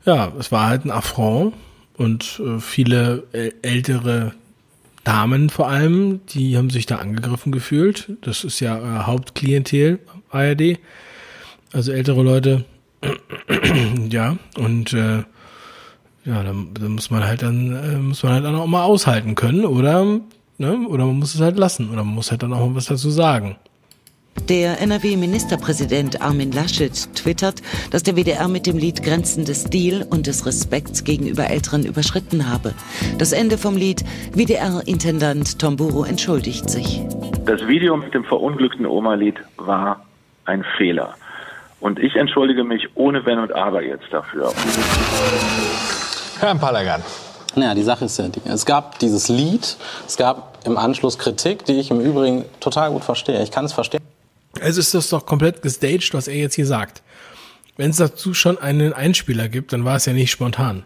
ja, 0.04 0.32
es 0.38 0.50
war 0.50 0.66
halt 0.66 0.84
ein 0.84 0.90
Affront 0.90 1.54
und 1.96 2.40
äh, 2.44 2.60
viele 2.60 3.24
ältere 3.62 4.32
Damen 5.06 5.50
vor 5.50 5.68
allem, 5.68 6.20
die 6.30 6.56
haben 6.56 6.68
sich 6.68 6.84
da 6.86 6.96
angegriffen 6.96 7.52
gefühlt. 7.52 8.10
Das 8.22 8.42
ist 8.42 8.58
ja 8.58 8.76
äh, 8.76 9.04
Hauptklientel 9.04 10.00
ARD. 10.30 10.80
Also 11.72 11.92
ältere 11.92 12.24
Leute. 12.24 12.64
ja, 14.10 14.36
und 14.58 14.92
äh, 14.92 15.18
ja, 16.24 16.42
da, 16.42 16.52
da 16.74 16.88
muss 16.88 17.10
man 17.10 17.24
halt 17.24 17.42
dann, 17.42 17.72
äh, 17.72 17.98
muss 17.98 18.24
man 18.24 18.32
halt 18.32 18.44
dann 18.44 18.56
auch 18.56 18.66
mal 18.66 18.82
aushalten 18.82 19.36
können, 19.36 19.64
oder? 19.64 20.04
Ne? 20.58 20.88
Oder 20.88 21.06
man 21.06 21.20
muss 21.20 21.36
es 21.36 21.40
halt 21.40 21.56
lassen, 21.56 21.90
oder 21.90 22.02
man 22.02 22.14
muss 22.14 22.32
halt 22.32 22.42
dann 22.42 22.52
auch 22.52 22.66
mal 22.66 22.74
was 22.74 22.86
dazu 22.86 23.10
sagen. 23.10 23.56
Der 24.48 24.80
NRW-Ministerpräsident 24.80 26.22
Armin 26.22 26.52
Laschet 26.52 26.92
twittert, 27.16 27.62
dass 27.90 28.04
der 28.04 28.14
WDR 28.14 28.46
mit 28.46 28.66
dem 28.66 28.78
Lied 28.78 29.02
Grenzen 29.02 29.44
des 29.44 29.62
Stil 29.62 30.06
und 30.08 30.28
des 30.28 30.46
Respekts 30.46 31.02
gegenüber 31.02 31.50
Älteren 31.50 31.84
überschritten 31.84 32.48
habe. 32.48 32.72
Das 33.18 33.32
Ende 33.32 33.58
vom 33.58 33.76
Lied 33.76 34.04
WDR-Intendant 34.34 35.58
Tomburo 35.58 36.04
entschuldigt 36.04 36.70
sich. 36.70 37.02
Das 37.44 37.66
Video 37.66 37.96
mit 37.96 38.14
dem 38.14 38.22
verunglückten 38.22 38.86
Oma-Lied 38.86 39.34
war 39.56 40.06
ein 40.44 40.64
Fehler. 40.76 41.14
Und 41.80 41.98
ich 41.98 42.14
entschuldige 42.14 42.62
mich 42.62 42.88
ohne 42.94 43.26
Wenn 43.26 43.40
und 43.40 43.52
Aber 43.52 43.82
jetzt 43.82 44.06
dafür. 44.12 44.52
Herr 46.38 46.54
Palagan. 46.54 47.02
Naja, 47.56 47.74
die 47.74 47.82
Sache 47.82 48.04
ist 48.04 48.18
ja, 48.18 48.26
es 48.44 48.64
gab 48.64 49.00
dieses 49.00 49.28
Lied, 49.28 49.76
es 50.06 50.16
gab 50.16 50.58
im 50.66 50.76
Anschluss 50.76 51.18
Kritik, 51.18 51.64
die 51.64 51.80
ich 51.80 51.90
im 51.90 52.00
Übrigen 52.00 52.44
total 52.60 52.90
gut 52.90 53.02
verstehe. 53.02 53.42
Ich 53.42 53.50
kann 53.50 53.64
es 53.64 53.72
verstehen. 53.72 54.02
Also 54.60 54.80
ist 54.80 54.94
das 54.94 55.08
doch 55.08 55.26
komplett 55.26 55.62
gestaged, 55.62 56.14
was 56.14 56.28
er 56.28 56.36
jetzt 56.36 56.54
hier 56.54 56.66
sagt. 56.66 57.02
Wenn 57.76 57.90
es 57.90 57.96
dazu 57.96 58.32
schon 58.32 58.58
einen 58.58 58.92
Einspieler 58.92 59.48
gibt, 59.48 59.72
dann 59.72 59.84
war 59.84 59.96
es 59.96 60.06
ja 60.06 60.12
nicht 60.12 60.30
spontan. 60.30 60.84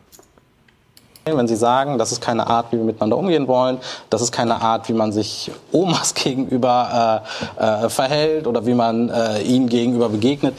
Wenn 1.25 1.47
Sie 1.47 1.57
sagen, 1.57 1.99
das 1.99 2.12
ist 2.12 2.21
keine 2.21 2.47
Art, 2.47 2.73
wie 2.73 2.77
wir 2.79 2.85
miteinander 2.85 3.16
umgehen 3.16 3.47
wollen, 3.47 3.79
das 4.09 4.23
ist 4.23 4.33
keine 4.33 4.61
Art, 4.61 4.89
wie 4.89 4.95
man 4.95 5.12
sich 5.12 5.51
Omas 5.71 6.14
gegenüber 6.14 7.23
äh, 7.59 7.85
äh, 7.85 7.89
verhält 7.89 8.47
oder 8.47 8.66
wie 8.66 8.75
man 8.75 9.11
äh, 9.11 9.43
ihnen 9.43 9.68
gegenüber 9.68 10.09
begegnet. 10.09 10.55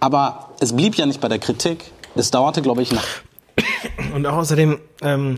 Aber 0.00 0.50
es 0.60 0.74
blieb 0.74 0.96
ja 0.96 1.06
nicht 1.06 1.20
bei 1.20 1.28
der 1.28 1.38
Kritik. 1.38 1.90
Es 2.14 2.30
dauerte, 2.30 2.60
glaube 2.60 2.82
ich, 2.82 2.92
nach. 2.92 3.06
Und 4.14 4.26
auch 4.26 4.36
außerdem 4.36 4.78
ähm, 5.02 5.36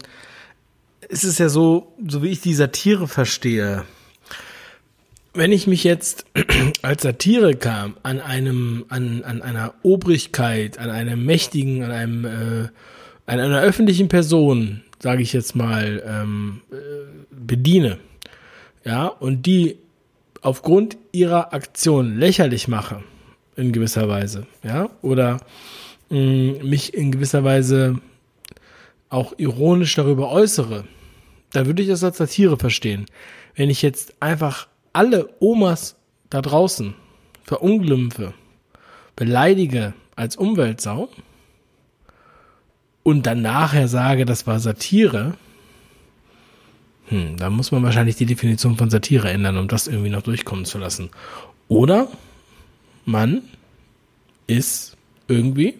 ist 1.08 1.24
es 1.24 1.38
ja 1.38 1.48
so, 1.48 1.92
so 2.06 2.22
wie 2.22 2.30
ich 2.30 2.40
die 2.40 2.54
Satire 2.54 3.06
verstehe, 3.06 3.84
wenn 5.36 5.52
ich 5.52 5.66
mich 5.66 5.84
jetzt 5.84 6.26
als 6.82 7.02
Satiriker 7.02 7.92
an 8.02 8.20
einem, 8.20 8.84
an, 8.88 9.22
an 9.24 9.42
einer 9.42 9.74
Obrigkeit, 9.82 10.78
an 10.78 10.90
einem 10.90 11.24
mächtigen, 11.24 11.82
an 11.82 11.90
einem, 11.90 12.24
äh, 12.24 12.68
an 13.26 13.40
einer 13.40 13.60
öffentlichen 13.60 14.08
Person, 14.08 14.82
sage 14.98 15.22
ich 15.22 15.32
jetzt 15.32 15.54
mal, 15.54 16.02
ähm, 16.06 16.62
äh, 16.70 16.76
bediene, 17.30 17.98
ja, 18.84 19.06
und 19.06 19.46
die 19.46 19.78
aufgrund 20.42 20.96
ihrer 21.12 21.52
Aktion 21.52 22.18
lächerlich 22.18 22.68
mache, 22.68 23.02
in 23.56 23.72
gewisser 23.72 24.08
Weise, 24.08 24.46
ja, 24.62 24.90
oder 25.02 25.40
mh, 26.10 26.18
mm, 26.18 26.68
mich 26.68 26.94
in 26.94 27.10
gewisser 27.10 27.44
Weise 27.44 28.00
auch 29.08 29.34
ironisch 29.38 29.94
darüber 29.94 30.30
äußere, 30.30 30.84
da 31.52 31.66
würde 31.66 31.82
ich 31.82 31.88
das 31.88 32.04
als 32.04 32.18
Satire 32.18 32.58
verstehen. 32.58 33.06
Wenn 33.54 33.70
ich 33.70 33.80
jetzt 33.82 34.14
einfach 34.20 34.68
alle 34.96 35.28
Omas 35.40 35.96
da 36.30 36.40
draußen 36.40 36.94
verunglimpfe, 37.44 38.32
beleidige 39.14 39.92
als 40.16 40.36
Umweltsau 40.36 41.10
und 43.02 43.26
dann 43.26 43.42
nachher 43.42 43.88
sage, 43.88 44.24
das 44.24 44.46
war 44.46 44.58
Satire, 44.58 45.34
hm, 47.08 47.36
da 47.36 47.50
muss 47.50 47.70
man 47.70 47.82
wahrscheinlich 47.82 48.16
die 48.16 48.24
Definition 48.24 48.76
von 48.76 48.88
Satire 48.88 49.30
ändern, 49.30 49.58
um 49.58 49.68
das 49.68 49.86
irgendwie 49.86 50.08
noch 50.10 50.22
durchkommen 50.22 50.64
zu 50.64 50.78
lassen. 50.78 51.10
Oder 51.68 52.08
man 53.04 53.42
ist 54.46 54.96
irgendwie 55.28 55.74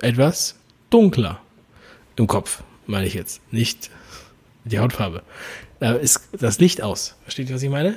etwas 0.00 0.56
dunkler 0.88 1.40
im 2.14 2.28
Kopf, 2.28 2.62
meine 2.86 3.06
ich 3.06 3.14
jetzt. 3.14 3.40
Nicht 3.52 3.90
die 4.64 4.78
Hautfarbe. 4.78 5.22
Da 5.80 5.94
ist 5.94 6.28
das 6.32 6.60
Licht 6.60 6.80
aus. 6.80 7.16
Versteht 7.24 7.48
ihr, 7.48 7.56
was 7.56 7.62
ich 7.62 7.70
meine? 7.70 7.96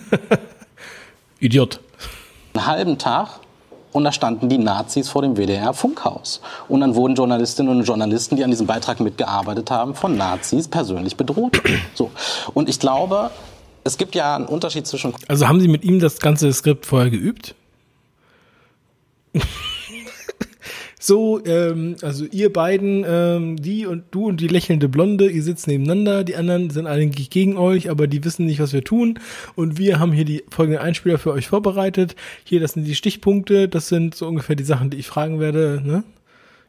Idiot. 1.40 1.80
Einen 2.54 2.66
halben 2.66 2.98
Tag 2.98 3.40
und 3.92 4.04
da 4.04 4.12
standen 4.12 4.48
die 4.48 4.58
Nazis 4.58 5.08
vor 5.08 5.22
dem 5.22 5.36
WDR-Funkhaus. 5.36 6.40
Und 6.68 6.80
dann 6.80 6.94
wurden 6.96 7.14
Journalistinnen 7.14 7.78
und 7.78 7.84
Journalisten, 7.84 8.34
die 8.36 8.42
an 8.42 8.50
diesem 8.50 8.66
Beitrag 8.66 8.98
mitgearbeitet 8.98 9.70
haben, 9.70 9.94
von 9.94 10.16
Nazis 10.16 10.68
persönlich 10.68 11.16
bedroht. 11.16 11.60
So. 11.94 12.10
Und 12.54 12.68
ich 12.68 12.80
glaube, 12.80 13.30
es 13.84 13.96
gibt 13.96 14.16
ja 14.16 14.34
einen 14.34 14.46
Unterschied 14.46 14.86
zwischen. 14.86 15.14
Also 15.28 15.46
haben 15.46 15.60
Sie 15.60 15.68
mit 15.68 15.84
ihm 15.84 16.00
das 16.00 16.18
ganze 16.18 16.52
Skript 16.52 16.86
vorher 16.86 17.10
geübt? 17.10 17.54
so, 21.06 21.44
ähm, 21.44 21.96
also 22.00 22.24
ihr 22.30 22.50
beiden, 22.50 23.04
ähm, 23.06 23.56
die 23.56 23.86
und 23.86 24.04
du 24.10 24.26
und 24.26 24.40
die 24.40 24.48
lächelnde 24.48 24.88
Blonde, 24.88 25.28
ihr 25.28 25.42
sitzt 25.42 25.66
nebeneinander, 25.66 26.24
die 26.24 26.34
anderen 26.34 26.70
sind 26.70 26.86
eigentlich 26.86 27.28
gegen 27.28 27.58
euch, 27.58 27.90
aber 27.90 28.06
die 28.06 28.24
wissen 28.24 28.46
nicht, 28.46 28.60
was 28.60 28.72
wir 28.72 28.84
tun. 28.84 29.18
Und 29.54 29.76
wir 29.76 29.98
haben 29.98 30.12
hier 30.12 30.24
die 30.24 30.44
folgenden 30.50 30.80
Einspieler 30.80 31.18
für 31.18 31.32
euch 31.32 31.48
vorbereitet. 31.48 32.16
Hier, 32.44 32.58
das 32.60 32.72
sind 32.72 32.84
die 32.84 32.94
Stichpunkte, 32.94 33.68
das 33.68 33.88
sind 33.88 34.14
so 34.14 34.26
ungefähr 34.26 34.56
die 34.56 34.64
Sachen, 34.64 34.88
die 34.88 34.96
ich 34.96 35.06
fragen 35.06 35.40
werde. 35.40 35.82
Ne? 35.84 36.04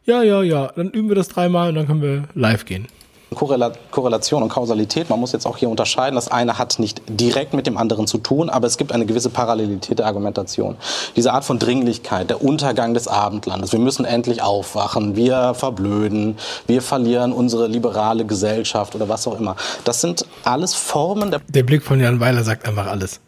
Ja, 0.03 0.21
ja, 0.21 0.43
ja, 0.43 0.71
dann 0.75 0.91
üben 0.91 1.07
wir 1.07 1.15
das 1.15 1.29
dreimal 1.29 1.69
und 1.69 1.75
dann 1.75 1.87
können 1.87 2.01
wir 2.01 2.23
live 2.33 2.65
gehen. 2.65 2.87
Korrelation 3.33 4.43
und 4.43 4.49
Kausalität. 4.49 5.09
Man 5.09 5.19
muss 5.19 5.31
jetzt 5.31 5.45
auch 5.45 5.57
hier 5.57 5.69
unterscheiden. 5.69 6.15
Das 6.15 6.27
eine 6.27 6.57
hat 6.57 6.79
nicht 6.79 7.01
direkt 7.07 7.53
mit 7.53 7.67
dem 7.67 7.77
anderen 7.77 8.07
zu 8.07 8.17
tun, 8.17 8.49
aber 8.49 8.67
es 8.67 8.77
gibt 8.77 8.91
eine 8.91 9.05
gewisse 9.05 9.29
Parallelität 9.29 9.99
der 9.99 10.05
Argumentation. 10.05 10.77
Diese 11.15 11.33
Art 11.33 11.43
von 11.43 11.59
Dringlichkeit, 11.59 12.29
der 12.29 12.43
Untergang 12.43 12.93
des 12.93 13.07
Abendlandes. 13.07 13.71
Wir 13.71 13.79
müssen 13.79 14.05
endlich 14.05 14.41
aufwachen. 14.41 15.15
Wir 15.15 15.53
verblöden. 15.53 16.37
Wir 16.67 16.81
verlieren 16.81 17.33
unsere 17.33 17.67
liberale 17.67 18.25
Gesellschaft 18.25 18.95
oder 18.95 19.09
was 19.09 19.27
auch 19.27 19.39
immer. 19.39 19.55
Das 19.83 20.01
sind 20.01 20.25
alles 20.43 20.73
Formen 20.73 21.31
der. 21.31 21.41
Der 21.47 21.63
Blick 21.63 21.83
von 21.83 21.99
Jan 21.99 22.19
Weiler 22.19 22.43
sagt 22.43 22.67
einfach 22.67 22.87
alles. 22.87 23.19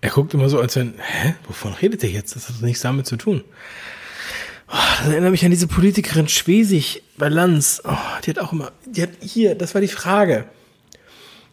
Er 0.00 0.10
guckt 0.10 0.34
immer 0.34 0.48
so, 0.48 0.60
als 0.60 0.76
wenn, 0.76 0.94
hä, 0.98 1.34
wovon 1.48 1.72
redet 1.72 2.04
er 2.04 2.10
jetzt? 2.10 2.36
Das 2.36 2.48
hat 2.48 2.60
nichts 2.60 2.82
damit 2.82 3.06
zu 3.06 3.16
tun. 3.16 3.42
Oh, 4.68 4.74
das 4.98 5.08
erinnert 5.08 5.30
mich 5.30 5.44
an 5.44 5.50
diese 5.50 5.68
Politikerin 5.68 6.28
Schwesig 6.28 7.02
bei 7.16 7.28
Lanz. 7.28 7.82
Oh, 7.84 7.96
die 8.24 8.30
hat 8.30 8.38
auch 8.38 8.52
immer, 8.52 8.72
die 8.84 9.02
hat 9.02 9.10
hier, 9.20 9.54
das 9.54 9.74
war 9.74 9.80
die 9.80 9.88
Frage. 9.88 10.44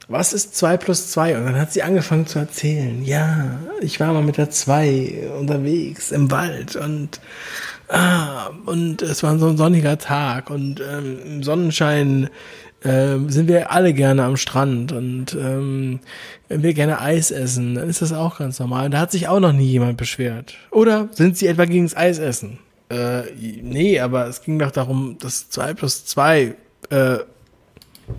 Was 0.07 0.33
ist 0.33 0.55
2 0.57 0.77
plus 0.77 1.11
2? 1.11 1.37
Und 1.37 1.45
dann 1.45 1.59
hat 1.59 1.71
sie 1.71 1.83
angefangen 1.83 2.27
zu 2.27 2.39
erzählen. 2.39 3.03
Ja, 3.05 3.59
ich 3.81 3.99
war 3.99 4.11
mal 4.11 4.23
mit 4.23 4.37
der 4.37 4.49
2 4.49 5.31
unterwegs 5.39 6.11
im 6.11 6.29
Wald 6.29 6.75
und 6.75 7.21
ah, 7.87 8.49
und 8.65 9.01
es 9.01 9.23
war 9.23 9.37
so 9.39 9.47
ein 9.47 9.57
sonniger 9.57 9.97
Tag 9.97 10.49
und 10.49 10.81
ähm, 10.81 11.19
im 11.25 11.43
Sonnenschein 11.43 12.29
äh, 12.81 13.17
sind 13.27 13.47
wir 13.47 13.71
alle 13.71 13.93
gerne 13.93 14.23
am 14.23 14.35
Strand 14.35 14.91
und 14.91 15.33
ähm, 15.35 15.99
wenn 16.49 16.63
wir 16.63 16.73
gerne 16.73 16.99
Eis 16.99 17.31
essen, 17.31 17.75
dann 17.75 17.89
ist 17.89 18.01
das 18.01 18.11
auch 18.11 18.39
ganz 18.39 18.59
normal. 18.59 18.85
Und 18.85 18.91
da 18.91 18.99
hat 18.99 19.11
sich 19.11 19.27
auch 19.27 19.39
noch 19.39 19.53
nie 19.53 19.67
jemand 19.67 19.97
beschwert. 19.97 20.55
Oder 20.69 21.07
sind 21.11 21.37
sie 21.37 21.47
etwa 21.47 21.65
gegen 21.65 21.85
das 21.85 21.95
Eis 21.95 22.19
essen? 22.19 22.59
Äh, 22.89 23.31
nee, 23.61 23.99
aber 23.99 24.27
es 24.27 24.41
ging 24.41 24.59
doch 24.59 24.71
darum, 24.71 25.17
dass 25.19 25.49
2 25.49 25.73
plus 25.73 26.05
2 26.05 26.55
äh, 26.89 27.17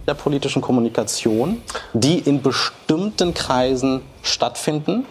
der 0.07 0.15
politischen 0.15 0.63
Kommunikation, 0.63 1.61
die 1.93 2.19
in 2.19 2.43
bestimmten 2.43 3.35
Kreisen 3.35 4.03
stattfinden 4.23 5.07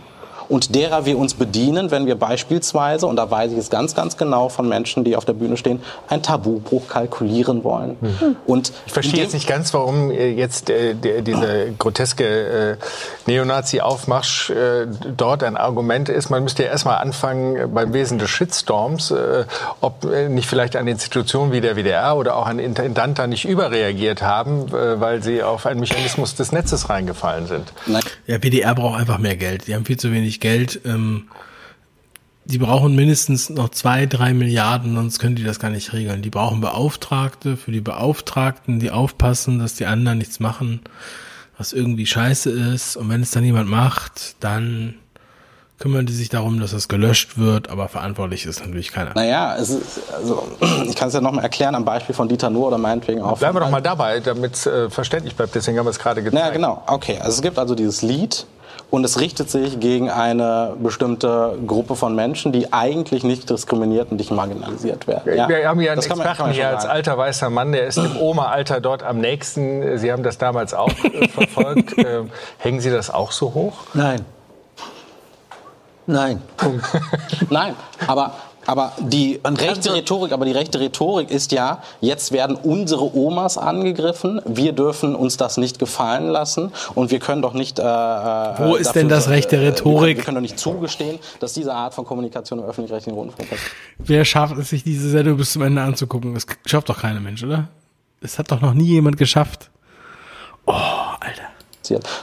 und 0.54 0.76
derer 0.76 1.08
wir 1.08 1.18
uns 1.18 1.34
bedienen, 1.34 1.90
wenn 1.90 2.06
wir 2.06 2.14
beispielsweise, 2.14 3.08
und 3.08 3.16
da 3.16 3.32
weiß 3.32 3.54
ich 3.54 3.58
es 3.58 3.72
ganz, 3.72 3.96
ganz 3.96 4.18
genau 4.18 4.50
von 4.50 4.70
Menschen, 4.70 5.04
die 5.04 5.16
auf 5.16 5.26
der 5.26 5.34
Bühne 5.34 5.58
stehen, 5.58 5.82
ein 6.10 6.22
Tabubruch 6.22 6.88
kalkulieren 6.88 7.64
wollen. 7.64 7.98
Hm. 8.00 8.36
Und 8.46 8.72
ich 8.86 8.94
verstehe 8.94 9.24
jetzt 9.24 9.34
nicht 9.34 9.48
ganz, 9.48 9.74
warum 9.74 10.12
äh, 10.12 10.30
jetzt 10.30 10.70
äh, 10.70 10.94
der, 10.94 11.24
dieser 11.24 11.72
groteske 11.80 12.78
äh, 12.78 12.78
Neonazi-Aufmarsch 13.26 14.52
äh, 14.52 14.86
dort 15.18 15.42
ein 15.42 15.58
Argument 15.58 16.08
ist. 16.08 16.30
Man 16.30 16.44
müsste 16.44 16.62
ja 16.62 16.70
erstmal 16.70 16.98
anfangen 16.98 17.56
äh, 17.56 17.66
beim 17.66 17.94
Wesen 17.94 18.20
des 18.20 18.30
Shitstorms, 18.30 19.10
äh, 19.10 19.46
ob 19.82 20.06
äh, 20.06 20.30
nicht 20.30 20.48
vielleicht 20.48 20.76
eine 20.76 20.92
Institution 20.92 21.52
wie 21.52 21.62
der 21.62 21.76
WDR 21.76 22.16
oder 22.16 22.36
auch 22.36 22.46
ein 22.46 22.60
Intendant 22.60 23.18
da 23.18 23.26
nicht 23.26 23.46
überreagiert 23.46 24.22
haben, 24.22 24.68
äh, 24.68 25.02
weil 25.02 25.24
sie 25.24 25.42
auf 25.42 25.66
einen 25.66 25.80
Mechanismus 25.80 26.36
des 26.36 26.52
Netzes 26.52 26.90
reingefallen 26.90 27.48
sind. 27.48 27.74
Ja, 28.28 28.38
WDR 28.44 28.76
braucht 28.76 29.00
einfach 29.00 29.18
mehr 29.18 29.36
Geld. 29.36 29.66
Die 29.66 29.74
haben 29.74 29.86
viel 29.86 29.98
zu 29.98 30.12
wenig 30.12 30.43
Geld. 30.44 30.82
Ähm, 30.86 31.30
die 32.46 32.58
brauchen 32.58 32.96
mindestens 32.96 33.50
noch 33.50 33.70
zwei, 33.70 34.06
drei 34.06 34.34
Milliarden, 34.34 34.96
sonst 34.96 35.20
können 35.20 35.36
die 35.36 35.44
das 35.44 35.60
gar 35.60 35.72
nicht 35.72 35.94
regeln. 35.94 36.22
Die 36.22 36.30
brauchen 36.30 36.60
Beauftragte 36.60 37.56
für 37.56 37.72
die 37.72 37.82
Beauftragten, 37.82 38.80
die 38.80 38.92
aufpassen, 38.92 39.60
dass 39.60 39.76
die 39.76 39.86
anderen 39.86 40.18
nichts 40.18 40.42
machen, 40.42 40.82
was 41.58 41.72
irgendwie 41.72 42.06
scheiße 42.06 42.52
ist. 42.52 42.98
Und 42.98 43.10
wenn 43.10 43.22
es 43.22 43.32
dann 43.32 43.46
jemand 43.46 43.70
macht, 43.70 44.36
dann 44.42 44.96
kümmern 45.80 46.06
die 46.06 46.14
sich 46.14 46.30
darum, 46.30 46.60
dass 46.60 46.72
das 46.72 46.90
gelöscht 46.90 47.38
wird, 47.38 47.70
aber 47.70 47.88
verantwortlich 47.88 48.46
ist 48.46 48.60
natürlich 48.60 48.92
keiner. 48.92 49.14
Naja, 49.16 49.56
es 49.58 49.70
ist, 49.70 50.14
also, 50.14 50.48
ich 50.86 50.96
kann 50.96 51.08
es 51.08 51.14
ja 51.14 51.22
nochmal 51.22 51.44
erklären 51.44 51.76
am 51.76 51.86
Beispiel 51.86 52.14
von 52.14 52.28
Dieter 52.28 52.50
Nuhr 52.50 52.68
oder 52.68 52.78
meinetwegen 52.78 53.22
auch. 53.22 53.38
Bleiben 53.40 53.56
wir 53.56 53.62
doch 53.62 53.70
mal 53.70 53.82
dabei, 53.82 54.20
damit 54.20 54.56
es 54.56 54.66
äh, 54.66 54.90
verständlich 54.90 55.36
bleibt. 55.36 55.56
Deswegen 55.56 55.80
haben 55.80 55.86
wir 55.86 55.92
es 55.92 56.00
gerade 56.00 56.22
gezeigt. 56.22 56.46
Ja, 56.46 56.52
genau. 56.52 56.84
Okay, 56.88 57.18
also 57.20 57.32
es 57.32 57.42
gibt 57.42 57.58
also 57.58 57.74
dieses 57.74 58.02
Lied 58.02 58.46
und 58.94 59.04
es 59.04 59.20
richtet 59.20 59.50
sich 59.50 59.80
gegen 59.80 60.12
eine 60.12 60.76
bestimmte 60.78 61.58
Gruppe 61.66 61.96
von 61.96 62.14
Menschen, 62.14 62.52
die 62.52 62.72
eigentlich 62.74 63.24
nicht 63.24 63.50
diskriminiert 63.50 64.12
und 64.12 64.18
nicht 64.18 64.30
marginalisiert 64.30 65.08
werden. 65.08 65.36
Ja? 65.36 65.50
Wir 65.50 65.68
haben 65.68 65.80
hier 65.80 65.94
einen 65.94 65.96
das 66.00 66.06
Experten 66.06 66.52
hier 66.52 66.70
als 66.70 66.86
alter 66.86 67.18
weißer 67.18 67.50
Mann, 67.50 67.72
der 67.72 67.88
ist 67.88 67.98
im 67.98 68.16
Oma-Alter 68.18 68.82
dort 68.82 69.02
am 69.02 69.18
nächsten. 69.18 69.98
Sie 69.98 70.12
haben 70.12 70.22
das 70.22 70.38
damals 70.38 70.76
auch 70.76 70.92
äh, 71.06 71.28
verfolgt. 71.28 71.98
äh, 71.98 72.22
hängen 72.60 72.82
Sie 72.82 72.92
das 72.92 73.10
auch 73.10 73.32
so 73.32 73.56
hoch? 73.56 73.74
Nein. 73.96 74.24
Nein. 76.06 76.44
Nein, 77.50 77.74
aber 78.06 78.36
aber 78.66 78.94
die 79.00 79.40
rechte 79.44 79.94
Rhetorik, 79.94 80.32
aber 80.32 80.46
die 80.46 80.52
rechte 80.52 80.80
Rhetorik 80.80 81.30
ist 81.30 81.52
ja, 81.52 81.82
jetzt 82.02 82.32
werden 82.32 82.56
unsere 82.56 83.16
Omas 83.16 83.58
angegriffen, 83.58 84.42
wir 84.46 84.74
dürfen 84.74 85.16
uns 85.16 85.38
das 85.38 85.58
nicht 85.58 85.80
gefallen 85.80 86.28
lassen 86.28 86.72
und 86.96 87.12
wir 87.12 87.20
können 87.20 87.42
doch 87.42 87.54
nicht. 87.54 87.80
Äh, 87.80 87.84
Wo 87.84 88.76
ist 88.76 88.94
denn 88.94 89.10
das 89.10 89.30
rechte 89.30 89.60
Rhetorik? 89.60 90.18
Wir 90.18 90.24
können, 90.24 90.36
doch 90.36 90.42
nicht 90.42 90.60
zugestehen, 90.60 91.20
dass 91.40 91.54
diese 91.54 91.74
Art 91.74 91.94
von 91.94 92.06
Kommunikation 92.06 92.60
im 92.60 92.66
öffentlich-rechtlichen 92.66 93.18
Rundfunk 93.18 93.52
ist. 93.52 93.64
Wer 94.00 94.26
schafft 94.26 94.58
es, 94.58 94.70
sich 94.70 94.84
diese 94.84 95.10
Sendung 95.10 95.38
bis 95.38 95.54
zum 95.54 95.62
Ende 95.62 95.82
anzugucken? 95.82 96.34
Das 96.34 96.46
schafft 96.66 96.90
doch 96.90 97.00
keiner 97.00 97.20
Mensch, 97.20 97.44
oder? 97.44 97.68
Es 98.22 98.40
hat 98.40 98.52
doch 98.52 98.62
noch 98.62 98.74
nie 98.74 98.88
jemand 98.88 99.18
geschafft. 99.18 99.70
Oh, 100.66 100.72
Alter. 100.72 101.44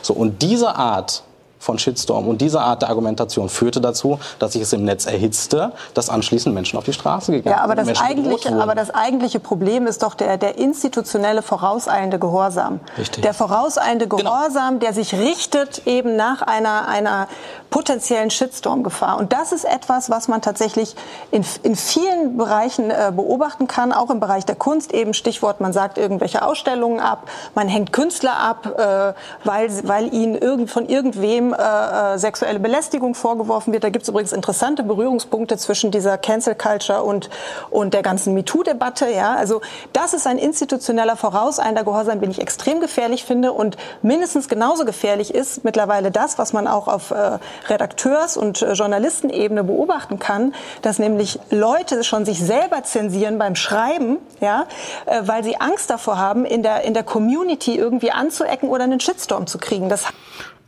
So, 0.02 0.14
und 0.14 0.40
diese 0.40 0.74
Art 0.74 1.22
von 1.60 1.78
Shitstorm. 1.78 2.26
Und 2.26 2.40
diese 2.40 2.60
Art 2.60 2.82
der 2.82 2.88
Argumentation 2.88 3.48
führte 3.48 3.80
dazu, 3.80 4.18
dass 4.38 4.54
sich 4.54 4.62
es 4.62 4.72
im 4.72 4.84
Netz 4.84 5.06
erhitzte, 5.06 5.72
dass 5.94 6.08
anschließend 6.08 6.54
Menschen 6.54 6.78
auf 6.78 6.84
die 6.84 6.94
Straße 6.94 7.30
gegangen 7.30 7.56
ja, 7.56 7.62
aber 7.62 7.76
sind. 7.84 7.96
Das 7.96 8.02
eigentliche, 8.02 8.52
aber 8.56 8.74
das 8.74 8.90
eigentliche 8.90 9.38
Problem 9.38 9.86
ist 9.86 10.02
doch 10.02 10.14
der, 10.14 10.38
der 10.38 10.58
institutionelle 10.58 11.42
vorauseilende 11.42 12.18
Gehorsam. 12.18 12.80
Richtig. 12.98 13.22
Der 13.22 13.34
vorauseilende 13.34 14.08
genau. 14.08 14.22
Gehorsam, 14.22 14.78
genau. 14.78 14.80
der 14.80 14.94
sich 14.94 15.14
richtet 15.14 15.86
eben 15.86 16.16
nach 16.16 16.42
einer, 16.42 16.88
einer 16.88 17.28
potenziellen 17.68 18.30
Shitstorm-Gefahr. 18.30 19.18
Und 19.18 19.32
das 19.32 19.52
ist 19.52 19.64
etwas, 19.64 20.08
was 20.08 20.28
man 20.28 20.40
tatsächlich 20.40 20.96
in, 21.30 21.44
in 21.62 21.76
vielen 21.76 22.38
Bereichen 22.38 22.90
äh, 22.90 23.12
beobachten 23.14 23.66
kann, 23.66 23.92
auch 23.92 24.10
im 24.10 24.18
Bereich 24.18 24.46
der 24.46 24.56
Kunst. 24.56 24.92
Eben 24.92 25.12
Stichwort, 25.12 25.60
man 25.60 25.74
sagt 25.74 25.98
irgendwelche 25.98 26.42
Ausstellungen 26.42 27.00
ab, 27.00 27.28
man 27.54 27.68
hängt 27.68 27.92
Künstler 27.92 28.36
ab, 28.36 28.66
äh, 28.78 29.12
weil, 29.44 29.88
weil 29.88 30.12
ihnen 30.12 30.34
irgend, 30.36 30.70
von 30.70 30.88
irgendwem 30.88 31.49
äh, 31.52 32.14
äh, 32.14 32.18
sexuelle 32.18 32.60
Belästigung 32.60 33.14
vorgeworfen 33.14 33.72
wird. 33.72 33.84
Da 33.84 33.90
gibt 33.90 34.02
es 34.02 34.08
übrigens 34.08 34.32
interessante 34.32 34.82
Berührungspunkte 34.82 35.56
zwischen 35.56 35.90
dieser 35.90 36.18
Cancel 36.18 36.54
Culture 36.54 37.02
und, 37.02 37.30
und 37.70 37.94
der 37.94 38.02
ganzen 38.02 38.34
MeToo-Debatte. 38.34 39.10
Ja? 39.10 39.34
Also 39.34 39.60
das 39.92 40.12
ist 40.14 40.26
ein 40.26 40.38
institutioneller 40.38 41.16
vorauseilender 41.16 41.84
Gehorsam, 41.84 42.20
den 42.20 42.30
ich 42.30 42.40
extrem 42.40 42.80
gefährlich 42.80 43.24
finde. 43.24 43.52
Und 43.52 43.76
mindestens 44.02 44.48
genauso 44.48 44.84
gefährlich 44.84 45.34
ist 45.34 45.64
mittlerweile 45.64 46.10
das, 46.10 46.38
was 46.38 46.52
man 46.52 46.66
auch 46.66 46.88
auf 46.88 47.10
äh, 47.10 47.38
Redakteurs- 47.68 48.36
und 48.36 48.62
äh, 48.62 48.72
Journalistenebene 48.72 49.64
beobachten 49.64 50.18
kann, 50.18 50.54
dass 50.82 50.98
nämlich 50.98 51.38
Leute 51.50 52.04
schon 52.04 52.24
sich 52.24 52.40
selber 52.40 52.82
zensieren 52.82 53.38
beim 53.38 53.56
Schreiben, 53.56 54.18
ja, 54.40 54.66
äh, 55.06 55.22
weil 55.24 55.44
sie 55.44 55.60
Angst 55.60 55.90
davor 55.90 56.18
haben, 56.18 56.44
in 56.44 56.62
der, 56.62 56.82
in 56.82 56.94
der 56.94 57.04
Community 57.04 57.76
irgendwie 57.76 58.10
anzuecken 58.10 58.68
oder 58.68 58.84
einen 58.84 59.00
Shitstorm 59.00 59.46
zu 59.46 59.58
kriegen. 59.58 59.88
Das 59.88 60.04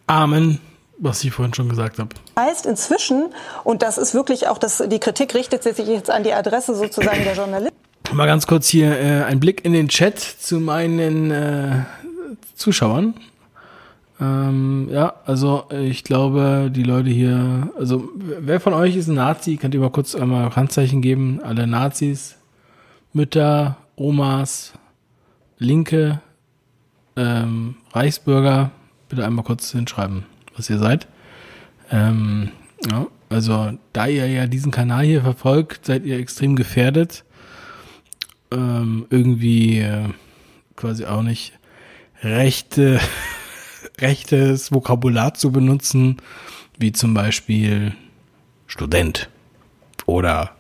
Amen 0.07 0.61
was 0.99 1.23
ich 1.25 1.33
vorhin 1.33 1.55
schon 1.55 1.69
gesagt 1.69 1.99
habe. 1.99 2.11
Heißt 2.39 2.67
inzwischen, 2.67 3.31
und 3.65 3.83
das 3.83 3.99
ist 3.99 4.15
wirklich 4.15 4.49
auch, 4.49 4.59
das, 4.59 4.83
die 4.87 4.99
Kritik 4.99 5.35
richtet 5.35 5.63
sich 5.63 5.79
jetzt 5.79 6.11
an 6.11 6.23
die 6.23 6.33
Adresse 6.33 6.75
sozusagen 6.75 7.25
der 7.25 7.35
Journalisten. 7.35 7.77
Mal 8.13 8.27
ganz 8.27 8.47
kurz 8.47 8.69
hier 8.69 8.99
äh, 8.99 9.25
ein 9.25 9.41
Blick 9.41 9.65
in 9.65 9.73
den 9.73 9.89
Chat 9.89 10.19
zu 10.19 10.61
meinen 10.61 11.31
äh, 11.31 11.85
Zuschauern. 12.55 13.15
Ähm, 14.21 14.89
ja, 14.91 15.15
also 15.25 15.65
ich 15.71 16.05
glaube, 16.05 16.71
die 16.71 16.83
Leute 16.83 17.09
hier, 17.09 17.71
also 17.79 18.09
wer 18.15 18.61
von 18.61 18.75
euch 18.75 18.97
ist 18.97 19.09
ein 19.09 19.15
Nazi? 19.15 19.57
Könnt 19.57 19.75
ihr 19.75 19.81
mal 19.81 19.91
kurz 19.91 20.15
einmal 20.15 20.55
Handzeichen 20.55 21.01
geben? 21.01 21.41
Alle 21.43 21.67
Nazis, 21.67 22.37
Mütter, 23.13 23.77
Omas, 23.97 24.75
Linke, 25.59 26.21
ähm, 27.17 27.77
Reichsbürger, 27.93 28.71
bitte 29.09 29.25
einmal 29.25 29.45
kurz 29.45 29.73
hinschreiben 29.73 30.27
was 30.57 30.71
ihr 30.71 30.79
seid. 30.79 31.07
Ähm, 31.91 32.51
ja, 32.91 33.07
also 33.29 33.73
da 33.93 34.07
ihr 34.07 34.27
ja 34.27 34.47
diesen 34.47 34.73
Kanal 34.73 35.05
hier 35.05 35.23
verfolgt, 35.23 35.87
seid 35.87 36.05
ihr 36.05 36.19
extrem 36.19 36.57
gefährdet. 36.57 37.25
Ähm, 38.51 39.07
irgendwie 39.11 39.81
äh, 39.81 40.09
quasi 40.77 41.07
auch 41.07 41.23
nicht 41.23 41.53
rechte, 42.23 43.01
rechtes 44.01 44.73
Vokabular 44.73 45.35
zu 45.35 45.53
benutzen, 45.53 46.19
wie 46.79 46.93
zum 46.93 47.15
Beispiel 47.15 47.95
Student 48.67 49.29
oder 50.07 50.57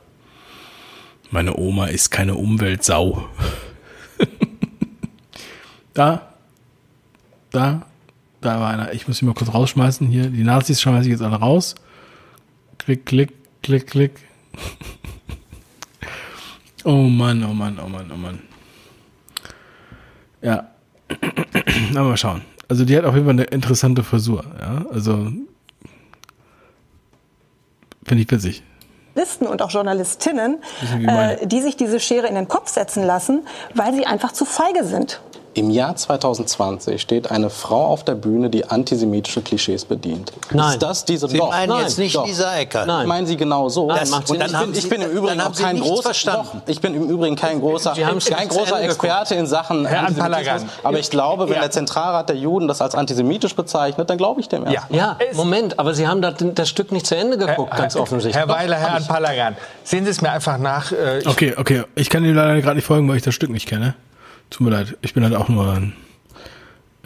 meine 1.31 1.56
Oma 1.56 1.86
ist 1.86 2.10
keine 2.10 2.35
Umweltsau. 2.35 3.28
da, 5.94 6.35
da 7.51 7.86
da 8.44 8.60
war 8.60 8.70
einer. 8.70 8.93
Ich 8.93 9.09
muss 9.09 9.23
ihn 9.23 9.27
mal 9.27 9.35
kurz 9.35 9.52
rausschmeißen. 9.52 10.06
Hier, 10.09 10.28
die 10.28 10.44
Nazis 10.44 10.81
schmeiße 10.81 11.06
ich 11.06 11.12
jetzt 11.12 11.23
alle 11.23 11.36
raus. 11.36 11.74
Klick, 12.78 13.06
klick, 13.06 13.32
klick, 13.62 13.86
klick. 13.86 14.12
oh 16.85 17.02
Mann, 17.02 17.44
oh 17.44 17.55
Mann, 17.55 17.78
oh 17.85 17.89
Mann, 17.89 18.10
oh 18.12 18.16
Mann. 18.16 18.40
Ja. 20.43 20.69
Na, 21.93 22.02
mal 22.02 22.16
schauen. 22.16 22.43
Also 22.69 22.85
die 22.85 22.97
hat 22.97 23.05
auf 23.05 23.14
jeden 23.14 23.27
Fall 23.27 23.35
eine 23.35 23.44
interessante 23.44 24.02
Frisur. 24.02 24.44
Ja, 24.59 24.86
also 24.90 25.31
finde 28.05 28.23
ich 28.23 28.31
witzig. 28.31 28.62
Journalisten 29.14 29.47
und 29.47 29.62
auch 29.62 29.70
Journalistinnen, 29.70 30.59
äh, 31.06 31.47
die 31.47 31.60
sich 31.60 31.77
diese 31.77 32.01
Schere 32.01 32.28
in 32.28 32.35
den 32.35 32.48
Kopf 32.48 32.69
setzen 32.69 33.05
lassen, 33.05 33.43
weil 33.74 33.94
sie 33.94 34.06
einfach 34.06 34.32
zu 34.32 34.44
feige 34.44 34.85
sind. 34.85 35.20
Im 35.55 35.69
Jahr 35.70 35.95
2020 35.95 37.01
steht 37.01 37.31
eine 37.31 37.51
Frau 37.51 37.87
auf 37.87 38.05
der 38.05 38.15
Bühne, 38.15 38.49
die 38.49 38.65
antisemitische 38.65 39.43
Klischees 39.43 39.85
bedient. 39.85 40.33
Nein. 40.51 40.73
Ist 40.73 40.83
das 40.83 41.05
diese 41.05 41.29
Sie 41.29 41.37
doch, 41.37 41.51
meinen 41.51 41.69
nein, 41.69 41.83
jetzt 41.83 41.99
nicht 41.99 42.16
doch. 42.16 42.27
Lisa 42.27 42.57
Eckert? 42.57 42.87
Nein. 42.87 43.07
Meinen 43.07 43.27
Sie 43.27 43.37
genau 43.37 43.69
so? 43.69 43.89
Das 43.89 44.11
und 44.11 44.31
und 44.31 44.41
dann 44.41 44.49
ich, 44.49 44.57
haben 44.57 44.65
bin, 44.66 44.74
Sie, 44.74 44.81
ich 44.81 44.89
bin 44.89 45.03
im 45.03 45.11
Übrigen 45.11 45.41
auch 45.43 45.55
kein 45.55 45.79
großer, 45.79 46.12
doch, 46.33 46.55
ich 46.66 46.81
bin 46.81 46.95
im 46.95 47.07
Übrigen 47.07 47.37
kein 47.37 47.61
großer, 47.61 47.93
kein 47.93 48.49
großer 48.49 48.81
Experte 48.81 49.35
in 49.35 49.47
Sachen 49.47 49.85
Herr 49.85 50.07
Antisemitismus. 50.07 50.70
Aber 50.83 50.99
ich 50.99 51.11
glaube, 51.11 51.49
wenn 51.49 51.57
ja. 51.57 51.61
der 51.61 51.70
Zentralrat 51.70 52.31
der 52.31 52.37
Juden 52.37 52.66
das 52.66 52.81
als 52.81 52.95
antisemitisch 52.95 53.55
bezeichnet, 53.55 54.09
dann 54.09 54.16
glaube 54.16 54.41
ich 54.41 54.49
dem 54.49 54.65
erst. 54.65 54.89
Ja, 54.91 54.97
ja 54.97 55.19
Moment, 55.35 55.79
aber 55.79 55.93
Sie 55.93 56.09
haben 56.09 56.23
das, 56.23 56.35
das 56.39 56.69
Stück 56.70 56.93
nicht 56.93 57.07
zu 57.07 57.15
Ende 57.15 57.37
geguckt, 57.37 57.73
Herr, 57.73 57.81
ganz 57.81 57.97
offensichtlich. 57.97 58.37
Herr 58.37 58.49
Weiler, 58.49 58.77
Herr 58.77 58.95
Anpalagan, 58.95 59.57
sehen 59.85 60.05
Sie 60.07 60.11
es 60.11 60.23
mir 60.23 60.31
einfach 60.31 60.57
nach. 60.57 60.93
Äh, 60.93 61.23
okay, 61.27 61.55
okay. 61.59 61.83
Ich 61.95 62.09
kann 62.09 62.24
Ihnen 62.24 62.37
leider 62.37 62.59
gerade 62.62 62.77
nicht 62.77 62.87
folgen, 62.87 63.07
weil 63.07 63.16
ich 63.16 63.23
das 63.23 63.35
Stück 63.35 63.51
nicht 63.51 63.69
kenne. 63.69 63.95
Tut 64.53 64.61
mir 64.61 64.70
leid. 64.70 64.99
Ich 65.01 65.15
bin 65.15 65.24
halt 65.24 65.35
auch 65.35 65.49
nur 65.49 65.73
ein 65.73 65.95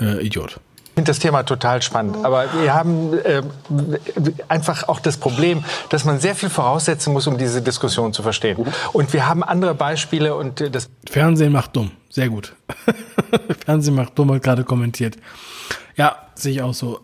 äh, 0.00 0.26
Idiot. 0.26 0.58
Ich 0.86 0.98
finde 0.98 1.10
das 1.10 1.20
Thema 1.20 1.44
total 1.44 1.80
spannend. 1.80 2.16
Aber 2.24 2.46
wir 2.60 2.74
haben 2.74 3.16
äh, 3.18 3.42
einfach 4.48 4.88
auch 4.88 4.98
das 4.98 5.16
Problem, 5.16 5.62
dass 5.90 6.04
man 6.04 6.18
sehr 6.18 6.34
viel 6.34 6.48
voraussetzen 6.48 7.12
muss, 7.12 7.28
um 7.28 7.38
diese 7.38 7.62
Diskussion 7.62 8.12
zu 8.12 8.24
verstehen. 8.24 8.66
Und 8.92 9.12
wir 9.12 9.28
haben 9.28 9.44
andere 9.44 9.74
Beispiele 9.74 10.34
und 10.34 10.60
äh, 10.60 10.70
das. 10.70 10.90
Fernsehen 11.08 11.52
macht 11.52 11.76
dumm. 11.76 11.92
Sehr 12.10 12.28
gut. 12.28 12.56
Fernsehen 13.64 13.94
macht 13.94 14.18
dumm, 14.18 14.32
hat 14.32 14.42
gerade 14.42 14.64
kommentiert. 14.64 15.16
Ja, 15.94 16.16
sehe 16.34 16.52
ich 16.52 16.62
auch 16.62 16.74
so. 16.74 17.00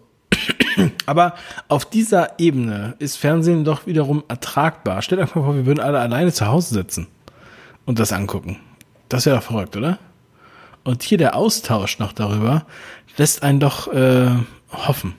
Aber 1.06 1.34
auf 1.68 1.84
dieser 1.84 2.40
Ebene 2.40 2.96
ist 2.98 3.16
Fernsehen 3.16 3.62
doch 3.62 3.86
wiederum 3.86 4.24
ertragbar. 4.26 5.02
Stellt 5.02 5.20
euch 5.20 5.34
mal 5.36 5.44
vor, 5.44 5.54
wir 5.54 5.66
würden 5.66 5.80
alle 5.80 6.00
alleine 6.00 6.32
zu 6.32 6.48
Hause 6.48 6.74
sitzen 6.74 7.06
und 7.84 8.00
das 8.00 8.12
angucken. 8.12 8.58
Das 9.08 9.24
wäre 9.24 9.36
doch 9.36 9.44
verrückt, 9.44 9.76
oder? 9.76 9.98
Und 10.84 11.02
hier 11.02 11.18
der 11.18 11.36
Austausch 11.36 11.98
noch 11.98 12.12
darüber 12.12 12.66
lässt 13.16 13.42
einen 13.42 13.60
doch 13.60 13.92
äh, 13.92 14.30
hoffen. 14.72 15.14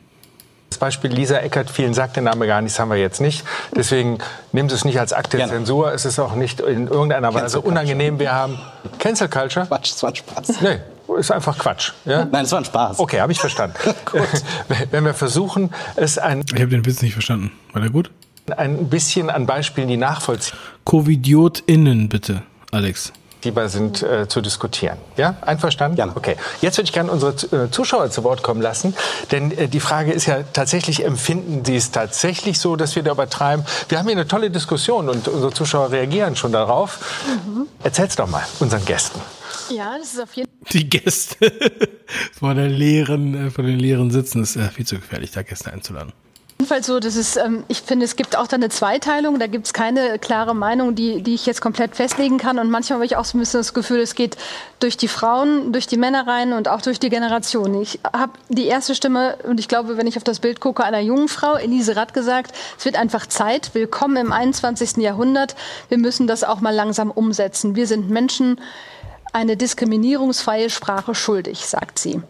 Das 0.69 0.79
Beispiel 0.79 1.11
Lisa 1.11 1.37
Eckert, 1.37 1.69
vielen 1.69 1.93
sagt 1.93 2.15
der 2.15 2.23
Name 2.23 2.47
gar 2.47 2.59
nichts, 2.61 2.79
haben 2.79 2.89
wir 2.89 2.97
jetzt 2.97 3.21
nicht. 3.21 3.45
Deswegen 3.75 4.17
nehmen 4.53 4.69
Sie 4.69 4.75
es 4.75 4.83
nicht 4.85 4.99
als 4.99 5.13
Akt 5.13 5.33
der 5.33 5.47
Zensur. 5.47 5.93
Es 5.93 6.03
ist 6.03 6.17
auch 6.17 6.33
nicht 6.33 6.61
in 6.61 6.87
irgendeiner 6.87 7.31
Weise 7.33 7.61
unangenehm. 7.61 8.17
Wir 8.17 8.33
haben 8.33 8.57
Cancel 8.97 9.29
Culture. 9.29 9.67
Quatsch, 9.67 9.91
das 9.91 10.01
war 10.01 10.09
ein 10.09 10.15
Spaß. 10.15 10.61
Nee, 10.61 10.79
ist 11.19 11.31
einfach 11.31 11.59
Quatsch. 11.59 11.91
Ja? 12.05 12.25
Nein, 12.25 12.45
es 12.45 12.51
war 12.51 12.59
ein 12.59 12.65
Spaß. 12.65 12.97
Okay, 12.97 13.21
habe 13.21 13.31
ich 13.31 13.39
verstanden. 13.39 13.75
Wenn 14.91 15.05
wir 15.05 15.13
versuchen, 15.13 15.69
es 15.95 16.17
ein, 16.17 16.43
Ich 16.51 16.59
habe 16.59 16.69
den 16.69 16.85
Witz 16.87 17.03
nicht 17.03 17.13
verstanden. 17.13 17.51
War 17.71 17.81
der 17.81 17.91
gut? 17.91 18.09
ein 18.57 18.89
bisschen 18.89 19.29
an 19.29 19.45
Beispielen, 19.45 19.87
die 19.87 19.97
nachvollziehbar 19.97 20.59
CovidiotInnen, 20.85 22.09
bitte, 22.09 22.43
Alex. 22.71 23.13
Sind, 23.67 24.03
äh, 24.03 24.27
zu 24.27 24.41
diskutieren. 24.41 24.97
Ja, 25.17 25.35
einverstanden? 25.41 25.97
Ja. 25.97 26.07
Okay. 26.15 26.35
Jetzt 26.61 26.77
würde 26.77 26.85
ich 26.85 26.93
gerne 26.93 27.11
unsere 27.11 27.31
äh, 27.31 27.69
Zuschauer 27.71 28.09
zu 28.09 28.23
Wort 28.23 28.43
kommen 28.43 28.61
lassen, 28.61 28.95
denn 29.31 29.51
äh, 29.51 29.67
die 29.67 29.79
Frage 29.79 30.11
ist 30.11 30.25
ja 30.25 30.43
tatsächlich, 30.53 31.05
empfinden 31.05 31.65
Sie 31.65 31.75
es 31.75 31.91
tatsächlich 31.91 32.59
so, 32.59 32.75
dass 32.75 32.95
wir 32.95 33.03
da 33.03 33.11
übertreiben? 33.11 33.65
Wir 33.89 33.99
haben 33.99 34.07
hier 34.07 34.17
eine 34.17 34.27
tolle 34.27 34.49
Diskussion 34.51 35.09
und 35.09 35.27
unsere 35.27 35.53
Zuschauer 35.53 35.91
reagieren 35.91 36.35
schon 36.35 36.51
darauf. 36.51 36.99
Mhm. 37.45 37.67
Erzähl's 37.83 38.15
doch 38.15 38.27
mal 38.27 38.43
unseren 38.59 38.85
Gästen. 38.85 39.19
Ja, 39.69 39.97
das 39.97 40.13
ist 40.13 40.21
auf 40.21 40.33
jeden 40.33 40.49
Die 40.71 40.89
Gäste 40.89 41.37
vor 42.39 42.53
der 42.53 42.67
leeren, 42.67 43.47
äh, 43.47 43.49
vor 43.49 43.63
den 43.63 43.79
leeren 43.79 44.11
Sitzen 44.11 44.43
ist 44.43 44.55
äh, 44.55 44.69
viel 44.69 44.85
zu 44.85 44.95
gefährlich, 44.95 45.31
da 45.31 45.41
Gäste 45.41 45.71
einzuladen. 45.71 46.13
Fall 46.65 46.83
so, 46.83 46.99
dass 46.99 47.15
es, 47.15 47.37
ähm, 47.37 47.63
ich 47.67 47.81
finde, 47.81 48.05
es 48.05 48.15
gibt 48.15 48.35
auch 48.35 48.47
da 48.47 48.55
eine 48.55 48.69
Zweiteilung. 48.69 49.39
Da 49.39 49.47
gibt 49.47 49.67
es 49.67 49.73
keine 49.73 50.19
klare 50.19 50.55
Meinung, 50.55 50.95
die, 50.95 51.21
die 51.21 51.33
ich 51.33 51.45
jetzt 51.45 51.61
komplett 51.61 51.95
festlegen 51.95 52.37
kann. 52.37 52.59
Und 52.59 52.69
manchmal 52.69 52.97
habe 52.97 53.05
ich 53.05 53.15
auch 53.15 53.25
so 53.25 53.37
ein 53.37 53.39
bisschen 53.39 53.59
das 53.59 53.73
Gefühl, 53.73 53.99
es 53.99 54.15
geht 54.15 54.37
durch 54.79 54.97
die 54.97 55.07
Frauen, 55.07 55.71
durch 55.71 55.87
die 55.87 55.97
Männer 55.97 56.27
rein 56.27 56.53
und 56.53 56.67
auch 56.67 56.81
durch 56.81 56.99
die 56.99 57.09
Generation. 57.09 57.81
Ich 57.81 57.99
habe 58.11 58.33
die 58.49 58.65
erste 58.65 58.95
Stimme, 58.95 59.37
und 59.43 59.59
ich 59.59 59.67
glaube, 59.67 59.97
wenn 59.97 60.07
ich 60.07 60.17
auf 60.17 60.23
das 60.23 60.39
Bild 60.39 60.59
gucke, 60.59 60.83
einer 60.83 60.99
jungen 60.99 61.27
Frau, 61.27 61.55
Elise 61.55 61.95
Ratt, 61.95 62.13
gesagt, 62.13 62.55
es 62.77 62.85
wird 62.85 62.95
einfach 62.95 63.27
Zeit. 63.27 63.71
Willkommen 63.73 64.17
im 64.17 64.31
21. 64.31 64.97
Jahrhundert. 64.97 65.55
Wir 65.89 65.97
müssen 65.97 66.27
das 66.27 66.43
auch 66.43 66.61
mal 66.61 66.73
langsam 66.73 67.11
umsetzen. 67.11 67.75
Wir 67.75 67.87
sind 67.87 68.09
Menschen 68.09 68.59
eine 69.33 69.57
diskriminierungsfreie 69.57 70.69
Sprache 70.69 71.15
schuldig, 71.15 71.65
sagt 71.65 71.99
sie. 71.99 72.21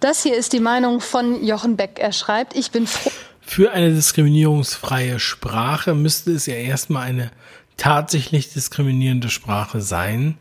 Das 0.00 0.22
hier 0.22 0.36
ist 0.36 0.54
die 0.54 0.60
Meinung 0.60 1.00
von 1.00 1.44
Jochen 1.44 1.76
Beck. 1.76 1.98
Er 1.98 2.12
schreibt, 2.12 2.56
ich 2.56 2.70
bin 2.70 2.86
froh. 2.86 3.10
Für 3.52 3.72
eine 3.72 3.92
diskriminierungsfreie 3.92 5.18
Sprache 5.18 5.92
müsste 5.92 6.30
es 6.30 6.46
ja 6.46 6.54
erstmal 6.54 7.08
eine 7.08 7.32
tatsächlich 7.76 8.52
diskriminierende 8.52 9.28
Sprache 9.28 9.80
sein. 9.80 10.36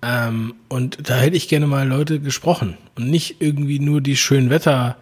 Ähm, 0.00 0.54
und 0.68 1.10
da 1.10 1.18
hätte 1.18 1.36
ich 1.36 1.48
gerne 1.48 1.66
mal 1.66 1.86
Leute 1.86 2.20
gesprochen 2.20 2.78
und 2.96 3.10
nicht 3.10 3.42
irgendwie 3.42 3.80
nur 3.80 4.00
die 4.00 4.16
Schönwetter 4.16 4.96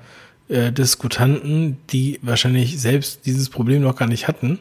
äh, 0.48 0.72
die 0.72 2.18
wahrscheinlich 2.20 2.80
selbst 2.80 3.26
dieses 3.26 3.48
Problem 3.48 3.82
noch 3.82 3.94
gar 3.94 4.08
nicht 4.08 4.26
hatten. 4.26 4.58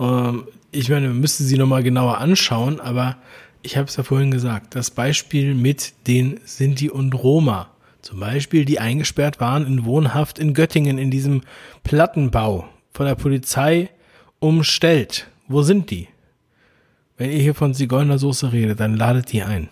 Ähm, 0.00 0.44
ich 0.72 0.88
meine, 0.88 1.08
man 1.08 1.20
müsste 1.20 1.44
sie 1.44 1.58
nochmal 1.58 1.82
genauer 1.82 2.16
anschauen, 2.22 2.80
aber 2.80 3.18
ich 3.60 3.76
habe 3.76 3.88
es 3.88 3.96
ja 3.96 4.02
vorhin 4.02 4.30
gesagt, 4.30 4.74
das 4.76 4.90
Beispiel 4.90 5.54
mit 5.54 5.92
den 6.06 6.40
Sinti 6.46 6.88
und 6.88 7.12
Roma, 7.12 7.68
zum 8.04 8.20
Beispiel, 8.20 8.66
die 8.66 8.80
eingesperrt 8.80 9.40
waren 9.40 9.66
in 9.66 9.86
Wohnhaft 9.86 10.38
in 10.38 10.52
Göttingen 10.52 10.98
in 10.98 11.10
diesem 11.10 11.40
Plattenbau 11.84 12.68
von 12.92 13.06
der 13.06 13.14
Polizei 13.14 13.88
umstellt. 14.40 15.26
Wo 15.48 15.62
sind 15.62 15.90
die? 15.90 16.08
Wenn 17.16 17.30
ihr 17.30 17.38
hier 17.38 17.54
von 17.54 17.72
Zigeunersoße 17.72 18.52
redet, 18.52 18.78
dann 18.78 18.94
ladet 18.94 19.32
die 19.32 19.42
ein. 19.42 19.70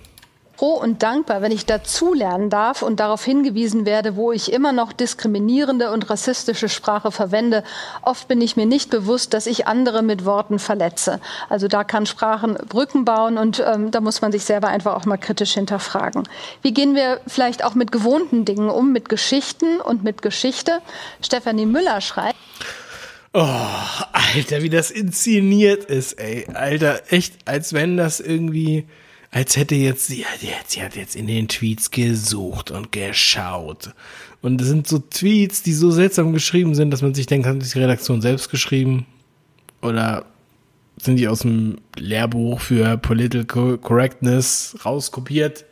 Froh 0.62 0.74
und 0.74 1.02
dankbar, 1.02 1.42
wenn 1.42 1.50
ich 1.50 1.66
dazulernen 1.66 2.48
darf 2.48 2.82
und 2.82 3.00
darauf 3.00 3.24
hingewiesen 3.24 3.84
werde, 3.84 4.14
wo 4.14 4.30
ich 4.30 4.52
immer 4.52 4.72
noch 4.72 4.92
diskriminierende 4.92 5.90
und 5.90 6.08
rassistische 6.08 6.68
Sprache 6.68 7.10
verwende. 7.10 7.64
Oft 8.02 8.28
bin 8.28 8.40
ich 8.40 8.56
mir 8.56 8.66
nicht 8.66 8.88
bewusst, 8.88 9.34
dass 9.34 9.48
ich 9.48 9.66
andere 9.66 10.04
mit 10.04 10.24
Worten 10.24 10.60
verletze. 10.60 11.18
Also 11.48 11.66
da 11.66 11.82
kann 11.82 12.06
Sprachen 12.06 12.54
Brücken 12.68 13.04
bauen 13.04 13.38
und 13.38 13.60
ähm, 13.66 13.90
da 13.90 14.00
muss 14.00 14.20
man 14.20 14.30
sich 14.30 14.44
selber 14.44 14.68
einfach 14.68 14.94
auch 14.94 15.04
mal 15.04 15.16
kritisch 15.16 15.54
hinterfragen. 15.54 16.28
Wie 16.62 16.72
gehen 16.72 16.94
wir 16.94 17.20
vielleicht 17.26 17.64
auch 17.64 17.74
mit 17.74 17.90
gewohnten 17.90 18.44
Dingen 18.44 18.70
um, 18.70 18.92
mit 18.92 19.08
Geschichten 19.08 19.80
und 19.80 20.04
mit 20.04 20.22
Geschichte? 20.22 20.78
Stefanie 21.22 21.66
Müller 21.66 22.00
schreibt. 22.00 22.38
Oh, 23.34 23.40
Alter, 24.12 24.62
wie 24.62 24.70
das 24.70 24.92
inszeniert 24.92 25.86
ist, 25.86 26.20
ey. 26.20 26.46
Alter, 26.54 27.02
echt, 27.08 27.34
als 27.46 27.72
wenn 27.72 27.96
das 27.96 28.20
irgendwie, 28.20 28.86
als 29.32 29.56
hätte 29.56 29.74
jetzt, 29.74 30.06
sie, 30.08 30.26
sie 30.66 30.82
hat 30.82 30.94
jetzt 30.94 31.16
in 31.16 31.26
den 31.26 31.48
Tweets 31.48 31.90
gesucht 31.90 32.70
und 32.70 32.92
geschaut. 32.92 33.94
Und 34.42 34.60
es 34.60 34.68
sind 34.68 34.86
so 34.86 34.98
Tweets, 34.98 35.62
die 35.62 35.72
so 35.72 35.90
seltsam 35.90 36.34
geschrieben 36.34 36.74
sind, 36.74 36.90
dass 36.90 37.00
man 37.00 37.14
sich 37.14 37.26
denkt, 37.26 37.46
hat 37.46 37.56
die 37.62 37.78
Redaktion 37.78 38.20
selbst 38.20 38.50
geschrieben? 38.50 39.06
Oder 39.80 40.26
sind 40.98 41.16
die 41.16 41.28
aus 41.28 41.40
dem 41.40 41.78
Lehrbuch 41.96 42.60
für 42.60 42.98
Political 42.98 43.78
Correctness 43.78 44.76
rauskopiert? 44.84 45.64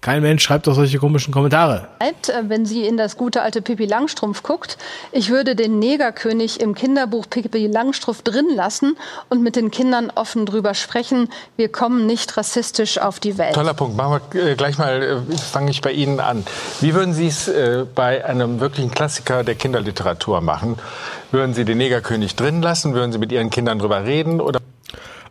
Kein 0.00 0.22
Mensch 0.22 0.42
schreibt 0.42 0.66
doch 0.66 0.74
solche 0.74 0.98
komischen 0.98 1.32
Kommentare. 1.32 1.88
äh, 2.30 2.48
wenn 2.48 2.64
sie 2.64 2.86
in 2.86 2.96
das 2.96 3.18
gute 3.18 3.42
alte 3.42 3.60
Pippi 3.60 3.84
Langstrumpf 3.84 4.42
guckt, 4.42 4.78
ich 5.12 5.28
würde 5.28 5.54
den 5.54 5.78
Negerkönig 5.78 6.60
im 6.60 6.74
Kinderbuch 6.74 7.28
Pippi 7.28 7.66
Langstrumpf 7.66 8.22
drin 8.22 8.46
lassen 8.54 8.96
und 9.28 9.42
mit 9.42 9.56
den 9.56 9.70
Kindern 9.70 10.10
offen 10.14 10.46
drüber 10.46 10.72
sprechen. 10.72 11.28
Wir 11.56 11.70
kommen 11.70 12.06
nicht 12.06 12.34
rassistisch 12.38 12.96
auf 12.96 13.20
die 13.20 13.36
Welt. 13.36 13.54
Toller 13.54 13.74
Punkt. 13.74 13.94
Machen 13.94 14.22
wir 14.32 14.52
äh, 14.52 14.54
gleich 14.54 14.78
mal, 14.78 15.02
äh, 15.30 15.36
fange 15.36 15.70
ich 15.70 15.82
bei 15.82 15.92
Ihnen 15.92 16.18
an. 16.18 16.46
Wie 16.80 16.94
würden 16.94 17.12
Sie 17.12 17.26
es 17.26 17.50
bei 17.94 18.24
einem 18.24 18.60
wirklichen 18.60 18.90
Klassiker 18.90 19.44
der 19.44 19.54
Kinderliteratur 19.54 20.40
machen? 20.40 20.78
Würden 21.30 21.52
Sie 21.52 21.64
den 21.66 21.78
Negerkönig 21.78 22.36
drin 22.36 22.62
lassen? 22.62 22.94
Würden 22.94 23.12
Sie 23.12 23.18
mit 23.18 23.32
Ihren 23.32 23.50
Kindern 23.50 23.78
drüber 23.78 24.04
reden? 24.04 24.40
Oder 24.40 24.60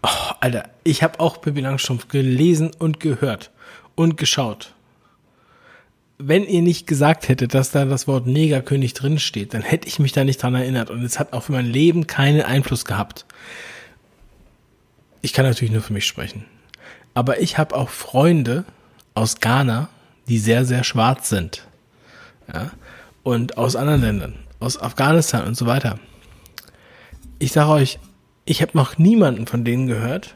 Oh, 0.01 0.07
Alter, 0.39 0.63
ich 0.83 1.03
habe 1.03 1.19
auch 1.19 1.41
Pippi 1.41 1.59
Langstrumpf 1.59 2.07
gelesen 2.07 2.71
und 2.77 2.99
gehört 3.01 3.49
und 3.99 4.15
geschaut. 4.15 4.73
Wenn 6.17 6.45
ihr 6.45 6.61
nicht 6.61 6.87
gesagt 6.87 7.27
hättet, 7.27 7.53
dass 7.53 7.71
da 7.71 7.83
das 7.83 8.07
Wort 8.07 8.27
Negerkönig 8.27 8.93
drin 8.93 9.19
steht, 9.19 9.53
dann 9.53 9.61
hätte 9.61 9.89
ich 9.89 9.99
mich 9.99 10.13
da 10.13 10.23
nicht 10.23 10.41
dran 10.41 10.55
erinnert 10.55 10.89
und 10.89 11.03
es 11.03 11.19
hat 11.19 11.33
auch 11.33 11.43
für 11.43 11.51
mein 11.51 11.65
Leben 11.65 12.07
keinen 12.07 12.41
Einfluss 12.41 12.85
gehabt. 12.85 13.25
Ich 15.21 15.33
kann 15.33 15.45
natürlich 15.45 15.73
nur 15.73 15.81
für 15.81 15.91
mich 15.91 16.07
sprechen. 16.07 16.45
Aber 17.13 17.41
ich 17.41 17.57
habe 17.57 17.75
auch 17.75 17.89
Freunde 17.89 18.63
aus 19.15 19.41
Ghana, 19.41 19.89
die 20.29 20.39
sehr, 20.39 20.63
sehr 20.63 20.85
schwarz 20.85 21.27
sind. 21.27 21.67
Ja? 22.53 22.71
Und 23.23 23.57
aus 23.57 23.75
anderen 23.75 24.01
Ländern, 24.01 24.35
aus 24.61 24.81
Afghanistan 24.81 25.45
und 25.45 25.55
so 25.55 25.65
weiter. 25.65 25.99
Ich 27.37 27.51
sage 27.51 27.71
euch, 27.71 27.99
ich 28.45 28.61
habe 28.61 28.77
noch 28.77 28.97
niemanden 28.97 29.45
von 29.45 29.65
denen 29.65 29.87
gehört, 29.87 30.35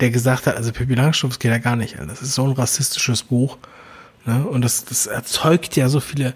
der 0.00 0.10
gesagt 0.10 0.46
hat, 0.46 0.56
also 0.56 0.72
Pippi 0.72 0.94
Langstrumpf 0.94 1.38
geht 1.38 1.50
ja 1.50 1.58
gar 1.58 1.76
nicht. 1.76 1.96
Das 2.06 2.22
ist 2.22 2.34
so 2.34 2.44
ein 2.44 2.52
rassistisches 2.52 3.22
Buch. 3.22 3.56
Ne? 4.24 4.44
Und 4.46 4.62
das, 4.62 4.84
das 4.84 5.06
erzeugt 5.06 5.76
ja 5.76 5.88
so 5.88 6.00
viele, 6.00 6.34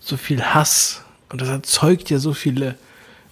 so 0.00 0.16
viel 0.16 0.42
Hass. 0.42 1.02
Und 1.28 1.40
das 1.40 1.48
erzeugt 1.48 2.10
ja 2.10 2.18
so 2.18 2.32
viele, 2.32 2.76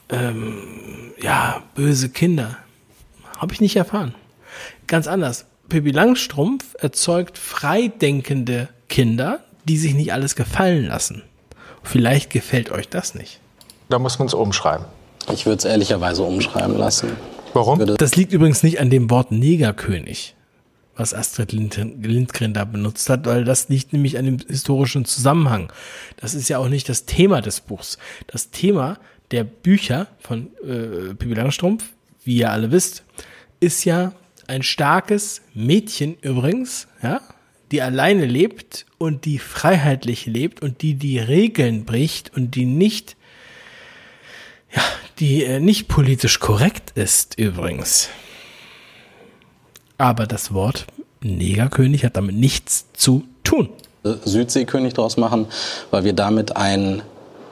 ähm, 0.09 1.13
ja, 1.21 1.63
böse 1.75 2.11
Kinder. 2.11 2.59
Habe 3.39 3.55
ich 3.55 3.61
nicht 3.61 3.77
erfahren. 3.77 4.15
Ganz 4.87 5.07
anders. 5.07 5.47
Pippi 5.69 5.91
Langstrumpf 5.91 6.75
erzeugt 6.79 7.39
freidenkende 7.39 8.69
Kinder, 8.89 9.41
die 9.65 9.79
sich 9.79 9.95
nicht 9.95 10.13
alles 10.13 10.37
gefallen 10.37 10.87
lassen. 10.87 11.23
Vielleicht 11.83 12.31
gefällt 12.31 12.71
euch 12.71 12.89
das 12.89 13.15
nicht. 13.15 13.41
da 13.89 13.99
muss 13.99 14.19
man 14.19 14.27
es 14.27 14.35
umschreiben? 14.35 14.87
Ich 15.33 15.47
würde 15.47 15.59
es 15.59 15.65
ehrlicherweise 15.65 16.23
umschreiben 16.23 16.77
lassen. 16.77 17.17
Warum? 17.55 17.97
Das 17.97 18.17
liegt 18.17 18.33
übrigens 18.33 18.63
nicht 18.63 18.81
an 18.81 18.91
dem 18.91 19.11
Wort 19.11 19.31
Negerkönig, 19.31 20.35
was 20.97 21.15
Astrid 21.15 21.53
Lindgren 21.53 22.55
da 22.55 22.65
benutzt 22.65 23.09
hat, 23.11 23.27
weil 23.27 23.45
das 23.45 23.69
liegt 23.69 23.93
nämlich 23.93 24.19
an 24.19 24.25
dem 24.25 24.39
historischen 24.39 25.05
Zusammenhang. 25.05 25.73
Das 26.17 26.35
ist 26.35 26.49
ja 26.49 26.59
auch 26.59 26.69
nicht 26.69 26.89
das 26.89 27.05
Thema 27.05 27.41
des 27.43 27.61
Buchs. 27.61 27.99
Das 28.27 28.51
Thema 28.51 28.99
der 29.31 29.45
Bücher 29.45 30.09
von 30.19 30.51
äh, 30.63 31.15
Pippi 31.15 31.35
Langstrumpf, 31.35 31.85
wie 32.25 32.39
ihr 32.39 32.51
alle 32.51 32.71
wisst, 32.71 33.05
ist 33.61 33.85
ja 33.85 34.13
ein 34.47 34.63
starkes 34.63 35.43
Mädchen 35.55 36.17
übrigens, 36.21 36.89
ja, 37.03 37.21
die 37.71 37.81
alleine 37.81 38.27
lebt 38.27 38.87
und 38.99 39.25
die 39.25 39.39
freiheitlich 39.39 40.27
lebt 40.27 40.61
und 40.61 40.83
die 40.83 40.95
die 40.95 41.19
Regeln 41.19 41.85
bricht 41.85 42.33
und 42.37 42.55
die 42.55 42.67
nicht 42.67 43.17
ja, 44.75 44.83
die 45.19 45.45
äh, 45.45 45.61
nicht 45.61 45.89
politisch 45.89 46.41
korrekt 46.41 46.93
ist 46.95 47.39
übrigens. 47.39 48.09
Aber 49.99 50.27
das 50.27 50.53
Wort 50.53 50.87
Negerkönig 51.21 52.05
hat 52.05 52.17
damit 52.17 52.35
nichts 52.35 52.87
zu 52.93 53.25
tun. 53.45 53.69
Südseekönig 54.03 54.95
draus 54.95 55.17
machen, 55.17 55.47
weil 55.93 56.03
wir 56.05 56.13
damit 56.13 56.57
ein 56.57 57.03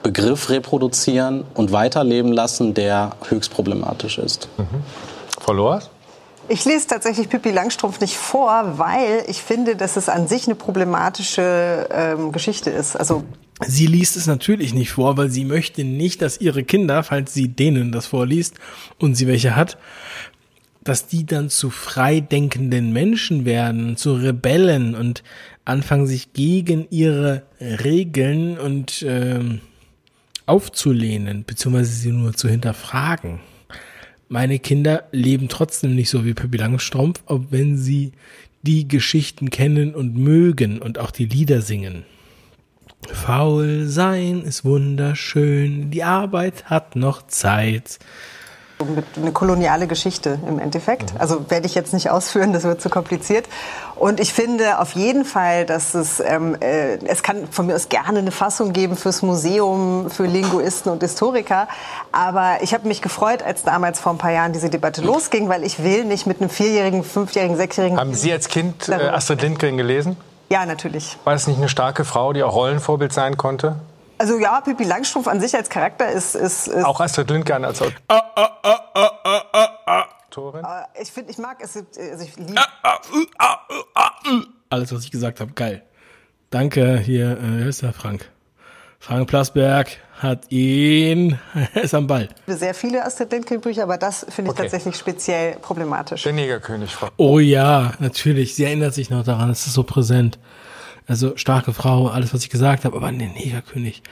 Begriff 0.03 0.49
reproduzieren 0.49 1.45
und 1.53 1.71
weiterleben 1.71 2.33
lassen, 2.33 2.73
der 2.73 3.15
höchst 3.29 3.53
problematisch 3.53 4.17
ist. 4.17 4.49
Mhm. 4.57 4.83
Frau 5.39 5.53
Loas? 5.53 5.89
Ich 6.47 6.65
lese 6.65 6.87
tatsächlich 6.87 7.29
Pippi 7.29 7.51
Langstrumpf 7.51 8.01
nicht 8.01 8.17
vor, 8.17 8.73
weil 8.77 9.23
ich 9.27 9.41
finde, 9.41 9.75
dass 9.75 9.95
es 9.95 10.09
an 10.09 10.27
sich 10.27 10.47
eine 10.47 10.55
problematische 10.55 11.87
ähm, 11.91 12.31
Geschichte 12.33 12.69
ist. 12.69 12.97
Also 12.97 13.23
Sie 13.67 13.85
liest 13.85 14.17
es 14.17 14.27
natürlich 14.27 14.73
nicht 14.73 14.91
vor, 14.91 15.17
weil 15.17 15.29
sie 15.29 15.45
möchte 15.45 15.83
nicht, 15.83 16.21
dass 16.21 16.41
ihre 16.41 16.63
Kinder, 16.63 17.03
falls 17.03 17.33
sie 17.33 17.47
denen 17.47 17.91
das 17.91 18.07
vorliest 18.07 18.55
und 18.97 19.15
sie 19.15 19.27
welche 19.27 19.55
hat, 19.55 19.77
dass 20.83 21.07
die 21.07 21.25
dann 21.25 21.49
zu 21.49 21.69
freidenkenden 21.69 22.91
Menschen 22.91 23.45
werden, 23.45 23.97
zu 23.97 24.15
Rebellen 24.15 24.95
und 24.95 25.23
anfangen 25.63 26.07
sich 26.07 26.33
gegen 26.33 26.87
ihre 26.89 27.43
Regeln 27.59 28.57
und 28.57 29.05
ähm, 29.07 29.61
aufzulehnen, 30.47 31.43
beziehungsweise 31.45 31.93
sie 31.93 32.11
nur 32.11 32.33
zu 32.33 32.49
hinterfragen. 32.49 33.39
Meine 34.27 34.59
Kinder 34.59 35.03
leben 35.11 35.49
trotzdem 35.49 35.95
nicht 35.95 36.09
so 36.09 36.25
wie 36.25 36.33
Pippi 36.33 36.57
Langstrumpf, 36.57 37.21
auch 37.27 37.41
wenn 37.51 37.77
sie 37.77 38.13
die 38.63 38.87
Geschichten 38.87 39.49
kennen 39.49 39.93
und 39.93 40.15
mögen 40.15 40.79
und 40.79 40.97
auch 40.99 41.11
die 41.11 41.25
Lieder 41.25 41.61
singen. 41.61 42.05
Faul 43.07 43.87
sein 43.87 44.43
ist 44.43 44.63
wunderschön, 44.63 45.91
die 45.91 46.03
Arbeit 46.03 46.65
hat 46.65 46.95
noch 46.95 47.25
Zeit. 47.27 47.99
eine 49.15 49.31
koloniale 49.31 49.85
Geschichte 49.87 50.39
im 50.47 50.57
Endeffekt. 50.59 51.13
Also 51.19 51.49
werde 51.49 51.67
ich 51.67 51.75
jetzt 51.75 51.93
nicht 51.93 52.09
ausführen, 52.09 52.53
das 52.53 52.63
wird 52.63 52.81
zu 52.81 52.89
kompliziert. 52.89 53.45
Und 53.95 54.19
ich 54.19 54.33
finde 54.33 54.79
auf 54.79 54.93
jeden 54.93 55.25
Fall, 55.25 55.65
dass 55.67 55.93
es, 55.93 56.19
ähm, 56.19 56.55
äh, 56.59 56.97
es 57.05 57.21
kann 57.21 57.47
von 57.51 57.67
mir 57.67 57.75
aus 57.75 57.89
gerne 57.89 58.19
eine 58.19 58.31
Fassung 58.31 58.73
geben 58.73 58.95
fürs 58.95 59.21
Museum, 59.21 60.09
für 60.09 60.25
Linguisten 60.25 60.91
und 60.91 61.03
Historiker. 61.03 61.67
Aber 62.11 62.57
ich 62.61 62.73
habe 62.73 62.87
mich 62.87 63.01
gefreut, 63.03 63.43
als 63.43 63.63
damals 63.63 63.99
vor 63.99 64.13
ein 64.13 64.17
paar 64.17 64.31
Jahren 64.31 64.53
diese 64.53 64.69
Debatte 64.69 65.01
losging, 65.01 65.49
weil 65.49 65.63
ich 65.63 65.83
will 65.83 66.05
nicht 66.05 66.25
mit 66.25 66.41
einem 66.41 66.49
vierjährigen, 66.49 67.03
fünfjährigen, 67.03 67.57
sechsjährigen... 67.57 67.99
Haben 67.99 68.15
Sie 68.15 68.31
als 68.31 68.47
Kind 68.47 68.89
äh, 68.89 68.93
Astrid 68.93 69.43
Lindgren 69.43 69.77
gelesen? 69.77 70.17
Ja, 70.51 70.65
natürlich. 70.65 71.17
War 71.23 71.33
es 71.33 71.47
nicht 71.47 71.57
eine 71.57 71.69
starke 71.69 72.03
Frau, 72.03 72.33
die 72.33 72.43
auch 72.43 72.53
Rollenvorbild 72.53 73.13
sein 73.13 73.37
konnte? 73.37 73.77
Also 74.17 74.37
ja, 74.37 74.59
Pippi 74.59 74.83
Langstrumpf 74.83 75.29
an 75.29 75.39
sich 75.39 75.55
als 75.55 75.69
Charakter 75.69 76.09
ist... 76.09 76.35
ist, 76.35 76.67
ist 76.67 76.83
Auch 76.83 76.99
Astrid 76.99 77.29
Lindgren 77.29 77.63
als 77.63 77.81
Autorin? 77.81 77.95
Äh, 80.65 81.01
ich 81.01 81.09
finde, 81.09 81.31
ich 81.31 81.37
mag 81.37 81.55
es... 81.61 81.77
Also 81.77 82.25
ich 82.25 82.35
liebe 82.35 82.61
Alles, 84.69 84.93
was 84.93 85.05
ich 85.05 85.11
gesagt 85.11 85.39
habe, 85.39 85.53
geil. 85.53 85.83
Danke, 86.49 86.97
hier, 86.97 87.37
äh, 87.41 87.69
ist 87.69 87.81
der 87.81 87.93
Frank? 87.93 88.29
Frank 88.99 89.29
Plasberg 89.29 89.87
hat 90.21 90.51
ihn, 90.51 91.39
er 91.73 91.83
ist 91.83 91.93
am 91.93 92.07
Ball. 92.07 92.29
sehr 92.47 92.73
viele 92.73 93.03
Astrid 93.05 93.31
Lindgren-Bücher, 93.31 93.83
aber 93.83 93.97
das 93.97 94.25
finde 94.29 94.51
ich 94.51 94.57
Okay. 94.57 94.63
tatsächlich 94.63 94.95
speziell 94.95 95.55
problematisch. 95.55 96.23
Der 96.23 96.33
Negerkönig, 96.33 96.91
Frau. 96.91 97.09
Oh 97.17 97.39
ja, 97.39 97.93
natürlich, 97.99 98.55
sie 98.55 98.63
erinnert 98.65 98.93
sich 98.93 99.09
noch 99.09 99.23
daran, 99.23 99.49
es 99.49 99.65
ist 99.67 99.73
so 99.73 99.83
präsent. 99.83 100.39
Also 101.07 101.35
starke 101.37 101.73
Frau, 101.73 102.07
alles, 102.07 102.33
was 102.33 102.43
ich 102.43 102.49
gesagt 102.49 102.85
habe, 102.85 102.95
aber 102.95 103.07
an 103.07 103.19
den 103.19 103.33
Negerkönig. 103.33 104.03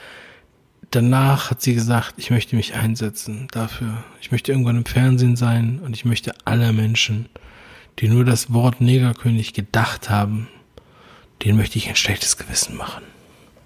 Danach 0.91 1.52
hat 1.52 1.61
sie 1.61 1.76
gesagt, 1.76 2.15
ich 2.18 2.31
möchte 2.31 2.56
mich 2.56 2.73
einsetzen 2.73 3.48
dafür. 3.52 4.03
Ich 4.22 4.31
möchte 4.31 4.52
irgendwann 4.52 4.77
im 4.77 4.86
Fernsehen 4.86 5.36
sein 5.36 5.80
und 5.86 5.95
ich 5.95 6.03
möchte 6.03 6.34
alle 6.45 6.73
Menschen, 6.73 7.30
die 7.99 8.10
nur 8.10 8.26
das 8.26 8.52
Wort 8.52 8.81
Negerkönig 8.81 9.53
gedacht 9.53 10.10
haben, 10.10 10.48
denen 11.44 11.57
möchte 11.57 11.77
ich 11.77 11.88
ein 11.90 11.95
schlechtes 11.95 12.38
Gewissen 12.38 12.76
machen. 12.76 13.03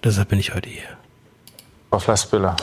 Deshalb 0.04 0.28
bin 0.28 0.38
ich 0.38 0.54
heute 0.54 0.68
hier. 0.68 0.93
Frau 1.94 2.00
Flassbüller. 2.00 2.56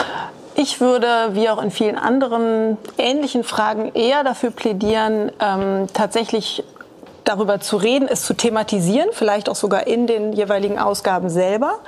Ich 0.55 0.81
würde, 0.81 1.29
wie 1.31 1.47
auch 1.47 1.63
in 1.63 1.71
vielen 1.71 1.97
anderen 1.97 2.77
ähnlichen 2.97 3.45
Fragen, 3.45 3.93
eher 3.93 4.25
dafür 4.25 4.51
plädieren, 4.51 5.31
ähm, 5.39 5.87
tatsächlich 5.93 6.65
darüber 7.23 7.61
zu 7.61 7.77
reden, 7.77 8.09
es 8.09 8.23
zu 8.23 8.33
thematisieren, 8.33 9.07
vielleicht 9.13 9.47
auch 9.47 9.55
sogar 9.55 9.87
in 9.87 10.05
den 10.05 10.33
jeweiligen 10.33 10.77
Ausgaben 10.77 11.29
selber. 11.29 11.79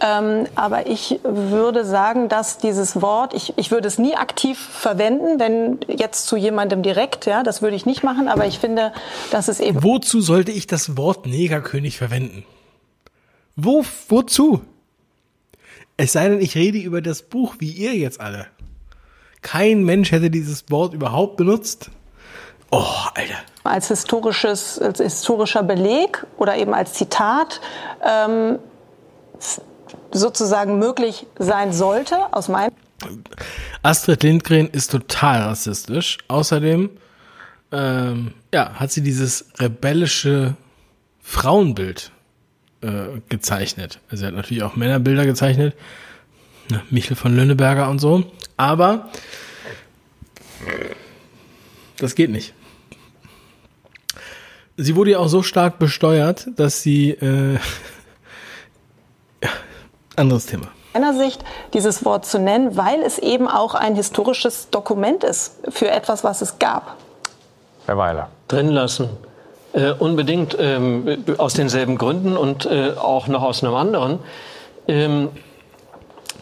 Ähm, 0.00 0.46
aber 0.54 0.86
ich 0.86 1.20
würde 1.22 1.84
sagen, 1.84 2.30
dass 2.30 2.56
dieses 2.56 3.02
Wort, 3.02 3.34
ich, 3.34 3.52
ich 3.58 3.70
würde 3.70 3.88
es 3.88 3.98
nie 3.98 4.16
aktiv 4.16 4.58
verwenden, 4.58 5.38
wenn 5.38 5.80
jetzt 5.88 6.26
zu 6.26 6.36
jemandem 6.38 6.82
direkt, 6.82 7.26
ja, 7.26 7.42
das 7.42 7.60
würde 7.60 7.76
ich 7.76 7.84
nicht 7.84 8.04
machen, 8.04 8.26
aber 8.28 8.46
ich 8.46 8.58
finde, 8.58 8.92
dass 9.30 9.48
es 9.48 9.60
eben 9.60 9.82
Wozu 9.82 10.22
sollte 10.22 10.50
ich 10.50 10.66
das 10.66 10.96
Wort 10.96 11.26
Negerkönig 11.26 11.98
verwenden? 11.98 12.46
Wo, 13.54 13.84
wozu? 14.08 14.62
Es 15.96 16.12
sei 16.12 16.28
denn, 16.28 16.40
ich 16.40 16.54
rede 16.54 16.78
über 16.78 17.00
das 17.00 17.22
Buch, 17.22 17.56
wie 17.58 17.70
ihr 17.70 17.94
jetzt 17.94 18.20
alle. 18.20 18.46
Kein 19.42 19.84
Mensch 19.84 20.12
hätte 20.12 20.30
dieses 20.30 20.70
Wort 20.70 20.92
überhaupt 20.92 21.36
benutzt. 21.36 21.90
Oh, 22.70 22.84
Alter. 23.14 23.36
als 23.62 23.88
historisches, 23.88 24.78
als 24.80 24.98
historischer 24.98 25.62
Beleg 25.62 26.26
oder 26.36 26.56
eben 26.56 26.74
als 26.74 26.94
Zitat 26.94 27.60
ähm, 28.04 28.58
sozusagen 30.10 30.78
möglich 30.78 31.26
sein 31.38 31.72
sollte, 31.72 32.16
aus 32.32 32.48
meinem 32.48 32.72
Astrid 33.82 34.22
Lindgren 34.22 34.68
ist 34.68 34.90
total 34.90 35.42
rassistisch. 35.42 36.18
Außerdem, 36.28 36.90
ähm, 37.72 38.34
ja, 38.52 38.74
hat 38.74 38.90
sie 38.90 39.02
dieses 39.02 39.46
rebellische 39.58 40.56
Frauenbild 41.20 42.10
äh, 42.82 43.20
gezeichnet. 43.28 44.00
Also 44.10 44.20
sie 44.22 44.26
hat 44.26 44.34
natürlich 44.34 44.62
auch 44.62 44.76
Männerbilder 44.76 45.24
gezeichnet. 45.24 45.74
Ne, 46.70 46.82
Michel 46.90 47.16
von 47.16 47.34
Lönneberger 47.34 47.88
und 47.88 48.00
so. 48.00 48.24
Aber 48.56 49.08
das 51.98 52.14
geht 52.14 52.30
nicht. 52.30 52.54
Sie 54.76 54.94
wurde 54.94 55.12
ja 55.12 55.18
auch 55.18 55.28
so 55.28 55.42
stark 55.42 55.78
besteuert, 55.78 56.48
dass 56.56 56.82
sie 56.82 57.10
äh, 57.10 57.54
ja, 59.42 59.48
anderes 60.16 60.46
Thema. 60.46 60.68
meiner 60.92 61.14
Sicht 61.14 61.42
dieses 61.72 62.04
Wort 62.04 62.26
zu 62.26 62.38
nennen, 62.38 62.76
weil 62.76 63.00
es 63.02 63.18
eben 63.18 63.48
auch 63.48 63.74
ein 63.74 63.94
historisches 63.94 64.68
Dokument 64.70 65.24
ist 65.24 65.54
für 65.70 65.90
etwas, 65.90 66.24
was 66.24 66.42
es 66.42 66.58
gab. 66.58 66.96
Herr 67.86 67.96
Weiler. 67.96 68.28
Drin 68.48 68.68
lassen. 68.68 69.08
Äh, 69.76 69.92
unbedingt 69.92 70.56
ähm, 70.58 71.22
aus 71.36 71.52
denselben 71.52 71.98
Gründen 71.98 72.38
und 72.38 72.64
äh, 72.64 72.92
auch 72.96 73.28
noch 73.28 73.42
aus 73.42 73.62
einem 73.62 73.74
anderen. 73.74 74.20
Ähm, 74.88 75.28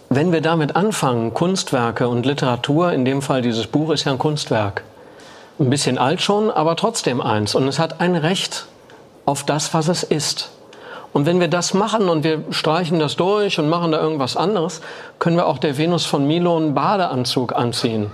wenn 0.09 0.31
wir 0.31 0.40
damit 0.40 0.77
anfangen, 0.77 1.35
Kunstwerke 1.35 2.06
und 2.06 2.27
Literatur, 2.27 2.93
in 2.93 3.05
dem 3.05 3.23
Fall 3.23 3.43
dieses 3.43 3.66
Buch 3.66 3.90
ist 3.90 4.05
ja 4.05 4.12
ein 4.12 4.19
Kunstwerk, 4.19 4.85
ein 5.59 5.69
bisschen 5.69 5.98
alt 5.98 6.23
schon, 6.23 6.48
aber 6.48 6.77
trotzdem 6.77 7.20
eins. 7.20 7.56
Und 7.56 7.66
es 7.66 7.81
hat 7.81 8.01
ein 8.01 8.15
Recht 8.15 8.66
auf 9.24 9.43
das, 9.43 9.74
was 9.74 9.89
es 9.89 10.05
ist. 10.05 10.52
Und 11.12 11.27
wenn 11.27 11.40
wir 11.40 11.48
das 11.48 11.74
machen 11.74 12.09
und 12.09 12.23
wir 12.23 12.44
streichen 12.51 13.01
das 13.01 13.16
durch 13.16 13.59
und 13.59 13.69
machen 13.69 13.90
da 13.90 14.01
irgendwas 14.01 14.36
anderes, 14.36 14.81
können 15.19 15.36
wir 15.36 15.48
auch 15.48 15.59
der 15.59 15.77
Venus 15.77 16.06
von 16.06 16.24
Milo 16.24 16.56
einen 16.56 16.74
Badeanzug 16.74 17.52
anziehen. 17.52 18.12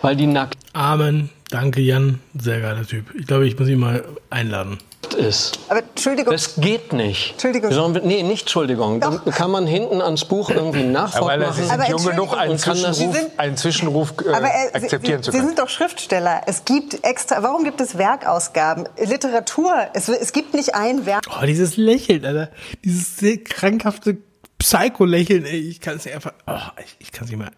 Weil 0.00 0.14
die 0.14 0.28
nackt 0.28 0.58
Amen. 0.74 1.30
Danke, 1.50 1.80
Jan. 1.80 2.20
Sehr 2.38 2.60
geiler 2.60 2.86
Typ. 2.86 3.06
Ich 3.18 3.26
glaube, 3.26 3.46
ich 3.46 3.58
muss 3.58 3.68
ihn 3.68 3.78
mal 3.80 4.04
einladen. 4.30 4.78
ist. 5.18 5.58
Aber 5.68 5.80
Entschuldigung. 5.80 6.32
Das 6.32 6.54
geht 6.54 6.92
nicht. 6.92 7.32
Entschuldigung. 7.32 7.72
Sollen 7.72 7.94
wir- 7.94 8.02
Nee, 8.02 8.22
nicht 8.22 8.42
Entschuldigung. 8.42 9.00
Dann 9.00 9.24
kann 9.24 9.50
man 9.50 9.66
hinten 9.66 10.00
ans 10.00 10.24
Buch 10.24 10.50
irgendwie 10.50 10.78
einen 10.80 10.94
Herr 10.94 11.04
Nachwort 11.06 11.24
Weiler, 11.30 11.46
machen. 11.48 11.56
Sie 11.56 11.68
sind 11.68 11.72
Aber 11.80 11.90
jung 11.90 12.04
genug, 12.06 12.36
einen 12.38 12.56
Zwischenruf, 12.58 12.94
Sie 12.96 13.10
sind- 13.12 13.38
einen 13.38 13.56
Zwischenruf 13.56 14.14
äh, 14.24 14.28
Aber 14.32 14.46
äh, 14.46 14.72
akzeptieren 14.72 15.18
Sie, 15.22 15.26
zu 15.26 15.32
Sie 15.32 15.38
können. 15.38 15.48
sind 15.48 15.58
doch 15.58 15.68
Schriftsteller. 15.68 16.42
Es 16.46 16.64
gibt 16.64 17.02
extra. 17.04 17.42
Warum 17.42 17.64
gibt 17.64 17.80
es 17.80 17.98
Werkausgaben? 17.98 18.88
Literatur. 19.04 19.88
Es, 19.94 20.08
es 20.08 20.32
gibt 20.32 20.54
nicht 20.54 20.76
ein 20.76 21.04
Werk. 21.06 21.24
Oh, 21.28 21.44
dieses 21.44 21.76
Lächeln, 21.76 22.24
Alter. 22.24 22.50
Dieses 22.84 23.16
sehr 23.16 23.38
krankhafte 23.38 24.18
Psycho-Lächeln. 24.58 25.44
Ich 25.46 25.80
kann 25.80 25.96
es 25.96 26.04
nicht 26.04 26.14
einfach. 26.14 26.34
Oh, 26.46 26.52
ich, 26.84 26.96
ich 27.00 27.10
kann 27.12 27.24
es 27.24 27.30
nicht 27.30 27.38
mehr. 27.40 27.50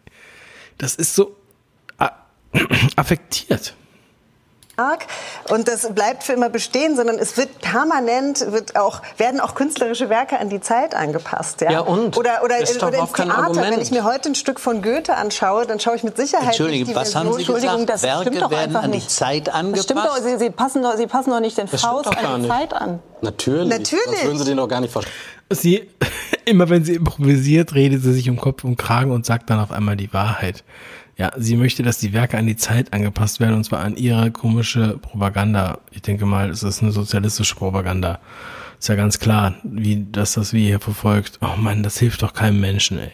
Das 0.78 0.94
ist 0.94 1.14
so 1.14 1.36
a- 1.98 2.12
affektiert. 4.86 5.50
Und 5.50 5.68
das 5.68 5.94
bleibt 5.94 6.22
für 6.24 6.32
immer 6.32 6.48
bestehen, 6.48 6.96
sondern 6.96 7.18
es 7.18 7.36
wird 7.36 7.60
permanent, 7.60 8.52
wird 8.52 8.76
auch, 8.76 9.02
werden 9.16 9.40
auch 9.40 9.54
künstlerische 9.54 10.08
Werke 10.08 10.38
an 10.38 10.48
die 10.48 10.60
Zeit 10.60 10.94
angepasst. 10.94 11.60
Ja, 11.60 11.70
Ja, 11.70 11.80
und? 11.80 12.16
Oder, 12.16 12.42
oder, 12.44 12.58
Das 12.60 12.70
ist 12.70 12.82
doch 12.82 12.88
oder 12.88 12.98
ins 12.98 13.12
Theater. 13.12 13.38
Argument. 13.38 13.70
Wenn 13.72 13.80
ich 13.80 13.90
mir 13.90 14.04
heute 14.04 14.30
ein 14.30 14.34
Stück 14.34 14.60
von 14.60 14.82
Goethe 14.82 15.14
anschaue, 15.16 15.66
dann 15.66 15.80
schaue 15.80 15.96
ich 15.96 16.02
mit 16.02 16.16
Sicherheit 16.16 16.46
Entschuldige, 16.48 16.84
nicht 16.84 16.90
die 16.90 16.94
was 16.96 17.12
Version. 17.12 17.26
haben 17.28 17.32
Sie 17.34 17.40
Entschuldigung, 17.40 17.76
gesagt? 17.86 17.90
das 17.90 18.02
Werke 18.02 18.22
stimmt 18.22 18.42
doch 18.42 18.50
werden 18.50 18.62
einfach 18.76 18.82
an 18.84 18.92
die 18.92 18.98
nicht. 18.98 19.10
Zeit 19.10 19.48
Das 19.48 19.54
stimmt 19.82 20.00
doch, 20.00 20.16
angepasst? 20.16 20.24
Sie, 20.24 20.38
Sie, 20.38 20.50
passen 20.50 20.82
doch, 20.82 20.96
Sie 20.96 21.06
passen 21.06 21.30
doch 21.30 21.40
nicht 21.40 21.58
den 21.58 21.68
Das 21.70 21.80
Faust 21.80 22.06
an 22.08 22.16
die 22.36 22.40
nicht. 22.42 22.52
Zeit 22.52 22.72
an. 22.74 23.00
Natürlich. 23.20 23.68
Natürlich. 23.68 24.04
Das 24.10 24.24
würden 24.24 24.38
Sie 24.38 24.44
den 24.44 24.56
doch 24.56 24.68
gar 24.68 24.80
nicht 24.80 24.92
verstehen. 24.92 25.12
Sie, 25.50 25.88
immer 26.46 26.68
wenn 26.70 26.84
sie 26.84 26.94
improvisiert, 26.94 27.74
redet 27.74 28.02
sie 28.02 28.12
sich 28.14 28.30
um 28.30 28.38
Kopf 28.40 28.64
und 28.64 28.76
Kragen 28.76 29.10
und 29.10 29.26
sagt 29.26 29.50
dann 29.50 29.60
auf 29.60 29.70
einmal 29.70 29.96
die 29.96 30.12
Wahrheit. 30.12 30.64
Ja, 31.22 31.30
sie 31.36 31.54
möchte, 31.54 31.84
dass 31.84 31.98
die 31.98 32.12
Werke 32.12 32.36
an 32.36 32.48
die 32.48 32.56
Zeit 32.56 32.92
angepasst 32.92 33.38
werden 33.38 33.54
und 33.54 33.62
zwar 33.62 33.78
an 33.78 33.94
ihre 33.94 34.32
komische 34.32 34.98
Propaganda. 34.98 35.78
Ich 35.92 36.02
denke 36.02 36.26
mal, 36.26 36.50
es 36.50 36.64
ist 36.64 36.82
eine 36.82 36.90
sozialistische 36.90 37.54
Propaganda. 37.54 38.18
Ist 38.80 38.88
ja 38.88 38.96
ganz 38.96 39.20
klar, 39.20 39.54
wie, 39.62 40.04
dass 40.10 40.32
das 40.32 40.52
wir 40.52 40.66
hier 40.66 40.80
verfolgt. 40.80 41.38
Oh 41.40 41.56
Mann, 41.56 41.84
das 41.84 41.96
hilft 41.96 42.22
doch 42.22 42.34
keinem 42.34 42.58
Menschen, 42.58 42.98
ey. 42.98 43.12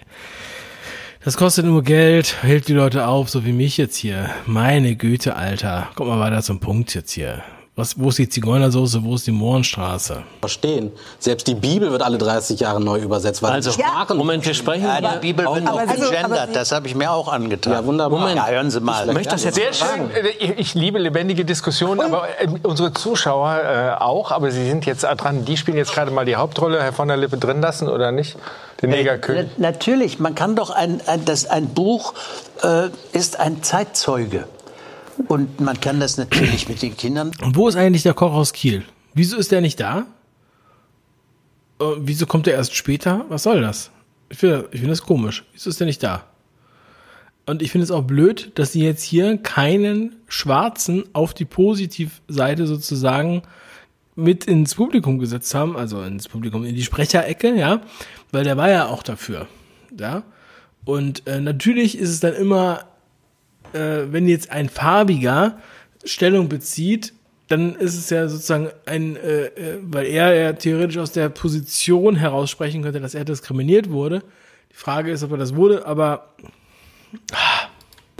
Das 1.23 1.37
kostet 1.37 1.67
nur 1.67 1.83
Geld, 1.83 2.43
hält 2.43 2.69
die 2.69 2.73
Leute 2.73 3.07
auf, 3.07 3.29
so 3.29 3.45
wie 3.45 3.53
mich 3.53 3.77
jetzt 3.77 3.99
hier. 3.99 4.31
Meine 4.47 4.97
Güte, 4.97 5.37
Alter. 5.37 5.91
Kommt 5.95 6.09
mal 6.09 6.19
weiter 6.19 6.41
zum 6.41 6.61
Punkt 6.61 6.95
jetzt 6.95 7.13
hier. 7.13 7.43
Was, 7.79 7.97
wo 7.97 8.09
ist 8.09 8.19
die 8.19 8.29
Zigeunersoße, 8.29 9.05
wo 9.05 9.15
ist 9.15 9.25
die 9.29 9.31
Mohrenstraße? 9.31 10.25
Verstehen. 10.41 10.91
Selbst 11.21 11.47
die 11.47 11.55
Bibel 11.55 11.93
wird 11.93 12.03
alle 12.03 12.19
30 12.19 12.59
Jahre 12.59 12.81
neu 12.81 12.99
übersetzt. 12.99 13.41
Weil 13.41 13.53
Also, 13.53 13.71
Sprachen 13.71 14.19
Moment, 14.19 14.45
wir 14.45 14.53
sprechen 14.53 14.83
Ja, 14.85 14.99
über- 14.99 15.09
die 15.13 15.19
Bibel 15.29 15.45
wird 15.47 15.69
auch 15.69 15.79
aber 15.81 15.87
gegendert. 15.95 16.57
Das 16.57 16.73
habe 16.73 16.89
ich 16.89 16.97
mir 16.97 17.13
auch 17.13 17.29
angetan. 17.29 17.73
Ja, 17.75 17.85
wunderbar. 17.87 18.19
Moment. 18.19 18.37
Ja, 18.37 18.49
hören 18.49 18.73
Sie 18.73 18.81
mal. 18.81 19.07
Ich 19.07 19.15
möchte 19.15 19.31
das 19.31 19.45
jetzt 19.45 19.55
Sehr 19.55 19.73
schön. 19.73 20.11
Ich, 20.57 20.75
liebe 20.75 20.99
lebendige 20.99 21.45
Diskussionen, 21.45 22.01
aber 22.01 22.27
äh, 22.41 22.49
unsere 22.65 22.93
Zuschauer 22.93 23.61
äh, 23.63 24.03
auch. 24.03 24.33
Aber 24.33 24.51
Sie 24.51 24.67
sind 24.69 24.85
jetzt 24.85 25.03
dran. 25.03 25.45
Die 25.45 25.57
spielen 25.57 25.77
jetzt 25.77 25.95
gerade 25.95 26.11
mal 26.11 26.25
die 26.25 26.35
Hauptrolle. 26.35 26.83
Herr 26.83 26.93
von 26.93 27.07
der 27.07 27.17
Lippe 27.17 27.39
drin 27.39 27.61
lassen 27.61 27.89
oder 27.89 28.11
nicht? 28.11 28.37
Den 28.83 28.91
Negerkönig. 28.91 29.51
Na- 29.57 29.69
Natürlich, 29.71 30.19
man 30.19 30.35
kann 30.35 30.57
doch 30.57 30.71
ein, 30.71 31.01
ein, 31.07 31.25
das, 31.25 31.47
ein 31.47 31.69
Buch 31.69 32.15
äh, 32.65 32.89
ist 33.13 33.39
ein 33.39 33.63
Zeitzeuge. 33.63 34.49
Und 35.27 35.61
man 35.61 35.81
kann 35.81 36.01
das 36.01 36.17
natürlich 36.17 36.69
mit 36.69 36.81
den 36.83 36.97
Kindern. 36.97 37.33
Und 37.43 37.57
wo 37.57 37.69
ist 37.69 37.77
eigentlich 37.77 38.03
der 38.03 38.15
Koch 38.15 38.33
aus 38.33 38.53
Kiel? 38.53 38.85
Wieso 39.15 39.37
ist 39.37 39.51
der 39.51 39.61
nicht 39.61 39.81
da? 39.81 40.07
Äh, 41.81 41.85
wieso 41.99 42.27
kommt 42.27 42.47
er 42.47 42.55
erst 42.55 42.75
später? 42.75 43.25
Was 43.29 43.43
soll 43.43 43.61
das? 43.61 43.91
Ich 44.29 44.39
finde 44.39 44.69
ich 44.71 44.81
finde 44.81 44.93
das 44.93 45.03
komisch. 45.03 45.45
Wieso 45.53 45.71
ist 45.71 45.81
der 45.81 45.87
nicht 45.87 46.03
da? 46.03 46.25
Und 47.47 47.63
ich 47.63 47.73
finde 47.73 47.85
es 47.85 47.91
auch 47.91 48.03
blöd, 48.03 48.53
dass 48.57 48.73
sie 48.73 48.85
jetzt 48.85 49.03
hier 49.03 49.39
keinen 49.39 50.17
Schwarzen 50.29 51.05
auf 51.15 51.33
die 51.33 51.47
Positivseite 51.47 52.67
sozusagen 52.67 53.43
mit 54.15 54.45
ins 54.45 54.75
Publikum 54.75 55.19
gesetzt 55.19 55.55
haben, 55.55 55.77
also 55.77 56.03
ins 56.03 56.29
Publikum, 56.29 56.65
in 56.65 56.75
die 56.75 56.83
Sprecherecke, 56.83 57.55
ja, 57.55 57.81
weil 58.33 58.45
der 58.45 58.57
war 58.57 58.69
ja 58.69 58.87
auch 58.87 59.03
dafür, 59.03 59.47
ja. 59.99 60.25
Und 60.85 61.27
äh, 61.27 61.41
natürlich 61.41 61.97
ist 61.97 62.11
es 62.11 62.21
dann 62.21 62.35
immer, 62.35 62.85
äh, 63.73 64.13
wenn 64.13 64.29
jetzt 64.29 64.51
ein 64.51 64.69
farbiger 64.69 65.59
Stellung 66.05 66.49
bezieht, 66.49 67.13
dann 67.49 67.75
ist 67.75 67.97
es 67.97 68.11
ja 68.11 68.29
sozusagen 68.29 68.69
ein, 68.85 69.17
äh, 69.17 69.47
äh, 69.47 69.79
weil 69.83 70.07
er 70.07 70.35
ja 70.35 70.53
theoretisch 70.53 70.99
aus 70.99 71.13
der 71.13 71.31
Position 71.31 72.17
heraus 72.17 72.51
sprechen 72.51 72.83
könnte, 72.83 73.01
dass 73.01 73.15
er 73.15 73.25
diskriminiert 73.25 73.91
wurde. 73.91 74.23
Die 74.71 74.77
Frage 74.77 75.11
ist, 75.11 75.23
ob 75.23 75.33
er 75.33 75.39
das 75.39 75.57
wurde, 75.57 75.87
aber 75.87 76.35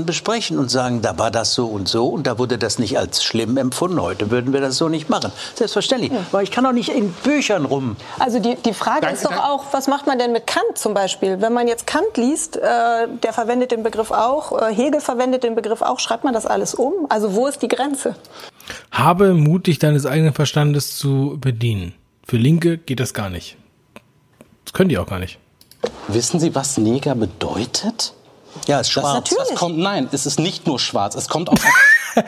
besprechen 0.05 0.59
und 0.59 0.71
sagen, 0.71 1.03
da 1.03 1.19
war 1.19 1.31
das 1.31 1.55
so 1.55 1.67
und 1.67 1.89
so 1.89 2.09
und 2.09 2.27
da 2.27 2.39
wurde 2.39 2.57
das 2.57 2.79
nicht 2.79 2.99
als 2.99 3.23
schlimm 3.25 3.57
empfunden. 3.57 4.01
Heute 4.01 4.31
würden 4.31 4.53
wir 4.53 4.61
das 4.61 4.77
so 4.77 4.89
nicht 4.89 5.09
machen. 5.09 5.33
Selbstverständlich. 5.55 6.13
Aber 6.33 6.43
ich 6.43 6.51
kann 6.51 6.65
auch 6.67 6.73
nicht 6.73 6.91
in 6.91 7.13
Büchern 7.13 7.65
rum. 7.65 7.97
Also 8.19 8.39
die, 8.39 8.55
die 8.57 8.75
Frage 8.75 9.03
Danke, 9.03 9.17
ist 9.17 9.25
doch 9.25 9.31
danke. 9.31 9.45
auch, 9.45 9.65
was 9.73 9.89
macht 9.89 10.07
man 10.07 10.19
denn 10.19 10.33
mit 10.33 10.47
Kant 10.47 10.77
zum 10.77 10.95
Beispiel? 10.95 11.41
Wenn 11.41 11.53
man 11.53 11.67
jetzt 11.67 11.87
Kant 11.87 12.17
liest, 12.17 12.57
äh, 12.57 12.61
der 13.23 13.33
verwendet 13.33 13.73
den 13.73 13.83
Begriff 13.83 14.11
auch, 14.11 14.61
äh, 14.61 14.75
Hegel 14.75 15.01
verwendet 15.01 15.43
den 15.43 15.55
Begriff 15.55 15.83
auch, 15.83 15.99
schreibt 15.99 16.25
man 16.25 16.33
das 16.33 16.47
alles 16.47 16.75
um? 16.75 16.93
Also 17.09 17.35
wo 17.35 17.47
ist 17.47 17.63
die 17.63 17.69
Grenze? 17.69 18.15
habe 18.91 19.35
Mut, 19.35 19.67
dich 19.67 19.79
deines 19.79 20.07
eigenen 20.07 20.35
Verstandes 20.35 20.97
zu 20.97 21.39
bedienen. 21.41 21.95
Für 22.27 22.37
Linke 22.37 22.79
geht 22.79 23.01
das 23.01 23.15
gar 23.15 23.31
nicht. 23.31 23.57
Das 24.65 24.73
können 24.73 24.89
die 24.89 24.99
auch 24.99 25.07
gar 25.07 25.19
nicht. 25.19 25.39
Wissen 26.09 26.41
Sie, 26.41 26.55
was 26.55 26.77
Neger 26.79 27.15
bedeutet? 27.15 28.13
Ja, 28.67 28.81
ist 28.81 28.95
Das, 28.97 29.03
schwarz. 29.03 29.31
das 29.37 29.55
kommt, 29.55 29.79
nein, 29.79 30.09
es 30.13 30.27
ist 30.27 30.39
nicht 30.39 30.67
nur 30.67 30.79
schwarz. 30.79 31.15
Es 31.15 31.29
kommt 31.29 31.51
auch. 31.51 31.57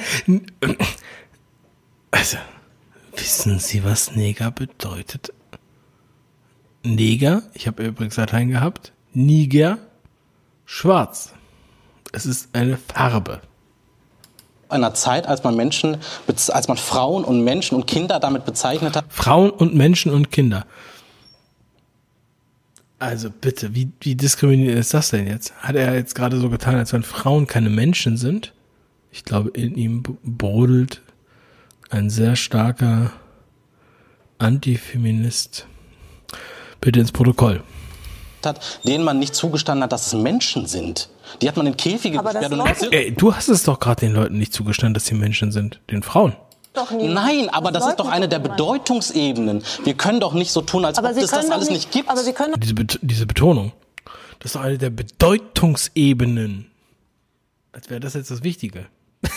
Also, 2.12 2.38
wissen 3.16 3.58
Sie, 3.60 3.84
was 3.84 4.12
Neger 4.16 4.50
bedeutet? 4.50 5.32
Neger, 6.82 7.42
ich 7.54 7.66
habe 7.66 7.84
übrigens 7.84 8.16
Latein 8.16 8.48
gehabt, 8.48 8.92
Niger, 9.12 9.78
schwarz. 10.64 11.32
Es 12.12 12.26
ist 12.26 12.48
eine 12.54 12.76
Farbe. 12.78 13.40
einer 14.68 14.94
Zeit, 14.94 15.26
als 15.26 15.42
man 15.44 15.56
Menschen, 15.56 15.98
als 16.26 16.68
man 16.68 16.76
Frauen 16.76 17.24
und 17.24 17.42
Menschen 17.44 17.74
und 17.76 17.86
Kinder 17.86 18.18
damit 18.20 18.44
bezeichnet 18.44 18.96
hat. 18.96 19.04
Frauen 19.08 19.50
und 19.50 19.74
Menschen 19.74 20.12
und 20.12 20.30
Kinder. 20.30 20.64
Also 23.00 23.30
bitte, 23.30 23.74
wie, 23.74 23.90
wie 24.02 24.14
diskriminierend 24.14 24.78
ist 24.78 24.92
das 24.92 25.08
denn 25.08 25.26
jetzt? 25.26 25.54
Hat 25.56 25.74
er 25.74 25.94
jetzt 25.94 26.14
gerade 26.14 26.38
so 26.38 26.50
getan, 26.50 26.76
als 26.76 26.92
wenn 26.92 27.02
Frauen 27.02 27.46
keine 27.46 27.70
Menschen 27.70 28.18
sind? 28.18 28.52
Ich 29.10 29.24
glaube, 29.24 29.50
in 29.50 29.74
ihm 29.74 30.02
brodelt 30.22 31.00
ein 31.88 32.10
sehr 32.10 32.36
starker 32.36 33.10
Antifeminist. 34.38 35.66
Bitte 36.82 37.00
ins 37.00 37.10
Protokoll. 37.10 37.62
hat, 38.44 38.80
denen 38.84 39.04
man 39.04 39.18
nicht 39.18 39.34
zugestanden 39.34 39.82
hat, 39.84 39.92
dass 39.92 40.08
es 40.08 40.12
Menschen 40.12 40.66
sind. 40.66 41.08
Die 41.40 41.48
hat 41.48 41.56
man 41.56 41.66
in 41.66 41.76
Käfige 41.78 42.18
Aber 42.18 42.34
gesperrt. 42.34 42.82
Und 42.82 42.92
Ey, 42.92 43.12
du 43.12 43.34
hast 43.34 43.48
es 43.48 43.62
doch 43.62 43.80
gerade 43.80 44.00
den 44.00 44.12
Leuten 44.12 44.36
nicht 44.36 44.52
zugestanden, 44.52 44.92
dass 44.92 45.06
sie 45.06 45.14
Menschen 45.14 45.52
sind. 45.52 45.80
Den 45.90 46.02
Frauen. 46.02 46.34
Doch 46.72 46.90
nie. 46.92 47.08
Nein, 47.08 47.48
aber 47.48 47.72
das 47.72 47.86
ist 47.86 47.96
doch 47.96 48.08
eine 48.08 48.28
der. 48.28 48.38
Bedeutungsebenen. 48.38 49.62
Wir 49.84 49.94
können 49.94 50.20
doch 50.20 50.32
nicht 50.32 50.50
so 50.52 50.62
tun, 50.62 50.84
als 50.84 50.98
Aber 50.98 51.10
ob 51.10 51.16
es 51.16 51.30
das 51.30 51.50
alles 51.50 51.68
nicht, 51.68 51.86
nicht 51.86 51.92
gibt. 51.92 52.08
Aber 52.08 52.22
Sie 52.22 52.32
können 52.32 52.54
Diese, 52.58 52.74
Bet 52.74 52.98
diese 53.02 53.26
Betonung. 53.26 53.72
Das 54.38 54.46
ist 54.46 54.54
doch 54.54 54.62
eine 54.62 54.78
der 54.78 54.90
Bedeutungsebenen. 54.90 56.70
Als 57.72 57.90
wäre 57.90 58.00
das 58.00 58.14
jetzt 58.14 58.30
das 58.30 58.42
Wichtige. 58.42 58.86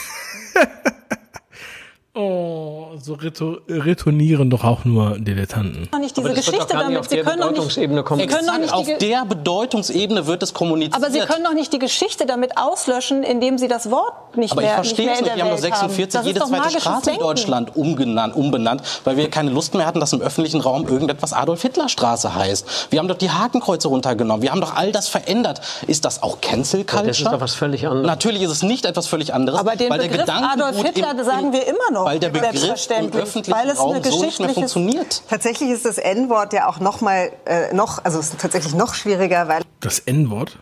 oh, 2.15 2.91
so 3.01 3.13
reto 3.15 3.57
retournieren 3.67 4.49
doch 4.49 4.63
auch 4.63 4.85
nur 4.85 5.17
Dilettanten. 5.19 5.89
nicht 5.99 6.15
diese 6.15 6.27
Aber 6.27 6.35
Geschichte 6.35 6.65
damit. 6.69 6.99
auf 6.99 7.07
Sie 7.09 7.15
der 7.15 7.23
können 7.23 7.39
doch 7.41 7.47
nicht, 7.47 7.55
Bedeutungsebene 7.55 8.03
kommen. 8.03 8.21
Sie 8.21 8.27
können 8.27 8.61
nicht 8.61 8.73
auf 8.73 8.87
der 8.99 9.25
Bedeutungsebene 9.25 10.27
wird 10.27 10.43
es 10.43 10.53
kommuniziert. 10.53 10.95
aber 10.95 11.11
Sie 11.11 11.19
können 11.19 11.43
doch 11.43 11.53
nicht 11.53 11.73
die 11.73 11.79
Geschichte 11.79 12.25
damit 12.25 12.57
auslöschen, 12.57 13.23
indem 13.23 13.57
Sie 13.57 13.67
das 13.67 13.89
Wort 13.89 14.37
nicht 14.37 14.51
Aber 14.51 14.61
mehr 14.61 14.71
ich 14.71 14.75
verstehe 14.75 15.11
es 15.11 15.21
nicht. 15.21 15.29
in 15.31 15.35
Wir 15.37 15.43
haben 15.43 15.49
doch 15.51 15.61
Welt 15.63 15.73
46 15.75 16.13
Das 16.13 16.21
ist 16.21 16.27
jede 16.27 16.39
zweite 16.45 16.79
Straße 16.79 16.97
in 16.97 17.03
Denken. 17.13 17.21
Deutschland 17.21 17.75
umgenannt, 17.75 18.35
umbenannt, 18.35 18.81
weil 19.03 19.17
wir 19.17 19.29
keine 19.29 19.49
Lust 19.51 19.73
mehr 19.73 19.85
hatten, 19.85 19.99
dass 19.99 20.13
im 20.13 20.21
öffentlichen 20.21 20.61
Raum 20.61 20.87
irgendetwas 20.87 21.33
Adolf-Hitler-Straße 21.33 22.35
heißt. 22.35 22.87
Wir 22.91 22.99
haben 22.99 23.07
doch 23.07 23.17
die 23.17 23.31
Hakenkreuze 23.31 23.87
runtergenommen. 23.87 24.41
Wir 24.41 24.51
haben 24.51 24.61
doch 24.61 24.75
all 24.75 24.91
das 24.91 25.07
verändert. 25.07 25.61
Ist 25.87 26.05
das 26.05 26.21
auch 26.21 26.41
Cancel 26.41 26.83
Culture? 26.83 27.07
Das 27.07 27.17
ist 27.19 27.25
doch 27.25 27.41
was 27.41 27.55
völlig 27.55 27.87
anderes. 27.87 28.05
Natürlich 28.07 28.41
ist 28.43 28.51
es 28.51 28.63
nicht 28.63 28.85
etwas 28.85 29.07
völlig 29.07 29.33
anderes. 29.33 29.59
Aber 29.59 29.75
den 29.75 29.89
weil 29.89 29.99
der 29.99 30.07
Begriff 30.09 30.29
Adolf 30.29 30.81
Hitler 30.81 31.11
im, 31.11 31.19
im, 31.19 31.25
sagen 31.25 31.53
wir 31.53 31.65
immer 31.67 31.91
noch. 31.91 32.02
Weil 32.05 32.19
der 32.19 32.29
Begriff 32.29 32.87
im 32.89 33.11
öffentlichen 33.13 33.51
weil 33.57 33.69
es 33.69 33.79
Raum 33.79 33.95
eine 33.95 34.03
so 34.03 34.23
nicht 34.23 34.39
mehr 34.39 34.49
funktioniert. 34.49 35.23
Tatsächlich 35.29 35.69
ist 35.69 35.85
das 35.85 35.97
N-Wort 35.97 36.53
ja 36.53 36.67
auch 36.67 36.79
noch 36.79 37.01
mal 37.01 37.31
äh, 37.45 37.73
noch, 37.73 38.03
also 38.03 38.19
es 38.19 38.29
ist 38.29 38.39
tatsächlich 38.39 38.73
noch 38.73 38.93
schwieriger, 38.93 39.47
weil 39.47 39.61
Das 39.79 39.99
N-Wort? 39.99 40.57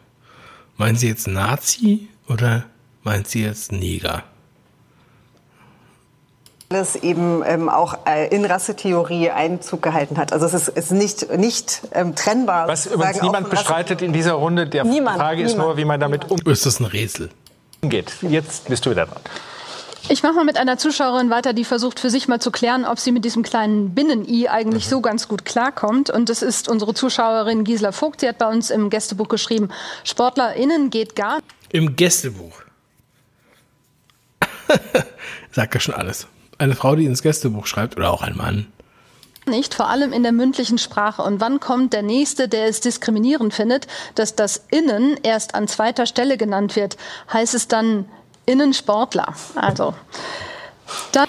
Meinen 0.77 0.95
Sie 0.95 1.07
jetzt 1.07 1.27
Nazi 1.27 2.07
oder 2.27 2.63
meint 3.03 3.27
Sie 3.27 3.43
jetzt 3.43 3.71
Neger? 3.71 4.23
es 6.73 6.95
eben 6.95 7.43
ähm, 7.45 7.67
auch 7.67 7.97
äh, 8.05 8.33
in 8.33 8.45
Rassetheorie 8.45 9.29
Einzug 9.29 9.81
gehalten 9.81 10.17
hat. 10.17 10.31
Also 10.31 10.45
es 10.45 10.53
ist, 10.53 10.69
ist 10.69 10.91
nicht, 10.91 11.29
nicht 11.37 11.81
ähm, 11.91 12.15
trennbar. 12.15 12.67
Was 12.69 12.85
übrigens 12.85 13.19
auch 13.19 13.23
niemand 13.23 13.49
bestreitet 13.49 14.01
in 14.01 14.13
dieser 14.13 14.33
Runde. 14.33 14.67
Der 14.67 14.85
Niemand, 14.85 15.17
Frage 15.17 15.41
ist 15.41 15.57
nur, 15.57 15.75
niemand. 15.75 15.77
wie 15.79 15.85
man 15.85 15.99
damit 15.99 16.25
Ist 16.45 16.65
das 16.65 16.79
ein 16.79 16.85
Rätsel? 16.85 17.29
umgeht. 17.81 18.13
Jetzt 18.21 18.67
bist 18.67 18.85
du 18.85 18.91
wieder 18.91 19.05
dran. 19.05 19.21
Ich 20.09 20.23
mache 20.23 20.33
mal 20.33 20.43
mit 20.43 20.57
einer 20.57 20.77
Zuschauerin 20.77 21.29
weiter, 21.29 21.53
die 21.53 21.63
versucht 21.63 21.99
für 21.99 22.09
sich 22.09 22.27
mal 22.27 22.39
zu 22.39 22.51
klären, 22.51 22.85
ob 22.85 22.99
sie 22.99 23.11
mit 23.11 23.23
diesem 23.23 23.43
kleinen 23.43 23.93
Binnen-I 23.93 24.49
eigentlich 24.49 24.87
so 24.87 24.99
ganz 25.01 25.27
gut 25.27 25.45
klarkommt. 25.45 26.09
Und 26.09 26.29
das 26.29 26.41
ist 26.41 26.67
unsere 26.67 26.93
Zuschauerin 26.93 27.63
Gisela 27.63 27.91
Vogt. 27.91 28.21
Sie 28.21 28.27
hat 28.27 28.37
bei 28.37 28.49
uns 28.49 28.71
im 28.71 28.89
Gästebuch 28.89 29.27
geschrieben, 29.27 29.69
SportlerInnen 30.03 30.89
geht 30.89 31.15
gar 31.15 31.39
Im 31.69 31.95
Gästebuch. 31.95 32.61
Sagt 35.51 35.73
ja 35.73 35.79
schon 35.79 35.95
alles. 35.95 36.27
Eine 36.57 36.75
Frau, 36.75 36.95
die 36.95 37.05
ins 37.05 37.21
Gästebuch 37.21 37.65
schreibt, 37.65 37.97
oder 37.97 38.11
auch 38.11 38.21
ein 38.21 38.35
Mann. 38.35 38.67
nicht, 39.47 39.73
vor 39.73 39.89
allem 39.89 40.13
in 40.13 40.23
der 40.23 40.31
mündlichen 40.31 40.77
Sprache. 40.77 41.21
Und 41.21 41.39
wann 41.41 41.59
kommt 41.59 41.93
der 41.93 42.03
Nächste, 42.03 42.47
der 42.47 42.65
es 42.65 42.79
diskriminierend 42.79 43.53
findet, 43.53 43.87
dass 44.15 44.35
das 44.35 44.65
Innen 44.69 45.17
erst 45.23 45.55
an 45.55 45.67
zweiter 45.67 46.05
Stelle 46.05 46.37
genannt 46.37 46.75
wird? 46.75 46.97
Heißt 47.31 47.53
es 47.55 47.67
dann 47.67 48.05
Innensportler? 48.45 49.33
Also, 49.55 49.93
dann 51.11 51.27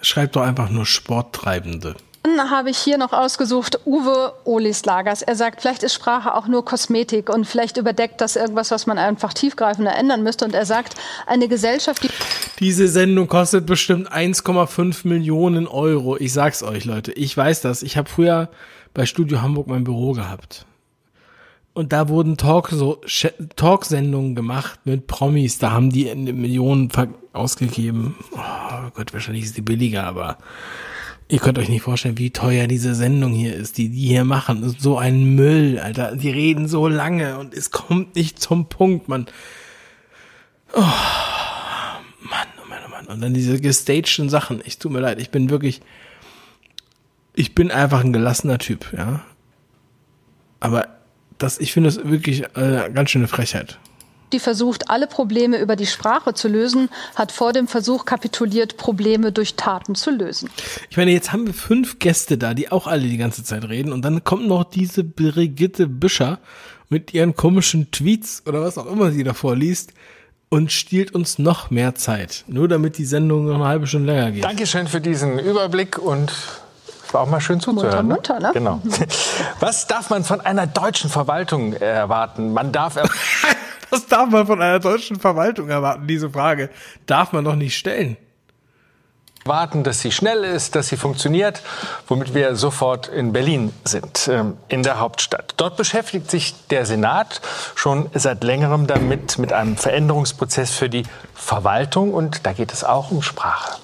Schreibt 0.00 0.36
doch 0.36 0.42
einfach 0.42 0.70
nur 0.70 0.86
Sporttreibende. 0.86 1.94
Habe 2.38 2.70
ich 2.70 2.78
hier 2.78 2.98
noch 2.98 3.12
ausgesucht 3.12 3.80
Uwe 3.84 4.32
Olislagers. 4.44 5.22
Er 5.22 5.34
sagt, 5.34 5.60
vielleicht 5.60 5.82
ist 5.82 5.94
Sprache 5.94 6.34
auch 6.34 6.46
nur 6.46 6.64
Kosmetik 6.64 7.28
und 7.28 7.46
vielleicht 7.46 7.76
überdeckt 7.76 8.20
das 8.20 8.36
irgendwas, 8.36 8.70
was 8.70 8.86
man 8.86 8.98
einfach 8.98 9.34
tiefgreifender 9.34 9.94
ändern 9.94 10.22
müsste. 10.22 10.44
Und 10.44 10.54
er 10.54 10.66
sagt, 10.66 10.94
eine 11.26 11.48
Gesellschaft, 11.48 12.02
die 12.04 12.10
Diese 12.60 12.88
Sendung 12.88 13.28
kostet 13.28 13.66
bestimmt 13.66 14.12
1,5 14.12 15.06
Millionen 15.06 15.66
Euro. 15.66 16.16
Ich 16.16 16.32
sag's 16.32 16.62
euch, 16.62 16.84
Leute. 16.84 17.12
Ich 17.12 17.36
weiß 17.36 17.60
das. 17.60 17.82
Ich 17.82 17.96
habe 17.96 18.08
früher 18.08 18.48
bei 18.94 19.06
Studio 19.06 19.42
Hamburg 19.42 19.66
mein 19.66 19.84
Büro 19.84 20.12
gehabt. 20.12 20.66
Und 21.78 21.92
da 21.92 22.08
wurden 22.08 22.36
Talk 22.36 22.70
Talksendungen 23.54 24.34
gemacht 24.34 24.80
mit 24.84 25.06
Promis. 25.06 25.58
Da 25.58 25.70
haben 25.70 25.90
die 25.90 26.12
Millionen 26.14 26.90
ausgegeben. 27.32 28.16
Oh 28.32 28.90
Gott, 28.94 29.12
wahrscheinlich 29.12 29.44
ist 29.44 29.56
die 29.56 29.62
billiger, 29.62 30.04
aber 30.04 30.38
Ihr 31.30 31.40
könnt 31.40 31.58
euch 31.58 31.68
nicht 31.68 31.82
vorstellen, 31.82 32.16
wie 32.16 32.30
teuer 32.30 32.66
diese 32.66 32.94
Sendung 32.94 33.32
hier 33.32 33.54
ist, 33.54 33.76
die 33.76 33.90
die 33.90 34.06
hier 34.06 34.24
machen. 34.24 34.62
Das 34.62 34.72
ist 34.72 34.80
so 34.80 34.96
ein 34.96 35.34
Müll, 35.34 35.78
Alter. 35.78 36.16
Die 36.16 36.30
reden 36.30 36.68
so 36.68 36.88
lange 36.88 37.38
und 37.38 37.52
es 37.52 37.70
kommt 37.70 38.16
nicht 38.16 38.40
zum 38.40 38.70
Punkt, 38.70 39.08
man. 39.08 39.26
Oh, 40.72 40.80
Mann, 40.80 42.46
oh 42.64 42.68
Mann, 42.68 42.78
oh 42.86 42.90
Mann. 42.90 43.06
Und 43.06 43.20
dann 43.20 43.34
diese 43.34 43.60
gestagten 43.60 44.30
Sachen. 44.30 44.62
Ich 44.64 44.78
tut 44.78 44.90
mir 44.90 45.00
leid, 45.00 45.20
ich 45.20 45.30
bin 45.30 45.50
wirklich. 45.50 45.82
Ich 47.34 47.54
bin 47.54 47.70
einfach 47.70 48.02
ein 48.02 48.12
gelassener 48.12 48.58
Typ, 48.58 48.92
ja. 48.96 49.22
Aber 50.60 50.88
das, 51.36 51.58
ich 51.58 51.72
finde 51.72 51.90
es 51.90 52.02
wirklich 52.04 52.44
äh, 52.56 52.90
ganz 52.92 53.10
schöne 53.10 53.28
Frechheit 53.28 53.78
die 54.32 54.38
versucht, 54.38 54.90
alle 54.90 55.06
Probleme 55.06 55.58
über 55.58 55.76
die 55.76 55.86
Sprache 55.86 56.34
zu 56.34 56.48
lösen, 56.48 56.88
hat 57.14 57.32
vor 57.32 57.52
dem 57.52 57.68
Versuch 57.68 58.04
kapituliert, 58.04 58.76
Probleme 58.76 59.32
durch 59.32 59.54
Taten 59.54 59.94
zu 59.94 60.10
lösen. 60.10 60.50
Ich 60.90 60.96
meine, 60.96 61.10
jetzt 61.12 61.32
haben 61.32 61.46
wir 61.46 61.54
fünf 61.54 61.98
Gäste 61.98 62.38
da, 62.38 62.54
die 62.54 62.70
auch 62.70 62.86
alle 62.86 63.02
die 63.02 63.16
ganze 63.16 63.44
Zeit 63.44 63.68
reden 63.68 63.92
und 63.92 64.02
dann 64.02 64.24
kommt 64.24 64.46
noch 64.46 64.64
diese 64.64 65.04
Brigitte 65.04 65.86
Büscher 65.86 66.38
mit 66.88 67.12
ihren 67.14 67.34
komischen 67.34 67.90
Tweets 67.90 68.42
oder 68.46 68.62
was 68.62 68.78
auch 68.78 68.86
immer 68.86 69.10
sie 69.10 69.24
davor 69.24 69.56
liest 69.56 69.92
und 70.48 70.72
stiehlt 70.72 71.14
uns 71.14 71.38
noch 71.38 71.70
mehr 71.70 71.94
Zeit, 71.94 72.44
nur 72.46 72.68
damit 72.68 72.98
die 72.98 73.04
Sendung 73.04 73.46
noch 73.46 73.56
eine 73.56 73.66
halbe 73.66 73.86
Stunde 73.86 74.12
länger 74.12 74.30
geht. 74.30 74.44
Dankeschön 74.44 74.86
für 74.86 75.00
diesen 75.00 75.38
Überblick 75.38 75.98
und 75.98 76.32
war 77.12 77.22
auch 77.22 77.28
mal 77.28 77.40
schön 77.40 77.60
zuzuhören. 77.60 78.06
Munter, 78.06 78.34
munter, 78.34 78.48
ne? 78.48 78.50
Genau. 78.52 78.80
Was 79.60 79.86
darf 79.86 80.10
man 80.10 80.24
von 80.24 80.40
einer 80.40 80.66
deutschen 80.66 81.10
Verwaltung 81.10 81.72
erwarten? 81.74 82.52
Man 82.52 82.72
darf 82.72 82.96
er 82.96 83.08
Was 83.90 84.06
darf 84.06 84.28
man 84.30 84.46
von 84.46 84.60
einer 84.60 84.78
deutschen 84.78 85.18
Verwaltung 85.18 85.68
erwarten? 85.68 86.06
Diese 86.06 86.30
Frage 86.30 86.70
darf 87.06 87.32
man 87.32 87.44
doch 87.44 87.56
nicht 87.56 87.76
stellen. 87.76 88.16
Warten, 89.44 89.82
dass 89.82 90.00
sie 90.00 90.12
schnell 90.12 90.44
ist, 90.44 90.74
dass 90.74 90.88
sie 90.88 90.96
funktioniert, 90.96 91.62
womit 92.06 92.34
wir 92.34 92.54
sofort 92.54 93.08
in 93.08 93.32
Berlin 93.32 93.72
sind, 93.84 94.28
ähm, 94.28 94.58
in 94.68 94.82
der 94.82 95.00
Hauptstadt. 95.00 95.54
Dort 95.56 95.76
beschäftigt 95.76 96.30
sich 96.30 96.54
der 96.68 96.84
Senat 96.84 97.40
schon 97.74 98.10
seit 98.14 98.44
längerem 98.44 98.86
damit, 98.86 99.38
mit 99.38 99.52
einem 99.52 99.76
Veränderungsprozess 99.76 100.72
für 100.72 100.88
die 100.90 101.04
Verwaltung. 101.34 102.12
Und 102.12 102.46
da 102.46 102.52
geht 102.52 102.72
es 102.72 102.84
auch 102.84 103.10
um 103.10 103.22
Sprache. 103.22 103.78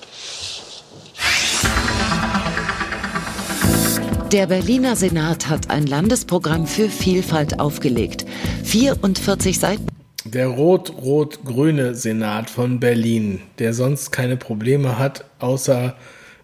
Der 4.34 4.48
Berliner 4.48 4.96
Senat 4.96 5.48
hat 5.48 5.70
ein 5.70 5.86
Landesprogramm 5.86 6.66
für 6.66 6.88
Vielfalt 6.88 7.60
aufgelegt. 7.60 8.26
44 8.64 9.56
Seiten. 9.60 9.86
Der 10.24 10.48
rot-rot-grüne 10.48 11.94
Senat 11.94 12.50
von 12.50 12.80
Berlin, 12.80 13.42
der 13.60 13.74
sonst 13.74 14.10
keine 14.10 14.36
Probleme 14.36 14.98
hat, 14.98 15.24
außer 15.38 15.94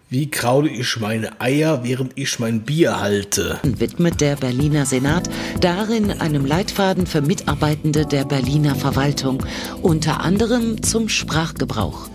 wie 0.09 0.31
kraude 0.31 0.69
ich 0.69 1.01
meine 1.01 1.41
Eier, 1.41 1.83
während 1.83 2.13
ich 2.15 2.39
mein 2.39 2.61
Bier 2.61 3.01
halte. 3.01 3.59
Widmet 3.65 4.21
der 4.21 4.37
Berliner 4.37 4.87
Senat 4.87 5.29
darin 5.61 6.13
einem 6.13 6.47
Leitfaden 6.47 7.09
für 7.09 7.23
Mitarbeitende 7.23 8.07
der 8.07 8.25
Berliner 8.25 8.77
Verwaltung, 8.77 9.45
unter 9.83 10.21
anderem 10.21 10.81
zum 10.85 11.09
Sprachgebrauch. 11.09 12.09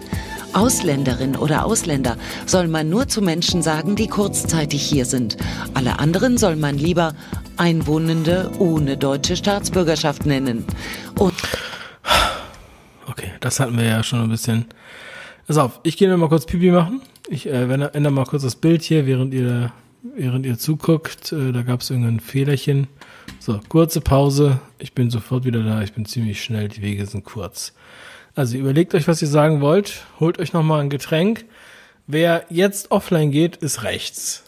Ausländerin 0.55 1.35
oder 1.35 1.65
Ausländer 1.65 2.17
soll 2.45 2.67
man 2.67 2.89
nur 2.89 3.07
zu 3.07 3.21
Menschen 3.21 3.61
sagen, 3.61 3.95
die 3.95 4.07
kurzzeitig 4.07 4.81
hier 4.81 5.05
sind. 5.05 5.37
Alle 5.73 5.99
anderen 5.99 6.37
soll 6.37 6.55
man 6.55 6.77
lieber 6.77 7.13
Einwohnende 7.57 8.51
ohne 8.59 8.97
deutsche 8.97 9.35
Staatsbürgerschaft 9.35 10.25
nennen. 10.25 10.65
Und 11.19 11.33
okay, 13.07 13.31
das 13.41 13.59
hatten 13.59 13.77
wir 13.77 13.85
ja 13.85 14.03
schon 14.03 14.21
ein 14.21 14.29
bisschen. 14.29 14.65
Pass 15.47 15.57
auf, 15.57 15.79
ich 15.83 15.97
gehe 15.97 16.15
mal 16.15 16.29
kurz 16.29 16.45
Pipi 16.45 16.71
machen. 16.71 17.01
Ich 17.27 17.47
äh, 17.47 17.63
ändere 17.63 18.11
mal 18.11 18.25
kurz 18.25 18.43
das 18.43 18.55
Bild 18.55 18.81
hier, 18.81 19.05
während 19.05 19.33
ihr, 19.33 19.71
während 20.15 20.45
ihr 20.45 20.57
zuguckt. 20.57 21.31
Äh, 21.31 21.51
da 21.51 21.63
gab 21.63 21.81
es 21.81 21.89
irgendein 21.89 22.19
Fehlerchen. 22.19 22.87
So, 23.39 23.59
kurze 23.67 24.01
Pause. 24.01 24.59
Ich 24.79 24.93
bin 24.93 25.09
sofort 25.09 25.43
wieder 25.43 25.63
da. 25.63 25.81
Ich 25.81 25.93
bin 25.93 26.05
ziemlich 26.05 26.41
schnell. 26.41 26.69
Die 26.69 26.81
Wege 26.81 27.05
sind 27.05 27.25
kurz. 27.25 27.73
Also 28.35 28.57
überlegt 28.57 28.93
euch, 28.93 29.07
was 29.07 29.21
ihr 29.21 29.29
sagen 29.29 29.61
wollt, 29.61 30.05
holt 30.19 30.39
euch 30.39 30.51
nochmal 30.51 30.81
ein 30.81 30.89
Getränk. 30.89 31.45
Wer 32.05 32.45
jetzt 32.49 32.91
offline 32.91 33.31
geht, 33.31 33.55
ist 33.57 33.83
rechts. 33.83 34.44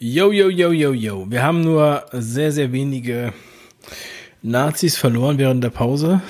Yo, 0.00 0.30
yo, 0.30 0.48
yo, 0.48 0.70
yo, 0.70 0.92
yo. 0.92 1.26
Wir 1.28 1.42
haben 1.42 1.62
nur 1.62 2.04
sehr, 2.12 2.52
sehr 2.52 2.70
wenige 2.70 3.32
Nazis 4.42 4.96
verloren 4.96 5.38
während 5.38 5.64
der 5.64 5.70
Pause. 5.70 6.20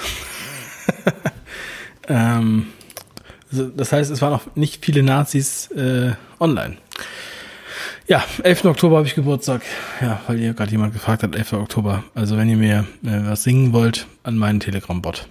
ähm, 2.08 2.68
das 3.50 3.92
heißt, 3.92 4.10
es 4.10 4.22
waren 4.22 4.32
auch 4.32 4.46
nicht 4.54 4.82
viele 4.82 5.02
Nazis 5.02 5.70
äh, 5.72 6.12
online. 6.40 6.78
Ja, 8.06 8.24
11. 8.42 8.64
Oktober 8.64 8.96
habe 8.96 9.06
ich 9.06 9.14
Geburtstag. 9.14 9.60
Ja, 10.00 10.22
weil 10.26 10.40
ihr 10.40 10.54
gerade 10.54 10.70
jemand 10.70 10.94
gefragt 10.94 11.22
hat, 11.22 11.36
11. 11.36 11.52
Oktober. 11.52 12.04
Also 12.14 12.38
wenn 12.38 12.48
ihr 12.48 12.56
mir 12.56 12.86
äh, 13.04 13.26
was 13.26 13.42
singen 13.42 13.74
wollt, 13.74 14.06
an 14.22 14.38
meinen 14.38 14.60
Telegram-Bot. 14.60 15.28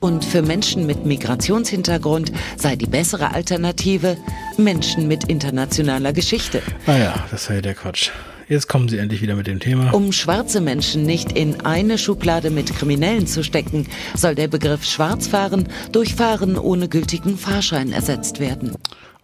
Und 0.00 0.24
für 0.24 0.40
Menschen 0.40 0.86
mit 0.86 1.04
Migrationshintergrund 1.04 2.32
sei 2.56 2.74
die 2.74 2.86
bessere 2.86 3.32
Alternative 3.34 4.16
Menschen 4.56 5.06
mit 5.08 5.24
internationaler 5.24 6.14
Geschichte. 6.14 6.62
Ah 6.86 6.96
ja, 6.96 7.24
das 7.30 7.48
war 7.48 7.56
ja 7.56 7.62
der 7.62 7.74
Quatsch. 7.74 8.10
Jetzt 8.48 8.66
kommen 8.66 8.88
Sie 8.88 8.96
endlich 8.96 9.20
wieder 9.20 9.36
mit 9.36 9.46
dem 9.46 9.60
Thema. 9.60 9.92
Um 9.92 10.10
schwarze 10.10 10.62
Menschen 10.62 11.04
nicht 11.04 11.32
in 11.32 11.60
eine 11.60 11.98
Schublade 11.98 12.50
mit 12.50 12.74
Kriminellen 12.74 13.26
zu 13.26 13.44
stecken, 13.44 13.86
soll 14.16 14.34
der 14.34 14.48
Begriff 14.48 14.84
Schwarzfahren 14.84 15.68
durch 15.92 16.14
Fahren 16.14 16.56
ohne 16.56 16.88
gültigen 16.88 17.36
Fahrschein 17.36 17.92
ersetzt 17.92 18.40
werden. 18.40 18.74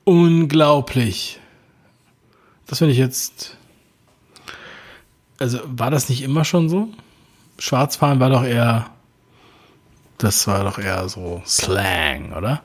Unglaublich. 0.04 1.40
Das 2.66 2.78
finde 2.78 2.92
ich 2.92 2.98
jetzt. 2.98 3.56
Also 5.38 5.58
war 5.64 5.90
das 5.90 6.08
nicht 6.10 6.22
immer 6.22 6.44
schon 6.44 6.68
so? 6.68 6.88
Schwarzfahren 7.58 8.20
war 8.20 8.30
doch 8.30 8.44
eher 8.44 8.90
das 10.18 10.46
war 10.46 10.64
doch 10.64 10.78
eher 10.78 11.08
so 11.08 11.42
Slang, 11.46 12.32
oder? 12.36 12.62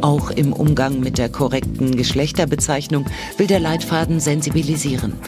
Auch 0.00 0.30
im 0.30 0.52
Umgang 0.52 1.00
mit 1.00 1.18
der 1.18 1.28
korrekten 1.28 1.96
Geschlechterbezeichnung 1.96 3.06
will 3.36 3.46
der 3.46 3.60
Leitfaden 3.60 4.18
sensibilisieren. 4.18 5.18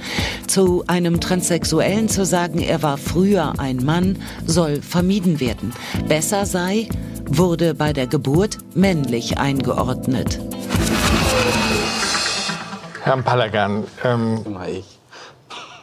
Zu 0.46 0.84
einem 0.86 1.20
Transsexuellen 1.20 2.08
zu 2.08 2.24
sagen, 2.24 2.60
er 2.60 2.82
war 2.82 2.96
früher 2.96 3.54
ein 3.58 3.84
Mann, 3.84 4.18
soll 4.46 4.80
vermieden 4.80 5.40
werden. 5.40 5.74
Besser 6.08 6.46
sei, 6.46 6.88
wurde 7.26 7.74
bei 7.74 7.92
der 7.92 8.06
Geburt 8.06 8.58
männlich 8.74 9.38
eingeordnet. 9.38 10.40
Herr 13.02 13.18
Palagan, 13.18 13.84
ähm, 14.02 14.42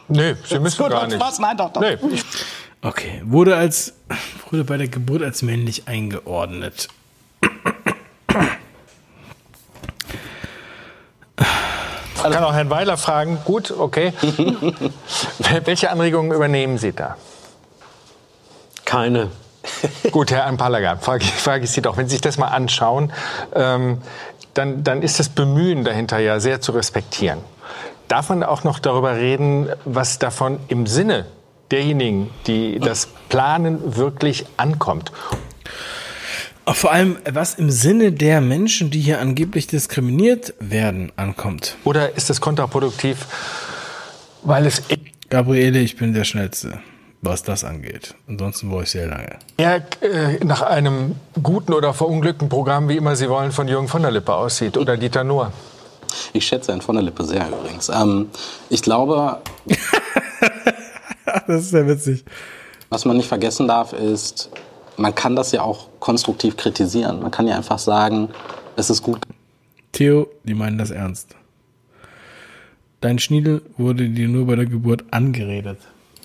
Nee, 0.08 0.34
Sie 0.44 0.58
müssen 0.58 0.82
Gut, 0.82 0.90
gar 0.90 1.06
nicht. 1.06 1.16
Spaß? 1.16 1.38
Nein, 1.38 1.56
doch, 1.56 1.72
doch. 1.72 1.80
Nee, 1.80 1.96
ich, 2.12 2.24
Okay, 2.84 3.22
wurde 3.24 3.56
als 3.56 3.94
wurde 4.50 4.64
bei 4.64 4.76
der 4.76 4.88
Geburt 4.88 5.22
als 5.22 5.42
männlich 5.42 5.86
eingeordnet. 5.86 6.88
ich 11.38 12.22
kann 12.22 12.44
auch 12.44 12.52
Herrn 12.52 12.70
Weiler 12.70 12.96
fragen. 12.96 13.38
Gut, 13.44 13.70
okay. 13.70 14.12
Welche 15.64 15.90
Anregungen 15.90 16.32
übernehmen 16.32 16.76
Sie 16.76 16.92
da? 16.92 17.16
Keine. 18.84 19.30
Gut, 20.10 20.32
Herr 20.32 20.46
Ampalaga, 20.46 20.96
frage 20.96 21.22
ich, 21.22 21.30
frage 21.30 21.64
ich 21.64 21.70
Sie 21.70 21.82
doch, 21.82 21.96
wenn 21.96 22.08
Sie 22.08 22.16
sich 22.16 22.20
das 22.20 22.36
mal 22.36 22.48
anschauen, 22.48 23.12
ähm, 23.54 24.02
dann, 24.54 24.82
dann 24.82 25.02
ist 25.02 25.20
das 25.20 25.28
Bemühen 25.28 25.84
dahinter 25.84 26.18
ja 26.18 26.40
sehr 26.40 26.60
zu 26.60 26.72
respektieren. 26.72 27.38
Darf 28.08 28.28
man 28.28 28.42
auch 28.42 28.64
noch 28.64 28.80
darüber 28.80 29.14
reden, 29.14 29.68
was 29.84 30.18
davon 30.18 30.58
im 30.66 30.88
Sinne 30.88 31.26
derjenigen, 31.72 32.30
die 32.46 32.78
das 32.78 33.08
planen, 33.28 33.96
wirklich 33.96 34.46
ankommt? 34.56 35.10
Vor 36.66 36.92
allem, 36.92 37.18
was 37.28 37.56
im 37.56 37.70
Sinne 37.70 38.12
der 38.12 38.40
Menschen, 38.40 38.90
die 38.90 39.00
hier 39.00 39.20
angeblich 39.20 39.66
diskriminiert 39.66 40.54
werden, 40.60 41.10
ankommt. 41.16 41.76
Oder 41.82 42.16
ist 42.16 42.30
es 42.30 42.40
kontraproduktiv, 42.40 43.26
weil 44.44 44.66
es 44.66 44.82
Gabriele, 45.28 45.80
ich 45.80 45.96
bin 45.96 46.14
der 46.14 46.24
Schnellste, 46.24 46.80
was 47.20 47.42
das 47.42 47.64
angeht. 47.64 48.14
Ansonsten 48.28 48.70
war 48.70 48.82
ich 48.82 48.90
sehr 48.90 49.08
lange. 49.08 49.38
eher 49.56 49.82
äh, 50.02 50.44
nach 50.44 50.62
einem 50.62 51.16
guten 51.42 51.72
oder 51.72 51.94
verunglückten 51.94 52.48
Programm, 52.48 52.88
wie 52.88 52.96
immer 52.96 53.16
Sie 53.16 53.28
wollen, 53.28 53.50
von 53.50 53.66
Jürgen 53.66 53.88
von 53.88 54.02
der 54.02 54.12
Lippe 54.12 54.34
aussieht 54.34 54.76
oder 54.76 54.96
Dieter 54.96 55.24
Nuhr? 55.24 55.52
Ich 56.32 56.46
schätze 56.46 56.72
Herrn 56.72 56.82
von 56.82 56.94
der 56.94 57.02
Lippe 57.02 57.24
sehr 57.24 57.48
übrigens. 57.48 57.88
Ähm, 57.88 58.28
ich 58.68 58.82
glaube, 58.82 59.38
Das 61.24 61.62
ist 61.62 61.70
sehr 61.70 61.86
witzig. 61.86 62.24
was 62.90 63.04
man 63.04 63.16
nicht 63.16 63.28
vergessen 63.28 63.68
darf, 63.68 63.92
ist, 63.92 64.50
man 64.96 65.14
kann 65.14 65.36
das 65.36 65.52
ja 65.52 65.62
auch 65.62 65.88
konstruktiv 65.98 66.56
kritisieren. 66.56 67.20
Man 67.20 67.30
kann 67.30 67.46
ja 67.48 67.56
einfach 67.56 67.78
sagen, 67.78 68.28
es 68.76 68.90
ist 68.90 69.02
gut 69.02 69.18
Theo, 69.92 70.26
die 70.44 70.54
meinen 70.54 70.78
das 70.78 70.90
ernst. 70.90 71.36
Dein 73.02 73.18
Schniedel 73.18 73.62
wurde 73.76 74.08
dir 74.08 74.28
nur 74.28 74.46
bei 74.46 74.56
der 74.56 74.66
Geburt 74.66 75.04
angeredet. 75.10 75.78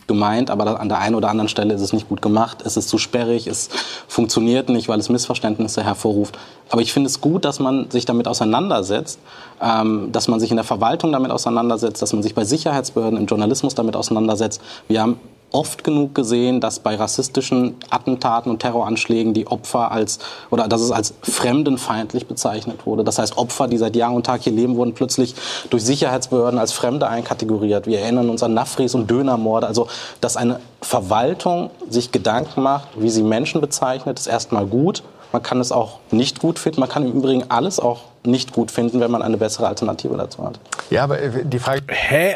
Gemeint, 0.08 0.50
aber 0.50 0.80
an 0.80 0.90
der 0.90 1.00
einen 1.00 1.16
oder 1.16 1.30
anderen 1.30 1.50
Stelle 1.50 1.74
ist 1.74 1.82
es 1.82 1.94
nicht 1.94 2.10
gut 2.10 2.22
gemacht, 2.22 2.64
es 2.66 2.78
ist 2.78 2.90
zu 2.90 2.98
sperrig, 2.98 3.48
es 3.48 3.70
funktioniert 4.08 4.70
nicht, 4.70 4.88
weil 4.88 5.00
es 5.00 5.10
Missverständnisse 5.10 5.84
hervorruft. 5.84 6.38
Aber 6.70 6.82
ich 6.82 6.94
finde 6.94 7.08
es 7.08 7.22
gut, 7.22 7.46
dass 7.46 7.60
man 7.60 7.92
sich 7.92 8.06
damit 8.06 8.28
auseinandersetzt, 8.28 9.20
ähm, 9.62 10.10
dass 10.12 10.28
man 10.28 10.40
sich 10.40 10.50
in 10.52 10.58
der 10.58 10.64
Verwaltung 10.64 11.12
damit 11.12 11.32
auseinandersetzt, 11.32 12.02
dass 12.02 12.14
man 12.14 12.24
sich 12.24 12.34
bei 12.36 12.46
Sicherheitsbehörden 12.46 13.20
im 13.20 13.26
Journalismus 13.26 13.76
damit 13.76 13.96
auseinandersetzt. 13.96 14.62
Wir 14.88 15.02
haben 15.02 15.20
oft 15.52 15.84
genug 15.84 16.14
gesehen, 16.14 16.60
dass 16.60 16.80
bei 16.80 16.96
rassistischen 16.96 17.76
Attentaten 17.90 18.52
und 18.52 18.60
Terroranschlägen 18.60 19.34
die 19.34 19.48
Opfer 19.48 19.92
als 19.92 20.20
oder 20.50 20.68
dass 20.68 20.82
es 20.82 20.92
als 20.92 21.14
fremdenfeindlich 21.22 22.28
bezeichnet 22.28 22.86
wurde. 22.86 23.04
Das 23.04 23.18
heißt, 23.18 23.38
Opfer, 23.38 23.68
die 23.68 23.78
seit 23.78 23.96
Jahr 23.96 24.12
und 24.12 24.26
Tag 24.26 24.42
hier 24.42 24.54
leben, 24.54 24.76
wurden 24.76 24.94
plötzlich 24.94 25.36
durch 25.70 25.84
Sicherheitsbehörden 25.84 26.60
als 26.60 26.74
Fremde 26.74 27.08
einkategoriert. 27.08 27.88
Wir 27.88 28.00
erinnern 28.00 28.30
uns 28.30 28.44
an 28.44 28.54
Nafris 28.54 28.94
und 28.94 29.10
Dönermorde. 29.10 29.68
Also, 29.68 29.88
dass 30.22 30.38
eine 30.38 30.60
Verwaltung 30.82 31.70
sich 31.90 32.12
Gedanken 32.12 32.62
macht, 32.62 32.90
wie 32.98 33.10
sie 33.10 33.24
Menschen 33.24 33.62
bezeichnet, 33.62 34.20
ist 34.20 34.28
erstmal 34.28 34.66
gut. 34.66 35.04
Man 35.32 35.44
kann 35.44 35.60
es 35.60 35.72
auch 35.72 36.00
nicht 36.12 36.40
gut 36.40 36.60
finden. 36.60 36.80
Man 36.80 36.90
kann 36.90 37.06
im 37.06 37.14
Übrigen 37.14 37.46
alles 37.50 37.80
auch 37.80 38.02
nicht 38.24 38.54
gut 38.54 38.72
finden, 38.72 39.00
wenn 39.00 39.12
man 39.12 39.22
eine 39.22 39.38
bessere 39.38 39.68
Alternative 39.68 40.16
dazu 40.18 40.44
hat. 40.44 40.60
Ja, 40.90 41.04
aber 41.04 41.20
äh, 41.20 41.46
die 41.46 41.60
Frage. 41.60 41.82
Hä? 41.88 42.36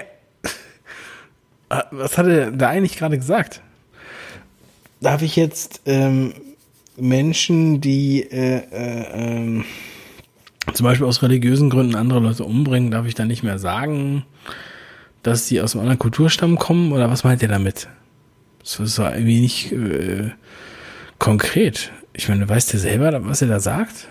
Ah, 1.71 1.85
Was 1.91 2.17
hat 2.17 2.27
er 2.27 2.51
da 2.51 2.67
eigentlich 2.67 2.97
gerade 2.97 3.17
gesagt? 3.17 3.61
Darf 4.99 5.21
ich 5.21 5.37
jetzt 5.37 5.81
ähm, 5.85 6.33
Menschen, 6.97 7.79
die 7.79 8.23
äh, 8.23 8.57
äh, 8.57 9.05
ähm, 9.13 9.63
zum 10.73 10.83
Beispiel 10.83 11.07
aus 11.07 11.23
religiösen 11.23 11.69
Gründen 11.69 11.95
andere 11.95 12.19
Leute 12.19 12.43
umbringen, 12.43 12.91
darf 12.91 13.05
ich 13.05 13.15
dann 13.15 13.29
nicht 13.29 13.43
mehr 13.43 13.57
sagen, 13.57 14.25
dass 15.23 15.47
sie 15.47 15.61
aus 15.61 15.73
einem 15.73 15.83
anderen 15.83 15.99
Kulturstamm 15.99 16.57
kommen? 16.57 16.91
Oder 16.91 17.09
was 17.09 17.23
meint 17.23 17.41
ihr 17.41 17.47
damit? 17.47 17.87
Das 18.59 18.77
ist 18.77 18.99
doch 18.99 19.09
irgendwie 19.09 19.39
nicht 19.39 19.71
äh, 19.71 20.31
konkret. 21.19 21.93
Ich 22.11 22.27
meine, 22.27 22.49
weißt 22.49 22.73
du 22.73 22.79
selber, 22.79 23.25
was 23.25 23.41
er 23.41 23.47
da 23.47 23.61
sagt? 23.61 24.09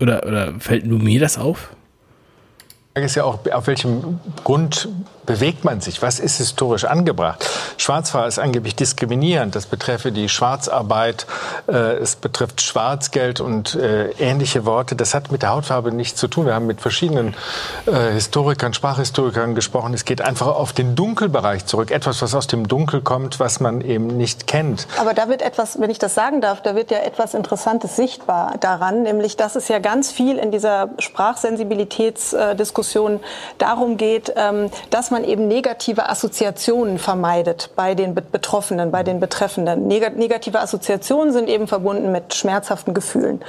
Oder, 0.00 0.26
oder 0.26 0.58
fällt 0.58 0.86
nur 0.86 0.98
mir 0.98 1.20
das 1.20 1.38
auf? 1.38 1.70
Die 2.68 2.94
Frage 2.94 3.06
ist 3.06 3.14
ja 3.14 3.22
auch, 3.22 3.46
auf 3.46 3.66
welchem 3.68 4.18
Grund 4.42 4.88
bewegt 5.26 5.64
man 5.64 5.80
sich? 5.80 6.02
Was 6.02 6.18
ist 6.18 6.38
historisch 6.38 6.84
angebracht? 6.84 7.44
Schwarzfahren 7.76 8.28
ist 8.28 8.38
angeblich 8.38 8.76
diskriminierend. 8.76 9.54
Das 9.54 9.66
betreffe 9.66 10.12
die 10.12 10.28
Schwarzarbeit, 10.28 11.26
äh, 11.68 11.96
es 11.96 12.16
betrifft 12.16 12.62
Schwarzgeld 12.62 13.40
und 13.40 13.74
äh, 13.74 14.10
ähnliche 14.12 14.64
Worte. 14.64 14.96
Das 14.96 15.14
hat 15.14 15.30
mit 15.30 15.42
der 15.42 15.50
Hautfarbe 15.50 15.92
nichts 15.92 16.18
zu 16.18 16.28
tun. 16.28 16.46
Wir 16.46 16.54
haben 16.54 16.66
mit 16.66 16.80
verschiedenen 16.80 17.34
äh, 17.86 18.12
Historikern, 18.12 18.72
Sprachhistorikern 18.72 19.54
gesprochen. 19.54 19.92
Es 19.94 20.04
geht 20.04 20.22
einfach 20.22 20.46
auf 20.46 20.72
den 20.72 20.94
Dunkelbereich 20.94 21.66
zurück. 21.66 21.90
Etwas, 21.90 22.22
was 22.22 22.34
aus 22.34 22.46
dem 22.46 22.68
Dunkel 22.68 23.02
kommt, 23.02 23.40
was 23.40 23.60
man 23.60 23.80
eben 23.80 24.06
nicht 24.06 24.46
kennt. 24.46 24.86
Aber 24.98 25.14
da 25.14 25.28
wird 25.28 25.42
etwas, 25.42 25.80
wenn 25.80 25.90
ich 25.90 25.98
das 25.98 26.14
sagen 26.14 26.40
darf, 26.40 26.62
da 26.62 26.74
wird 26.74 26.90
ja 26.90 26.98
etwas 26.98 27.34
Interessantes 27.34 27.96
sichtbar 27.96 28.54
daran, 28.60 29.02
nämlich 29.02 29.36
dass 29.36 29.56
es 29.56 29.68
ja 29.68 29.80
ganz 29.80 30.12
viel 30.12 30.38
in 30.38 30.50
dieser 30.50 30.88
Sprachsensibilitätsdiskussion 30.98 33.20
darum 33.58 33.96
geht, 33.96 34.32
ähm, 34.36 34.70
dass 34.90 35.10
man 35.10 35.15
eben 35.24 35.48
negative 35.48 36.08
Assoziationen 36.08 36.98
vermeidet 36.98 37.70
bei 37.76 37.94
den 37.94 38.14
Be- 38.14 38.22
Betroffenen, 38.22 38.90
bei 38.90 39.02
den 39.02 39.20
Betreffenden. 39.20 39.86
Neg 39.86 40.16
negative 40.16 40.60
Assoziationen 40.60 41.32
sind 41.32 41.48
eben 41.48 41.66
verbunden 41.68 42.12
mit 42.12 42.34
schmerzhaften 42.34 42.94
Gefühlen. 42.94 43.42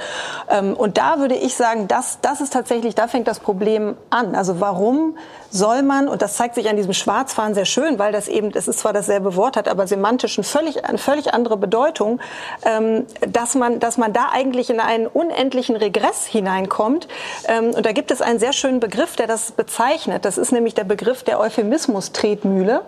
Ähm, 0.48 0.74
Und 0.74 0.98
da 0.98 1.18
würde 1.18 1.34
ich 1.34 1.56
sagen, 1.56 1.88
das, 1.88 2.18
das 2.22 2.40
ist 2.40 2.52
tatsächlich, 2.52 2.94
da 2.94 3.08
fängt 3.08 3.26
das 3.28 3.40
Problem 3.40 3.96
an. 4.10 4.34
Also 4.34 4.60
warum 4.60 5.16
soll 5.50 5.82
man, 5.82 6.08
und 6.08 6.20
das 6.20 6.36
zeigt 6.36 6.54
sich 6.54 6.68
an 6.68 6.76
diesem 6.76 6.92
Schwarzfahren 6.92 7.54
sehr 7.54 7.64
schön, 7.64 7.98
weil 7.98 8.12
das 8.12 8.28
eben, 8.28 8.50
es 8.54 8.68
ist 8.68 8.80
zwar 8.80 8.92
dasselbe 8.92 9.34
Wort, 9.34 9.56
hat 9.56 9.66
aber 9.66 9.86
semantisch 9.86 10.36
ein 10.36 10.44
völlig, 10.44 10.84
eine 10.84 10.98
völlig 10.98 11.32
andere 11.32 11.56
Bedeutung, 11.56 12.20
ähm, 12.64 13.06
dass, 13.26 13.54
man, 13.54 13.80
dass 13.80 13.96
man 13.96 14.12
da 14.12 14.28
eigentlich 14.30 14.68
in 14.68 14.78
einen 14.78 15.06
unendlichen 15.06 15.76
Regress 15.76 16.26
hineinkommt. 16.26 17.08
Ähm, 17.46 17.70
und 17.74 17.86
da 17.86 17.92
gibt 17.92 18.10
es 18.10 18.20
einen 18.20 18.38
sehr 18.38 18.52
schönen 18.52 18.78
Begriff, 18.78 19.16
der 19.16 19.26
das 19.26 19.52
bezeichnet. 19.52 20.24
Das 20.24 20.36
ist 20.36 20.52
nämlich 20.52 20.74
der 20.74 20.84
Begriff 20.84 21.22
der 21.22 21.40
Euphemismus-Tretmühle. 21.58 22.82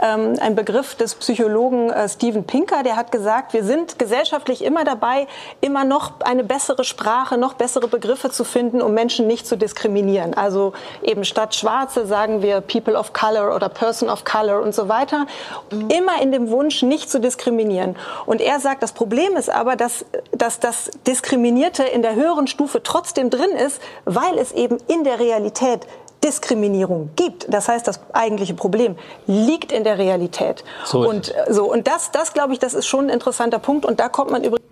Ähm, 0.00 0.34
ein 0.40 0.54
Begriff 0.54 0.94
des 0.94 1.14
Psychologen 1.14 1.90
äh, 1.90 2.08
Steven 2.08 2.44
Pinker, 2.44 2.82
der 2.82 2.96
hat 2.96 3.12
gesagt, 3.12 3.52
wir 3.52 3.64
sind 3.64 3.98
gesellschaftlich 3.98 4.64
immer 4.64 4.84
dabei, 4.84 5.26
immer 5.60 5.84
noch 5.84 6.20
eine 6.20 6.44
bessere 6.44 6.84
Sprache, 6.84 7.36
noch 7.36 7.54
bessere 7.54 7.88
Begriffe 7.88 8.30
zu 8.30 8.44
finden, 8.44 8.80
um 8.80 8.94
Menschen 8.94 9.26
nicht 9.26 9.46
zu 9.46 9.56
diskriminieren. 9.56 10.34
Also 10.34 10.72
eben 11.02 11.24
statt 11.24 11.54
Schwarze 11.54 12.06
sagen 12.06 12.42
wir 12.42 12.60
People 12.60 12.98
of 12.98 13.12
Color 13.12 13.54
oder 13.54 13.68
Person 13.68 14.08
of 14.08 14.24
Color 14.24 14.62
und 14.62 14.74
so 14.74 14.88
weiter. 14.88 15.26
Immer 15.70 16.20
in 16.22 16.32
dem 16.32 16.50
Wunsch, 16.50 16.82
nicht 16.82 17.10
zu 17.10 17.20
diskriminieren. 17.20 17.96
Und 18.26 18.40
er 18.40 18.60
sagt, 18.60 18.82
das 18.82 18.92
Problem 18.92 19.36
ist 19.36 19.50
aber, 19.50 19.76
dass, 19.76 20.04
dass 20.32 20.60
das 20.60 20.90
Diskriminierte 21.06 21.84
in 21.84 22.02
der 22.02 22.14
höheren 22.14 22.46
Stufe 22.46 22.82
trotzdem 22.82 23.30
drin 23.30 23.50
ist, 23.50 23.80
weil 24.04 24.38
es 24.38 24.52
eben 24.52 24.78
in 24.88 25.04
der 25.04 25.18
Realität 25.18 25.86
Diskriminierung 26.24 27.10
gibt. 27.16 27.46
Das 27.52 27.68
heißt, 27.68 27.86
das 27.86 28.00
eigentliche 28.12 28.54
Problem 28.54 28.96
liegt 29.26 29.70
in 29.70 29.84
der 29.84 29.98
Realität. 29.98 30.64
So 30.84 31.02
ist 31.02 31.08
und 31.08 31.34
äh, 31.34 31.52
so 31.52 31.70
und 31.70 31.86
das, 31.86 32.10
das 32.10 32.32
glaube 32.32 32.54
ich, 32.54 32.58
das 32.58 32.74
ist 32.74 32.86
schon 32.86 33.06
ein 33.06 33.10
interessanter 33.10 33.58
Punkt. 33.58 33.84
Und 33.84 34.00
da 34.00 34.08
kommt 34.08 34.30
man 34.30 34.42
übrigens 34.42 34.66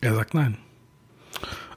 Er 0.00 0.14
sagt 0.14 0.34
nein. 0.34 0.58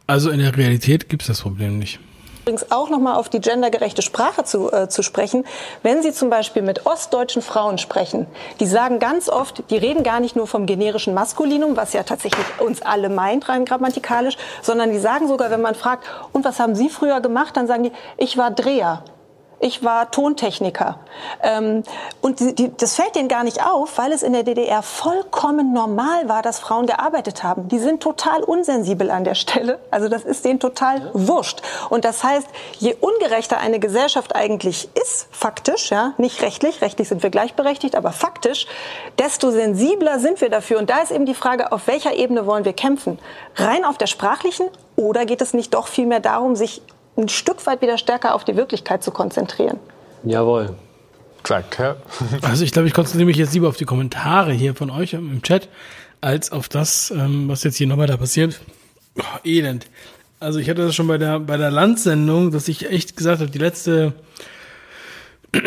Also 0.06 0.30
in 0.30 0.40
der 0.40 0.56
Realität 0.58 1.08
gibt 1.08 1.22
es 1.24 1.30
das 1.30 1.42
Problem 1.42 1.80
nicht. 1.80 2.00
Übrigens 2.42 2.72
auch 2.72 2.90
noch 2.90 3.00
mal 3.00 3.16
auf 3.16 3.30
die 3.30 3.40
gendergerechte 3.40 4.02
Sprache 4.02 4.44
zu, 4.44 4.72
äh, 4.72 4.90
zu 4.90 5.04
sprechen. 5.04 5.46
Wenn 5.84 6.02
Sie 6.02 6.12
zum 6.12 6.30
Beispiel 6.30 6.62
mit 6.62 6.86
ostdeutschen 6.86 7.42
Frauen 7.42 7.78
sprechen, 7.78 8.26
die 8.60 8.66
sagen 8.66 9.00
ganz 9.00 9.30
oft, 9.30 9.64
die 9.70 9.78
reden 9.78 10.04
gar 10.04 10.20
nicht 10.20 10.36
nur 10.36 10.48
vom 10.48 10.66
generischen 10.66 11.14
Maskulinum, 11.14 11.78
was 11.78 11.94
ja 11.94 12.04
tatsächlich 12.04 12.46
uns 12.60 12.82
alle 12.82 13.10
meint, 13.10 13.48
rein 13.48 13.66
grammatikalisch, 13.66 14.38
sondern 14.62 14.92
die 14.92 15.00
sagen 15.00 15.28
sogar, 15.28 15.52
wenn 15.52 15.62
man 15.62 15.76
fragt, 15.76 16.06
und 16.34 16.44
was 16.44 16.60
haben 16.60 16.76
Sie 16.76 16.90
früher 16.90 17.22
gemacht, 17.22 17.56
dann 17.58 17.68
sagen 17.68 17.84
die, 17.84 17.92
ich 18.18 18.38
war 18.38 18.52
Dreher. 18.52 19.04
Ich 19.64 19.84
war 19.84 20.10
Tontechniker. 20.10 20.98
Ähm, 21.44 21.84
und 22.20 22.40
die, 22.40 22.56
die, 22.56 22.76
das 22.76 22.96
fällt 22.96 23.16
denen 23.16 23.28
gar 23.28 23.44
nicht 23.44 23.64
auf, 23.64 24.00
weil 24.00 24.12
es 24.12 24.24
in 24.24 24.34
der 24.34 24.42
DDR 24.42 24.82
vollkommen 24.82 25.72
normal 25.72 26.28
war, 26.28 26.42
dass 26.42 26.58
Frauen 26.58 26.88
gearbeitet 26.88 27.44
haben. 27.44 27.68
Die 27.68 27.78
sind 27.78 28.02
total 28.02 28.44
unsensibel 28.44 29.12
an 29.12 29.24
der 29.24 29.36
Stelle. 29.36 29.78
Also 29.92 30.10
das 30.10 30.24
ist 30.24 30.46
denen 30.46 30.60
total 30.60 31.12
wurscht. 31.14 31.62
Und 31.92 32.06
das 32.06 32.24
heißt, 32.24 32.48
je 32.80 32.96
ungerechter 33.00 33.60
eine 33.60 33.80
Gesellschaft 33.80 34.36
eigentlich 34.36 34.90
ist, 35.00 35.28
faktisch, 35.30 35.92
ja, 35.92 36.14
nicht 36.18 36.42
rechtlich, 36.42 36.82
rechtlich 36.82 37.08
sind 37.08 37.22
wir 37.22 37.30
gleichberechtigt, 37.30 37.96
aber 37.96 38.12
faktisch, 38.14 38.66
desto 39.20 39.52
sensibler 39.52 40.20
sind 40.20 40.42
wir 40.42 40.50
dafür. 40.50 40.80
Und 40.80 40.90
da 40.90 41.02
ist 41.04 41.12
eben 41.12 41.28
die 41.28 41.36
Frage, 41.36 41.72
auf 41.72 41.86
welcher 41.86 42.16
Ebene 42.16 42.48
wollen 42.48 42.66
wir 42.66 42.74
kämpfen? 42.74 43.20
Rein 43.58 43.86
auf 43.86 44.00
der 44.00 44.08
sprachlichen 44.08 44.70
oder 44.96 45.26
geht 45.26 45.42
es 45.42 45.54
nicht 45.54 45.76
doch 45.76 45.88
vielmehr 45.88 46.20
darum, 46.20 46.56
sich 46.56 46.82
ein 47.18 47.30
Stück 47.30 47.66
weit 47.66 47.82
wieder 47.82 47.98
stärker 47.98 48.36
auf 48.36 48.44
die 48.46 48.56
Wirklichkeit 48.56 49.04
zu 49.04 49.12
konzentrieren? 49.12 49.80
Jawohl. 50.24 50.76
Sagt, 51.46 51.80
ja. 51.80 51.96
Also 52.42 52.64
ich 52.64 52.72
glaube, 52.72 52.88
ich 52.88 52.94
konzentriere 52.94 53.26
mich 53.26 53.38
jetzt 53.38 53.54
lieber 53.54 53.68
auf 53.68 53.78
die 53.78 53.86
Kommentare 53.86 54.52
hier 54.52 54.76
von 54.76 54.90
euch 54.90 55.14
im 55.14 55.42
Chat, 55.42 55.70
als 56.22 56.52
auf 56.52 56.70
das, 56.70 57.12
ähm, 57.12 57.50
was 57.50 57.64
jetzt 57.64 57.78
hier 57.78 57.88
noch 57.88 57.98
weiter 57.98 58.18
passiert. 58.18 58.62
Oh, 59.18 59.24
elend. 59.44 59.88
Also 60.40 60.60
ich 60.60 60.70
hatte 60.70 60.86
das 60.86 60.96
schon 60.96 61.08
bei 61.08 61.18
der, 61.18 61.40
bei 61.40 61.58
der 61.58 61.72
Landsendung, 61.72 62.52
dass 62.52 62.68
ich 62.68 62.90
echt 62.90 63.18
gesagt 63.18 63.42
habe, 63.42 63.52
die 63.52 63.60
letzte, 63.60 64.14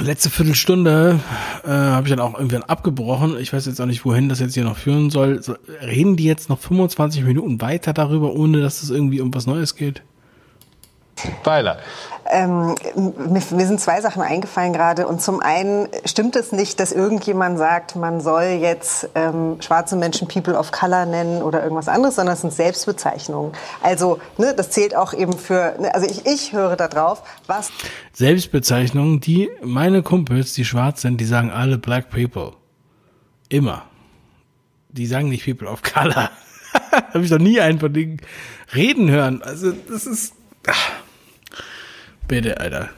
letzte 0.00 0.30
Viertelstunde 0.30 1.20
äh, 1.64 1.68
habe 1.68 2.06
ich 2.06 2.10
dann 2.14 2.20
auch 2.20 2.34
irgendwann 2.34 2.64
abgebrochen. 2.64 3.38
Ich 3.38 3.52
weiß 3.52 3.66
jetzt 3.66 3.80
auch 3.80 3.86
nicht, 3.86 4.04
wohin 4.04 4.28
das 4.28 4.40
jetzt 4.40 4.54
hier 4.54 4.64
noch 4.64 4.76
führen 4.76 5.10
soll. 5.10 5.42
So, 5.42 5.56
reden 5.80 6.16
die 6.16 6.24
jetzt 6.24 6.48
noch 6.48 6.60
25 6.60 7.24
Minuten 7.24 7.60
weiter 7.60 7.92
darüber, 7.92 8.32
ohne 8.34 8.60
dass 8.60 8.82
es 8.82 8.90
irgendwie 8.90 9.20
um 9.20 9.32
was 9.34 9.46
Neues 9.46 9.76
geht? 9.76 10.02
Weiler. 11.44 11.78
Ähm, 12.30 12.74
mir, 12.96 13.42
mir 13.50 13.66
sind 13.66 13.80
zwei 13.80 14.00
Sachen 14.00 14.22
eingefallen 14.22 14.72
gerade. 14.72 15.06
Und 15.06 15.20
zum 15.20 15.40
einen 15.40 15.88
stimmt 16.04 16.36
es 16.36 16.52
nicht, 16.52 16.80
dass 16.80 16.92
irgendjemand 16.92 17.58
sagt, 17.58 17.96
man 17.96 18.20
soll 18.20 18.58
jetzt 18.60 19.10
ähm, 19.14 19.58
schwarze 19.60 19.96
Menschen 19.96 20.26
People 20.26 20.58
of 20.58 20.72
Color 20.72 21.06
nennen 21.06 21.42
oder 21.42 21.62
irgendwas 21.62 21.88
anderes, 21.88 22.16
sondern 22.16 22.34
es 22.34 22.40
sind 22.40 22.52
Selbstbezeichnungen. 22.52 23.52
Also 23.82 24.20
ne, 24.38 24.54
das 24.56 24.70
zählt 24.70 24.96
auch 24.96 25.12
eben 25.12 25.34
für, 25.34 25.76
ne, 25.78 25.94
also 25.94 26.08
ich, 26.08 26.24
ich 26.26 26.52
höre 26.52 26.76
da 26.76 26.88
drauf, 26.88 27.22
was... 27.46 27.70
Selbstbezeichnungen, 28.12 29.20
die 29.20 29.50
meine 29.62 30.02
Kumpels, 30.02 30.54
die 30.54 30.64
schwarz 30.64 31.02
sind, 31.02 31.20
die 31.20 31.26
sagen 31.26 31.50
alle 31.50 31.76
Black 31.76 32.08
People. 32.10 32.52
Immer. 33.50 33.82
Die 34.88 35.06
sagen 35.06 35.28
nicht 35.28 35.44
People 35.44 35.68
of 35.68 35.82
Color. 35.82 36.30
Habe 37.12 37.24
ich 37.24 37.30
doch 37.30 37.38
nie 37.38 37.60
einen 37.60 37.80
von 37.80 37.92
denen 37.92 38.20
reden 38.74 39.10
hören. 39.10 39.42
Also 39.42 39.72
das 39.72 40.06
ist... 40.06 40.32
Ach. 40.66 41.03
Bitte, 42.28 42.58
Alter. 42.58 42.88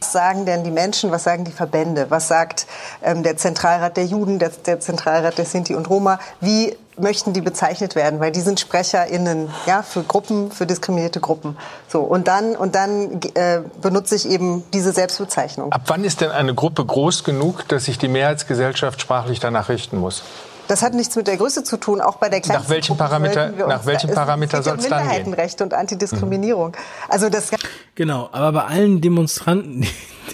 Was 0.00 0.12
sagen 0.12 0.46
denn 0.46 0.64
die 0.64 0.70
Menschen, 0.70 1.10
was 1.10 1.24
sagen 1.24 1.44
die 1.44 1.52
Verbände, 1.52 2.06
was 2.08 2.26
sagt 2.26 2.66
ähm, 3.02 3.22
der 3.22 3.36
Zentralrat 3.36 3.98
der 3.98 4.06
Juden, 4.06 4.38
der, 4.38 4.48
der 4.48 4.80
Zentralrat 4.80 5.36
der 5.36 5.44
Sinti 5.44 5.74
und 5.74 5.90
Roma, 5.90 6.18
wie 6.40 6.74
möchten 6.96 7.32
die 7.32 7.40
bezeichnet 7.40 7.94
werden, 7.94 8.20
weil 8.20 8.32
die 8.32 8.40
sind 8.40 8.60
SprecherInnen 8.60 9.50
ja, 9.66 9.82
für 9.82 10.02
Gruppen, 10.02 10.50
für 10.50 10.66
diskriminierte 10.66 11.20
Gruppen. 11.20 11.56
So, 11.88 12.00
und 12.00 12.28
dann, 12.28 12.56
und 12.56 12.74
dann 12.74 13.20
äh, 13.34 13.60
benutze 13.80 14.16
ich 14.16 14.28
eben 14.28 14.64
diese 14.72 14.92
Selbstbezeichnung. 14.92 15.72
Ab 15.72 15.82
wann 15.86 16.04
ist 16.04 16.20
denn 16.20 16.30
eine 16.30 16.54
Gruppe 16.54 16.84
groß 16.84 17.24
genug, 17.24 17.68
dass 17.68 17.84
sich 17.84 17.98
die 17.98 18.08
Mehrheitsgesellschaft 18.08 19.00
sprachlich 19.00 19.40
danach 19.40 19.68
richten 19.68 19.98
muss? 19.98 20.22
Das 20.70 20.82
hat 20.82 20.94
nichts 20.94 21.16
mit 21.16 21.26
der 21.26 21.36
Größe 21.36 21.64
zu 21.64 21.78
tun, 21.78 22.00
auch 22.00 22.18
bei 22.18 22.28
der 22.28 22.40
Nach 22.46 22.68
welchem 22.68 22.96
Parameter, 22.96 23.50
nach 23.50 23.84
welchem 23.86 24.10
Parameter 24.10 24.62
soll 24.62 24.76
es 24.78 24.86
dann 24.86 25.00
gehen? 25.00 25.08
Minderheitenrechte 25.08 25.64
und 25.64 25.74
Antidiskriminierung. 25.74 26.76
Also 27.08 27.28
das 27.28 27.50
Genau, 27.96 28.28
aber 28.30 28.52
bei 28.52 28.64
allen 28.66 29.00
Demonstranten, 29.00 29.80
die, 29.80 29.88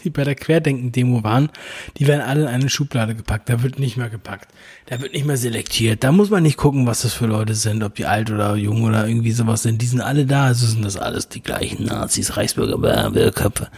die 0.05 0.11
bei 0.11 0.25
der 0.25 0.35
Querdenken-Demo 0.35 1.25
waren, 1.25 1.49
die 1.97 2.07
werden 2.07 2.21
alle 2.21 2.43
in 2.43 2.49
eine 2.49 2.69
Schublade 2.69 3.15
gepackt. 3.15 3.49
Da 3.49 3.63
wird 3.63 3.79
nicht 3.79 3.97
mehr 3.97 4.11
gepackt. 4.11 4.49
Da 4.85 5.01
wird 5.01 5.15
nicht 5.15 5.25
mehr 5.25 5.39
selektiert. 5.39 6.05
Da 6.05 6.13
muss 6.13 6.29
man 6.29 6.43
nicht 6.43 6.59
gucken, 6.59 6.87
was 6.87 7.01
das 7.01 7.15
für 7.15 7.25
Leute 7.25 7.55
sind, 7.55 7.83
ob 7.83 7.95
die 7.95 8.05
alt 8.05 8.31
oder 8.31 8.57
jung 8.57 8.83
oder 8.85 9.09
irgendwie 9.09 9.33
sowas 9.33 9.63
sind. 9.63 9.81
Die 9.81 9.87
sind 9.87 10.03
alle 10.03 10.27
da. 10.27 10.45
Also 10.45 10.67
sind 10.67 10.85
das 10.85 10.99
alles 10.99 11.31
die 11.31 11.43
gleichen 11.43 11.87
Nazis, 11.87 12.37
Reichsbürger, 12.37 12.83
Wirrköpfe. 13.15 13.71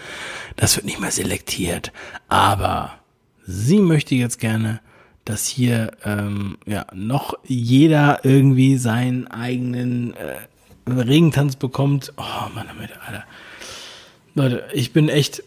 Das 0.57 0.75
wird 0.75 0.87
nicht 0.87 0.99
mehr 0.99 1.13
selektiert. 1.13 1.93
Aber 2.27 2.95
sie 3.47 3.79
möchte 3.79 4.17
jetzt 4.17 4.41
gerne 4.41 4.81
dass 5.29 5.47
hier 5.47 5.91
ähm, 6.05 6.57
ja 6.65 6.87
noch 6.95 7.35
jeder 7.45 8.25
irgendwie 8.25 8.79
seinen 8.79 9.27
eigenen 9.27 10.15
äh, 10.15 10.91
Regentanz 10.91 11.57
bekommt. 11.57 12.15
Oh 12.17 12.49
Mann, 12.55 12.67
Alter. 13.07 13.25
Leute, 14.35 14.65
ich 14.73 14.95
bin 14.95 15.11
echt 15.11 15.43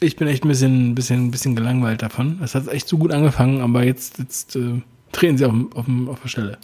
ich 0.00 0.14
bin 0.14 0.28
echt 0.28 0.44
ein 0.44 0.48
bisschen, 0.48 0.94
bisschen, 0.94 1.32
bisschen 1.32 1.56
gelangweilt 1.56 2.02
davon. 2.02 2.38
Es 2.44 2.54
hat 2.54 2.68
echt 2.68 2.86
so 2.86 2.98
gut 2.98 3.10
angefangen, 3.10 3.60
aber 3.60 3.82
jetzt, 3.82 4.18
jetzt 4.18 4.54
äh, 4.54 4.80
drehen 5.10 5.36
sie 5.36 5.46
auf, 5.46 5.54
auf, 5.74 5.86
auf 6.06 6.20
der 6.20 6.28
Stelle 6.28 6.58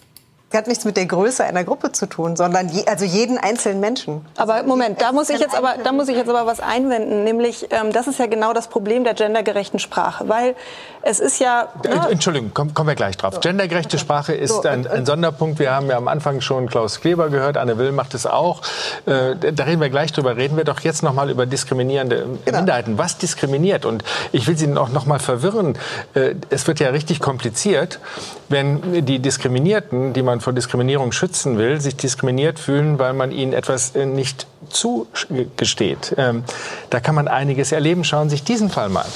hat 0.54 0.66
nichts 0.66 0.84
mit 0.84 0.96
der 0.96 1.06
Größe 1.06 1.44
einer 1.44 1.64
Gruppe 1.64 1.92
zu 1.92 2.06
tun, 2.06 2.36
sondern 2.36 2.68
je, 2.68 2.86
also 2.86 3.04
jeden 3.04 3.38
einzelnen 3.38 3.80
Menschen. 3.80 4.24
Aber 4.36 4.62
Moment, 4.62 5.00
da 5.00 5.12
muss 5.12 5.30
ich 5.30 5.38
jetzt 5.38 5.56
aber, 5.56 5.74
da 5.82 5.92
muss 5.92 6.08
ich 6.08 6.16
jetzt 6.16 6.28
aber 6.28 6.46
was 6.46 6.60
einwenden, 6.60 7.24
nämlich 7.24 7.68
ähm, 7.70 7.92
das 7.92 8.06
ist 8.06 8.18
ja 8.18 8.26
genau 8.26 8.52
das 8.52 8.68
Problem 8.68 9.04
der 9.04 9.14
gendergerechten 9.14 9.78
Sprache, 9.78 10.28
weil 10.28 10.54
es 11.02 11.20
ist 11.20 11.38
ja. 11.38 11.68
Ne? 11.84 12.08
Entschuldigung, 12.10 12.50
komm, 12.54 12.72
kommen 12.74 12.88
wir 12.88 12.94
gleich 12.94 13.16
drauf. 13.16 13.34
So. 13.34 13.40
Gendergerechte 13.40 13.98
Sprache 13.98 14.32
ist 14.32 14.54
so, 14.54 14.62
ein, 14.62 14.86
ein, 14.86 15.04
Sonderpunkt. 15.04 15.58
Wir 15.58 15.72
haben 15.72 15.88
ja 15.88 15.96
am 15.96 16.08
Anfang 16.08 16.40
schon 16.40 16.68
Klaus 16.68 17.00
Kleber 17.00 17.28
gehört, 17.28 17.56
Anne 17.56 17.78
Will 17.78 17.92
macht 17.92 18.14
es 18.14 18.26
auch. 18.26 18.62
Äh, 19.06 19.52
da 19.52 19.64
reden 19.64 19.80
wir 19.80 19.90
gleich 19.90 20.12
drüber. 20.12 20.36
Reden 20.36 20.56
wir 20.56 20.64
doch 20.64 20.80
jetzt 20.80 21.02
noch 21.02 21.12
mal 21.12 21.30
über 21.30 21.46
diskriminierende 21.46 22.26
genau. 22.44 22.58
Minderheiten. 22.58 22.96
Was 22.96 23.18
diskriminiert? 23.18 23.84
Und 23.84 24.02
ich 24.32 24.46
will 24.46 24.56
Sie 24.56 24.74
auch 24.76 24.88
noch 24.88 25.06
mal 25.06 25.18
verwirren. 25.18 25.76
Äh, 26.14 26.34
es 26.50 26.66
wird 26.66 26.80
ja 26.80 26.88
richtig 26.88 27.20
kompliziert, 27.20 28.00
wenn 28.48 29.04
die 29.04 29.18
Diskriminierten, 29.18 30.12
die 30.14 30.22
man 30.22 30.40
vor 30.44 30.52
Diskriminierung 30.52 31.10
schützen 31.10 31.56
will, 31.56 31.80
sich 31.80 31.96
diskriminiert 31.96 32.58
fühlen, 32.58 32.98
weil 32.98 33.14
man 33.14 33.32
ihnen 33.32 33.54
etwas 33.54 33.96
äh, 33.96 34.04
nicht 34.04 34.46
zugesteht. 34.68 36.14
Ähm, 36.18 36.44
da 36.90 37.00
kann 37.00 37.14
man 37.14 37.28
einiges 37.28 37.72
erleben. 37.72 38.04
Schauen 38.04 38.28
Sie 38.28 38.36
sich 38.36 38.44
diesen 38.44 38.68
Fall 38.68 38.90
mal 38.90 39.00
an. 39.00 39.10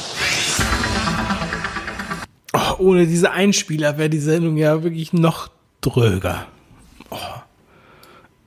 Oh, 2.55 2.83
ohne 2.83 3.07
diese 3.07 3.31
Einspieler 3.31 3.99
wäre 3.99 4.09
die 4.09 4.19
Sendung 4.19 4.57
ja 4.57 4.83
wirklich 4.83 5.13
noch 5.13 5.51
dröger. 5.83 6.47
Oh. 7.11 7.17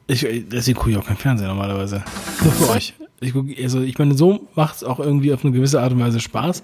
Ich, 0.07 0.27
deswegen 0.51 0.77
gucke 0.77 0.91
ich 0.91 0.97
auch 0.97 1.05
kein 1.05 1.17
Fernsehen 1.17 1.47
normalerweise. 1.47 2.03
Nur 2.43 2.51
für 2.51 2.69
euch. 2.71 2.95
Ich, 3.19 3.33
guck, 3.33 3.45
also 3.61 3.81
ich 3.81 3.99
meine, 3.99 4.15
so 4.15 4.47
macht 4.55 4.77
es 4.77 4.83
auch 4.83 4.99
irgendwie 4.99 5.31
auf 5.31 5.45
eine 5.45 5.53
gewisse 5.53 5.79
Art 5.79 5.93
und 5.93 5.99
Weise 5.99 6.19
Spaß. 6.19 6.63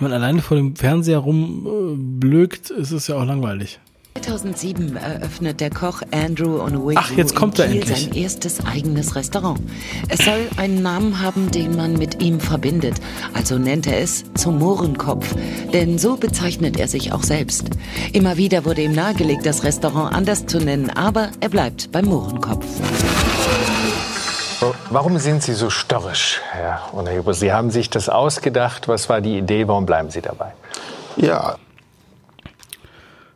Wenn 0.00 0.08
man 0.10 0.12
alleine 0.12 0.42
vor 0.42 0.56
dem 0.56 0.74
Fernseher 0.74 1.18
rumblökt, 1.18 2.70
ist 2.70 2.90
es 2.90 3.06
ja 3.06 3.14
auch 3.14 3.24
langweilig. 3.24 3.78
2007 4.20 4.96
eröffnet 4.96 5.60
der 5.60 5.70
Koch 5.70 6.02
Andrew 6.12 6.60
Onwuegu 6.60 7.00
Ach, 7.02 7.10
jetzt 7.12 7.34
kommt 7.34 7.58
er 7.58 7.64
endlich. 7.66 8.04
sein 8.04 8.14
erstes 8.14 8.64
eigenes 8.64 9.16
Restaurant. 9.16 9.58
Es 10.08 10.24
soll 10.24 10.48
einen 10.58 10.82
Namen 10.82 11.20
haben, 11.20 11.50
den 11.50 11.76
man 11.76 11.94
mit 11.94 12.22
ihm 12.22 12.38
verbindet. 12.38 12.94
Also 13.34 13.58
nennt 13.58 13.86
er 13.86 14.00
es 14.00 14.24
zum 14.34 14.58
Mohrenkopf. 14.58 15.34
Denn 15.72 15.98
so 15.98 16.16
bezeichnet 16.16 16.78
er 16.78 16.88
sich 16.88 17.12
auch 17.12 17.22
selbst. 17.22 17.70
Immer 18.12 18.36
wieder 18.36 18.64
wurde 18.64 18.82
ihm 18.82 18.92
nahegelegt, 18.92 19.46
das 19.46 19.64
Restaurant 19.64 20.14
anders 20.14 20.46
zu 20.46 20.58
nennen, 20.58 20.90
aber 20.90 21.30
er 21.40 21.48
bleibt 21.48 21.90
beim 21.90 22.04
Mohrenkopf. 22.04 22.66
Warum 24.90 25.18
sind 25.18 25.42
Sie 25.42 25.54
so 25.54 25.70
störrisch, 25.70 26.40
Herr 26.52 26.82
Onwuegu? 26.92 27.32
Sie 27.32 27.52
haben 27.52 27.70
sich 27.70 27.90
das 27.90 28.08
ausgedacht. 28.08 28.86
Was 28.88 29.08
war 29.08 29.20
die 29.20 29.38
Idee? 29.38 29.66
Warum 29.66 29.86
bleiben 29.86 30.10
Sie 30.10 30.20
dabei? 30.20 30.52
Ja, 31.16 31.56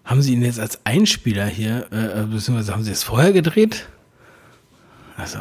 haben 0.07 0.23
Sie 0.23 0.33
ihn 0.33 0.43
jetzt 0.43 0.61
als 0.61 0.79
Einspieler 0.85 1.47
hier, 1.47 1.87
äh, 1.93 2.23
äh, 2.23 2.27
beziehungsweise 2.27 2.73
haben 2.73 2.85
Sie 2.85 2.93
es 2.93 3.03
vorher 3.03 3.33
gedreht? 3.33 3.87
Also. 5.17 5.39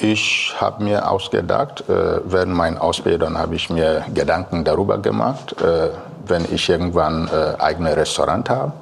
Ich 0.00 0.52
habe 0.58 0.82
mir 0.82 1.08
ausgedacht, 1.08 1.88
äh, 1.88 2.20
während 2.24 2.54
meiner 2.54 2.82
Ausbildung 2.82 3.38
habe 3.38 3.54
ich 3.54 3.70
mir 3.70 4.04
Gedanken 4.12 4.64
darüber 4.64 4.98
gemacht, 4.98 5.54
äh, 5.60 5.90
wenn 6.26 6.44
ich 6.52 6.68
irgendwann 6.68 7.28
äh, 7.28 7.60
eigenes 7.60 7.96
Restaurant 7.96 8.50
habe, 8.50 8.72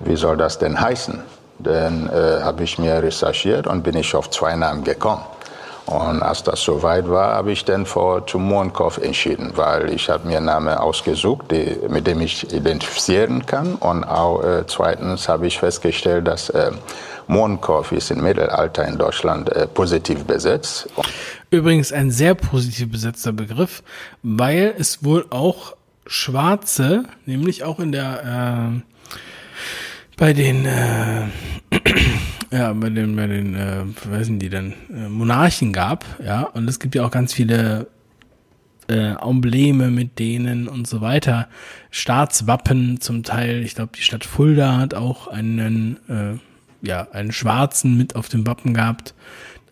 wie 0.00 0.16
soll 0.16 0.36
das 0.36 0.58
denn 0.58 0.80
heißen? 0.80 1.20
Dann 1.58 2.08
äh, 2.08 2.40
habe 2.42 2.62
ich 2.62 2.78
mir 2.78 3.02
recherchiert 3.02 3.66
und 3.66 3.82
bin 3.82 3.96
ich 3.96 4.14
auf 4.14 4.30
zwei 4.30 4.54
Namen 4.54 4.84
gekommen. 4.84 5.24
Und 5.88 6.22
als 6.22 6.42
das 6.42 6.62
soweit 6.62 7.08
war, 7.08 7.34
habe 7.36 7.50
ich 7.50 7.64
dann 7.64 7.86
vor 7.86 8.26
zum 8.26 8.46
Mohrenkopf 8.46 8.98
entschieden, 8.98 9.52
weil 9.54 9.90
ich 9.90 10.10
habe 10.10 10.28
mir 10.28 10.36
einen 10.36 10.46
Namen 10.46 10.74
ausgesucht, 10.74 11.50
die, 11.50 11.78
mit 11.88 12.06
dem 12.06 12.20
ich 12.20 12.52
identifizieren 12.52 13.46
kann. 13.46 13.74
Und 13.76 14.04
auch 14.04 14.42
äh, 14.44 14.66
zweitens 14.66 15.30
habe 15.30 15.46
ich 15.46 15.58
festgestellt, 15.58 16.28
dass 16.28 16.50
äh, 16.50 16.72
Mohrenkopf 17.26 17.92
ist 17.92 18.10
im 18.10 18.22
Mittelalter 18.22 18.86
in 18.86 18.98
Deutschland 18.98 19.48
äh, 19.50 19.66
positiv 19.66 20.24
besetzt. 20.24 20.90
Übrigens 21.48 21.90
ein 21.90 22.10
sehr 22.10 22.34
positiv 22.34 22.92
besetzter 22.92 23.32
Begriff, 23.32 23.82
weil 24.22 24.74
es 24.78 25.02
wohl 25.02 25.24
auch 25.30 25.74
Schwarze, 26.06 27.04
nämlich 27.24 27.64
auch 27.64 27.78
in 27.78 27.92
der 27.92 28.74
äh, 28.76 28.98
bei 30.18 30.34
den 30.34 30.66
äh, 30.66 31.28
ja, 32.50 32.72
bei 32.72 32.90
den, 32.90 33.16
bei 33.16 33.26
den, 33.26 33.54
äh, 33.54 33.84
was 34.10 34.26
sind 34.26 34.38
die 34.40 34.48
denn, 34.48 34.72
äh, 34.90 35.08
Monarchen 35.08 35.72
gab, 35.72 36.04
ja, 36.24 36.42
und 36.42 36.68
es 36.68 36.78
gibt 36.78 36.94
ja 36.94 37.04
auch 37.04 37.10
ganz 37.10 37.32
viele 37.32 37.88
äh, 38.88 39.14
Embleme 39.20 39.90
mit 39.90 40.18
denen 40.18 40.66
und 40.66 40.86
so 40.86 41.00
weiter. 41.00 41.48
Staatswappen 41.90 43.00
zum 43.00 43.22
Teil, 43.22 43.62
ich 43.62 43.74
glaube, 43.74 43.92
die 43.96 44.02
Stadt 44.02 44.24
Fulda 44.24 44.78
hat 44.78 44.94
auch 44.94 45.28
einen, 45.28 45.98
äh, 46.08 46.86
ja, 46.86 47.08
einen 47.12 47.32
schwarzen 47.32 47.96
mit 47.96 48.16
auf 48.16 48.28
dem 48.28 48.46
Wappen 48.46 48.74
gehabt. 48.74 49.14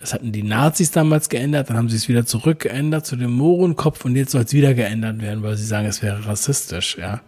Das 0.01 0.13
hatten 0.13 0.33
die 0.33 0.43
Nazis 0.43 0.91
damals 0.91 1.31
geändert, 1.31 1.71
dann 1.71 1.77
haben 1.79 1.89
sie 1.89 1.97
es 1.97 2.09
wieder 2.09 2.27
zurückgeändert 2.27 3.07
zu 3.07 3.17
dem 3.17 3.33
Mohrenkopf 3.33 4.05
und 4.05 4.15
jetzt 4.15 4.33
soll 4.33 4.43
es 4.43 4.53
wieder 4.53 4.75
geändert 4.75 5.23
werden, 5.23 5.43
weil 5.43 5.57
sie 5.57 5.65
sagen, 5.65 5.87
es 5.87 6.03
wäre 6.03 6.27
rassistisch, 6.27 6.99
ja. 6.99 7.21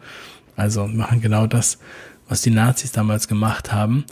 Also 0.56 0.86
machen 0.86 1.20
genau 1.20 1.46
das, 1.46 1.78
was 2.28 2.42
die 2.42 2.50
Nazis 2.50 2.92
damals 2.92 3.28
gemacht 3.28 3.72
haben. 3.72 4.04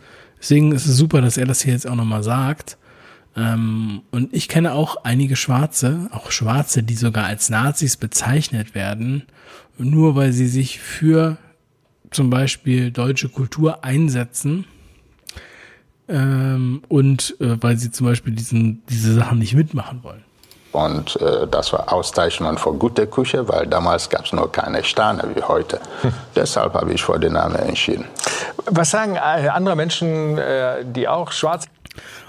Deswegen 0.46 0.70
ist 0.70 0.86
es 0.86 0.96
super, 0.96 1.20
dass 1.22 1.38
er 1.38 1.46
das 1.46 1.62
hier 1.62 1.72
jetzt 1.72 1.88
auch 1.88 1.96
nochmal 1.96 2.22
sagt. 2.22 2.78
Ähm, 3.34 4.02
und 4.12 4.32
ich 4.32 4.46
kenne 4.46 4.74
auch 4.74 4.98
einige 5.02 5.34
Schwarze, 5.34 6.08
auch 6.12 6.30
Schwarze, 6.30 6.84
die 6.84 6.94
sogar 6.94 7.24
als 7.24 7.50
Nazis 7.50 7.96
bezeichnet 7.96 8.72
werden, 8.72 9.24
nur 9.76 10.14
weil 10.14 10.32
sie 10.32 10.46
sich 10.46 10.78
für 10.78 11.36
zum 12.12 12.30
Beispiel 12.30 12.92
deutsche 12.92 13.28
Kultur 13.28 13.82
einsetzen 13.82 14.66
ähm, 16.06 16.80
und 16.86 17.34
äh, 17.40 17.60
weil 17.60 17.76
sie 17.76 17.90
zum 17.90 18.06
Beispiel 18.06 18.32
diesen, 18.32 18.84
diese 18.88 19.14
Sachen 19.14 19.40
nicht 19.40 19.54
mitmachen 19.54 20.04
wollen. 20.04 20.22
Und 20.76 21.18
äh, 21.22 21.46
das 21.50 21.72
war 21.72 21.90
Auszeichnung 21.90 22.58
für 22.58 22.74
gute 22.74 23.06
Küche, 23.06 23.48
weil 23.48 23.66
damals 23.66 24.10
gab 24.10 24.26
es 24.26 24.32
noch 24.34 24.52
keine 24.52 24.84
Sterne 24.84 25.24
wie 25.34 25.42
heute. 25.42 25.80
Deshalb 26.36 26.74
habe 26.74 26.92
ich 26.92 27.02
für 27.02 27.18
den 27.18 27.32
Namen 27.32 27.56
entschieden. 27.56 28.04
Was 28.66 28.90
sagen 28.90 29.16
äh, 29.16 29.48
andere 29.48 29.74
Menschen, 29.74 30.36
äh, 30.36 30.84
die 30.84 31.08
auch 31.08 31.32
schwarz 31.32 31.66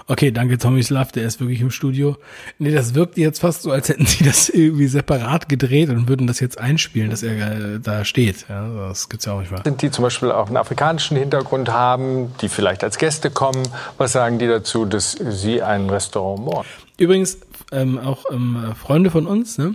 Okay, 0.06 0.30
danke 0.30 0.56
Tommy 0.56 0.82
Slav, 0.82 1.12
der 1.12 1.24
ist 1.24 1.38
wirklich 1.38 1.60
im 1.60 1.70
Studio. 1.70 2.16
Nee, 2.58 2.70
das 2.70 2.94
wirkt 2.94 3.18
jetzt 3.18 3.40
fast 3.40 3.60
so, 3.60 3.70
als 3.70 3.90
hätten 3.90 4.06
sie 4.06 4.24
das 4.24 4.48
irgendwie 4.48 4.86
separat 4.86 5.50
gedreht 5.50 5.90
und 5.90 6.08
würden 6.08 6.26
das 6.26 6.40
jetzt 6.40 6.58
einspielen, 6.58 7.10
dass 7.10 7.22
er 7.22 7.74
äh, 7.74 7.78
da 7.78 8.06
steht. 8.06 8.46
Ja, 8.48 8.88
das 8.88 9.10
gibt's 9.10 9.26
ja 9.26 9.34
auch 9.34 9.40
nicht 9.40 9.52
wahr. 9.52 9.60
Sind 9.64 9.82
die 9.82 9.90
zum 9.90 10.04
Beispiel 10.04 10.32
auch 10.32 10.46
einen 10.46 10.56
afrikanischen 10.56 11.18
Hintergrund 11.18 11.70
haben, 11.70 12.32
die 12.40 12.48
vielleicht 12.48 12.82
als 12.82 12.96
Gäste 12.96 13.28
kommen? 13.28 13.68
Was 13.98 14.12
sagen 14.12 14.38
die 14.38 14.46
dazu, 14.46 14.86
dass 14.86 15.12
sie 15.12 15.60
ein 15.60 15.90
Restaurant 15.90 16.42
morden? 16.42 16.68
Übrigens, 16.96 17.36
ähm, 17.72 17.98
auch 17.98 18.24
ähm, 18.30 18.74
Freunde 18.74 19.10
von 19.10 19.26
uns, 19.26 19.58
ne? 19.58 19.74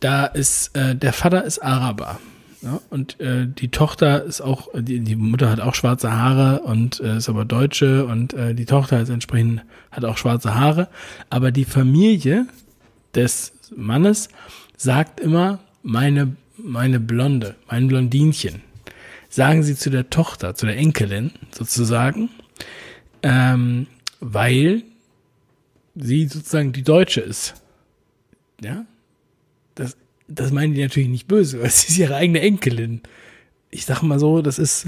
da 0.00 0.26
ist, 0.26 0.76
äh, 0.76 0.94
der 0.94 1.12
Vater 1.12 1.44
ist 1.44 1.58
Araber. 1.58 2.18
Ja, 2.60 2.80
und 2.90 3.20
äh, 3.20 3.46
die 3.46 3.68
Tochter 3.68 4.24
ist 4.24 4.40
auch, 4.40 4.68
die, 4.74 4.98
die 4.98 5.14
Mutter 5.14 5.48
hat 5.48 5.60
auch 5.60 5.76
schwarze 5.76 6.12
Haare 6.12 6.62
und 6.62 6.98
äh, 6.98 7.18
ist 7.18 7.28
aber 7.28 7.44
Deutsche 7.44 8.04
und 8.04 8.34
äh, 8.34 8.52
die 8.52 8.64
Tochter 8.64 9.00
ist 9.00 9.10
entsprechend, 9.10 9.62
hat 9.92 10.04
auch 10.04 10.18
schwarze 10.18 10.56
Haare. 10.56 10.88
Aber 11.30 11.52
die 11.52 11.64
Familie 11.64 12.46
des 13.14 13.52
Mannes 13.76 14.28
sagt 14.76 15.20
immer, 15.20 15.60
meine, 15.84 16.34
meine 16.56 16.98
Blonde, 16.98 17.54
mein 17.70 17.86
Blondinchen. 17.86 18.62
Sagen 19.28 19.62
sie 19.62 19.76
zu 19.76 19.90
der 19.90 20.10
Tochter, 20.10 20.56
zu 20.56 20.66
der 20.66 20.76
Enkelin 20.78 21.30
sozusagen, 21.52 22.28
ähm, 23.22 23.86
weil 24.18 24.82
sie 25.98 26.26
sozusagen 26.26 26.72
die 26.72 26.82
Deutsche 26.82 27.20
ist. 27.20 27.54
Ja, 28.62 28.86
das 29.74 29.96
das 30.28 30.52
meinen 30.52 30.74
die 30.74 30.82
natürlich 30.82 31.08
nicht 31.08 31.26
böse, 31.26 31.60
weil 31.60 31.70
sie 31.70 31.88
ist 31.88 31.98
ihre 31.98 32.16
eigene 32.16 32.40
Enkelin. 32.40 33.00
Ich 33.70 33.86
sag 33.86 34.02
mal 34.02 34.18
so, 34.18 34.42
das 34.42 34.58
ist 34.58 34.86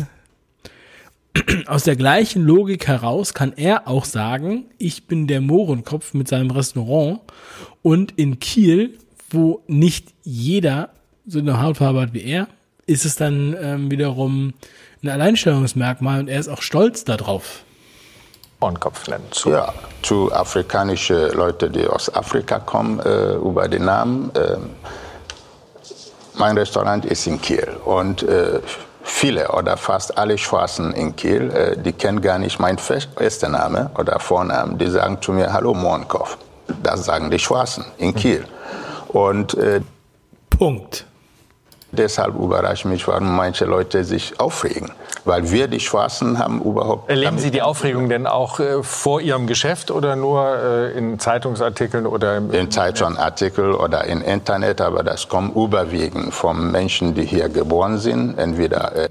aus 1.67 1.85
der 1.85 1.97
gleichen 1.97 2.43
Logik 2.43 2.87
heraus 2.87 3.35
kann 3.35 3.53
er 3.57 3.89
auch 3.89 4.05
sagen, 4.05 4.67
ich 4.79 5.07
bin 5.07 5.27
der 5.27 5.41
Mohrenkopf 5.41 6.15
mit 6.15 6.29
seinem 6.29 6.51
Restaurant 6.51 7.21
und 7.83 8.13
in 8.17 8.41
Kiel, 8.41 8.99
wo 9.31 9.63
nicht 9.67 10.09
jeder 10.23 10.91
so 11.27 11.39
eine 11.39 11.63
Hautfarbe 11.63 12.01
hat 12.01 12.15
wie 12.15 12.25
er, 12.25 12.49
ist 12.87 13.05
es 13.05 13.15
dann 13.15 13.57
ähm, 13.61 13.91
wiederum 13.91 14.55
ein 15.03 15.09
Alleinstellungsmerkmal 15.09 16.21
und 16.21 16.29
er 16.29 16.41
ist 16.41 16.49
auch 16.49 16.63
stolz 16.63 17.05
darauf. 17.05 17.65
Mohrenkopf 18.61 19.09
nennen. 19.09 19.27
Zu. 19.31 19.51
Ja, 19.51 19.73
zu 20.03 20.33
afrikanische 20.33 21.29
Leute, 21.29 21.71
die 21.71 21.87
aus 21.87 22.15
Afrika 22.15 22.59
kommen, 22.59 23.01
äh, 23.01 23.35
über 23.35 23.69
den 23.69 23.85
Namen. 23.85 24.31
Äh, 24.35 24.57
mein 26.35 26.57
Restaurant 26.57 27.05
ist 27.05 27.27
in 27.27 27.41
Kiel 27.41 27.69
und 27.85 28.23
äh, 28.23 28.61
viele 29.03 29.49
oder 29.51 29.77
fast 29.77 30.17
alle 30.17 30.39
Schwarzen 30.39 30.93
in 30.93 31.17
Kiel, 31.17 31.51
äh, 31.51 31.77
die 31.77 31.93
kennen 31.93 32.21
gar 32.21 32.39
nicht 32.39 32.59
meinen 32.59 32.79
ersten 33.19 33.53
Name 33.53 33.91
oder 33.99 34.19
Vornamen. 34.21 34.79
Die 34.79 34.89
sagen 34.89 35.21
zu 35.21 35.33
mir, 35.33 35.53
hallo 35.53 35.75
Mohrenkopf. 35.75 36.37
Das 36.83 37.05
sagen 37.05 37.31
die 37.31 37.39
Schwarzen 37.39 37.85
in 37.99 38.15
Kiel. 38.15 38.45
Und 39.09 39.55
äh, 39.55 39.81
Punkt. 40.51 41.07
Deshalb 41.93 42.37
überrascht 42.37 42.85
mich, 42.85 43.07
warum 43.09 43.35
manche 43.35 43.65
Leute 43.65 44.05
sich 44.05 44.39
aufregen. 44.39 44.93
Weil 45.25 45.51
wir, 45.51 45.67
die 45.67 45.81
Schwarzen, 45.81 46.39
haben 46.39 46.63
überhaupt. 46.63 47.11
Erleben 47.11 47.39
Sie 47.39 47.51
die 47.51 47.63
Aufregung 47.63 48.09
denn 48.09 48.27
auch 48.27 48.61
äh, 48.61 48.83
vor 48.83 49.21
Ihrem 49.21 49.47
Geschäft 49.47 49.91
oder 49.91 50.15
nur 50.17 50.57
äh, 50.57 50.97
in 50.97 51.19
Zeitungsartikeln 51.19 52.07
oder 52.07 52.37
im 52.37 52.53
In 52.53 52.71
Zeitungsartikeln 52.71 53.75
oder 53.75 54.05
im 54.05 54.23
Internet, 54.23 54.81
aber 54.81 55.03
das 55.03 55.29
kommt 55.29 55.57
überwiegend 55.57 56.33
von 56.33 56.71
Menschen, 56.71 57.15
die 57.15 57.25
hier 57.25 57.49
geboren 57.49 57.99
sind. 57.99 58.39
Entweder. 58.39 58.97
Äh 58.97 59.09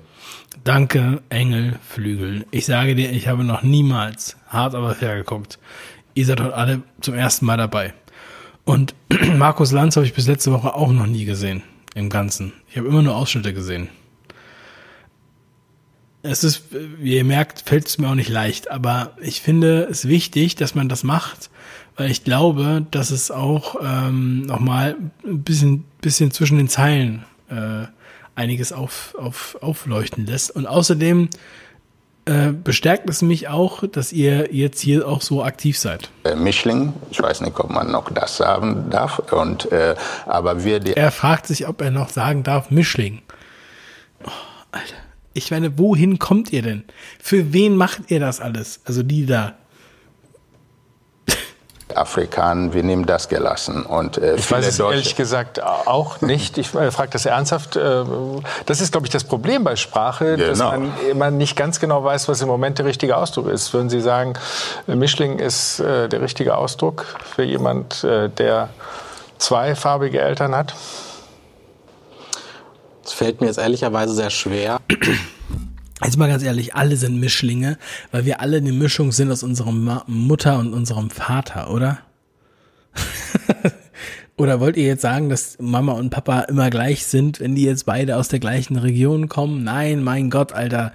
Danke, 0.63 1.21
Engelflügel. 1.29 2.45
Ich 2.51 2.65
sage 2.65 2.95
dir, 2.95 3.11
ich 3.11 3.27
habe 3.27 3.43
noch 3.43 3.61
niemals 3.61 4.35
hart 4.47 4.75
aber 4.75 4.95
fair 4.95 5.17
geguckt. 5.17 5.59
Ihr 6.15 6.25
seid 6.25 6.41
heute 6.41 6.55
alle 6.55 6.81
zum 7.01 7.15
ersten 7.15 7.45
Mal 7.45 7.57
dabei. 7.57 7.93
Und 8.65 8.93
Markus 9.37 9.71
Lanz 9.71 9.95
habe 9.95 10.05
ich 10.05 10.13
bis 10.13 10.27
letzte 10.27 10.51
Woche 10.51 10.75
auch 10.75 10.91
noch 10.91 11.05
nie 11.05 11.25
gesehen 11.25 11.63
im 11.95 12.09
Ganzen. 12.09 12.53
Ich 12.69 12.77
habe 12.77 12.87
immer 12.87 13.01
nur 13.01 13.15
Ausschnitte 13.15 13.53
gesehen. 13.53 13.89
Es 16.21 16.43
ist, 16.43 16.65
wie 16.71 17.15
ihr 17.15 17.23
merkt, 17.23 17.61
fällt 17.61 17.87
es 17.87 17.97
mir 17.97 18.09
auch 18.09 18.15
nicht 18.15 18.29
leicht, 18.29 18.69
aber 18.69 19.15
ich 19.21 19.41
finde 19.41 19.87
es 19.89 20.07
wichtig, 20.07 20.55
dass 20.55 20.75
man 20.75 20.89
das 20.89 21.03
macht, 21.03 21.49
weil 21.95 22.11
ich 22.11 22.23
glaube, 22.23 22.85
dass 22.91 23.09
es 23.09 23.31
auch 23.31 23.75
ähm, 23.81 24.41
nochmal 24.41 24.97
ein 25.25 25.43
bisschen, 25.43 25.85
bisschen 26.01 26.31
zwischen 26.31 26.57
den 26.57 26.67
Zeilen 26.67 27.25
äh, 27.49 27.85
einiges 28.35 28.71
auf, 28.71 29.15
auf, 29.17 29.57
aufleuchten 29.61 30.25
lässt. 30.25 30.51
Und 30.51 30.67
außerdem 30.67 31.29
äh, 32.29 32.51
bestärkt 32.51 33.09
es 33.09 33.23
mich 33.23 33.47
auch, 33.47 33.87
dass 33.87 34.13
ihr 34.13 34.53
jetzt 34.53 34.79
hier 34.79 35.07
auch 35.07 35.21
so 35.23 35.43
aktiv 35.43 35.79
seid. 35.79 36.11
Äh, 36.23 36.35
Mischling, 36.35 36.93
ich 37.09 37.19
weiß 37.19 37.41
nicht, 37.41 37.59
ob 37.59 37.71
man 37.71 37.91
noch 37.91 38.11
das 38.11 38.37
sagen 38.37 38.85
darf. 38.91 39.17
Und, 39.31 39.71
äh, 39.71 39.95
aber 40.27 40.63
wir 40.63 40.85
er 40.95 41.11
fragt 41.11 41.47
sich, 41.47 41.67
ob 41.67 41.81
er 41.81 41.89
noch 41.89 42.09
sagen 42.09 42.43
darf, 42.43 42.69
Mischling. 42.69 43.23
Oh, 44.23 44.29
Alter. 44.71 44.93
Ich 45.33 45.49
meine, 45.49 45.79
wohin 45.79 46.19
kommt 46.19 46.53
ihr 46.53 46.61
denn? 46.61 46.83
Für 47.19 47.51
wen 47.51 47.75
macht 47.75 48.11
ihr 48.11 48.19
das 48.19 48.41
alles? 48.41 48.81
Also 48.85 49.01
die 49.01 49.25
da. 49.25 49.55
Afrikaner, 51.97 52.73
wir 52.73 52.83
nehmen 52.83 53.05
das 53.05 53.29
gelassen. 53.29 53.85
Und, 53.85 54.17
äh, 54.17 54.35
ich 54.35 54.49
weiß 54.49 54.65
es 54.65 54.77
Deutsche 54.77 54.95
ehrlich 54.95 55.15
gesagt 55.15 55.63
auch 55.63 56.21
nicht. 56.21 56.57
Ich 56.57 56.73
äh, 56.75 56.91
frage 56.91 57.09
das 57.11 57.25
ernsthaft. 57.25 57.75
Äh, 57.75 58.03
das 58.65 58.81
ist, 58.81 58.91
glaube 58.91 59.07
ich, 59.07 59.11
das 59.11 59.23
Problem 59.23 59.63
bei 59.63 59.75
Sprache, 59.75 60.35
genau. 60.35 60.49
dass 60.49 60.59
man 60.59 60.91
immer 61.09 61.31
nicht 61.31 61.55
ganz 61.55 61.79
genau 61.79 62.03
weiß, 62.03 62.27
was 62.27 62.41
im 62.41 62.47
Moment 62.47 62.77
der 62.79 62.85
richtige 62.85 63.17
Ausdruck 63.17 63.47
ist. 63.47 63.73
Würden 63.73 63.89
Sie 63.89 64.01
sagen, 64.01 64.33
Mischling 64.87 65.39
ist 65.39 65.79
äh, 65.79 66.07
der 66.09 66.21
richtige 66.21 66.57
Ausdruck 66.57 67.05
für 67.35 67.43
jemand, 67.43 68.03
äh, 68.03 68.29
der 68.29 68.69
zweifarbige 69.37 70.21
Eltern 70.21 70.55
hat? 70.55 70.73
Das 73.03 73.13
fällt 73.13 73.41
mir 73.41 73.47
jetzt 73.47 73.57
ehrlicherweise 73.57 74.13
sehr 74.13 74.29
schwer. 74.29 74.79
Jetzt 76.03 76.17
mal 76.17 76.29
ganz 76.29 76.43
ehrlich, 76.43 76.75
alle 76.75 76.95
sind 76.95 77.19
Mischlinge, 77.19 77.77
weil 78.11 78.25
wir 78.25 78.39
alle 78.39 78.57
eine 78.57 78.71
Mischung 78.71 79.11
sind 79.11 79.31
aus 79.31 79.43
unserer 79.43 79.71
Mutter 80.07 80.59
und 80.59 80.73
unserem 80.73 81.09
Vater, 81.09 81.71
oder? 81.71 81.99
oder 84.37 84.61
wollt 84.61 84.77
ihr 84.77 84.85
jetzt 84.85 85.01
sagen, 85.01 85.29
dass 85.29 85.57
Mama 85.59 85.91
und 85.93 86.09
Papa 86.09 86.41
immer 86.41 86.69
gleich 86.69 87.05
sind, 87.05 87.41
wenn 87.41 87.53
die 87.53 87.65
jetzt 87.65 87.85
beide 87.85 88.15
aus 88.15 88.29
der 88.29 88.39
gleichen 88.39 88.77
Region 88.77 89.27
kommen? 89.27 89.63
Nein, 89.63 90.01
mein 90.03 90.29
Gott, 90.29 90.53
Alter. 90.53 90.93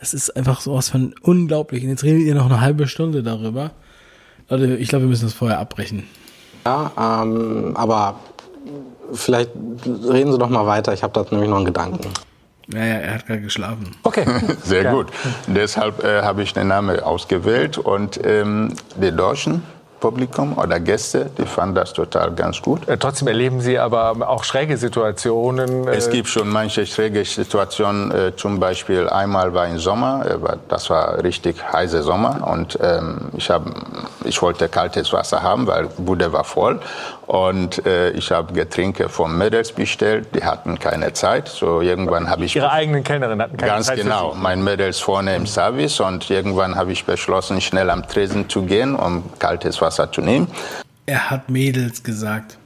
Das 0.00 0.14
ist 0.14 0.34
einfach 0.36 0.60
sowas 0.60 0.88
von 0.88 1.14
unglaublich. 1.20 1.82
Und 1.84 1.90
jetzt 1.90 2.04
redet 2.04 2.22
ihr 2.22 2.34
noch 2.34 2.46
eine 2.46 2.60
halbe 2.60 2.86
Stunde 2.86 3.22
darüber. 3.22 3.72
Leute, 4.48 4.76
ich 4.76 4.88
glaube, 4.88 5.04
wir 5.04 5.08
müssen 5.10 5.26
das 5.26 5.34
vorher 5.34 5.58
abbrechen. 5.58 6.04
Ja, 6.64 7.22
ähm, 7.22 7.76
aber 7.76 8.20
vielleicht 9.12 9.50
reden 9.54 10.32
Sie 10.32 10.38
doch 10.38 10.48
mal 10.48 10.66
weiter. 10.66 10.92
Ich 10.92 11.02
habe 11.02 11.12
da 11.12 11.26
nämlich 11.30 11.50
noch 11.50 11.58
einen 11.58 11.66
Gedanken. 11.66 12.08
Ja, 12.72 12.80
ja, 12.84 12.94
er 12.96 13.14
hat 13.14 13.26
gerade 13.26 13.40
geschlafen. 13.42 13.94
Okay. 14.02 14.24
Sehr 14.64 14.82
Ja. 14.84 14.92
gut. 14.92 15.06
Deshalb 15.46 16.02
äh, 16.02 16.22
habe 16.22 16.42
ich 16.42 16.52
den 16.52 16.68
Namen 16.68 16.98
ausgewählt 17.00 17.78
und 17.78 18.18
ähm, 18.24 18.74
die 18.96 19.12
Deutschen 19.12 19.62
Publikum 20.00 20.58
oder 20.58 20.78
Gäste, 20.78 21.30
die 21.38 21.46
fanden 21.46 21.74
das 21.74 21.92
total 21.94 22.30
ganz 22.32 22.60
gut. 22.60 22.86
Äh, 22.86 22.98
Trotzdem 22.98 23.28
erleben 23.28 23.60
Sie 23.60 23.78
aber 23.78 24.28
auch 24.28 24.44
schräge 24.44 24.76
Situationen. 24.76 25.88
Es 25.88 26.08
äh, 26.08 26.10
gibt 26.10 26.28
schon 26.28 26.48
manche 26.48 26.84
schräge 26.86 27.24
Situationen. 27.24 28.10
Äh, 28.10 28.36
zum 28.36 28.60
Beispiel 28.60 29.08
einmal 29.08 29.54
war 29.54 29.66
im 29.66 29.78
Sommer, 29.78 30.26
äh, 30.26 30.56
das 30.68 30.90
war 30.90 31.22
richtig 31.24 31.56
heißer 31.72 32.02
Sommer 32.02 32.46
und 32.46 32.78
ähm, 32.82 33.28
ich, 33.36 33.48
hab, 33.48 33.62
ich 34.24 34.40
wollte 34.42 34.68
kaltes 34.68 35.12
Wasser 35.12 35.42
haben, 35.42 35.66
weil 35.66 35.86
Bude 35.96 36.30
war 36.32 36.44
voll. 36.44 36.78
Und 37.26 37.84
äh, 37.84 38.10
ich 38.10 38.30
habe 38.30 38.52
Getränke 38.52 39.08
von 39.08 39.36
Mädels 39.36 39.72
bestellt, 39.72 40.28
die 40.34 40.44
hatten 40.44 40.78
keine 40.78 41.12
Zeit. 41.12 41.48
So 41.48 41.80
irgendwann 41.80 42.30
habe 42.30 42.44
ich 42.44 42.54
Ihre 42.54 42.70
eigenen 42.70 43.02
Kellnerin 43.02 43.42
hatten 43.42 43.56
keine 43.56 43.72
Ganz 43.72 43.86
Zeit 43.86 43.98
für 43.98 44.04
genau, 44.04 44.34
mein 44.34 44.62
Mädels 44.62 45.00
vorne 45.00 45.34
im 45.34 45.46
Service 45.46 45.98
und 45.98 46.30
irgendwann 46.30 46.76
habe 46.76 46.92
ich 46.92 47.04
beschlossen, 47.04 47.60
schnell 47.60 47.90
am 47.90 48.06
Tresen 48.06 48.48
zu 48.48 48.62
gehen, 48.62 48.94
um 48.94 49.24
kaltes 49.40 49.80
Wasser 49.80 50.10
zu 50.12 50.20
nehmen. 50.20 50.46
Er 51.06 51.30
hat 51.30 51.50
Mädels 51.50 52.02
gesagt. 52.02 52.58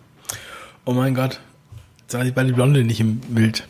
Oh 0.85 0.93
mein 0.93 1.15
Gott. 1.15 1.41
Jetzt 2.03 2.15
war 2.15 2.25
die, 2.25 2.37
war 2.37 2.45
die 2.45 2.53
Blonde 2.53 2.85
nicht 2.85 3.01
im 3.01 3.21
Bild. 3.21 3.67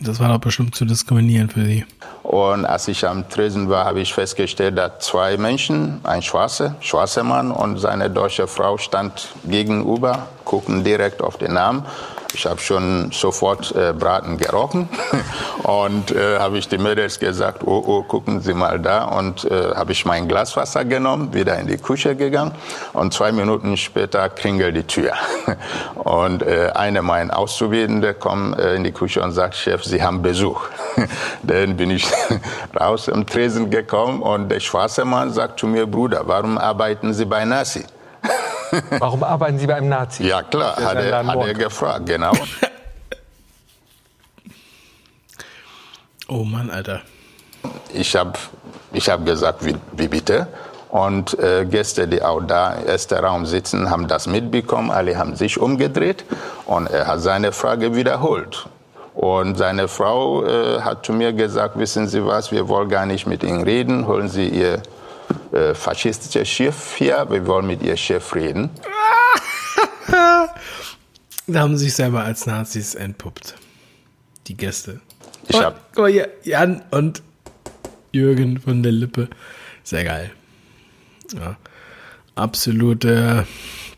Das 0.00 0.18
war 0.18 0.28
doch 0.28 0.38
bestimmt 0.38 0.74
zu 0.74 0.84
diskriminieren 0.84 1.50
für 1.50 1.64
sie. 1.64 1.84
Und 2.32 2.64
als 2.64 2.88
ich 2.88 3.06
am 3.06 3.28
Tresen 3.28 3.68
war, 3.68 3.84
habe 3.84 4.00
ich 4.00 4.14
festgestellt, 4.14 4.78
dass 4.78 5.00
zwei 5.00 5.36
Menschen, 5.36 6.00
ein 6.02 6.22
schwarzer, 6.22 6.76
schwarzer 6.80 7.24
Mann 7.24 7.50
und 7.50 7.76
seine 7.76 8.08
deutsche 8.08 8.46
Frau, 8.46 8.78
stand 8.78 9.28
gegenüber, 9.44 10.28
gucken 10.46 10.82
direkt 10.82 11.20
auf 11.20 11.36
den 11.36 11.52
Namen. 11.52 11.84
Ich 12.34 12.46
habe 12.46 12.60
schon 12.60 13.10
sofort 13.12 13.74
äh, 13.74 13.92
Braten 13.92 14.38
gerochen 14.38 14.88
und 15.62 16.10
äh, 16.10 16.38
habe 16.38 16.58
ich 16.58 16.68
den 16.68 16.82
Mädels 16.82 17.18
gesagt, 17.18 17.62
oh, 17.64 17.82
oh, 17.86 18.02
gucken 18.02 18.40
Sie 18.40 18.54
mal 18.54 18.78
da 18.80 19.04
und 19.04 19.44
äh, 19.44 19.74
habe 19.74 19.92
ich 19.92 20.04
mein 20.04 20.28
Glas 20.28 20.56
Wasser 20.56 20.84
genommen, 20.84 21.34
wieder 21.34 21.58
in 21.58 21.66
die 21.66 21.76
Küche 21.76 22.16
gegangen 22.16 22.52
und 22.92 23.12
zwei 23.12 23.32
Minuten 23.32 23.76
später 23.76 24.28
klingelt 24.30 24.76
die 24.76 24.84
Tür 24.84 25.12
und 25.94 26.42
äh, 26.42 26.70
eine 26.74 27.02
meiner 27.02 27.38
Auszubildende 27.38 28.14
kommt 28.14 28.58
äh, 28.58 28.74
in 28.76 28.84
die 28.84 28.92
Küche 28.92 29.22
und 29.22 29.32
sagt, 29.32 29.54
Chef, 29.54 29.84
Sie 29.84 30.02
haben 30.02 30.22
Besuch. 30.22 30.68
Dann 31.42 31.76
bin 31.76 31.90
ich 31.90 32.06
raus 32.78 33.08
im 33.08 33.26
Tresen 33.26 33.70
gekommen 33.70 34.22
und 34.22 34.48
der 34.48 34.60
schwarze 34.60 35.04
Mann 35.04 35.32
sagt 35.32 35.60
zu 35.60 35.66
mir, 35.66 35.86
Bruder, 35.86 36.22
warum 36.24 36.58
arbeiten 36.58 37.12
Sie 37.12 37.24
bei 37.24 37.44
Nasi? 37.44 37.84
Warum 38.98 39.22
arbeiten 39.22 39.58
Sie 39.58 39.66
bei 39.66 39.74
einem 39.74 39.88
Nazi? 39.88 40.26
Ja 40.26 40.42
klar, 40.42 40.76
hat 40.76 40.96
er, 40.96 41.26
hat 41.26 41.36
er 41.36 41.54
gefragt, 41.54 42.06
genau. 42.06 42.32
Oh 46.28 46.44
Mann, 46.44 46.70
Alter. 46.70 47.02
Ich 47.92 48.16
habe 48.16 48.38
ich 48.94 49.10
hab 49.10 49.26
gesagt, 49.26 49.66
wie, 49.66 49.76
wie 49.92 50.08
bitte? 50.08 50.46
Und 50.88 51.38
äh, 51.38 51.66
Gäste, 51.66 52.08
die 52.08 52.22
auch 52.22 52.40
da 52.40 52.72
im 52.74 52.86
ersten 52.86 53.22
Raum 53.22 53.44
sitzen, 53.44 53.90
haben 53.90 54.08
das 54.08 54.26
mitbekommen. 54.26 54.90
Alle 54.90 55.18
haben 55.18 55.36
sich 55.36 55.58
umgedreht 55.60 56.24
und 56.64 56.86
er 56.90 57.06
hat 57.06 57.20
seine 57.20 57.52
Frage 57.52 57.94
wiederholt. 57.96 58.66
Und 59.14 59.58
seine 59.58 59.88
Frau 59.88 60.44
äh, 60.44 60.80
hat 60.80 61.04
zu 61.04 61.12
mir 61.12 61.34
gesagt, 61.34 61.78
wissen 61.78 62.08
Sie 62.08 62.24
was, 62.24 62.50
wir 62.50 62.68
wollen 62.68 62.88
gar 62.88 63.04
nicht 63.04 63.26
mit 63.26 63.42
Ihnen 63.42 63.62
reden. 63.62 64.06
Holen 64.06 64.28
Sie 64.28 64.48
Ihr 64.48 64.82
äh, 65.52 65.74
faschistisches 65.74 66.48
Chef 66.48 66.94
hier, 66.96 67.26
wir 67.30 67.46
wollen 67.46 67.66
mit 67.66 67.82
Ihr 67.82 67.96
Chef 67.96 68.34
reden. 68.34 68.70
Da 71.48 71.60
haben 71.60 71.76
sie 71.76 71.86
sich 71.86 71.94
selber 71.94 72.22
als 72.22 72.46
Nazis 72.46 72.94
entpuppt. 72.94 73.54
Die 74.46 74.56
Gäste. 74.56 75.00
Ich 75.48 75.56
Und- 75.56 75.64
hab- 75.64 75.96
mal 75.98 76.10
hier, 76.10 76.28
Jan 76.44 76.82
und 76.90 77.22
Jürgen 78.12 78.60
von 78.60 78.82
der 78.82 78.92
Lippe. 78.92 79.28
Sehr 79.82 80.04
geil. 80.04 80.30
Ja. 81.34 81.56
Absolute 82.36 83.46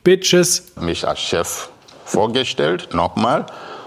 Bitches. 0.02 0.72
mich 0.80 1.06
als 1.06 1.20
Chef 1.20 1.68
vorgestellt, 2.04 2.88
nochmal. 2.94 3.46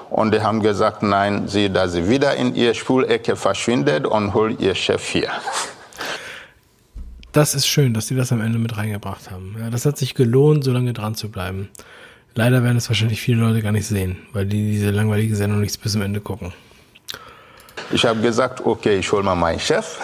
Und 0.10 0.34
die 0.34 0.42
haben 0.42 0.62
gesagt, 0.62 1.02
nein, 1.04 1.48
sie, 1.48 1.70
dass 1.70 1.94
sie 1.94 2.08
wieder 2.10 2.36
in 2.36 2.56
ihre 2.56 2.76
Spulecke 2.76 3.36
verschwindet 3.36 4.06
und 4.06 4.34
holt 4.34 4.60
ihr 4.62 4.76
Chef 4.76 5.04
hier. 5.10 5.32
Das 7.38 7.54
ist 7.54 7.68
schön, 7.68 7.94
dass 7.94 8.08
die 8.08 8.16
das 8.16 8.32
am 8.32 8.42
Ende 8.42 8.58
mit 8.58 8.78
reingebracht 8.78 9.30
haben. 9.30 9.56
Ja, 9.60 9.70
das 9.70 9.86
hat 9.86 9.96
sich 9.96 10.16
gelohnt, 10.16 10.64
so 10.64 10.72
lange 10.72 10.92
dran 10.92 11.14
zu 11.14 11.30
bleiben. 11.30 11.70
Leider 12.34 12.64
werden 12.64 12.78
es 12.78 12.90
wahrscheinlich 12.90 13.22
viele 13.22 13.42
Leute 13.42 13.62
gar 13.62 13.72
nicht 13.72 13.86
sehen, 13.86 14.18
weil 14.34 14.48
die 14.48 14.72
diese 14.72 14.90
langweilige 14.90 15.36
Sendung 15.36 15.62
nicht 15.62 15.80
bis 15.80 15.92
zum 15.92 16.02
Ende 16.02 16.20
gucken. 16.20 16.52
Ich 17.92 18.08
habe 18.08 18.22
gesagt, 18.22 18.66
okay, 18.66 18.98
ich 18.98 19.12
hole 19.12 19.22
mal 19.22 19.36
meinen 19.36 19.60
Chef. 19.60 20.00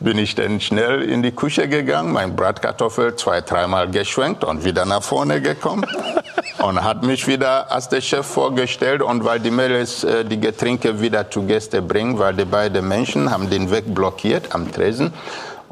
Bin 0.00 0.18
ich 0.18 0.34
dann 0.34 0.60
schnell 0.60 1.02
in 1.02 1.22
die 1.22 1.30
Küche 1.30 1.68
gegangen, 1.68 2.12
mein 2.12 2.34
Bratkartoffel 2.34 3.14
zwei, 3.14 3.42
dreimal 3.42 3.88
geschwenkt 3.88 4.42
und 4.42 4.64
wieder 4.64 4.84
nach 4.84 5.04
vorne 5.04 5.40
gekommen. 5.40 5.86
und 6.58 6.82
hat 6.82 7.04
mich 7.04 7.28
wieder 7.28 7.70
als 7.70 7.88
der 7.90 8.00
Chef 8.00 8.26
vorgestellt. 8.26 9.02
Und 9.02 9.24
weil 9.24 9.38
die 9.38 9.52
Mädels 9.52 10.02
äh, 10.02 10.24
die 10.24 10.40
Getränke 10.40 11.00
wieder 11.00 11.30
zu 11.30 11.44
Gäste 11.44 11.80
bringen, 11.80 12.18
weil 12.18 12.34
die 12.34 12.44
beiden 12.44 12.88
Menschen 12.88 13.30
haben 13.30 13.48
den 13.48 13.70
Weg 13.70 13.94
blockiert 13.94 14.52
am 14.52 14.72
Tresen. 14.72 15.12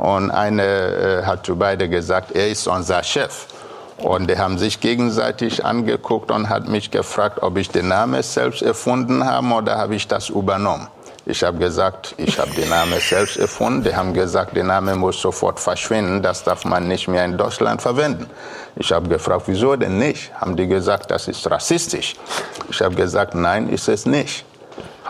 Und 0.01 0.31
eine 0.31 0.63
äh, 0.63 1.23
hat 1.25 1.45
zu 1.45 1.57
beiden 1.57 1.91
gesagt, 1.91 2.33
er 2.33 2.49
ist 2.49 2.67
unser 2.67 3.03
Chef. 3.03 3.47
Und 3.99 4.31
die 4.31 4.39
haben 4.39 4.57
sich 4.57 4.81
gegenseitig 4.81 5.63
angeguckt 5.63 6.31
und 6.31 6.49
hat 6.49 6.67
mich 6.69 6.91
gefragt, 6.91 7.43
ob 7.43 7.59
ich 7.59 7.69
den 7.69 7.89
Namen 7.89 8.23
selbst 8.23 8.63
erfunden 8.63 9.27
habe 9.27 9.47
oder 9.49 9.77
habe 9.77 9.95
ich 9.95 10.09
das 10.09 10.31
übernommen. 10.31 10.89
Ich 11.27 11.43
habe 11.43 11.59
gesagt, 11.59 12.15
ich 12.17 12.39
habe 12.39 12.51
den 12.53 12.71
Namen 12.71 12.99
selbst 12.99 13.37
erfunden. 13.37 13.85
Die 13.85 13.95
haben 13.95 14.15
gesagt, 14.15 14.57
der 14.57 14.65
Name 14.65 14.97
muss 14.97 15.21
sofort 15.21 15.61
verschwinden. 15.61 16.23
Das 16.23 16.45
darf 16.45 16.65
man 16.65 16.89
nicht 16.89 17.07
mehr 17.07 17.27
in 17.27 17.37
Deutschland 17.37 17.83
verwenden. 17.83 18.27
Ich 18.77 18.91
habe 18.91 19.07
gefragt, 19.07 19.43
wieso 19.49 19.77
denn 19.77 19.99
nicht? 19.99 20.33
Haben 20.41 20.57
die 20.57 20.67
gesagt, 20.67 21.11
das 21.11 21.29
ist 21.29 21.49
rassistisch. 21.51 22.15
Ich 22.71 22.81
habe 22.81 22.95
gesagt, 22.95 23.35
nein, 23.35 23.69
ist 23.69 23.87
es 23.87 24.07
nicht. 24.07 24.47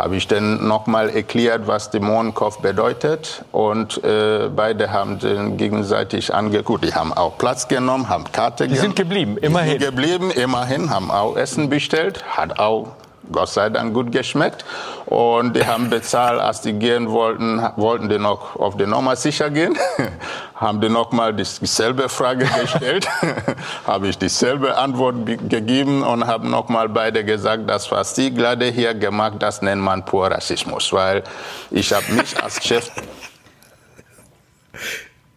Habe 0.00 0.16
ich 0.16 0.26
dann 0.26 0.66
nochmal 0.66 1.10
erklärt, 1.10 1.66
was 1.66 1.90
Dämonenkopf 1.90 2.60
bedeutet. 2.60 3.44
Und 3.52 4.02
äh, 4.02 4.48
beide 4.48 4.90
haben 4.92 5.18
den 5.18 5.58
gegenseitig 5.58 6.32
angeguckt. 6.32 6.86
Die 6.86 6.94
haben 6.94 7.12
auch 7.12 7.36
Platz 7.36 7.68
genommen, 7.68 8.08
haben 8.08 8.24
Karte 8.32 8.66
Die 8.66 8.76
sind 8.76 8.96
geblieben, 8.96 9.36
immerhin. 9.36 9.78
Die 9.78 9.84
sind 9.84 9.94
geblieben, 9.94 10.30
immerhin, 10.30 10.88
haben 10.88 11.10
auch 11.10 11.36
Essen 11.36 11.68
bestellt, 11.68 12.24
hat 12.34 12.58
auch 12.58 12.92
Gott 13.32 13.48
sei 13.48 13.68
Dank 13.70 13.94
gut 13.94 14.10
geschmeckt. 14.12 14.64
Und 15.06 15.54
die 15.56 15.64
haben 15.66 15.90
bezahlt, 15.90 16.40
als 16.40 16.60
die 16.62 16.72
gehen 16.72 17.10
wollten, 17.10 17.62
wollten 17.76 18.08
die 18.08 18.18
noch 18.18 18.56
auf 18.56 18.76
die 18.76 18.86
Nummer 18.86 19.16
sicher 19.16 19.50
gehen. 19.50 19.76
haben 20.54 20.80
die 20.80 20.88
noch 20.88 21.12
mal 21.12 21.32
dieselbe 21.34 22.08
Frage 22.08 22.46
gestellt. 22.60 23.08
habe 23.86 24.08
ich 24.08 24.18
dieselbe 24.18 24.76
Antwort 24.76 25.24
be- 25.24 25.36
gegeben 25.36 26.02
und 26.02 26.26
haben 26.26 26.50
noch 26.50 26.68
mal 26.68 26.88
beide 26.88 27.24
gesagt, 27.24 27.68
das, 27.68 27.90
was 27.90 28.14
die 28.14 28.32
gerade 28.34 28.66
hier 28.66 28.94
gemacht, 28.94 29.34
das 29.38 29.62
nennt 29.62 29.82
man 29.82 30.04
pur 30.04 30.30
Rassismus. 30.30 30.92
Weil 30.92 31.22
ich 31.70 31.92
habe 31.92 32.12
mich 32.12 32.42
als 32.42 32.62
Chef 32.64 32.90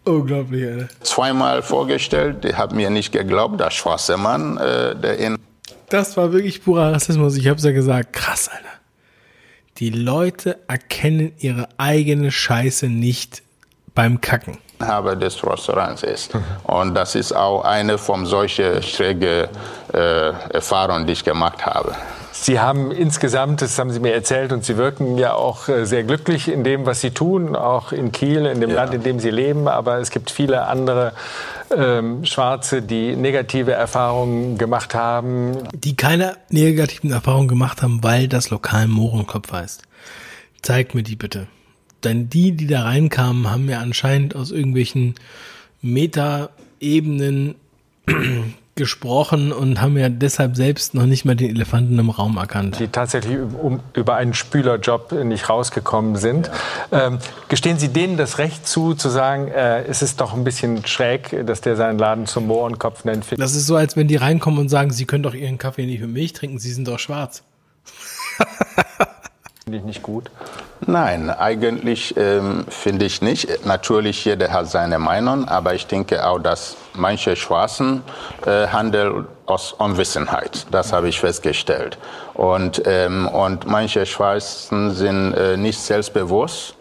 Unglaublich, 0.04 0.64
Alter. 0.66 0.88
zweimal 1.02 1.62
vorgestellt. 1.62 2.44
Die 2.44 2.54
haben 2.54 2.76
mir 2.76 2.90
nicht 2.90 3.10
geglaubt, 3.12 3.58
der 3.58 3.70
schwarze 3.70 4.16
Mann, 4.18 4.58
äh, 4.58 4.94
der 4.94 5.16
in 5.18 5.38
Das 5.88 6.16
war 6.16 6.32
wirklich 6.32 6.64
purer 6.64 6.92
Rassismus. 6.92 7.36
Ich 7.36 7.48
hab's 7.48 7.64
ja 7.64 7.72
gesagt. 7.72 8.12
Krass, 8.12 8.48
Alter. 8.48 8.64
Die 9.78 9.90
Leute 9.90 10.58
erkennen 10.68 11.32
ihre 11.38 11.68
eigene 11.78 12.30
Scheiße 12.30 12.86
nicht 12.86 13.42
beim 13.94 14.20
Kacken. 14.20 14.58
Inhaber 14.78 15.16
des 15.16 15.44
Restaurants 15.44 16.02
ist. 16.02 16.32
Und 16.64 16.94
das 16.94 17.14
ist 17.14 17.32
auch 17.32 17.64
eine 17.64 17.98
von 17.98 18.26
solchen 18.26 18.82
schrägen 18.82 19.48
äh, 19.92 20.30
Erfahrungen, 20.52 21.06
die 21.06 21.12
ich 21.12 21.24
gemacht 21.24 21.64
habe. 21.64 21.94
Sie 22.32 22.58
haben 22.58 22.90
insgesamt, 22.90 23.62
das 23.62 23.78
haben 23.78 23.90
Sie 23.90 24.00
mir 24.00 24.12
erzählt, 24.12 24.52
und 24.52 24.64
Sie 24.64 24.76
wirken 24.76 25.16
ja 25.16 25.34
auch 25.34 25.68
äh, 25.68 25.86
sehr 25.86 26.02
glücklich 26.02 26.48
in 26.48 26.64
dem, 26.64 26.84
was 26.84 27.00
Sie 27.00 27.12
tun, 27.12 27.54
auch 27.54 27.92
in 27.92 28.10
Kiel, 28.10 28.46
in 28.46 28.60
dem 28.60 28.70
Land, 28.70 28.92
in 28.92 29.02
dem 29.02 29.20
Sie 29.20 29.30
leben. 29.30 29.68
Aber 29.68 29.98
es 29.98 30.10
gibt 30.10 30.30
viele 30.30 30.66
andere 30.66 31.12
ähm, 31.76 32.24
Schwarze, 32.24 32.82
die 32.82 33.16
negative 33.16 33.72
Erfahrungen 33.72 34.58
gemacht 34.58 34.94
haben. 34.94 35.58
Die 35.74 35.96
keine 35.96 36.36
negativen 36.50 37.10
Erfahrungen 37.10 37.48
gemacht 37.48 37.82
haben, 37.82 38.02
weil 38.02 38.28
das 38.28 38.50
Lokal 38.50 38.88
Mohrenkopf 38.88 39.52
heißt. 39.52 39.82
Zeigt 40.62 40.94
mir 40.94 41.02
die 41.02 41.16
bitte. 41.16 41.46
Denn 42.04 42.28
die, 42.28 42.52
die 42.52 42.66
da 42.66 42.82
reinkamen, 42.82 43.50
haben 43.50 43.68
ja 43.68 43.80
anscheinend 43.80 44.36
aus 44.36 44.50
irgendwelchen 44.50 45.14
Meta-Ebenen 45.80 47.54
gesprochen 48.76 49.52
und 49.52 49.80
haben 49.80 49.96
ja 49.96 50.08
deshalb 50.08 50.56
selbst 50.56 50.94
noch 50.94 51.06
nicht 51.06 51.24
mal 51.24 51.36
den 51.36 51.50
Elefanten 51.50 51.98
im 51.98 52.10
Raum 52.10 52.36
erkannt. 52.36 52.78
Die 52.80 52.88
tatsächlich 52.88 53.38
um, 53.38 53.80
über 53.92 54.16
einen 54.16 54.34
Spülerjob 54.34 55.12
nicht 55.12 55.48
rausgekommen 55.48 56.16
sind. 56.16 56.50
Ähm, 56.90 57.18
gestehen 57.48 57.78
Sie 57.78 57.88
denen 57.88 58.16
das 58.16 58.38
Recht 58.38 58.66
zu, 58.66 58.94
zu 58.94 59.08
sagen, 59.08 59.48
äh, 59.48 59.84
es 59.84 60.02
ist 60.02 60.20
doch 60.20 60.34
ein 60.34 60.42
bisschen 60.42 60.84
schräg, 60.86 61.46
dass 61.46 61.60
der 61.60 61.76
seinen 61.76 61.98
Laden 61.98 62.26
zum 62.26 62.46
Mohrenkopf 62.46 63.04
nennt? 63.04 63.26
Das 63.38 63.54
ist 63.54 63.66
so, 63.66 63.76
als 63.76 63.96
wenn 63.96 64.08
die 64.08 64.16
reinkommen 64.16 64.58
und 64.58 64.68
sagen, 64.68 64.90
sie 64.90 65.04
können 65.04 65.22
doch 65.22 65.34
ihren 65.34 65.58
Kaffee 65.58 65.86
nicht 65.86 66.00
mit 66.00 66.10
Milch 66.10 66.32
trinken, 66.32 66.58
sie 66.58 66.72
sind 66.72 66.88
doch 66.88 66.98
schwarz. 66.98 67.44
Finde 69.64 69.78
ich 69.78 69.84
nicht 69.84 70.02
gut. 70.02 70.30
Nein, 70.86 71.30
eigentlich 71.30 72.14
ähm, 72.18 72.66
finde 72.68 73.06
ich 73.06 73.22
nicht. 73.22 73.64
Natürlich, 73.64 74.22
jeder 74.26 74.52
hat 74.52 74.68
seine 74.68 74.98
Meinung, 74.98 75.48
aber 75.48 75.74
ich 75.74 75.86
denke 75.86 76.26
auch, 76.26 76.38
dass 76.38 76.76
manche 76.94 77.34
Schwarzen 77.34 78.02
äh, 78.44 78.66
handeln 78.66 79.24
aus 79.46 79.72
Unwissenheit. 79.72 80.66
Das 80.70 80.92
habe 80.92 81.08
ich 81.08 81.18
festgestellt. 81.18 81.96
Und, 82.34 82.82
ähm, 82.84 83.26
und 83.26 83.66
manche 83.66 84.04
Schwarzen 84.04 84.90
sind 84.90 85.32
äh, 85.32 85.56
nicht 85.56 85.78
selbstbewusst. 85.78 86.74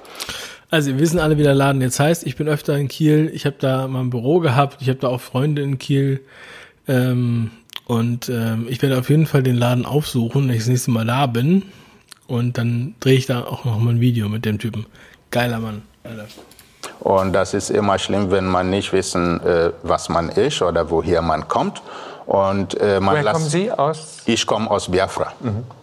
Also 0.69 0.91
wir 0.91 0.99
wissen 0.99 1.19
alle, 1.19 1.37
wie 1.37 1.43
der 1.43 1.55
Laden 1.55 1.81
jetzt 1.81 2.01
heißt. 2.01 2.27
Ich 2.27 2.35
bin 2.35 2.49
öfter 2.49 2.77
in 2.77 2.89
Kiel. 2.89 3.31
Ich 3.33 3.45
habe 3.45 3.55
da 3.59 3.87
mal 3.87 4.01
ein 4.01 4.09
Büro 4.09 4.39
gehabt. 4.39 4.81
Ich 4.81 4.89
habe 4.89 4.99
da 4.99 5.07
auch 5.07 5.21
Freunde 5.21 5.61
in 5.61 5.77
Kiel. 5.77 6.19
Ähm, 6.89 7.51
und 7.85 8.27
ähm, 8.27 8.67
ich 8.69 8.81
werde 8.81 8.99
auf 8.99 9.09
jeden 9.09 9.25
Fall 9.25 9.41
den 9.41 9.55
Laden 9.55 9.85
aufsuchen, 9.85 10.49
wenn 10.49 10.53
ich 10.53 10.63
das 10.63 10.67
nächste 10.67 10.91
Mal 10.91 11.05
da 11.05 11.27
bin. 11.27 11.63
Und 12.27 12.57
dann 12.57 12.95
drehe 12.99 13.17
ich 13.17 13.25
da 13.25 13.43
auch 13.43 13.65
noch 13.65 13.79
mal 13.79 13.91
ein 13.91 13.99
Video 13.99 14.29
mit 14.29 14.45
dem 14.45 14.59
Typen. 14.59 14.85
Geiler 15.31 15.59
Mann. 15.59 15.81
Alter. 16.03 16.25
Und 16.99 17.33
das 17.33 17.53
ist 17.53 17.69
immer 17.69 17.99
schlimm, 17.99 18.31
wenn 18.31 18.45
man 18.45 18.69
nicht 18.69 18.93
wissen, 18.93 19.41
äh, 19.41 19.71
was 19.83 20.09
man 20.09 20.29
ist 20.29 20.61
oder 20.61 20.89
woher 20.89 21.21
man 21.21 21.47
kommt. 21.47 21.81
Und, 22.25 22.79
äh, 22.79 22.99
man 22.99 23.15
Woher 23.15 23.33
kommen 23.33 23.49
Sie 23.49 23.71
aus? 23.71 24.19
Ich 24.25 24.45
komme 24.47 24.69
aus 24.71 24.89
Biafra 24.89 25.33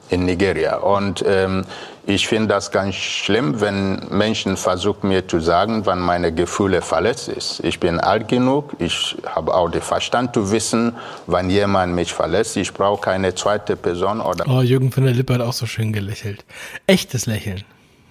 in 0.08 0.24
Nigeria. 0.24 0.76
Und 0.76 1.22
ähm, 1.26 1.64
ich 2.10 2.26
finde 2.26 2.48
das 2.48 2.72
ganz 2.72 2.96
schlimm, 2.96 3.60
wenn 3.60 4.08
Menschen 4.10 4.56
versuchen 4.56 5.08
mir 5.08 5.26
zu 5.26 5.38
sagen, 5.38 5.86
wann 5.86 6.00
meine 6.00 6.32
Gefühle 6.32 6.82
verletzt 6.82 7.28
ist. 7.28 7.60
Ich 7.60 7.78
bin 7.78 8.00
alt 8.00 8.26
genug, 8.26 8.74
ich 8.78 9.16
habe 9.24 9.54
auch 9.54 9.70
den 9.70 9.80
Verstand 9.80 10.34
zu 10.34 10.50
wissen, 10.50 10.96
wann 11.26 11.50
jemand 11.50 11.94
mich 11.94 12.12
verletzt. 12.12 12.56
Ich 12.56 12.74
brauche 12.74 13.00
keine 13.00 13.34
zweite 13.34 13.76
Person 13.76 14.20
oder. 14.20 14.44
Oh, 14.48 14.60
Jürgen 14.60 14.90
von 14.90 15.04
der 15.04 15.14
Lippe 15.14 15.34
hat 15.34 15.40
auch 15.40 15.52
so 15.52 15.66
schön 15.66 15.92
gelächelt. 15.92 16.44
Echtes 16.86 17.26
Lächeln. 17.26 17.62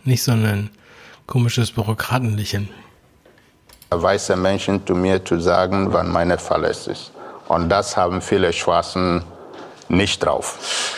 Nicht 0.06 0.24
so 0.24 0.32
ein 0.32 0.70
komisches 1.28 1.72
Bürokratenlächeln. 1.72 2.70
Weiße 3.90 4.36
Menschen 4.38 4.86
zu 4.88 4.96
mir 4.96 5.24
zu 5.26 5.40
sagen, 5.40 5.92
wann 5.92 6.10
meine 6.10 6.38
verletzt 6.38 6.88
ist. 6.88 7.12
Und 7.50 7.70
das 7.70 7.98
haben 7.98 8.22
viele 8.22 8.54
Schwarzen 8.54 9.24
nicht 9.90 10.24
drauf. 10.24 10.96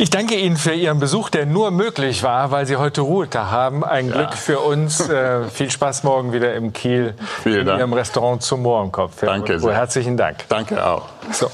Ich 0.00 0.10
danke 0.10 0.36
Ihnen 0.36 0.56
für 0.56 0.72
Ihren 0.74 1.00
Besuch, 1.00 1.28
der 1.28 1.44
nur 1.44 1.72
möglich 1.72 2.22
war, 2.22 2.52
weil 2.52 2.66
Sie 2.66 2.76
heute 2.76 3.00
Ruhetag 3.00 3.50
haben. 3.50 3.82
Ein 3.82 4.12
Glück 4.12 4.34
für 4.34 4.60
uns. 4.60 5.08
Äh, 5.18 5.48
viel 5.48 5.70
Spaß 5.70 6.04
morgen 6.04 6.32
wieder 6.32 6.54
im 6.54 6.72
Kiel 6.72 7.14
Vielen 7.42 7.60
in 7.60 7.66
Dank. 7.66 7.80
Ihrem 7.80 7.92
Restaurant 7.92 8.42
zum 8.42 8.62
Mohrenkopf. 8.62 9.22
Herr 9.22 9.30
Danke 9.30 9.58
sehr. 9.58 9.72
Herzlichen 9.74 10.16
Dank. 10.16 10.44
Danke 10.48 10.84
auch. 10.86 11.06
So. 11.32 11.50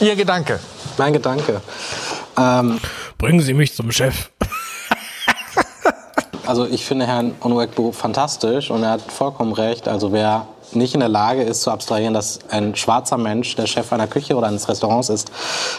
Ihr 0.00 0.16
Gedanke. 0.16 0.58
Mein 0.98 1.12
Gedanke. 1.12 1.60
Ähm, 2.36 2.78
Bringen 3.18 3.40
Sie 3.40 3.54
mich 3.54 3.74
zum 3.74 3.90
Chef. 3.92 4.30
Also 6.46 6.64
ich 6.64 6.84
finde 6.86 7.08
Herrn 7.08 7.34
Onwekbo 7.42 7.90
fantastisch 7.90 8.70
und 8.70 8.84
er 8.84 8.90
hat 8.90 9.02
vollkommen 9.02 9.52
recht. 9.52 9.88
Also 9.88 10.12
wer 10.12 10.46
nicht 10.70 10.94
in 10.94 11.00
der 11.00 11.08
Lage 11.08 11.42
ist 11.42 11.62
zu 11.62 11.72
abstrahieren, 11.72 12.14
dass 12.14 12.38
ein 12.50 12.76
schwarzer 12.76 13.18
Mensch 13.18 13.56
der 13.56 13.66
Chef 13.66 13.92
einer 13.92 14.06
Küche 14.06 14.36
oder 14.36 14.46
eines 14.46 14.68
Restaurants 14.68 15.08
ist, 15.08 15.32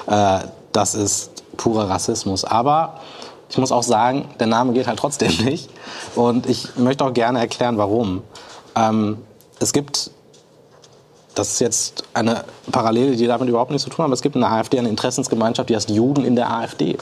äh, 0.08 0.40
das 0.74 0.94
ist 0.94 1.44
purer 1.58 1.90
Rassismus. 1.90 2.46
Aber 2.46 3.00
ich 3.50 3.58
muss 3.58 3.72
auch 3.72 3.84
sagen, 3.84 4.30
der 4.40 4.48
Name 4.48 4.74
geht 4.74 4.88
halt 4.88 5.00
trotzdem 5.00 5.36
nicht. 5.44 5.70
Und 6.16 6.48
ich 6.48 6.76
möchte 6.78 7.06
auch 7.06 7.14
gerne 7.14 7.40
erklären, 7.40 7.78
warum. 7.78 8.24
Ähm, 8.76 9.18
es 9.60 9.74
gibt, 9.74 10.12
das 11.36 11.54
ist 11.54 11.60
jetzt 11.60 12.04
eine 12.14 12.44
Parallele, 12.72 13.16
die 13.16 13.28
damit 13.28 13.50
überhaupt 13.50 13.72
nichts 13.72 13.84
zu 13.84 13.90
tun 13.90 14.00
hat, 14.00 14.06
aber 14.06 14.14
es 14.14 14.22
gibt 14.22 14.36
in 14.36 14.42
der 14.42 14.52
AfD 14.52 14.78
eine 14.78 14.90
Interessensgemeinschaft, 14.90 15.70
die 15.70 15.76
heißt 15.76 15.90
Juden 15.90 16.26
in 16.26 16.36
der 16.36 16.52
AfD. 16.52 16.98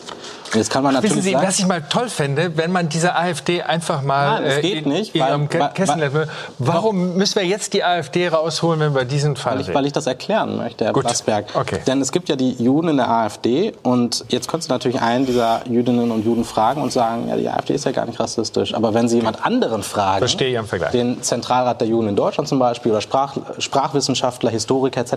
Jetzt 0.55 0.69
kann 0.69 0.83
man 0.83 0.93
natürlich 0.93 1.17
Wissen 1.17 1.23
Sie, 1.25 1.31
sagen, 1.33 1.47
was 1.47 1.59
ich 1.59 1.67
mal 1.67 1.81
toll 1.89 2.09
fände, 2.09 2.51
wenn 2.57 2.71
man 2.71 2.89
diese 2.89 3.15
AfD 3.15 3.61
einfach 3.61 4.01
mal 4.01 4.41
Nein, 4.41 4.43
das 4.45 4.53
äh, 4.63 4.69
in, 4.79 4.89
nicht, 4.89 5.15
in 5.15 5.21
weil- 5.21 5.29
ihrem 5.29 5.49
Ke- 5.49 5.59
weil- 5.59 5.69
Kessel. 5.73 6.27
Warum 6.59 7.15
müssen 7.17 7.35
wir 7.35 7.45
jetzt 7.45 7.73
die 7.73 7.83
AfD 7.83 8.27
rausholen, 8.27 8.79
wenn 8.79 8.95
wir 8.95 9.05
diesen 9.05 9.35
Fall 9.35 9.55
Weil 9.55 9.61
ich, 9.61 9.73
weil 9.73 9.85
ich 9.85 9.93
das 9.93 10.07
erklären 10.07 10.57
möchte, 10.57 10.85
Herr 10.85 10.93
Gut. 10.93 11.03
Blasberg. 11.03 11.45
Okay. 11.53 11.79
Denn 11.87 12.01
es 12.01 12.11
gibt 12.11 12.29
ja 12.29 12.35
die 12.35 12.51
Juden 12.53 12.89
in 12.89 12.97
der 12.97 13.09
AfD 13.09 13.73
und 13.83 14.25
jetzt 14.29 14.47
könntest 14.47 14.69
du 14.69 14.73
natürlich 14.73 15.01
einen 15.01 15.25
dieser 15.25 15.61
Jüdinnen 15.67 16.11
und 16.11 16.25
Juden 16.25 16.45
fragen 16.45 16.81
und 16.81 16.91
sagen, 16.91 17.27
ja, 17.27 17.35
die 17.35 17.49
AfD 17.49 17.73
ist 17.75 17.85
ja 17.85 17.91
gar 17.91 18.05
nicht 18.05 18.19
rassistisch. 18.19 18.73
Aber 18.73 18.93
wenn 18.93 19.07
sie 19.09 19.17
jemand 19.17 19.45
anderen 19.45 19.83
fragen, 19.83 20.19
Verstehe 20.19 20.49
ich 20.51 20.57
am 20.59 20.65
Vergleich. 20.67 20.91
den 20.91 21.21
Zentralrat 21.21 21.81
der 21.81 21.87
Juden 21.87 22.09
in 22.09 22.15
Deutschland 22.15 22.47
zum 22.47 22.59
Beispiel 22.59 22.91
oder 22.91 23.01
Sprach, 23.01 23.35
Sprachwissenschaftler, 23.59 24.49
Historiker 24.49 25.01
etc., 25.01 25.15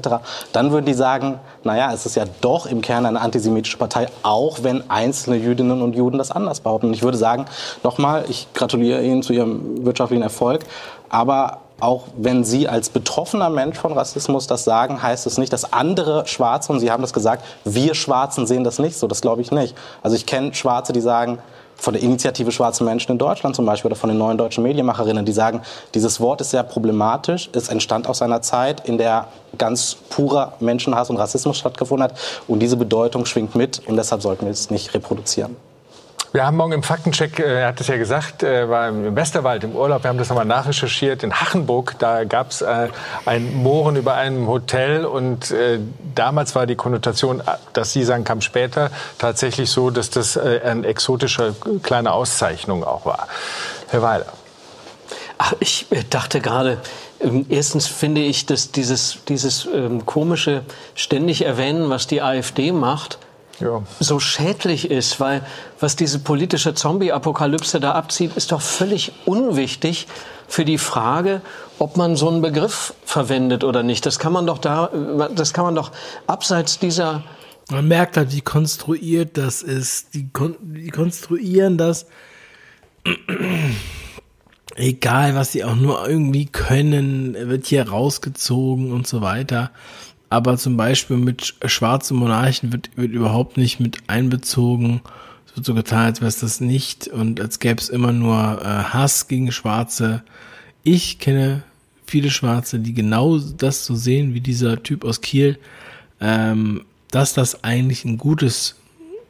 dann 0.52 0.70
würden 0.72 0.86
die 0.86 0.94
sagen, 0.94 1.38
naja, 1.64 1.92
es 1.92 2.06
ist 2.06 2.16
ja 2.16 2.24
doch 2.40 2.66
im 2.66 2.80
Kern 2.80 3.06
eine 3.06 3.20
antisemitische 3.20 3.76
Partei, 3.76 4.08
auch 4.22 4.58
wenn 4.62 4.88
einzelne 4.90 5.27
Jüdinnen 5.36 5.82
und 5.82 5.94
Juden 5.96 6.18
das 6.18 6.30
anders 6.30 6.60
behaupten. 6.60 6.88
Und 6.88 6.94
ich 6.94 7.02
würde 7.02 7.18
sagen, 7.18 7.46
nochmal, 7.82 8.24
ich 8.28 8.48
gratuliere 8.54 9.02
Ihnen 9.02 9.22
zu 9.22 9.32
Ihrem 9.32 9.84
wirtschaftlichen 9.84 10.22
Erfolg, 10.22 10.62
aber 11.08 11.58
auch 11.80 12.04
wenn 12.16 12.44
Sie 12.44 12.68
als 12.68 12.88
betroffener 12.88 13.50
Mensch 13.50 13.78
von 13.78 13.92
Rassismus 13.92 14.46
das 14.46 14.64
sagen, 14.64 15.02
heißt 15.02 15.26
es 15.26 15.38
nicht, 15.38 15.52
dass 15.52 15.72
andere 15.72 16.26
Schwarze, 16.26 16.72
und 16.72 16.80
Sie 16.80 16.90
haben 16.90 17.02
das 17.02 17.12
gesagt, 17.12 17.44
wir 17.64 17.94
Schwarzen 17.94 18.46
sehen 18.46 18.64
das 18.64 18.78
nicht 18.78 18.96
so, 18.96 19.06
das 19.06 19.20
glaube 19.20 19.42
ich 19.42 19.52
nicht. 19.52 19.76
Also 20.02 20.16
ich 20.16 20.26
kenne 20.26 20.54
Schwarze, 20.54 20.92
die 20.92 21.00
sagen, 21.00 21.38
von 21.78 21.94
der 21.94 22.02
Initiative 22.02 22.50
Schwarze 22.52 22.84
Menschen 22.84 23.12
in 23.12 23.18
Deutschland 23.18 23.56
zum 23.56 23.64
Beispiel 23.64 23.88
oder 23.88 23.96
von 23.96 24.08
den 24.08 24.18
neuen 24.18 24.36
deutschen 24.36 24.62
Medienmacherinnen, 24.64 25.24
die 25.24 25.32
sagen, 25.32 25.62
dieses 25.94 26.20
Wort 26.20 26.40
ist 26.40 26.50
sehr 26.50 26.64
problematisch, 26.64 27.48
es 27.52 27.68
entstand 27.68 28.08
aus 28.08 28.20
einer 28.20 28.42
Zeit, 28.42 28.86
in 28.86 28.98
der 28.98 29.28
ganz 29.56 29.96
purer 30.10 30.54
Menschenhass 30.60 31.08
und 31.08 31.16
Rassismus 31.16 31.56
stattgefunden 31.56 32.04
hat 32.04 32.18
und 32.46 32.60
diese 32.60 32.76
Bedeutung 32.76 33.24
schwingt 33.24 33.54
mit 33.54 33.80
und 33.86 33.96
deshalb 33.96 34.22
sollten 34.22 34.44
wir 34.44 34.52
es 34.52 34.70
nicht 34.70 34.92
reproduzieren. 34.92 35.56
Wir 36.30 36.44
haben 36.44 36.58
morgen 36.58 36.72
im 36.72 36.82
Faktencheck, 36.82 37.38
äh, 37.38 37.60
er 37.60 37.68
hat 37.68 37.80
es 37.80 37.86
ja 37.86 37.96
gesagt, 37.96 38.42
äh, 38.42 38.68
war 38.68 38.88
im 38.88 39.16
Westerwald 39.16 39.64
im 39.64 39.74
Urlaub. 39.74 40.04
Wir 40.04 40.10
haben 40.10 40.18
das 40.18 40.28
nochmal 40.28 40.44
nachrecherchiert. 40.44 41.22
In 41.22 41.32
Hachenburg, 41.32 41.94
da 41.98 42.24
gab 42.24 42.50
es 42.50 42.60
äh, 42.60 42.88
ein 43.24 43.54
Mohren 43.54 43.96
über 43.96 44.14
einem 44.14 44.46
Hotel. 44.46 45.06
Und 45.06 45.54
damals 46.14 46.54
war 46.54 46.66
die 46.66 46.76
Konnotation, 46.76 47.42
dass 47.72 47.92
Sie 47.92 48.04
sagen, 48.04 48.24
kam 48.24 48.40
später, 48.40 48.90
tatsächlich 49.18 49.70
so, 49.70 49.90
dass 49.90 50.10
das 50.10 50.36
eine 50.36 50.86
exotische 50.86 51.54
kleine 51.82 52.12
Auszeichnung 52.12 52.84
auch 52.84 53.06
war. 53.06 53.28
Herr 53.88 54.02
Weiler. 54.02 54.26
Ach, 55.38 55.54
ich 55.60 55.86
dachte 56.10 56.40
gerade, 56.40 56.78
ähm, 57.20 57.46
erstens 57.48 57.86
finde 57.86 58.20
ich, 58.20 58.46
dass 58.46 58.72
dieses, 58.72 59.18
dieses 59.28 59.66
ähm, 59.66 60.04
komische 60.04 60.62
ständig 60.94 61.44
erwähnen, 61.44 61.90
was 61.90 62.06
die 62.06 62.22
AfD 62.22 62.72
macht, 62.72 63.18
Ja. 63.60 63.82
so 64.00 64.20
schädlich 64.20 64.90
ist, 64.90 65.20
weil 65.20 65.42
was 65.80 65.96
diese 65.96 66.18
politische 66.18 66.74
Zombie-Apokalypse 66.74 67.80
da 67.80 67.92
abzieht, 67.92 68.36
ist 68.36 68.52
doch 68.52 68.60
völlig 68.60 69.12
unwichtig 69.24 70.06
für 70.46 70.64
die 70.64 70.78
Frage, 70.78 71.42
ob 71.78 71.96
man 71.96 72.16
so 72.16 72.28
einen 72.28 72.40
Begriff 72.40 72.94
verwendet 73.04 73.64
oder 73.64 73.82
nicht. 73.82 74.06
Das 74.06 74.18
kann 74.18 74.32
man 74.32 74.46
doch 74.46 74.58
da, 74.58 74.86
das 75.34 75.52
kann 75.52 75.64
man 75.64 75.74
doch 75.74 75.92
abseits 76.26 76.78
dieser 76.78 77.22
Man 77.70 77.86
merkt 77.86 78.16
halt, 78.16 78.32
wie 78.32 78.40
konstruiert 78.40 79.36
das 79.36 79.62
ist. 79.62 80.14
Die, 80.14 80.28
kon 80.32 80.56
die 80.60 80.90
konstruieren 80.90 81.76
das. 81.76 82.06
Egal, 84.76 85.34
was 85.34 85.52
sie 85.52 85.64
auch 85.64 85.74
nur 85.74 86.08
irgendwie 86.08 86.46
können, 86.46 87.34
wird 87.34 87.66
hier 87.66 87.88
rausgezogen 87.88 88.92
und 88.92 89.06
so 89.06 89.20
weiter. 89.20 89.72
Aber 90.30 90.56
zum 90.58 90.76
Beispiel 90.76 91.16
mit 91.16 91.42
sch- 91.42 91.68
schwarzen 91.68 92.16
Monarchen 92.16 92.72
wird, 92.72 92.90
wird 92.96 93.12
überhaupt 93.12 93.56
nicht 93.56 93.80
mit 93.80 93.98
einbezogen. 94.08 95.00
Es 95.46 95.56
wird 95.56 95.64
so 95.64 95.74
getan, 95.74 96.06
als 96.06 96.20
wäre 96.20 96.28
es 96.28 96.40
das 96.40 96.60
nicht 96.60 97.08
und 97.08 97.40
als 97.40 97.58
gäbe 97.58 97.80
es 97.80 97.88
immer 97.88 98.12
nur 98.12 98.36
äh, 98.60 98.64
Hass 98.64 99.28
gegen 99.28 99.50
Schwarze. 99.52 100.22
Ich 100.82 101.18
kenne 101.18 101.62
viele 102.06 102.30
Schwarze, 102.30 102.78
die 102.78 102.92
genau 102.94 103.38
das 103.38 103.84
so 103.86 103.94
sehen 103.94 104.34
wie 104.34 104.40
dieser 104.40 104.82
Typ 104.82 105.04
aus 105.04 105.20
Kiel, 105.20 105.58
ähm, 106.20 106.84
dass 107.10 107.32
das 107.32 107.64
eigentlich 107.64 108.04
ein 108.04 108.18
gutes 108.18 108.74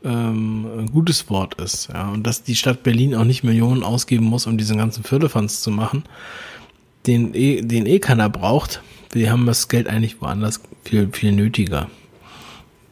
ähm, 0.05 0.67
ein 0.79 0.87
gutes 0.93 1.29
Wort 1.29 1.61
ist, 1.61 1.89
ja, 1.93 2.09
und 2.11 2.25
dass 2.25 2.45
die 2.45 2.55
Stadt 2.55 2.85
Berlin 2.85 3.17
auch 3.17 3.25
nicht 3.25 3.43
Millionen 3.43 3.83
ausgeben 3.83 4.27
muss, 4.27 4.47
um 4.47 4.57
diesen 4.57 4.79
ganzen 4.79 5.03
Firlefanz 5.03 5.61
zu 5.61 5.73
machen, 5.73 6.05
den 7.09 7.35
eh, 7.35 7.63
den 7.63 7.85
eh 7.87 7.99
keiner 7.99 8.29
braucht. 8.29 8.81
Wir 9.13 9.31
haben 9.31 9.47
das 9.47 9.69
Geld 9.69 9.89
eigentlich 9.89 10.21
woanders 10.21 10.61
viel, 10.85 11.09
viel 11.13 11.33
nötiger. 11.33 11.89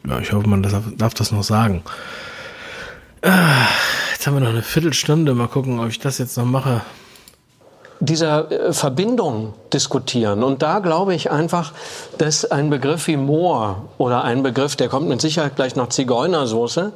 Ja, 0.07 0.19
ich 0.19 0.31
hoffe, 0.31 0.47
man 0.47 0.63
darf, 0.63 0.83
darf 0.97 1.13
das 1.13 1.31
noch 1.31 1.43
sagen. 1.43 1.83
Ah, 3.21 3.67
jetzt 4.13 4.25
haben 4.25 4.35
wir 4.35 4.39
noch 4.41 4.49
eine 4.49 4.63
Viertelstunde. 4.63 5.33
Mal 5.33 5.47
gucken, 5.47 5.79
ob 5.79 5.89
ich 5.89 5.99
das 5.99 6.17
jetzt 6.17 6.37
noch 6.37 6.45
mache. 6.45 6.81
dieser 7.99 8.51
äh, 8.51 8.73
Verbindung 8.73 9.53
diskutieren. 9.73 10.43
Und 10.43 10.61
da 10.61 10.79
glaube 10.79 11.13
ich 11.15 11.29
einfach, 11.31 11.73
dass 12.17 12.45
ein 12.45 12.69
Begriff 12.69 13.07
wie 13.07 13.17
Moor 13.17 13.89
oder 13.97 14.23
ein 14.23 14.43
Begriff, 14.43 14.75
der 14.75 14.87
kommt 14.87 15.07
mit 15.09 15.19
Sicherheit 15.21 15.55
gleich 15.55 15.75
nach 15.75 15.89
Zigeunersoße, 15.89 16.93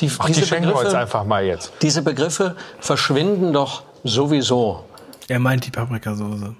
die, 0.00 0.10
Ach, 0.18 0.26
die 0.26 0.32
diese, 0.32 0.46
schenken 0.46 0.66
wir 0.68 0.72
uns 0.72 0.80
Begriffe, 0.80 0.98
einfach 0.98 1.24
mal 1.24 1.44
jetzt. 1.44 1.72
diese 1.82 2.02
Begriffe 2.02 2.56
verschwinden 2.80 3.52
doch 3.52 3.82
sowieso. 4.04 4.84
Er 5.28 5.38
meint 5.38 5.64
die 5.66 5.70
Paprikasauce. 5.70 6.52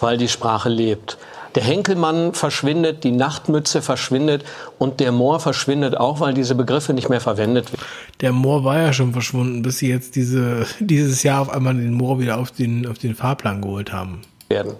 Weil 0.00 0.16
die 0.16 0.28
Sprache 0.28 0.68
lebt. 0.68 1.18
Der 1.54 1.62
Henkelmann 1.62 2.34
verschwindet, 2.34 3.04
die 3.04 3.12
Nachtmütze 3.12 3.82
verschwindet 3.82 4.44
und 4.78 5.00
der 5.00 5.12
Moor 5.12 5.40
verschwindet 5.40 5.96
auch, 5.96 6.20
weil 6.20 6.34
diese 6.34 6.54
Begriffe 6.54 6.92
nicht 6.92 7.08
mehr 7.08 7.20
verwendet 7.20 7.72
werden. 7.72 7.84
Der 8.20 8.32
Moor 8.32 8.64
war 8.64 8.80
ja 8.80 8.92
schon 8.92 9.12
verschwunden, 9.12 9.62
bis 9.62 9.78
sie 9.78 9.88
jetzt 9.88 10.16
diese, 10.16 10.66
dieses 10.80 11.22
Jahr 11.22 11.42
auf 11.42 11.50
einmal 11.50 11.74
den 11.74 11.94
Moor 11.94 12.18
wieder 12.18 12.38
auf 12.38 12.50
den, 12.50 12.86
auf 12.86 12.98
den 12.98 13.14
Fahrplan 13.14 13.62
geholt 13.62 13.92
haben. 13.92 14.22
werden. 14.48 14.74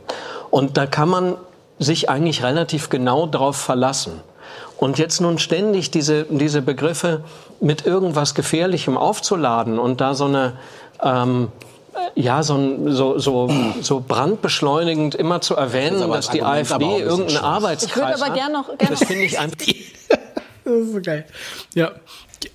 Und 0.51 0.77
da 0.77 0.87
kann 0.87 1.09
man 1.09 1.35
sich 1.79 2.09
eigentlich 2.09 2.43
relativ 2.43 2.89
genau 2.89 3.27
darauf 3.27 3.57
verlassen. 3.57 4.21
Und 4.79 4.99
jetzt 4.99 5.21
nun 5.21 5.39
ständig 5.39 5.91
diese, 5.91 6.25
diese 6.25 6.63
Begriffe 6.63 7.25
mit 7.61 7.87
irgendwas 7.87 8.35
Gefährlichem 8.35 8.97
aufzuladen 8.97 9.79
und 9.79 10.01
da 10.01 10.15
so 10.15 10.27
eine, 10.27 10.53
ähm, 11.03 11.49
ja, 12.15 12.43
so, 12.43 12.57
ein, 12.57 12.93
so, 12.93 13.19
so, 13.19 13.49
so 13.81 14.01
brandbeschleunigend 14.07 15.15
immer 15.15 15.41
zu 15.41 15.55
Das 15.55 15.73
erwähnen, 15.73 16.03
aber 16.03 16.17
dass 16.17 16.31
die 16.31 16.43
Argument 16.43 16.73
AfD 16.73 16.99
irgendeinen. 17.03 17.39
Arbeitskreis 17.45 17.91
Ich 17.91 17.97
würde 17.97 18.15
aber 18.15 18.27
hat. 18.27 18.35
gern 18.35 18.53
noch- 18.53 18.79
gern 18.79 18.91
das 18.91 19.05
finde 19.05 19.25
ich 19.25 19.39
einfach. 19.39 19.57
Das 20.65 20.75
ist 20.75 20.93
so 20.93 21.01
geil. 21.01 21.25
Ja, 21.75 21.93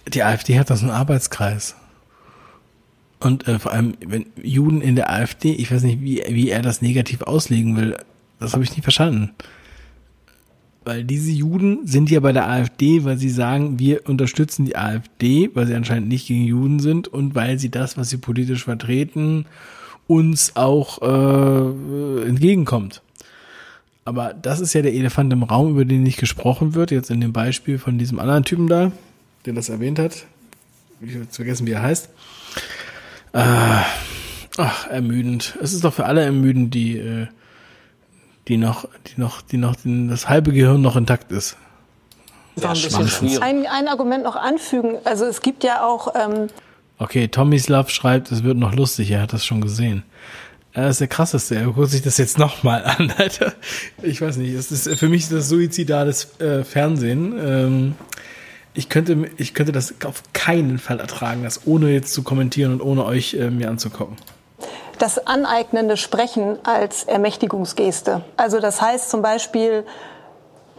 die 0.07 0.23
AfD 0.23 0.59
hat 0.59 0.69
das 0.69 0.81
einen 0.81 0.91
Arbeitskreis. 0.91 1.75
Und 3.19 3.47
äh, 3.47 3.59
vor 3.59 3.71
allem, 3.71 3.93
wenn 4.05 4.25
Juden 4.41 4.81
in 4.81 4.95
der 4.95 5.11
AfD, 5.11 5.51
ich 5.53 5.71
weiß 5.71 5.83
nicht, 5.83 6.01
wie, 6.01 6.23
wie 6.27 6.49
er 6.49 6.61
das 6.61 6.81
negativ 6.81 7.21
auslegen 7.21 7.77
will, 7.77 7.95
das 8.39 8.53
habe 8.53 8.63
ich 8.63 8.71
nicht 8.71 8.83
verstanden. 8.83 9.31
Weil 10.83 11.03
diese 11.03 11.31
Juden 11.31 11.85
sind 11.85 12.09
ja 12.09 12.19
bei 12.19 12.31
der 12.31 12.49
AfD, 12.49 13.03
weil 13.03 13.17
sie 13.17 13.29
sagen, 13.29 13.77
wir 13.77 14.09
unterstützen 14.09 14.65
die 14.65 14.75
AfD, 14.75 15.51
weil 15.53 15.67
sie 15.67 15.75
anscheinend 15.75 16.07
nicht 16.07 16.27
gegen 16.27 16.43
Juden 16.43 16.79
sind 16.79 17.07
und 17.07 17.35
weil 17.35 17.59
sie 17.59 17.69
das, 17.69 17.97
was 17.97 18.09
sie 18.09 18.17
politisch 18.17 18.63
vertreten, 18.63 19.45
uns 20.07 20.55
auch 20.55 21.01
äh, 21.01 22.27
entgegenkommt. 22.27 23.03
Aber 24.05 24.33
das 24.33 24.59
ist 24.59 24.73
ja 24.73 24.81
der 24.81 24.93
Elefant 24.93 25.31
im 25.31 25.43
Raum, 25.43 25.69
über 25.69 25.85
den 25.85 26.01
nicht 26.01 26.19
gesprochen 26.19 26.73
wird. 26.73 26.89
Jetzt 26.89 27.11
in 27.11 27.21
dem 27.21 27.33
Beispiel 27.33 27.77
von 27.77 27.99
diesem 27.99 28.19
anderen 28.19 28.43
Typen 28.43 28.67
da, 28.67 28.91
der 29.45 29.53
das 29.53 29.69
erwähnt 29.69 29.99
hat. 29.99 30.25
Ich 31.01 31.15
habe 31.15 31.27
vergessen, 31.29 31.67
wie 31.67 31.71
er 31.71 31.83
heißt. 31.83 32.09
Äh, 33.33 33.81
ach, 34.57 34.87
ermüdend. 34.89 35.57
Es 35.61 35.73
ist 35.73 35.83
doch 35.83 35.93
für 35.93 36.05
alle 36.05 36.21
ermüdend, 36.21 36.73
die, 36.73 36.97
äh, 36.97 37.27
die 38.51 38.57
noch, 38.57 38.85
die 39.07 39.21
noch, 39.21 39.41
die 39.41 39.57
noch, 39.57 39.77
die, 39.77 40.07
das 40.09 40.27
halbe 40.27 40.51
Gehirn 40.51 40.81
noch 40.81 40.97
intakt 40.97 41.31
ist. 41.31 41.55
Ja, 42.57 42.73
ein, 43.41 43.65
ein 43.65 43.87
Argument 43.87 44.25
noch 44.25 44.35
anfügen. 44.35 44.97
Also 45.05 45.25
es 45.25 45.41
gibt 45.41 45.63
ja 45.63 45.85
auch. 45.85 46.13
Ähm 46.19 46.49
okay, 46.99 47.29
Tomislav 47.29 47.89
schreibt, 47.89 48.29
es 48.29 48.43
wird 48.43 48.57
noch 48.57 48.75
lustig. 48.75 49.09
Er 49.11 49.21
hat 49.21 49.31
das 49.31 49.45
schon 49.45 49.61
gesehen. 49.61 50.03
Das 50.73 50.91
ist 50.91 50.99
der 50.99 51.07
krasseste. 51.07 51.55
Er 51.55 51.67
guckt 51.67 51.91
sich 51.91 52.01
das 52.01 52.17
jetzt 52.17 52.37
nochmal 52.37 52.83
an, 52.83 53.13
Alter. 53.17 53.53
Ich 54.01 54.21
weiß 54.21 54.35
nicht. 54.35 54.53
Es 54.53 54.69
ist 54.69 54.99
für 54.99 55.07
mich 55.07 55.29
das 55.29 55.47
suizidales 55.47 56.37
äh, 56.41 56.65
Fernsehen. 56.65 57.39
Ähm, 57.41 57.95
ich 58.73 58.89
könnte, 58.89 59.29
ich 59.37 59.53
könnte 59.53 59.71
das 59.71 59.95
auf 60.03 60.23
keinen 60.33 60.77
Fall 60.77 60.99
ertragen, 60.99 61.43
das 61.43 61.65
ohne 61.65 61.89
jetzt 61.89 62.13
zu 62.13 62.21
kommentieren 62.21 62.73
und 62.73 62.81
ohne 62.81 63.05
euch 63.05 63.33
äh, 63.33 63.49
mir 63.49 63.69
anzugucken 63.69 64.17
das 64.99 65.27
aneignende 65.27 65.97
Sprechen 65.97 66.59
als 66.63 67.03
Ermächtigungsgeste. 67.03 68.21
Also 68.37 68.59
das 68.59 68.81
heißt 68.81 69.09
zum 69.09 69.21
Beispiel, 69.21 69.85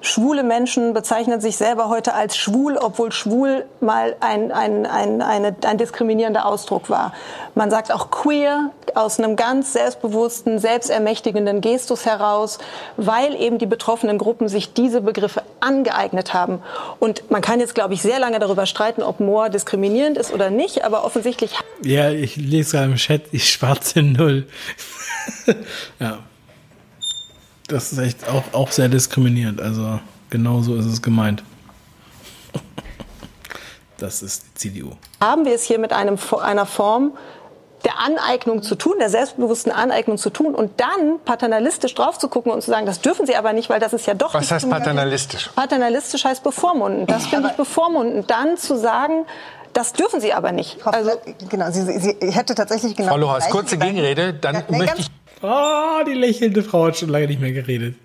schwule 0.03 0.43
Menschen 0.43 0.93
bezeichnen 0.93 1.41
sich 1.41 1.57
selber 1.57 1.89
heute 1.89 2.13
als 2.13 2.37
schwul, 2.37 2.77
obwohl 2.77 3.13
schwul 3.13 3.65
mal 3.81 4.15
ein, 4.21 4.53
ein, 4.53 4.85
ein, 4.85 5.23
eine, 5.23 5.57
ein 5.65 5.79
diskriminierender 5.79 6.45
Ausdruck 6.45 6.91
war. 6.91 7.15
Man 7.55 7.71
sagt 7.71 7.93
auch 7.93 8.11
queer 8.11 8.71
aus 8.95 9.19
einem 9.19 9.37
ganz 9.37 9.73
selbstbewussten, 9.73 10.59
selbstermächtigenden 10.59 11.61
Gestus 11.61 12.05
heraus, 12.05 12.59
weil 12.97 13.35
eben 13.41 13.59
die 13.59 13.67
betroffenen 13.67 14.19
Gruppen 14.19 14.49
sich 14.49 14.75
diese 14.75 15.01
Begriffe 15.01 15.43
angeeignet 15.61 16.35
haben. 16.35 16.61
Und 16.99 17.31
man 17.31 17.41
kann 17.41 17.61
jetzt, 17.61 17.75
glaube 17.75 17.95
ich, 17.95 18.03
sehr 18.03 18.19
lange 18.19 18.39
darüber 18.41 18.67
streiten, 18.67 19.03
ob 19.03 19.21
Moor 19.21 19.49
diskriminierend 19.49 20.19
ist 20.19 20.33
oder 20.33 20.51
nicht, 20.51 20.85
aber 20.85 21.05
offensichtlich. 21.05 21.55
Ja, 21.83 22.11
ich 22.11 22.37
lese 22.37 22.77
gerade 22.77 22.91
im 22.91 22.97
Chat, 22.97 23.23
ich 23.31 23.49
schwarze 23.51 24.03
Null. 24.03 24.47
ja 26.01 26.19
das 27.73 27.93
ist 27.93 27.99
echt 27.99 28.29
auch, 28.29 28.45
auch 28.53 28.71
sehr 28.71 28.89
diskriminierend. 28.89 29.61
Also 29.61 29.99
genau 30.31 30.61
so 30.61 30.77
ist 30.77 30.87
es 30.87 31.03
gemeint. 31.03 31.43
Das 33.99 34.23
ist 34.23 34.45
die 34.57 34.71
CDU. 34.71 34.93
Haben 35.21 35.45
wir 35.45 35.55
es 35.55 35.63
hier 35.63 35.79
mit 35.79 35.93
einem, 35.93 36.19
einer 36.43 36.67
Form 36.67 37.13
der 37.85 37.99
Aneignung 37.99 38.63
zu 38.63 38.75
tun, 38.75 38.95
der 38.99 39.11
selbstbewussten 39.11 39.73
Aneignung 39.73 40.19
zu 40.19 40.31
tun 40.31 40.55
und 40.55 40.81
dann 40.81 41.19
paternalistisch 41.25 41.95
drauf 41.95 42.19
zu 42.19 42.29
gucken 42.29 42.53
und 42.53 42.63
zu 42.63 42.71
sagen, 42.71 42.87
das 42.87 43.01
dürfen 43.01 43.27
Sie 43.27 43.35
aber 43.35 43.53
nicht, 43.53 43.71
weil 43.71 43.81
das 43.81 43.93
ist 43.93 44.07
ja 44.07 44.15
doch. 44.15 44.35
Was 44.35 44.51
heißt 44.51 44.69
paternalistisch? 44.71 45.51
Paternalistisch 45.55 46.25
heißt 46.25 46.45
bevormunden. 46.45 47.07
Das 47.07 47.27
finde 47.27 47.49
ich 47.51 47.57
bevormunden. 47.57 48.25
Dann 48.27 48.57
zu 48.57 48.77
sagen, 48.77 49.25
das 49.73 49.93
dürfen 49.95 50.21
Sie 50.21 50.33
aber 50.33 50.53
nicht. 50.53 50.85
Also 50.87 51.11
genau, 51.49 51.71
sie, 51.71 51.99
sie 51.99 52.31
hätte 52.31 52.55
tatsächlich 52.55 52.95
genau. 52.95 53.11
Frau 53.11 53.17
Lohas, 53.17 53.49
kurze 53.51 53.79
Gegenrede, 53.79 54.35
dann 54.35 54.57
ja, 54.57 54.63
möchte 54.69 55.01
ich. 55.01 55.11
Oh, 55.43 56.05
die 56.07 56.15
lächelnde 56.15 56.63
Frau 56.63 56.87
hat 56.87 56.97
schon 56.97 57.09
lange 57.09 57.27
nicht 57.27 57.41
mehr 57.41 57.53
geredet. 57.53 57.97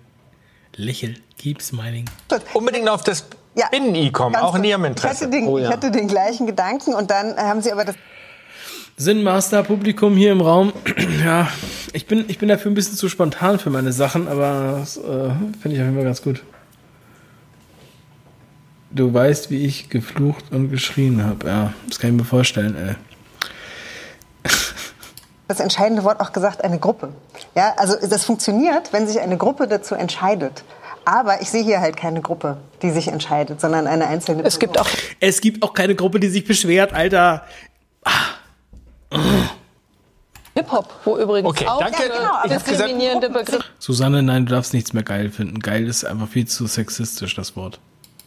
Lächel, 0.74 1.14
keep 1.38 1.62
smiling. 1.62 2.04
Unbedingt 2.52 2.88
auf 2.88 3.02
das 3.02 3.26
ja, 3.54 3.68
Binnen-I 3.70 4.10
kommen, 4.10 4.36
auch 4.36 4.54
in 4.56 4.64
Ihrem 4.64 4.84
Interesse. 4.84 5.14
Ich 5.14 5.20
hatte, 5.22 5.30
den, 5.30 5.46
oh, 5.46 5.58
ja. 5.58 5.66
ich 5.66 5.72
hatte 5.72 5.90
den 5.90 6.08
gleichen 6.08 6.46
Gedanken 6.46 6.94
und 6.94 7.10
dann 7.10 7.36
haben 7.36 7.62
Sie 7.62 7.72
aber 7.72 7.84
das. 7.84 7.96
Sinnmaster 8.96 9.62
Publikum 9.62 10.16
hier 10.16 10.32
im 10.32 10.40
Raum. 10.40 10.72
ja, 11.24 11.48
ich 11.92 12.06
bin, 12.06 12.24
ich 12.28 12.38
bin 12.38 12.48
dafür 12.48 12.70
ein 12.70 12.74
bisschen 12.74 12.96
zu 12.96 13.08
spontan 13.08 13.58
für 13.60 13.70
meine 13.70 13.92
Sachen, 13.92 14.26
aber 14.26 14.78
das 14.80 14.96
äh, 14.96 15.00
finde 15.60 15.76
ich 15.76 15.80
auf 15.80 15.86
jeden 15.86 15.94
Fall 15.94 16.04
ganz 16.04 16.22
gut. 16.22 16.42
Du 18.90 19.12
weißt, 19.12 19.50
wie 19.50 19.64
ich 19.64 19.90
geflucht 19.90 20.46
und 20.50 20.70
geschrien 20.70 21.24
habe. 21.24 21.46
Ja, 21.46 21.72
das 21.86 22.00
kann 22.00 22.10
ich 22.10 22.16
mir 22.16 22.24
vorstellen, 22.24 22.74
ey 22.76 22.96
das 25.48 25.60
entscheidende 25.60 26.04
Wort 26.04 26.20
auch 26.20 26.32
gesagt, 26.32 26.62
eine 26.62 26.78
Gruppe. 26.78 27.08
Ja, 27.54 27.74
also 27.76 27.96
das 28.06 28.24
funktioniert, 28.24 28.92
wenn 28.92 29.08
sich 29.08 29.18
eine 29.18 29.38
Gruppe 29.38 29.66
dazu 29.66 29.94
entscheidet. 29.94 30.62
Aber 31.06 31.40
ich 31.40 31.50
sehe 31.50 31.64
hier 31.64 31.80
halt 31.80 31.96
keine 31.96 32.20
Gruppe, 32.20 32.58
die 32.82 32.90
sich 32.90 33.08
entscheidet, 33.08 33.62
sondern 33.62 33.86
eine 33.86 34.06
einzelne. 34.06 34.42
Es 34.44 34.58
gibt 34.58 34.78
auch 34.78 34.86
es 35.20 35.40
gibt 35.40 35.62
auch 35.62 35.72
keine 35.72 35.94
Gruppe, 35.94 36.20
die 36.20 36.28
sich 36.28 36.44
beschwert, 36.44 36.92
Alter. 36.92 37.44
Hip-Hop, 40.54 40.92
wo 41.04 41.16
übrigens 41.16 41.48
okay, 41.48 41.66
auch 41.66 41.78
danke. 41.78 42.02
Genau, 42.02 42.58
diskriminierende 42.58 43.30
Begriffe. 43.30 43.64
Susanne, 43.78 44.22
nein, 44.22 44.44
du 44.44 44.52
darfst 44.52 44.74
nichts 44.74 44.92
mehr 44.92 45.02
geil 45.02 45.30
finden. 45.30 45.60
Geil 45.60 45.86
ist 45.86 46.04
einfach 46.04 46.28
viel 46.28 46.46
zu 46.46 46.66
sexistisch, 46.66 47.34
das 47.34 47.56
Wort. 47.56 47.80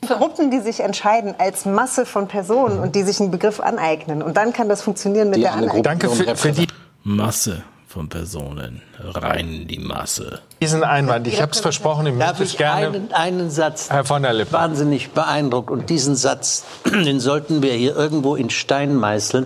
Gruppen, 0.08 0.50
die 0.50 0.60
sich 0.60 0.80
entscheiden 0.80 1.36
als 1.38 1.66
Masse 1.66 2.08
von 2.08 2.28
Personen 2.28 2.80
und 2.80 2.96
die 2.96 3.04
sich 3.04 3.20
einen 3.20 3.30
Begriff 3.30 3.60
aneignen. 3.60 4.24
Und 4.24 4.38
dann 4.38 4.54
kann 4.54 4.68
das 4.68 4.82
funktionieren 4.82 5.30
mit 5.30 5.38
die 5.38 5.42
der 5.42 5.54
Aneignung. 5.54 5.84
Danke 5.84 6.10
für, 6.10 6.36
für 6.36 6.52
die 6.52 6.68
Masse 7.04 7.64
von 7.88 8.08
Personen, 8.08 8.82
rein 9.00 9.54
in 9.54 9.68
die 9.68 9.80
Masse. 9.80 10.42
Diesen 10.62 10.84
Einwand, 10.84 11.28
ich 11.28 11.42
habe 11.42 11.52
es 11.52 11.60
versprochen, 11.60 12.08
ich 12.08 12.18
Darf 12.18 12.40
ich 12.40 12.58
gerne. 12.58 12.88
Einen, 12.88 13.14
einen 13.14 13.50
Satz, 13.50 13.90
Herr 13.90 14.06
von 14.06 14.24
der 14.24 14.34
Lippe. 14.34 14.54
wahnsinnig 14.54 15.12
beeindruckt 15.12 15.70
und 15.70 15.90
diesen 15.90 16.16
Satz, 16.16 16.64
den 16.86 17.20
sollten 17.20 17.62
wir 17.62 17.74
hier 17.74 17.96
irgendwo 17.96 18.36
in 18.36 18.50
Stein 18.50 18.96
meißeln. 18.96 19.46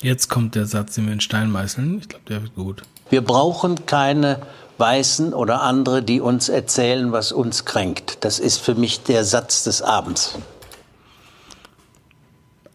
Jetzt 0.00 0.28
kommt 0.28 0.54
der 0.54 0.66
Satz, 0.66 0.94
den 0.94 1.06
wir 1.06 1.12
in 1.12 1.20
Stein 1.20 1.50
meißeln. 1.50 1.98
Ich 2.00 2.08
glaube, 2.08 2.24
der 2.28 2.42
wird 2.42 2.54
gut. 2.54 2.82
Wir 3.10 3.22
brauchen 3.22 3.86
keine 3.86 4.40
Weißen 4.78 5.34
oder 5.34 5.62
andere, 5.62 6.02
die 6.02 6.20
uns 6.20 6.48
erzählen, 6.48 7.12
was 7.12 7.32
uns 7.32 7.64
kränkt. 7.64 8.24
Das 8.24 8.38
ist 8.38 8.58
für 8.58 8.74
mich 8.74 9.02
der 9.02 9.24
Satz 9.24 9.64
des 9.64 9.82
Abends. 9.82 10.38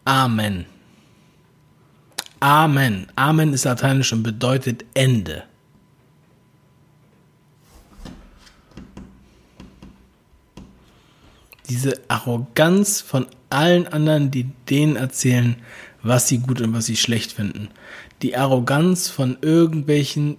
Amen. 0.05 0.65
Amen. 2.39 3.07
Amen 3.15 3.53
ist 3.53 3.65
lateinisch 3.65 4.13
und 4.13 4.23
bedeutet 4.23 4.85
Ende. 4.93 5.43
Diese 11.67 11.99
Arroganz 12.07 13.01
von 13.01 13.27
allen 13.49 13.87
anderen, 13.87 14.31
die 14.31 14.49
denen 14.69 14.95
erzählen, 14.95 15.57
was 16.01 16.27
sie 16.27 16.39
gut 16.39 16.61
und 16.61 16.73
was 16.73 16.85
sie 16.85 16.95
schlecht 16.95 17.33
finden. 17.33 17.67
Die 18.21 18.37
Arroganz 18.37 19.09
von 19.09 19.37
irgendwelchen 19.41 20.37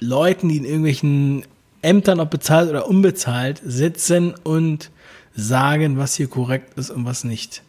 Leuten, 0.00 0.48
die 0.48 0.56
in 0.56 0.64
irgendwelchen 0.64 1.44
Ämtern, 1.80 2.18
ob 2.18 2.30
bezahlt 2.30 2.68
oder 2.68 2.88
unbezahlt, 2.88 3.62
sitzen 3.64 4.34
und 4.42 4.90
sagen, 5.34 5.96
was 5.96 6.16
hier 6.16 6.28
korrekt 6.28 6.76
ist 6.76 6.90
und 6.90 7.04
was 7.04 7.22
nicht. 7.24 7.62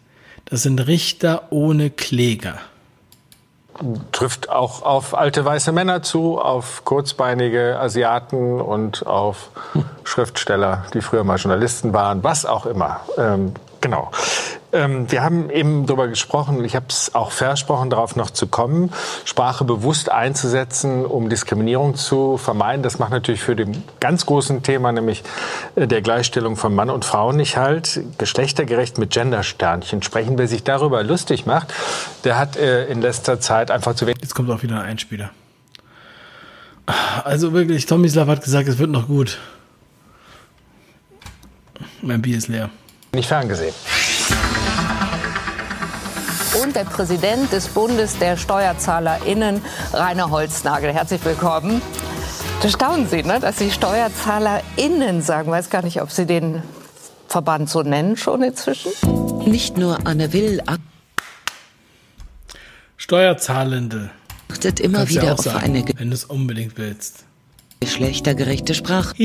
Das 0.45 0.63
sind 0.63 0.79
Richter 0.87 1.51
ohne 1.51 1.91
Kläger 1.91 2.59
trifft 4.11 4.49
auch 4.49 4.81
auf 4.81 5.17
alte 5.17 5.43
weiße 5.45 5.71
Männer 5.71 6.01
zu, 6.01 6.39
auf 6.39 6.83
kurzbeinige 6.85 7.77
Asiaten 7.79 8.59
und 8.59 9.05
auf 9.05 9.49
Schriftsteller, 10.03 10.85
die 10.93 11.01
früher 11.01 11.23
mal 11.23 11.37
Journalisten 11.37 11.93
waren, 11.93 12.23
was 12.23 12.45
auch 12.45 12.65
immer. 12.65 13.01
Ähm, 13.17 13.53
genau. 13.81 14.11
Ähm, 14.73 15.09
wir 15.11 15.23
haben 15.23 15.49
eben 15.49 15.85
darüber 15.85 16.07
gesprochen, 16.07 16.63
ich 16.65 16.75
habe 16.75 16.87
es 16.89 17.15
auch 17.15 17.31
versprochen, 17.31 17.89
darauf 17.89 18.15
noch 18.15 18.29
zu 18.29 18.47
kommen, 18.47 18.91
Sprache 19.23 19.63
bewusst 19.63 20.11
einzusetzen, 20.11 21.05
um 21.05 21.29
Diskriminierung 21.29 21.95
zu 21.95 22.37
vermeiden. 22.37 22.83
Das 22.83 22.99
macht 22.99 23.11
natürlich 23.11 23.41
für 23.41 23.55
dem 23.55 23.71
ganz 23.99 24.25
großen 24.25 24.63
Thema, 24.63 24.91
nämlich 24.91 25.23
äh, 25.75 25.87
der 25.87 26.01
Gleichstellung 26.01 26.57
von 26.57 26.75
Mann 26.75 26.89
und 26.89 27.05
Frau 27.05 27.31
nicht 27.31 27.57
halt. 27.57 28.01
Geschlechtergerecht 28.17 28.97
mit 28.97 29.11
Gendersternchen 29.11 30.03
sprechen. 30.03 30.37
Wer 30.37 30.47
sich 30.47 30.63
darüber 30.63 31.03
lustig 31.03 31.45
macht, 31.45 31.73
der 32.23 32.37
hat 32.37 32.57
äh, 32.57 32.87
in 32.87 33.01
letzter 33.01 33.39
Zeit 33.39 33.71
einfach 33.71 33.95
zu 33.95 34.05
wenig. 34.05 34.21
Jetzt 34.21 34.35
kommt 34.35 34.49
auch 34.49 34.63
wieder 34.63 34.81
ein 34.81 34.85
Einspieler. 34.85 35.31
Also 37.23 37.51
wirklich, 37.51 37.85
Tomislav 37.85 38.27
hat 38.27 38.43
gesagt, 38.43 38.67
es 38.67 38.77
wird 38.77 38.89
noch 38.89 39.07
gut. 39.07 39.39
Mein 42.01 42.21
Bier 42.21 42.37
ist 42.37 42.47
leer. 42.47 42.69
Nicht 43.17 43.29
ferngesehen 43.29 43.73
und 46.61 46.75
der 46.75 46.83
Präsident 46.85 47.51
des 47.51 47.67
Bundes 47.67 48.17
der 48.19 48.37
SteuerzahlerInnen, 48.37 49.61
Rainer 49.93 50.29
Holznagel. 50.29 50.93
Herzlich 50.93 51.23
willkommen. 51.25 51.81
Da 52.61 52.69
staunen 52.69 53.07
Sie, 53.07 53.23
ne, 53.23 53.39
dass 53.39 53.57
Sie 53.57 53.71
SteuerzahlerInnen 53.71 55.21
sagen. 55.21 55.49
Ich 55.49 55.53
weiß 55.53 55.69
gar 55.69 55.83
nicht, 55.83 56.01
ob 56.01 56.11
Sie 56.11 56.25
den 56.25 56.61
Verband 57.27 57.69
so 57.69 57.83
nennen 57.83 58.17
schon 58.17 58.43
inzwischen. 58.43 58.91
Nicht 59.45 59.77
nur 59.77 60.05
Anne 60.05 60.33
Will 60.33 60.61
Steuerzahlende. 62.97 64.09
achtet 64.51 64.79
immer 64.79 65.07
wieder 65.09 65.23
ja 65.23 65.33
auf 65.33 65.39
sagen, 65.39 65.63
eine 65.63 65.85
wenn 65.95 66.09
du 66.09 66.15
es 66.15 66.25
unbedingt 66.25 66.77
willst. 66.77 67.25
Geschlechtergerechte 67.79 68.73
Sprache. 68.73 69.15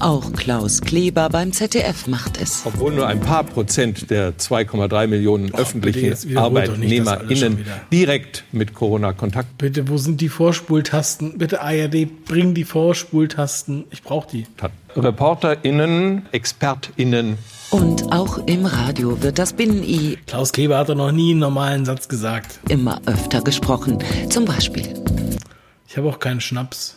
Auch 0.00 0.32
Klaus 0.32 0.80
Kleber 0.80 1.28
beim 1.28 1.52
ZDF 1.52 2.06
macht 2.06 2.40
es. 2.40 2.62
Obwohl 2.64 2.94
nur 2.94 3.06
ein 3.06 3.20
paar 3.20 3.44
Prozent 3.44 4.10
der 4.10 4.36
2,3 4.36 5.06
Millionen 5.06 5.54
öffentlichen 5.54 6.06
alles 6.06 6.22
schon 6.22 6.36
ArbeitnehmerInnen 6.36 7.64
direkt 7.92 8.44
mit 8.52 8.74
Corona 8.74 9.12
Kontakt 9.12 9.58
Bitte, 9.58 9.88
wo 9.88 9.96
sind 9.96 10.20
die 10.20 10.28
Vorspultasten? 10.28 11.38
Bitte 11.38 11.62
ARD, 11.62 12.24
bring 12.26 12.54
die 12.54 12.64
Vorspultasten. 12.64 13.84
Ich 13.90 14.02
brauche 14.02 14.28
die. 14.30 14.46
ReporterInnen, 14.94 16.26
ExpertInnen 16.32 17.38
Und 17.70 18.12
auch 18.12 18.38
im 18.46 18.66
Radio 18.66 19.22
wird 19.22 19.38
das 19.38 19.52
Binnen-I 19.52 20.18
Klaus 20.26 20.52
Kleber 20.52 20.78
hat 20.78 20.88
doch 20.88 20.94
noch 20.94 21.12
nie 21.12 21.32
einen 21.32 21.40
normalen 21.40 21.84
Satz 21.84 22.08
gesagt. 22.08 22.60
immer 22.68 23.00
öfter 23.06 23.42
gesprochen. 23.42 23.98
Zum 24.30 24.44
Beispiel. 24.44 24.94
Ich 25.88 25.96
habe 25.96 26.08
auch 26.08 26.18
keinen 26.18 26.40
Schnaps. 26.40 26.95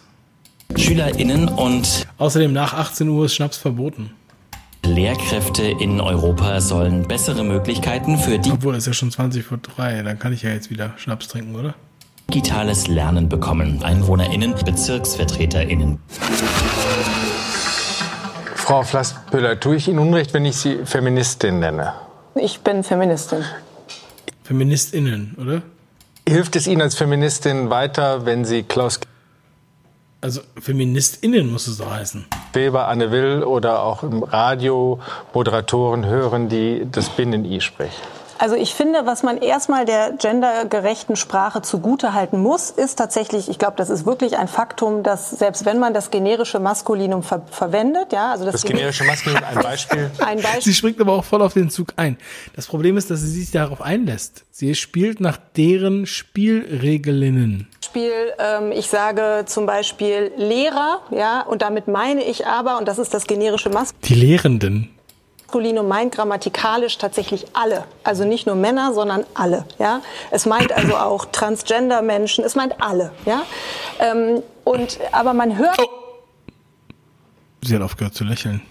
SchülerInnen 0.75 1.47
und 1.47 2.07
Außerdem 2.17 2.51
nach 2.51 2.73
18 2.73 3.07
Uhr 3.09 3.25
ist 3.25 3.35
Schnaps 3.35 3.57
verboten. 3.57 4.11
Lehrkräfte 4.83 5.63
in 5.63 6.01
Europa 6.01 6.61
sollen 6.61 7.07
bessere 7.07 7.43
Möglichkeiten 7.43 8.17
für 8.17 8.39
Obwohl, 8.51 8.73
es 8.75 8.79
ist 8.79 8.87
ja 8.87 8.93
schon 8.93 9.11
20 9.11 9.45
vor 9.45 9.57
3. 9.57 10.03
Dann 10.03 10.19
kann 10.19 10.33
ich 10.33 10.43
ja 10.43 10.49
jetzt 10.49 10.69
wieder 10.69 10.93
Schnaps 10.97 11.27
trinken, 11.27 11.55
oder? 11.55 11.75
digitales 12.29 12.87
Lernen 12.87 13.27
bekommen. 13.27 13.83
EinwohnerInnen, 13.83 14.53
BezirksvertreterInnen. 14.63 15.99
Frau 18.55 18.83
Flassbüller, 18.83 19.59
tue 19.59 19.77
ich 19.77 19.87
Ihnen 19.87 19.99
Unrecht, 19.99 20.33
wenn 20.33 20.45
ich 20.45 20.57
Sie 20.57 20.85
Feministin 20.85 21.59
nenne? 21.59 21.93
Ich 22.35 22.59
bin 22.59 22.83
Feministin. 22.83 23.43
FeministInnen, 24.43 25.35
oder? 25.41 25.63
Hilft 26.27 26.55
es 26.55 26.67
Ihnen 26.67 26.81
als 26.81 26.95
Feministin 26.95 27.71
weiter, 27.71 28.25
wenn 28.25 28.45
Sie 28.45 28.61
Klaus 28.61 28.99
Also 30.21 30.41
FeministInnen 30.59 31.49
muss 31.49 31.67
es 31.67 31.77
doch 31.77 31.89
heißen. 31.89 32.25
Weber, 32.51 32.89
Anne 32.89 33.09
Will 33.11 33.43
oder 33.43 33.83
auch 33.83 34.03
im 34.03 34.23
Radio 34.23 34.99
Moderatoren 35.33 36.05
hören, 36.05 36.49
die 36.49 36.85
das 36.91 37.09
Binnen-I 37.09 37.61
sprechen? 37.61 38.18
Also 38.39 38.55
ich 38.55 38.73
finde, 38.73 39.05
was 39.05 39.21
man 39.21 39.37
erstmal 39.37 39.83
der 39.83 40.13
gendergerechten 40.13 41.17
Sprache 41.17 41.61
zugutehalten 41.61 42.41
muss, 42.41 42.69
ist 42.69 42.95
tatsächlich, 42.95 43.49
ich 43.49 43.59
glaube, 43.59 43.75
das 43.75 43.89
ist 43.89 44.05
wirklich 44.05 44.37
ein 44.37 44.47
Faktum, 44.47 45.03
dass 45.03 45.29
selbst 45.29 45.65
wenn 45.65 45.77
man 45.77 45.93
das 45.93 46.09
generische 46.09 46.59
Maskulinum 46.59 47.21
ver 47.21 47.41
verwendet, 47.51 48.13
ja, 48.13 48.31
also 48.31 48.45
das, 48.45 48.53
Das 48.53 48.63
generische 48.63 49.03
Maskulinum, 49.03 49.43
ein 49.43 49.59
Beispiel. 49.61 50.09
Ein 50.19 50.41
Beispiel. 50.41 50.61
Sie 50.61 50.73
springt 50.73 51.01
aber 51.01 51.13
auch 51.13 51.23
voll 51.23 51.41
auf 51.41 51.53
den 51.53 51.69
Zug 51.69 51.93
ein. 51.97 52.17
Das 52.55 52.67
Problem 52.67 52.97
ist, 52.97 53.11
dass 53.11 53.19
sie 53.19 53.27
sich 53.27 53.51
darauf 53.51 53.81
einlässt. 53.81 54.45
Sie 54.51 54.73
spielt 54.75 55.19
nach 55.19 55.37
deren 55.55 56.05
Spielregelinnen. 56.05 57.67
Beispiel, 57.81 58.11
ähm, 58.37 58.71
ich 58.71 58.87
sage 58.87 59.43
zum 59.47 59.65
Beispiel 59.65 60.31
Lehrer, 60.37 61.01
ja, 61.11 61.41
und 61.41 61.61
damit 61.61 61.87
meine 61.87 62.23
ich 62.23 62.45
aber, 62.45 62.77
und 62.77 62.87
das 62.87 62.99
ist 62.99 63.13
das 63.13 63.25
generische 63.25 63.71
Die 64.03 64.13
Lehrenden. 64.13 64.89
Maskulinum 65.49 65.87
meint 65.87 66.13
grammatikalisch 66.13 66.99
tatsächlich 66.99 67.47
alle. 67.53 67.85
Also 68.03 68.23
nicht 68.23 68.45
nur 68.45 68.55
Männer, 68.55 68.93
sondern 68.93 69.25
alle. 69.33 69.65
Ja? 69.79 70.01
Es 70.29 70.45
meint 70.45 70.71
also 70.71 70.95
auch 70.95 71.25
Transgender-Menschen, 71.25 72.43
es 72.43 72.55
meint 72.55 72.79
alle. 72.79 73.11
Ja? 73.25 73.41
Ähm, 73.99 74.43
und, 74.63 74.99
aber 75.11 75.33
man 75.33 75.57
hört 75.57 75.79
Sie 77.61 77.75
hat 77.75 77.81
aufgehört 77.81 78.13
zu 78.13 78.23
lächeln. 78.23 78.61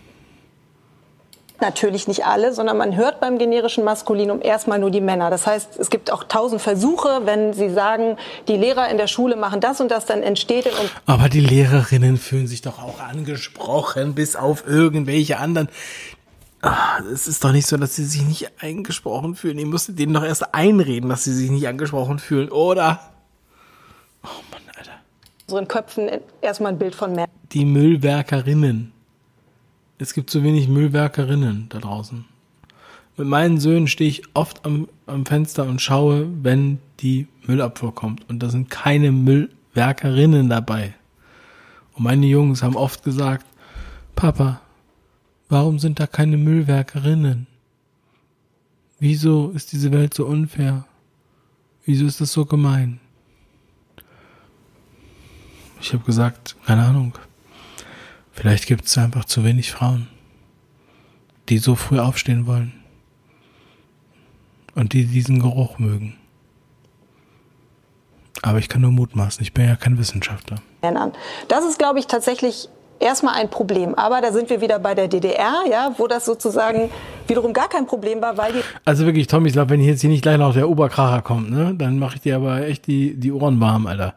natürlich 1.61 2.09
nicht 2.09 2.25
alle, 2.25 2.55
sondern 2.55 2.77
man 2.77 2.97
hört 2.97 3.21
beim 3.21 3.39
generischen 3.39 3.85
Maskulinum 3.85 4.41
erstmal 4.41 4.79
nur 4.79 4.91
die 4.91 5.01
Männer. 5.01 5.31
Das 5.31 5.47
heißt, 5.47 5.79
es 5.79 5.91
gibt 5.91 6.13
auch 6.13 6.25
tausend 6.25 6.63
Versuche, 6.63 7.23
wenn 7.25 7.53
Sie 7.53 7.71
sagen, 7.71 8.17
die 8.47 8.57
Lehrer 8.57 8.89
in 8.89 8.99
der 8.99 9.09
Schule 9.09 9.37
machen 9.37 9.61
das 9.61 9.81
und 9.81 9.91
das, 9.91 10.07
dann 10.07 10.23
entsteht 10.23 10.67
in 10.67 10.73
uns 10.73 10.91
Aber 11.07 11.29
die 11.29 11.41
Lehrerinnen 11.41 12.17
fühlen 12.17 12.47
sich 12.47 12.63
doch 12.63 12.79
auch 12.83 13.01
angesprochen, 13.01 14.15
bis 14.15 14.37
auf 14.37 14.67
irgendwelche 14.67 15.39
anderen. 15.39 15.69
Ah, 16.61 16.99
Es 17.13 17.29
ist 17.29 17.45
doch 17.45 17.53
nicht 17.53 17.67
so, 17.67 17.77
dass 17.77 17.95
sie 17.95 18.05
sich 18.05 18.23
nicht 18.23 18.63
angesprochen 18.63 19.35
fühlen. 19.37 19.59
Ihr 19.59 19.67
müsstet 19.67 19.99
denen 19.99 20.15
doch 20.15 20.25
erst 20.25 20.55
einreden, 20.55 21.09
dass 21.09 21.25
sie 21.25 21.33
sich 21.33 21.51
nicht 21.51 21.69
angesprochen 21.69 22.19
fühlen, 22.19 22.51
oder? 22.51 23.01
unseren 25.49 25.69
Köpfen 25.69 26.11
erstmal 26.43 26.73
ein 26.73 26.79
Bild 26.79 26.95
von 26.95 27.13
Männern. 27.13 27.31
Die 27.53 27.65
Müllwerkerinnen. 27.65 28.93
Es 29.99 30.13
gibt 30.13 30.29
zu 30.31 30.43
wenig 30.43 30.69
Müllwerkerinnen 30.69 31.67
da 31.71 31.79
draußen. 31.79 32.27
Mit 33.17 33.27
meinen 33.27 33.59
Söhnen 33.59 33.89
stehe 33.89 34.11
ich 34.11 34.23
oft 34.35 34.65
am, 34.67 34.89
am 35.07 35.27
Fenster 35.27 35.65
und 35.65 35.81
schaue, 35.81 36.29
wenn 36.43 36.79
die 37.01 37.27
Müllabfuhr 37.47 37.95
kommt. 37.95 38.29
Und 38.29 38.43
da 38.43 38.51
sind 38.51 38.69
keine 38.71 39.11
Müllwerkerinnen 39.11 40.51
dabei. 40.51 40.95
Und 41.95 42.05
meine 42.05 42.27
Jungs 42.27 42.63
haben 42.63 42.77
oft 42.77 43.03
gesagt, 43.03 43.47
Papa, 44.15 44.61
warum 45.49 45.79
sind 45.79 46.01
da 46.01 46.07
keine 46.07 46.37
Müllwerkerinnen? 46.37 47.47
Wieso 48.99 49.51
ist 49.51 49.73
diese 49.73 49.93
Welt 49.93 50.15
so 50.15 50.27
unfair? 50.27 50.85
Wieso 51.85 52.07
ist 52.07 52.21
das 52.21 52.33
so 52.33 52.45
gemein? 52.45 53.01
Ich 55.81 55.93
habe 55.93 56.05
gesagt, 56.05 56.57
keine 56.67 56.85
Ahnung. 56.85 57.17
Vielleicht 58.33 58.67
gibt 58.67 58.87
es 58.87 58.99
einfach 58.99 59.25
zu 59.25 59.45
wenig 59.45 59.71
Frauen, 59.71 60.09
die 61.49 61.59
so 61.59 61.75
früh 61.77 61.99
aufstehen 61.99 62.47
wollen 62.47 62.73
und 64.75 64.93
die 64.93 65.07
diesen 65.07 65.41
Geruch 65.41 65.79
mögen. 65.79 66.17
Aber 68.43 68.59
ich 68.59 68.69
kann 68.69 68.83
nur 68.83 68.93
mutmaßen, 68.93 69.43
ich 69.43 69.53
bin 69.53 69.67
ja 69.67 69.77
kein 69.77 69.99
Wissenschaftler. 69.99 70.61
Das 71.49 71.65
ist, 71.65 71.79
glaube 71.79 71.99
ich, 71.99 72.07
tatsächlich 72.07 72.69
erstmal 73.01 73.35
ein 73.35 73.51
Problem. 73.51 73.95
Aber 73.95 74.21
da 74.21 74.33
sind 74.33 74.51
wir 74.51 74.61
wieder 74.61 74.79
bei 74.79 74.95
der 74.95 75.09
DDR, 75.09 75.65
ja, 75.71 75.95
wo 75.97 76.07
das 76.07 76.25
sozusagen 76.25 76.91
wiederum 77.27 77.53
gar 77.53 77.69
kein 77.69 77.87
Problem 77.87 78.21
war, 78.21 78.37
weil 78.37 78.53
die 78.53 78.61
Also 78.85 79.05
wirklich, 79.07 79.27
Tom, 79.27 79.47
ich 79.47 79.53
glaube, 79.53 79.71
wenn 79.71 79.81
jetzt 79.81 80.01
hier 80.01 80.11
nicht 80.11 80.23
gleich 80.23 80.39
noch 80.39 80.55
der 80.55 80.69
Oberkracher 80.69 81.23
kommt, 81.23 81.51
ne, 81.51 81.75
dann 81.77 81.99
mache 81.99 82.17
ich 82.17 82.23
dir 82.23 82.37
aber 82.37 82.67
echt 82.67 82.87
die, 82.87 83.15
die 83.15 83.33
Ohren 83.33 83.61
warm, 83.61 83.87
Alter. 83.87 84.15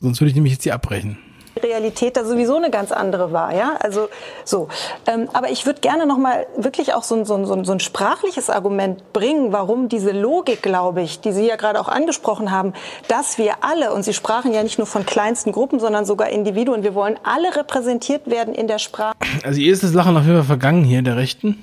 Sonst 0.00 0.20
würde 0.20 0.30
ich 0.30 0.34
nämlich 0.34 0.54
jetzt 0.54 0.64
hier 0.64 0.74
abbrechen. 0.74 1.18
Realität 1.62 2.16
da 2.16 2.24
sowieso 2.24 2.56
eine 2.56 2.70
ganz 2.70 2.92
andere 2.92 3.32
war, 3.32 3.54
ja. 3.54 3.76
Also 3.80 4.08
so. 4.44 4.68
Ähm, 5.06 5.28
aber 5.32 5.50
ich 5.50 5.66
würde 5.66 5.80
gerne 5.80 6.06
noch 6.06 6.18
mal 6.18 6.46
wirklich 6.56 6.94
auch 6.94 7.02
so 7.04 7.14
ein, 7.16 7.24
so, 7.24 7.34
ein, 7.34 7.64
so 7.64 7.72
ein- 7.72 7.80
sprachliches 7.80 8.48
Argument 8.50 9.12
bringen, 9.12 9.52
warum 9.52 9.88
diese 9.88 10.12
Logik, 10.12 10.62
glaube 10.62 11.02
ich, 11.02 11.20
die 11.20 11.32
Sie 11.32 11.46
ja 11.46 11.56
gerade 11.56 11.80
auch 11.80 11.88
angesprochen 11.88 12.50
haben, 12.50 12.72
dass 13.08 13.38
wir 13.38 13.64
alle 13.64 13.92
und 13.92 14.02
Sie 14.04 14.12
sprachen 14.14 14.52
ja 14.54 14.62
nicht 14.62 14.78
nur 14.78 14.86
von 14.86 15.04
kleinsten 15.04 15.52
Gruppen, 15.52 15.80
sondern 15.80 16.04
sogar 16.04 16.28
Individuen, 16.30 16.82
wir 16.82 16.94
wollen 16.94 17.18
alle 17.24 17.54
repräsentiert 17.56 18.30
werden 18.30 18.54
in 18.54 18.68
der 18.68 18.78
Sprache. 18.78 19.14
Also 19.42 19.60
ihr 19.60 19.72
ist 19.72 19.82
das 19.82 19.92
Lachen 19.94 20.16
auf 20.16 20.22
jeden 20.24 20.36
Fall 20.36 20.44
vergangen 20.46 20.84
hier, 20.84 21.02
der 21.02 21.16
Rechten, 21.16 21.62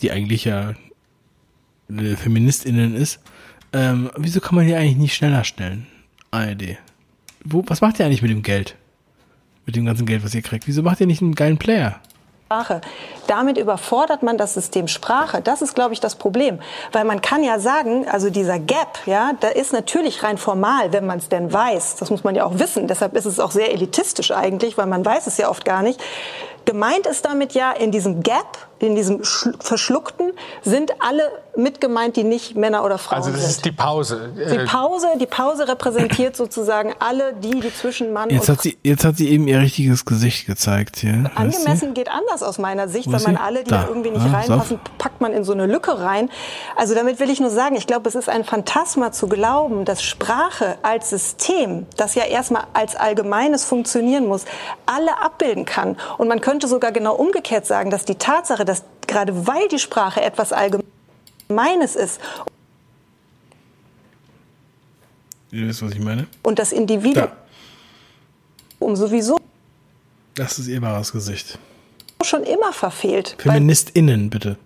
die 0.00 0.10
eigentlich 0.10 0.44
ja 0.44 0.72
FeministInnen 1.88 2.94
ist. 2.96 3.20
Ähm, 3.72 4.10
wieso 4.16 4.40
kann 4.40 4.54
man 4.54 4.66
die 4.66 4.74
eigentlich 4.74 4.96
nicht 4.96 5.14
schneller 5.14 5.44
stellen? 5.44 5.86
ARD. 6.30 6.78
Wo, 7.44 7.62
was 7.66 7.80
macht 7.80 7.98
ihr 8.00 8.06
eigentlich 8.06 8.22
mit 8.22 8.30
dem 8.30 8.42
Geld? 8.42 8.76
Mit 9.66 9.76
dem 9.76 9.86
ganzen 9.86 10.06
Geld, 10.06 10.24
was 10.24 10.34
ihr 10.34 10.42
kriegt? 10.42 10.66
Wieso 10.66 10.82
macht 10.82 11.00
ihr 11.00 11.06
nicht 11.06 11.22
einen 11.22 11.34
geilen 11.34 11.58
Player? 11.58 12.00
Sprache. 12.46 12.82
Damit 13.26 13.56
überfordert 13.56 14.22
man 14.22 14.36
das 14.36 14.54
System 14.54 14.86
Sprache. 14.86 15.40
Das 15.40 15.62
ist, 15.62 15.74
glaube 15.74 15.94
ich, 15.94 16.00
das 16.00 16.14
Problem. 16.14 16.58
Weil 16.92 17.04
man 17.04 17.22
kann 17.22 17.42
ja 17.42 17.58
sagen, 17.58 18.06
also 18.06 18.28
dieser 18.28 18.58
Gap, 18.58 18.98
ja, 19.06 19.32
da 19.40 19.48
ist 19.48 19.72
natürlich 19.72 20.22
rein 20.22 20.36
formal, 20.36 20.92
wenn 20.92 21.06
man 21.06 21.18
es 21.18 21.28
denn 21.30 21.52
weiß. 21.52 21.96
Das 21.96 22.10
muss 22.10 22.22
man 22.22 22.34
ja 22.34 22.44
auch 22.44 22.58
wissen. 22.58 22.86
Deshalb 22.86 23.16
ist 23.16 23.24
es 23.24 23.40
auch 23.40 23.50
sehr 23.50 23.72
elitistisch 23.72 24.30
eigentlich, 24.30 24.76
weil 24.76 24.86
man 24.86 25.04
weiß 25.04 25.26
es 25.26 25.38
ja 25.38 25.48
oft 25.48 25.64
gar 25.64 25.82
nicht. 25.82 26.00
Gemeint 26.64 27.06
ist 27.06 27.24
damit 27.24 27.52
ja, 27.52 27.72
in 27.72 27.90
diesem 27.90 28.22
Gap, 28.22 28.58
in 28.78 28.96
diesem 28.96 29.20
Schl- 29.22 29.54
Verschluckten, 29.62 30.32
sind 30.62 30.92
alle 31.00 31.22
mit 31.56 31.80
gemeint, 31.80 32.16
die 32.16 32.24
nicht 32.24 32.56
Männer 32.56 32.84
oder 32.84 32.98
Frauen 32.98 33.18
Also 33.18 33.30
das 33.30 33.40
sind. 33.40 33.50
ist 33.50 33.64
die 33.64 33.72
Pause. 33.72 34.32
Die 34.36 34.40
Äh, 34.42 34.64
Pause, 34.66 35.06
die 35.20 35.26
Pause 35.26 35.68
repräsentiert 35.68 36.36
sozusagen 36.36 36.92
alle 36.98 37.32
die, 37.34 37.60
die 37.60 37.72
zwischen 37.72 38.12
Mann 38.12 38.28
Jetzt 38.30 38.48
und 38.48 38.56
hat 38.56 38.62
sie, 38.62 38.76
jetzt 38.82 39.04
hat 39.04 39.16
sie 39.16 39.28
eben 39.30 39.46
ihr 39.46 39.60
richtiges 39.60 40.04
Gesicht 40.04 40.46
gezeigt 40.46 40.96
hier. 40.96 41.30
Angemessen 41.36 41.94
geht 41.94 42.08
anders 42.10 42.42
aus 42.42 42.58
meiner 42.58 42.88
Sicht, 42.88 43.10
weil 43.12 43.20
man 43.22 43.36
alle, 43.36 43.62
die 43.62 43.70
Da. 43.70 43.82
da, 43.82 43.88
irgendwie 43.88 44.10
nicht 44.10 44.26
Ah, 44.26 44.38
reinpassen, 44.38 44.80
packt 44.98 45.20
man 45.20 45.32
in 45.32 45.44
so 45.44 45.52
eine 45.52 45.66
Lücke 45.66 46.00
rein. 46.00 46.28
Also 46.76 46.94
damit 46.94 47.20
will 47.20 47.30
ich 47.30 47.40
nur 47.40 47.50
sagen, 47.50 47.76
ich 47.76 47.86
glaube, 47.86 48.08
es 48.08 48.14
ist 48.16 48.28
ein 48.28 48.42
Phantasma 48.44 49.12
zu 49.12 49.28
glauben, 49.28 49.84
dass 49.84 50.02
Sprache 50.02 50.76
als 50.82 51.10
System, 51.10 51.86
das 51.96 52.14
ja 52.16 52.24
erstmal 52.24 52.64
als 52.72 52.96
allgemeines 52.96 53.64
funktionieren 53.64 54.26
muss, 54.26 54.44
alle 54.86 55.20
abbilden 55.22 55.64
kann. 55.64 55.96
Und 56.18 56.28
man 56.28 56.40
könnte 56.40 56.53
sogar 56.62 56.92
genau 56.92 57.14
umgekehrt 57.14 57.66
sagen, 57.66 57.90
dass 57.90 58.04
die 58.04 58.14
Tatsache, 58.16 58.64
dass 58.64 58.82
gerade 59.06 59.46
weil 59.46 59.68
die 59.68 59.78
Sprache 59.78 60.20
etwas 60.22 60.52
Allgemeines 60.52 61.96
ist 61.96 62.20
Ihr 65.50 65.68
wisst, 65.68 65.82
was 65.82 65.92
ich 65.92 66.00
meine? 66.00 66.26
und 66.42 66.58
das 66.58 66.72
Individuum 66.72 67.28
um 68.80 68.96
sowieso 68.96 69.38
Das 70.34 70.58
ist 70.58 70.66
ihr 70.66 70.82
wahres 70.82 71.12
Gesicht. 71.12 71.58
schon 72.22 72.42
immer 72.42 72.72
verfehlt. 72.72 73.36
FeministInnen, 73.38 74.30
bitte. 74.30 74.56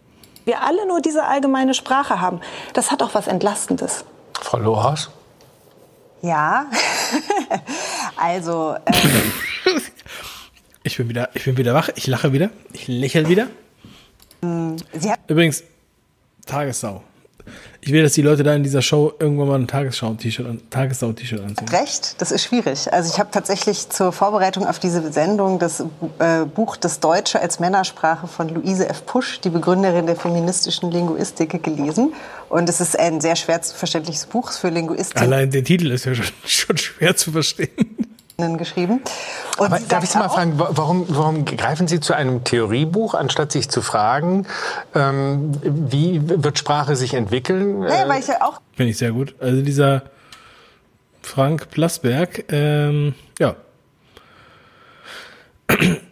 wir 0.45 0.63
alle 0.63 0.87
nur 0.87 1.01
diese 1.01 1.25
allgemeine 1.25 1.75
Sprache 1.75 2.21
haben. 2.21 2.41
Das 2.73 2.91
hat 2.91 3.03
auch 3.03 3.15
was 3.15 3.27
Entlastendes. 3.27 4.05
Frau 4.41 4.59
Lohaus? 4.59 5.11
Ja, 6.23 6.67
Also, 8.17 8.75
ähm, 8.87 9.33
Ich 10.89 10.97
bin 10.97 11.11
wieder, 11.11 11.29
ich 11.35 11.45
bin 11.45 11.59
wieder 11.59 11.75
wach, 11.75 11.91
ich 11.97 12.07
lache 12.07 12.33
wieder, 12.33 12.49
ich 12.73 12.89
lächle 12.89 13.29
wieder. 13.29 13.49
Übrigens, 15.27 15.63
Tagessau. 16.47 17.03
Ich 17.83 17.93
will, 17.93 18.03
dass 18.03 18.15
die 18.15 18.23
Leute 18.23 18.43
da 18.43 18.55
in 18.55 18.63
dieser 18.63 18.81
Show 18.81 19.13
irgendwann 19.19 19.49
mal 19.49 19.59
ein 19.59 19.67
Tagesschau-T-Shirt 19.67 20.47
an, 20.47 20.63
Tagessau-T-Shirt 20.71 21.41
anziehen. 21.41 21.69
recht, 21.69 22.21
das 22.23 22.33
ist 22.33 22.45
schwierig. 22.45 22.91
Also 22.91 23.13
ich 23.13 23.19
habe 23.19 23.31
tatsächlich 23.31 23.91
zur 23.91 24.13
Vorbereitung 24.13 24.67
auf 24.67 24.79
diese 24.79 25.13
Sendung 25.13 25.59
das 25.59 25.81
äh, 26.19 26.45
Buch 26.47 26.79
Das 26.79 27.01
Deutsche 27.01 27.41
als 27.41 27.61
Männersprache 27.61 28.27
von 28.27 28.49
Luise 28.49 28.89
F. 28.89 29.05
Pusch, 29.05 29.41
die 29.41 29.51
Begründerin 29.51 30.07
der 30.07 30.17
feministischen 30.17 30.91
Linguistik, 30.91 31.63
gelesen. 31.63 32.15
Und 32.49 32.69
es 32.71 32.81
ist 32.81 32.99
ein 32.99 33.21
sehr 33.21 33.37
schwer 33.37 33.61
zu 33.61 33.77
verständliches 33.77 34.25
Buch 34.25 34.53
für 34.53 34.71
Linguistinnen 34.71 35.33
Allein 35.33 35.51
der 35.51 35.65
Titel 35.65 35.91
ist 35.91 36.07
ja 36.07 36.15
schon, 36.15 36.27
schon 36.47 36.79
schwer 36.79 37.15
zu 37.15 37.31
verstehen. 37.31 37.98
Geschrieben. 38.39 39.01
Und 39.59 39.67
Aber 39.67 39.81
darf 39.81 40.05
ich 40.05 40.11
Sie 40.11 40.19
mal 40.19 40.29
fragen, 40.29 40.61
wa- 40.61 40.69
warum, 40.71 41.07
warum 41.09 41.45
greifen 41.45 41.89
Sie 41.89 41.99
zu 41.99 42.15
einem 42.15 42.45
Theoriebuch, 42.45 43.15
anstatt 43.15 43.51
sich 43.51 43.69
zu 43.69 43.83
fragen, 43.83 44.47
ähm, 44.95 45.51
wie 45.63 46.21
wird 46.25 46.57
Sprache 46.57 46.95
sich 46.95 47.15
entwickeln? 47.15 47.81
Naja, 47.81 48.05
Äh, 48.05 48.09
weil 48.09 48.21
ich 48.21 48.29
ja 48.29 48.41
auch 48.43 48.61
Finde 48.77 48.91
ich 48.93 48.99
sehr 48.99 49.11
gut. 49.11 49.35
Also 49.41 49.61
dieser 49.63 50.03
Frank 51.21 51.69
Plasberg, 51.71 52.45
ähm, 52.53 53.17
ja. 53.41 53.57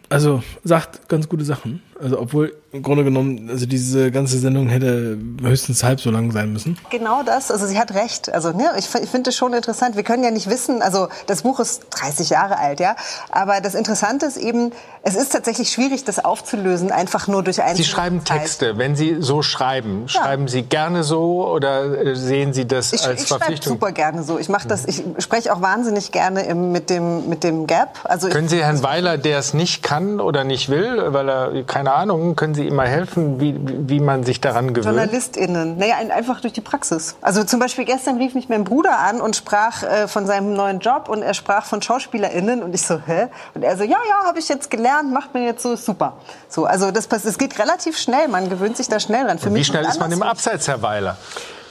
Also 0.09 0.43
sagt 0.65 1.07
ganz 1.07 1.29
gute 1.29 1.45
Sachen. 1.45 1.81
Also 2.01 2.19
obwohl 2.19 2.55
im 2.71 2.83
Grunde 2.83 3.03
genommen, 3.03 3.49
also 3.49 3.65
diese 3.65 4.11
ganze 4.11 4.37
Sendung 4.37 4.67
hätte 4.67 5.17
höchstens 5.41 5.83
halb 5.83 6.01
so 6.01 6.11
lang 6.11 6.31
sein 6.31 6.51
müssen. 6.51 6.77
Genau 6.89 7.23
das, 7.23 7.49
also 7.49 7.65
sie 7.65 7.79
hat 7.79 7.93
recht. 7.93 8.31
Also 8.33 8.51
ne, 8.51 8.71
ich, 8.77 8.93
ich 8.93 9.09
finde 9.09 9.29
es 9.29 9.35
schon 9.35 9.53
interessant. 9.53 9.95
Wir 9.95 10.03
können 10.03 10.23
ja 10.23 10.31
nicht 10.31 10.49
wissen, 10.49 10.81
also 10.81 11.07
das 11.27 11.43
Buch 11.43 11.59
ist 11.59 11.87
30 11.91 12.29
Jahre 12.29 12.57
alt, 12.57 12.79
ja. 12.79 12.95
Aber 13.31 13.61
das 13.61 13.73
Interessante 13.73 14.25
ist 14.25 14.37
eben, 14.37 14.73
es 15.01 15.15
ist 15.15 15.31
tatsächlich 15.31 15.71
schwierig, 15.71 16.03
das 16.03 16.23
aufzulösen, 16.23 16.91
einfach 16.91 17.27
nur 17.27 17.41
durch 17.41 17.61
einen. 17.61 17.77
Sie 17.77 17.85
schreiben 17.85 18.23
Texte. 18.23 18.77
Wenn 18.77 18.95
Sie 18.95 19.17
so 19.21 19.41
schreiben, 19.41 20.07
schreiben 20.09 20.47
Sie 20.47 20.63
gerne 20.63 21.03
so 21.03 21.47
oder 21.49 22.05
äh, 22.05 22.15
sehen 22.15 22.53
Sie 22.53 22.67
das 22.67 22.91
Ich, 22.93 23.05
als 23.07 23.21
ich 23.21 23.27
schreibe 23.27 23.39
Verpflichtung? 23.45 23.73
super 23.73 23.91
gerne 23.91 24.23
so. 24.23 24.37
Ich 24.37 24.49
mache 24.49 24.67
das. 24.67 24.85
Ich 24.85 25.03
spreche 25.19 25.53
auch 25.53 25.61
wahnsinnig 25.61 26.11
gerne 26.11 26.43
im, 26.43 26.71
mit 26.73 26.89
dem 26.89 27.29
mit 27.29 27.43
dem 27.43 27.65
Gap. 27.65 27.99
Also 28.03 28.27
Können 28.29 28.45
ich, 28.45 28.51
Sie 28.51 28.63
Herrn 28.63 28.83
Weiler, 28.83 29.17
der 29.17 29.39
es 29.39 29.53
nicht 29.53 29.83
kann 29.83 30.19
oder 30.19 30.43
nicht 30.43 30.69
will, 30.69 31.13
weil 31.13 31.29
er 31.29 31.63
keine 31.63 31.86
Ahnung, 31.93 32.35
können 32.35 32.53
Sie 32.53 32.65
ihm 32.67 32.75
mal 32.75 32.87
helfen, 32.87 33.39
wie, 33.39 33.55
wie 33.89 33.99
man 33.99 34.23
sich 34.23 34.39
daran 34.41 34.73
gewöhnt? 34.73 34.85
JournalistInnen, 34.95 35.77
naja, 35.77 35.95
ein- 35.99 36.11
einfach 36.11 36.41
durch 36.41 36.53
die 36.53 36.61
Praxis. 36.61 37.15
Also 37.21 37.43
zum 37.43 37.59
Beispiel 37.59 37.85
gestern 37.85 38.17
rief 38.17 38.33
mich 38.35 38.49
mein 38.49 38.63
Bruder 38.63 38.97
an 38.99 39.21
und 39.21 39.35
sprach 39.35 39.83
äh, 39.83 40.07
von 40.07 40.25
seinem 40.25 40.53
neuen 40.53 40.79
Job 40.79 41.09
und 41.09 41.21
er 41.21 41.33
sprach 41.33 41.65
von 41.65 41.81
SchauspielerInnen 41.81 42.63
und 42.63 42.73
ich 42.75 42.81
so, 42.81 42.99
hä? 43.05 43.27
Und 43.53 43.63
er 43.63 43.77
so, 43.77 43.83
ja, 43.83 43.97
ja, 44.09 44.25
habe 44.27 44.39
ich 44.39 44.47
jetzt 44.49 44.69
gelernt, 44.69 45.11
macht 45.13 45.33
mir 45.33 45.43
jetzt 45.45 45.63
so, 45.63 45.75
super. 45.75 46.13
So, 46.49 46.65
also 46.65 46.91
das, 46.91 47.07
es 47.07 47.37
geht 47.37 47.57
relativ 47.59 47.97
schnell, 47.97 48.27
man 48.27 48.49
gewöhnt 48.49 48.77
sich 48.77 48.87
da 48.87 48.99
schnell 48.99 49.25
dran. 49.25 49.39
Für 49.39 49.49
Wie 49.49 49.53
mich 49.53 49.67
schnell 49.67 49.85
ist 49.85 49.99
man 49.99 50.11
im. 50.11 50.21
Abseits, 50.23 50.67
Herr 50.67 50.81
Weiler? 50.81 51.17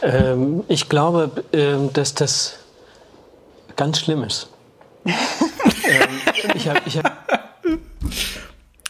Ähm, 0.02 0.64
ich 0.68 0.88
glaube, 0.88 1.30
ähm, 1.52 1.92
dass 1.92 2.14
das 2.14 2.54
ganz 3.76 3.98
schlimm 4.00 4.24
ist. 4.24 4.48
ähm, 5.06 5.14
ich 6.54 6.68
hab, 6.68 6.86
ich 6.86 6.98
hab, 6.98 7.12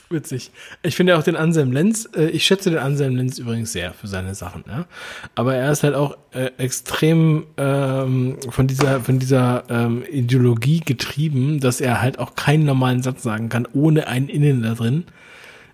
Witzig. 0.08 0.52
Ich 0.84 0.94
finde 0.94 1.18
auch 1.18 1.24
den 1.24 1.34
Anselm 1.34 1.72
Lenz, 1.72 2.08
äh, 2.14 2.26
ich 2.26 2.46
schätze 2.46 2.70
den 2.70 2.78
Anselm 2.78 3.16
Lenz 3.16 3.38
übrigens 3.38 3.72
sehr 3.72 3.92
für 3.92 4.06
seine 4.06 4.36
Sachen, 4.36 4.62
ja. 4.68 4.86
Aber 5.34 5.56
er 5.56 5.72
ist 5.72 5.82
halt 5.82 5.94
auch 5.94 6.16
äh, 6.30 6.50
extrem 6.58 7.46
ähm, 7.56 8.38
von 8.50 8.68
dieser, 8.68 9.00
von 9.00 9.18
dieser 9.18 9.64
ähm, 9.68 10.04
Ideologie 10.08 10.78
getrieben, 10.78 11.58
dass 11.58 11.80
er 11.80 12.00
halt 12.00 12.20
auch 12.20 12.36
keinen 12.36 12.64
normalen 12.64 13.02
Satz 13.02 13.24
sagen 13.24 13.48
kann, 13.48 13.66
ohne 13.72 14.06
einen 14.06 14.28
Innen 14.28 14.62
da 14.62 14.74
drin. 14.74 15.04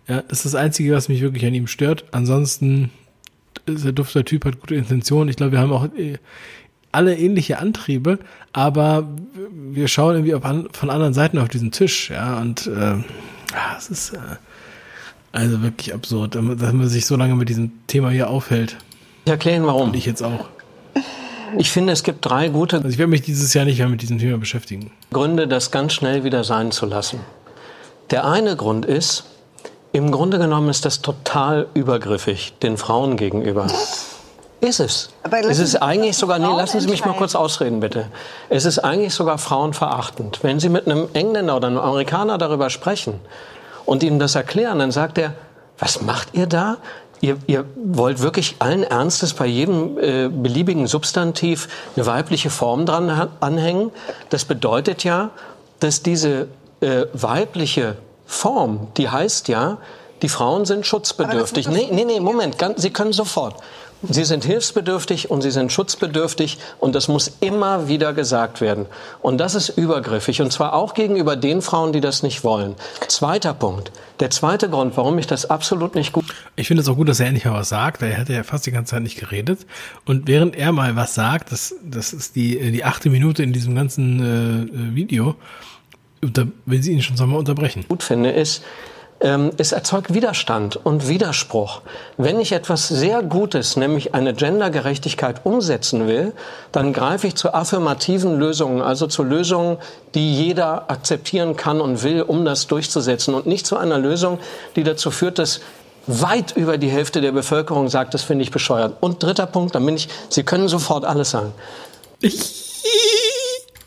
Ja, 0.09 0.23
das 0.23 0.39
ist 0.39 0.47
das 0.47 0.55
Einzige, 0.55 0.95
was 0.95 1.11
mich 1.11 1.21
wirklich 1.21 1.45
an 1.45 1.55
ihm 1.55 1.67
stört. 1.67 2.07
Ansonsten 2.13 2.91
ist 3.67 3.85
er 3.85 3.93
dufter 3.93 4.25
Typ, 4.25 4.47
hat 4.47 4.61
gute 4.61 4.77
Intentionen. 4.77 5.29
Ich 5.29 5.37
glaube, 5.37 5.53
wir 5.53 5.59
haben 5.59 5.73
auch 5.73 5.85
äh, 5.95 6.17
alle 6.91 7.17
ähnliche 7.19 7.59
Antriebe, 7.59 8.19
aber 8.55 9.09
wir 9.53 9.89
schauen 9.89 10.15
irgendwie 10.15 10.35
an, 10.35 10.69
von 10.73 10.89
anderen 10.89 11.15
Seiten 11.15 11.39
auf 11.39 11.49
diesen 11.49 11.71
Tisch, 11.71 12.11
ja, 12.11 12.39
und 12.41 12.67
äh, 12.67 12.97
ja, 13.53 13.77
es 13.79 13.89
ist 13.89 14.11
äh, 14.15 14.19
also 15.33 15.63
wirklich 15.63 15.95
absurd, 15.95 16.35
dass 16.35 16.73
man 16.73 16.89
sich 16.89 17.07
so 17.07 17.17
lange 17.17 17.35
mit 17.35 17.49
diesem 17.49 17.87
Thema 17.87 18.11
hier 18.11 18.29
aufhält. 18.29 18.77
ich 19.25 19.31
erkläre 19.31 19.57
Ihnen 19.57 19.67
warum. 19.67 19.89
Und 19.89 19.97
ich 19.97 20.07
jetzt 20.07 20.23
auch. 20.23 20.49
Ich 21.59 21.71
finde, 21.71 21.93
es 21.93 22.03
gibt 22.03 22.25
drei 22.25 22.49
gute 22.49 22.77
Also 22.77 22.89
ich 22.89 22.99
werde 22.99 23.11
mich 23.11 23.23
dieses 23.23 23.53
Jahr 23.53 23.65
nicht 23.65 23.79
mehr 23.79 23.89
mit 23.89 24.03
diesem 24.03 24.19
Thema 24.19 24.39
beschäftigen. 24.39 24.91
Gründe, 25.11 25.47
das 25.47 25.71
ganz 25.71 25.93
schnell 25.93 26.25
wieder 26.25 26.45
sein 26.45 26.71
zu 26.71 26.87
lassen. 26.87 27.21
Der 28.11 28.27
eine 28.27 28.57
Grund 28.57 28.85
ist, 28.87 29.25
im 29.93 30.11
Grunde 30.11 30.39
genommen 30.39 30.71
ist 30.71 30.85
das 30.85 31.03
total 31.03 31.67
übergriffig 31.75 32.55
den 32.63 32.77
Frauen 32.77 33.17
gegenüber. 33.17 33.67
Ist 34.63 34.79
es. 34.79 35.11
Es 35.25 35.31
lassen 35.31 35.63
ist 35.63 35.71
Sie 35.73 35.83
eigentlich 35.83 36.17
sogar, 36.17 36.39
nee, 36.39 36.47
lassen 36.47 36.81
Sie 36.81 36.87
mich 36.87 37.05
mal 37.05 37.15
kurz 37.15 37.35
ausreden, 37.35 37.81
bitte. 37.81 38.07
Es 38.49 38.65
ist 38.65 38.79
eigentlich 38.79 39.13
sogar 39.13 39.39
frauenverachtend. 39.39 40.39
Wenn 40.43 40.61
Sie 40.61 40.69
mit 40.69 40.87
einem 40.87 41.09
Engländer 41.15 41.57
oder 41.57 41.67
einem 41.67 41.79
Amerikaner 41.79 42.39
darüber 42.39 42.71
sprechen 42.71 43.21
und 43.87 44.05
ihm 44.05 44.21
das 44.21 44.37
erklären, 44.37 44.79
dann 44.79 44.93
sagt 44.93 45.19
er, 45.19 45.35
was 45.81 46.01
macht 46.03 46.29
ihr 46.35 46.47
da? 46.47 46.77
Ihr, 47.21 47.39
ihr 47.49 47.65
wollt 47.75 48.21
wirklich 48.21 48.55
allen 48.61 48.85
Ernstes 48.85 49.35
bei 49.35 49.47
jedem 49.47 49.99
äh, 49.99 50.29
beliebigen 50.29 50.87
Substantiv 50.87 51.67
eine 51.97 52.07
weibliche 52.07 52.51
Form 52.51 52.87
dran 52.87 53.31
anhängen. 53.41 53.91
Das 54.31 54.45
bedeutet 54.45 55.03
ja, 55.03 55.31
dass 55.81 56.05
diese 56.05 56.47
äh, 56.81 57.07
weibliche 57.13 57.97
Form, 58.27 58.87
die 58.97 59.09
heißt 59.09 59.49
ja, 59.49 59.79
die 60.23 60.29
Frauen 60.29 60.67
sind 60.67 60.87
schutzbedürftig. 60.87 61.69
Nee, 61.69 61.89
nee, 61.91 62.05
nee, 62.05 62.21
Moment, 62.21 62.57
Sie 62.77 62.91
können 62.91 63.13
sofort. 63.13 63.57
Sie 64.09 64.25
sind 64.25 64.45
hilfsbedürftig 64.45 65.31
und 65.31 65.43
sie 65.43 65.51
sind 65.51 65.73
schutzbedürftig 65.73 66.59
und 66.81 66.95
das 66.95 67.09
muss 67.09 67.37
immer 67.41 67.89
wieder 67.89 68.13
gesagt 68.13 68.61
werden. 68.61 68.87
Und 69.21 69.39
das 69.39 69.55
ist 69.55 69.69
übergriffig 69.71 70.43
und 70.43 70.53
zwar 70.53 70.75
auch 70.75 70.95
gegenüber 70.95 71.37
den 71.37 71.63
Frauen, 71.63 71.93
die 71.93 72.01
das 72.01 72.23
nicht 72.23 72.43
wollen. 72.45 72.75
Zweiter 73.09 73.55
Punkt. 73.55 73.93
Der 74.21 74.31
zweite 74.31 74.69
Grund, 74.69 74.97
warum 74.97 75.19
ich 75.19 75.27
das 75.27 75.51
absolut 75.51 75.95
nicht 75.95 76.13
gut 76.13 76.25
Ich 76.57 76.69
finde 76.69 76.83
es 76.83 76.89
auch 76.89 76.97
gut, 76.97 77.09
dass 77.09 77.21
er 77.21 77.27
endlich 77.27 77.45
mal 77.45 77.55
was 77.55 77.69
sagt. 77.69 78.03
Er 78.03 78.19
hat 78.19 78.29
ja 78.29 78.43
fast 78.43 78.67
die 78.67 78.71
ganze 78.71 78.91
Zeit 78.91 79.03
nicht 79.03 79.19
geredet. 79.19 79.67
Und 80.05 80.27
während 80.27 80.57
er 80.57 80.73
mal 80.73 80.97
was 80.97 81.15
sagt, 81.15 81.53
das, 81.53 81.75
das 81.85 82.13
ist 82.13 82.37
die, 82.37 82.71
die 82.73 82.85
achte 82.85 83.11
Minute 83.11 83.43
in 83.43 83.53
diesem 83.53 83.75
ganzen 83.75 84.21
äh, 84.21 84.77
äh, 84.77 84.95
Video, 84.95 85.37
unter, 86.23 86.47
will 86.67 86.83
sie 86.83 86.93
ihn 86.93 87.03
schon 87.03 87.17
mal 87.29 87.37
unterbrechen. 87.37 87.85
gut 87.89 88.03
finde, 88.03 88.31
ist, 88.31 88.63
es 89.23 89.71
erzeugt 89.71 90.13
Widerstand 90.15 90.81
und 90.83 91.07
Widerspruch. 91.07 91.83
Wenn 92.17 92.41
ich 92.41 92.51
etwas 92.51 92.89
sehr 92.89 93.23
Gutes, 93.23 93.77
nämlich 93.77 94.15
eine 94.15 94.35
Gendergerechtigkeit 94.35 95.47
umsetzen 95.47 96.09
will, 96.09 96.33
dann 96.73 96.93
greife 96.93 97.29
ich 97.29 97.37
zu 97.37 97.55
affirmativen 97.55 98.37
Lösungen, 98.37 98.83
also 98.83 99.07
zu 99.07 99.23
Lösungen, 99.23 99.77
die 100.17 100.35
jeder 100.35 100.91
akzeptieren 100.91 101.55
kann 101.55 101.81
und 101.81 102.03
will, 102.03 102.23
um 102.23 102.45
das 102.45 102.67
durchzusetzen 102.67 103.35
und 103.35 103.47
nicht 103.47 103.65
zu 103.65 103.77
einer 103.77 103.99
Lösung, 103.99 104.41
die 104.75 104.83
dazu 104.83 105.13
führt, 105.13 105.39
dass 105.39 105.61
weit 106.09 106.57
über 106.57 106.77
die 106.77 106.89
Hälfte 106.89 107.21
der 107.21 107.31
Bevölkerung 107.31 107.89
sagt, 107.89 108.15
das 108.15 108.25
finde 108.25 108.43
ich 108.43 108.51
bescheuert. 108.51 108.97
Und 109.01 109.23
dritter 109.23 109.47
Punkt, 109.47 109.77
dann 109.77 109.87
bin 109.87 109.95
ich, 109.95 110.09
Sie 110.31 110.43
können 110.43 110.67
sofort 110.67 111.05
alles 111.05 111.31
sagen. 111.31 111.53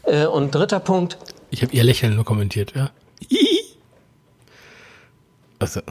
Äh, 0.04 0.28
und 0.28 0.56
dritter 0.56 0.80
Punkt, 0.80 1.18
Ich 1.50 1.62
habe 1.62 1.74
ihr 1.74 1.84
Lächeln 1.84 2.16
nur 2.16 2.26
kommentiert, 2.26 2.74
ja. 2.74 2.90
Also, 5.60 5.82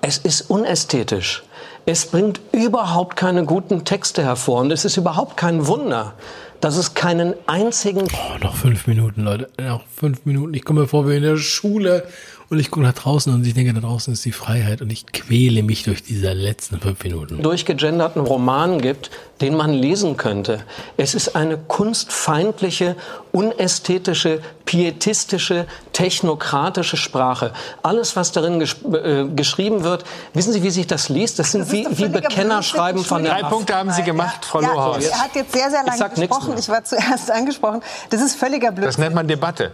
Es 0.00 0.18
ist 0.18 0.50
unästhetisch. 0.50 1.42
Es 1.86 2.06
bringt 2.06 2.40
überhaupt 2.52 3.16
keine 3.16 3.44
guten 3.44 3.84
Texte 3.84 4.22
hervor. 4.22 4.60
Und 4.60 4.70
es 4.70 4.84
ist 4.84 4.96
überhaupt 4.96 5.36
kein 5.36 5.66
Wunder, 5.66 6.14
dass 6.60 6.76
es 6.76 6.94
keinen 6.94 7.34
einzigen 7.46 8.04
oh, 8.04 8.38
noch 8.42 8.56
fünf 8.56 8.86
Minuten, 8.86 9.22
Leute. 9.22 9.50
Noch 9.60 9.84
fünf 9.86 10.24
Minuten. 10.24 10.54
Ich 10.54 10.64
komme 10.64 10.82
mir 10.82 10.86
vor 10.88 11.08
wie 11.08 11.16
in 11.16 11.22
der 11.22 11.36
Schule 11.36 12.06
und 12.48 12.58
ich 12.58 12.70
gucke 12.70 12.86
nach 12.86 12.94
draußen 12.94 13.32
und 13.34 13.46
ich 13.46 13.54
denke, 13.54 13.74
da 13.74 13.80
draußen 13.80 14.12
ist 14.12 14.24
die 14.24 14.32
Freiheit 14.32 14.80
und 14.80 14.90
ich 14.90 15.06
quäle 15.06 15.62
mich 15.62 15.82
durch 15.82 16.02
diese 16.02 16.32
letzten 16.32 16.80
fünf 16.80 17.02
Minuten. 17.04 17.42
durchgegenderten 17.42 18.22
Roman 18.22 18.80
gibt, 18.80 19.10
den 19.40 19.56
man 19.56 19.72
lesen 19.72 20.16
könnte. 20.16 20.60
Es 20.96 21.14
ist 21.14 21.34
eine 21.34 21.58
kunstfeindliche, 21.58 22.94
unästhetische, 23.32 24.40
pietistische, 24.64 25.66
technokratische 25.92 26.96
Sprache. 26.96 27.52
Alles, 27.82 28.14
was 28.16 28.30
darin 28.32 28.60
gesch 28.60 28.76
äh, 28.92 29.24
geschrieben 29.34 29.82
wird, 29.82 30.04
wissen 30.34 30.52
Sie, 30.52 30.62
wie 30.62 30.70
sich 30.70 30.86
das 30.86 31.08
liest? 31.08 31.38
Das 31.38 31.52
sind 31.52 31.70
wie, 31.72 31.86
wie 31.90 32.08
Bekennerschreiben 32.08 33.04
von 33.04 33.24
der 33.24 33.34
Drei 33.34 33.42
Punkte 33.48 33.74
haben 33.74 33.90
Sie 33.90 34.02
gemacht, 34.04 34.44
Frau 34.44 34.62
Ja, 34.62 34.72
Lohaus. 34.72 35.04
er 35.04 35.18
hat 35.20 35.34
jetzt 35.34 35.52
sehr, 35.52 35.68
sehr 35.70 35.80
Ich 35.80 35.98
lange 35.98 36.14
nichts 36.16 36.20
gesprochen. 36.20 36.54
Ich 36.58 36.68
war 36.68 36.84
zuerst 36.84 37.30
angesprochen. 37.32 37.80
Das 38.10 38.22
ist 38.22 38.36
völliger 38.36 38.68
Das 38.68 38.76
Blödsinn. 38.76 39.04
nennt 39.04 39.14
man 39.16 39.26
Debatte. 39.28 39.72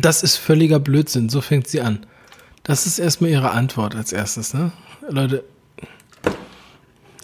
Das 0.00 0.22
ist 0.22 0.36
völliger 0.36 0.78
Blödsinn. 0.80 1.28
So 1.28 1.40
fängt 1.42 1.68
sie 1.68 1.80
an. 1.82 2.06
Das 2.64 2.86
ist 2.86 2.98
erstmal 2.98 3.30
ihre 3.30 3.50
Antwort 3.50 3.94
als 3.94 4.12
erstes, 4.12 4.54
ne? 4.54 4.70
Leute, 5.08 5.44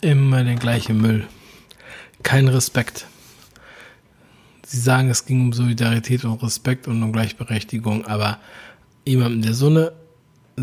immer 0.00 0.44
der 0.44 0.56
gleiche 0.56 0.92
Müll. 0.94 1.26
Kein 2.22 2.48
Respekt. 2.48 3.06
Sie 4.66 4.80
sagen, 4.80 5.08
es 5.08 5.24
ging 5.24 5.40
um 5.40 5.52
Solidarität 5.52 6.24
und 6.24 6.42
Respekt 6.42 6.88
und 6.88 7.02
um 7.02 7.12
Gleichberechtigung, 7.12 8.06
aber 8.06 8.38
jemandem, 9.06 9.42
der 9.42 9.54
so 9.54 9.68
eine 9.68 9.92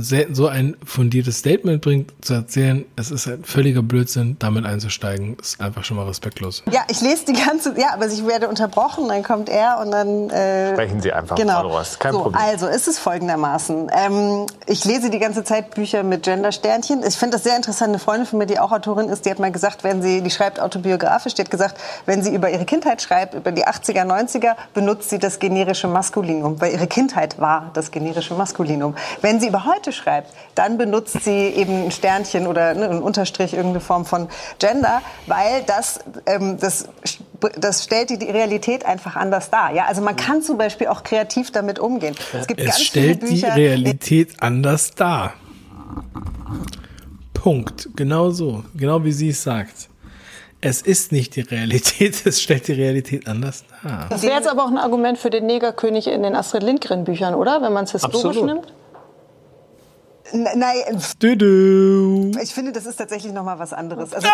sehr, 0.01 0.27
so 0.31 0.47
ein 0.47 0.75
fundiertes 0.85 1.39
Statement 1.39 1.81
bringt, 1.81 2.13
zu 2.21 2.33
erzählen, 2.33 2.85
es 2.95 3.11
ist 3.11 3.27
ein 3.27 3.43
völliger 3.43 3.81
Blödsinn, 3.81 4.37
damit 4.39 4.65
einzusteigen, 4.65 5.37
ist 5.39 5.61
einfach 5.61 5.83
schon 5.83 5.97
mal 5.97 6.05
respektlos. 6.05 6.63
Ja, 6.71 6.81
ich 6.89 7.01
lese 7.01 7.25
die 7.25 7.33
ganze, 7.33 7.79
ja, 7.79 7.93
aber 7.93 8.07
ich 8.07 8.25
werde 8.25 8.47
unterbrochen, 8.47 9.07
dann 9.07 9.23
kommt 9.23 9.49
er 9.49 9.79
und 9.81 9.91
dann. 9.91 10.29
Äh, 10.29 10.73
Sprechen 10.73 11.01
Sie 11.01 11.11
einfach, 11.11 11.35
genau. 11.35 11.61
Frau 11.61 11.77
Rost, 11.77 11.99
kein 11.99 12.13
so, 12.13 12.21
Problem. 12.23 12.41
Also, 12.41 12.67
ist 12.67 12.87
es 12.87 12.99
folgendermaßen. 12.99 13.91
Ähm, 13.93 14.45
ich 14.65 14.85
lese 14.85 15.09
die 15.09 15.19
ganze 15.19 15.43
Zeit 15.43 15.75
Bücher 15.75 16.03
mit 16.03 16.23
Gender-Sternchen. 16.23 17.03
Ich 17.05 17.15
finde 17.15 17.37
das 17.37 17.43
sehr 17.43 17.55
interessant. 17.55 17.89
Eine 17.89 17.99
Freundin 17.99 18.25
von 18.25 18.39
mir, 18.39 18.45
die 18.45 18.59
auch 18.59 18.71
Autorin 18.71 19.09
ist, 19.09 19.25
die 19.25 19.31
hat 19.31 19.39
mal 19.39 19.51
gesagt, 19.51 19.83
wenn 19.83 20.01
sie, 20.01 20.21
die 20.21 20.31
schreibt 20.31 20.59
autobiografisch, 20.59 21.33
die 21.33 21.41
hat 21.41 21.51
gesagt, 21.51 21.79
wenn 22.05 22.23
sie 22.23 22.33
über 22.33 22.49
ihre 22.49 22.65
Kindheit 22.65 23.01
schreibt, 23.01 23.33
über 23.33 23.51
die 23.51 23.65
80er, 23.65 24.05
90er, 24.05 24.55
benutzt 24.73 25.09
sie 25.09 25.19
das 25.19 25.39
generische 25.39 25.87
Maskulinum, 25.87 26.59
weil 26.59 26.73
ihre 26.73 26.87
Kindheit 26.87 27.39
war 27.39 27.71
das 27.73 27.91
generische 27.91 28.33
Maskulinum. 28.33 28.95
Wenn 29.21 29.39
sie 29.39 29.47
über 29.47 29.65
heute 29.65 29.84
schreibt, 29.91 30.31
dann 30.55 30.77
benutzt 30.77 31.23
sie 31.23 31.47
eben 31.47 31.85
ein 31.85 31.91
Sternchen 31.91 32.47
oder 32.47 32.73
ne, 32.73 32.89
einen 32.89 33.01
Unterstrich, 33.01 33.53
irgendeine 33.53 33.81
Form 33.81 34.05
von 34.05 34.27
Gender, 34.59 35.01
weil 35.27 35.63
das, 35.65 35.99
ähm, 36.25 36.57
das, 36.59 36.87
das 37.57 37.83
stellt 37.83 38.09
die 38.09 38.23
Realität 38.25 38.85
einfach 38.85 39.15
anders 39.15 39.49
dar. 39.49 39.73
Ja? 39.73 39.85
Also 39.85 40.01
man 40.01 40.15
kann 40.15 40.41
zum 40.41 40.57
Beispiel 40.57 40.87
auch 40.87 41.03
kreativ 41.03 41.51
damit 41.51 41.79
umgehen. 41.79 42.15
Es 42.33 42.47
gibt 42.47 42.59
Es 42.59 42.67
ganz 42.67 42.81
stellt 42.81 43.19
viele 43.19 43.29
die 43.29 43.41
Bücher, 43.41 43.55
Realität 43.55 44.41
anders 44.41 44.91
dar. 44.91 45.33
Punkt. 47.33 47.89
Genau 47.95 48.31
so. 48.31 48.63
Genau 48.75 49.03
wie 49.03 49.11
sie 49.11 49.29
es 49.29 49.43
sagt. 49.43 49.89
Es 50.61 50.81
ist 50.81 51.11
nicht 51.11 51.35
die 51.35 51.41
Realität, 51.41 52.15
es 52.25 52.41
stellt 52.41 52.67
die 52.67 52.73
Realität 52.73 53.27
anders 53.27 53.65
dar. 53.83 54.07
Das 54.09 54.23
wäre 54.23 54.33
jetzt 54.33 54.47
aber 54.47 54.63
auch 54.65 54.71
ein 54.71 54.79
Argument 54.79 55.17
für 55.17 55.29
den 55.29 55.45
Negerkönig 55.45 56.07
in 56.07 56.23
den 56.23 56.35
Astrid 56.35 56.63
Lindgren-Büchern, 56.63 57.35
oder? 57.35 57.61
Wenn 57.61 57.71
man 57.71 57.83
es 57.83 57.91
historisch 57.91 58.37
Absolut. 58.37 58.45
nimmt. 58.45 58.73
Nein, 60.33 60.77
ich 62.41 62.53
finde, 62.53 62.71
das 62.71 62.85
ist 62.85 62.95
tatsächlich 62.97 63.31
noch 63.33 63.43
mal 63.43 63.59
was 63.59 63.73
anderes. 63.73 64.13
Also, 64.13 64.27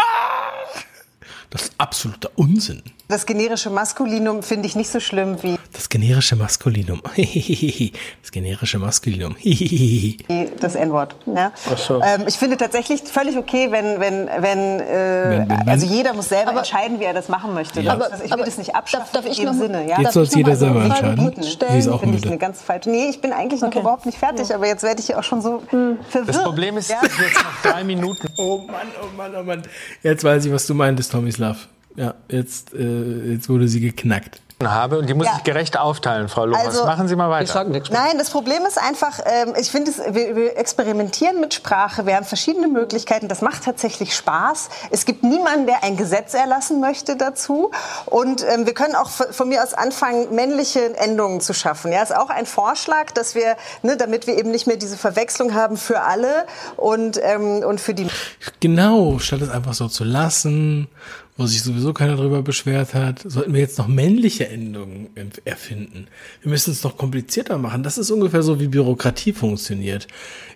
Das 1.52 1.64
ist 1.64 1.74
absoluter 1.78 2.32
Unsinn. 2.36 2.82
das 3.10 3.26
generische 3.26 3.70
Maskulinum 3.70 4.42
finde 4.42 4.68
ich 4.68 4.76
nicht 4.78 4.90
so 4.90 5.00
schlimm 5.02 5.38
wie 5.44 5.58
Das 5.74 5.90
generische 5.90 6.36
Maskulinum. 6.38 7.02
Das 8.22 8.32
generische 8.32 8.80
Maskulinum. 8.80 9.36
das 10.62 10.76
N-Wort. 10.76 11.16
Ja? 11.26 11.52
Ach 11.74 11.78
so. 11.78 12.02
Ähm, 12.02 12.24
ich 12.28 12.36
finde 12.36 12.56
tatsächlich 12.58 13.02
völlig 13.02 13.36
okay, 13.38 13.68
wenn, 13.72 14.00
wenn, 14.00 14.28
wenn, 14.40 14.80
äh, 14.80 14.84
Wenn, 15.40 15.50
wenn, 15.50 15.60
wenn. 15.60 15.70
also 15.70 15.86
jeder 15.86 16.14
muss 16.14 16.30
selber 16.30 16.56
entscheiden, 16.58 17.00
wie 17.00 17.04
er 17.04 17.14
das 17.14 17.28
machen 17.28 17.54
möchte. 17.54 17.82
Ja. 17.82 17.96
Das, 17.98 18.22
ich 18.24 18.32
will 18.32 18.46
das 18.46 18.58
nicht 18.58 18.74
abschaffen 18.76 19.10
darf 19.12 19.26
ich 19.26 19.38
in 19.40 19.46
dem 19.46 19.54
noch- 19.58 19.62
Sinne. 19.62 19.88
Ja? 19.90 20.00
Jetzt 20.00 20.16
Darf 20.16 20.24
ich 20.24 20.32
noch 20.32 20.38
jeder 20.38 20.56
selber 20.56 20.84
entscheiden. 20.86 21.34
Sie 21.36 21.78
ist 21.78 21.88
auch 21.90 22.00
Finde 22.00 22.16
ich 22.16 22.22
müde. 22.24 22.30
eine 22.30 22.38
ganz 22.38 22.62
falsche. 22.62 22.90
Nee, 22.90 23.10
ich 23.10 23.20
bin 23.20 23.34
eigentlich 23.34 23.60
noch 23.62 23.76
überhaupt 23.76 24.06
nicht 24.06 24.18
fertig, 24.18 24.54
aber 24.56 24.68
jetzt 24.68 24.84
werde 24.84 25.02
ich 25.02 25.08
hier 25.08 25.20
auch 25.20 25.24
schon 25.24 25.42
so 25.42 25.62
verwirrt. 26.10 26.30
Das 26.30 26.42
Problem 26.44 26.78
ist, 26.78 26.90
ja? 26.90 27.00
jetzt 27.02 27.36
noch 27.36 27.72
drei 27.72 27.84
Minuten. 27.84 28.28
Oh 28.38 28.60
Mann, 28.60 28.88
oh 29.04 29.18
Mann, 29.18 29.32
oh 29.38 29.44
Mann. 29.44 29.64
Jetzt 30.02 30.24
weiß 30.24 30.46
ich, 30.46 30.52
was 30.54 30.66
du 30.66 30.74
meintest, 30.74 31.14
Tomislav. 31.42 31.68
Ja, 31.98 32.14
jetzt, 32.30 32.74
äh, 32.74 33.34
jetzt 33.34 33.50
wurde 33.50 33.68
sie 33.68 33.82
geknackt. 33.82 34.42
habe 34.64 35.00
und 35.00 35.08
die 35.10 35.16
muss 35.16 35.26
Ja. 35.26 35.34
ich 35.38 35.44
gerecht 35.44 35.76
aufteilen, 35.80 36.30
Frau 36.30 36.46
Loras. 36.46 36.68
Also- 36.68 36.86
Machen 36.86 37.08
Sie 37.08 37.16
mal 37.16 37.32
weiter. 37.32 37.46
Ich 37.46 37.50
sag 37.50 37.68
nichts. 37.70 37.90
Nein, 37.90 38.20
das 38.20 38.30
Problem 38.30 38.64
ist 38.68 38.78
einfach, 38.78 39.20
ähm, 39.26 39.56
ich 39.60 39.72
finde, 39.72 39.90
es- 39.90 39.98
wir, 40.14 40.36
wir 40.36 40.56
experimentieren 40.56 41.40
mit 41.42 41.56
Sprache, 41.56 42.06
wir 42.06 42.16
haben 42.16 42.26
verschiedene 42.28 42.68
Möglichkeiten, 42.68 43.28
das 43.28 43.42
macht 43.42 43.64
tatsächlich 43.64 44.16
Spaß. 44.16 44.70
Es 44.92 45.06
gibt 45.06 45.24
niemanden, 45.24 45.66
der 45.66 45.84
ein 45.84 45.98
Gesetz 45.98 46.36
erlassen 46.36 46.80
möchte 46.80 47.16
dazu. 47.16 47.72
Und 48.06 48.46
ähm, 48.48 48.68
wir 48.68 48.76
können 48.76 48.94
auch 48.94 49.10
von 49.10 49.50
mir 49.50 49.64
aus 49.64 49.74
anfangen, 49.74 50.36
männliche 50.36 50.96
Endungen 50.96 51.42
zu 51.42 51.56
schaffen. 51.56 51.92
Ja, 51.92 52.04
ist 52.04 52.16
auch 52.16 52.30
ein 52.30 52.46
Vorschlag, 52.46 53.10
dass 53.16 53.34
wir, 53.34 53.56
ne, 53.82 53.98
damit 53.98 54.28
wir 54.28 54.38
eben 54.38 54.52
nicht 54.52 54.68
mehr 54.68 54.78
diese 54.78 54.96
Verwechslung 54.96 55.56
haben 55.56 55.76
für 55.76 56.02
alle 56.02 56.46
und, 56.78 57.20
ähm, 57.24 57.64
und 57.68 57.82
für 57.82 57.96
die 57.96 58.06
Genau, 58.60 59.18
statt 59.18 59.42
es 59.42 59.50
einfach 59.50 59.74
so 59.74 59.88
zu 59.88 60.04
lassen, 60.04 60.88
wo 61.42 61.48
sich 61.48 61.64
sowieso 61.64 61.92
keiner 61.92 62.16
drüber 62.16 62.44
beschwert 62.44 62.94
hat, 62.94 63.24
sollten 63.26 63.54
wir 63.54 63.62
jetzt 63.62 63.80
noch 63.80 63.88
männliche 63.88 64.48
Endungen 64.48 65.10
erfinden. 65.44 66.08
Wir 66.42 66.52
müssen 66.52 66.72
es 66.72 66.84
noch 66.84 66.98
komplizierter 66.98 67.58
machen. 67.58 67.82
Das 67.82 67.98
ist 67.98 68.12
ungefähr 68.12 68.44
so, 68.44 68.60
wie 68.60 68.68
Bürokratie 68.68 69.34
funktioniert. 69.34 70.08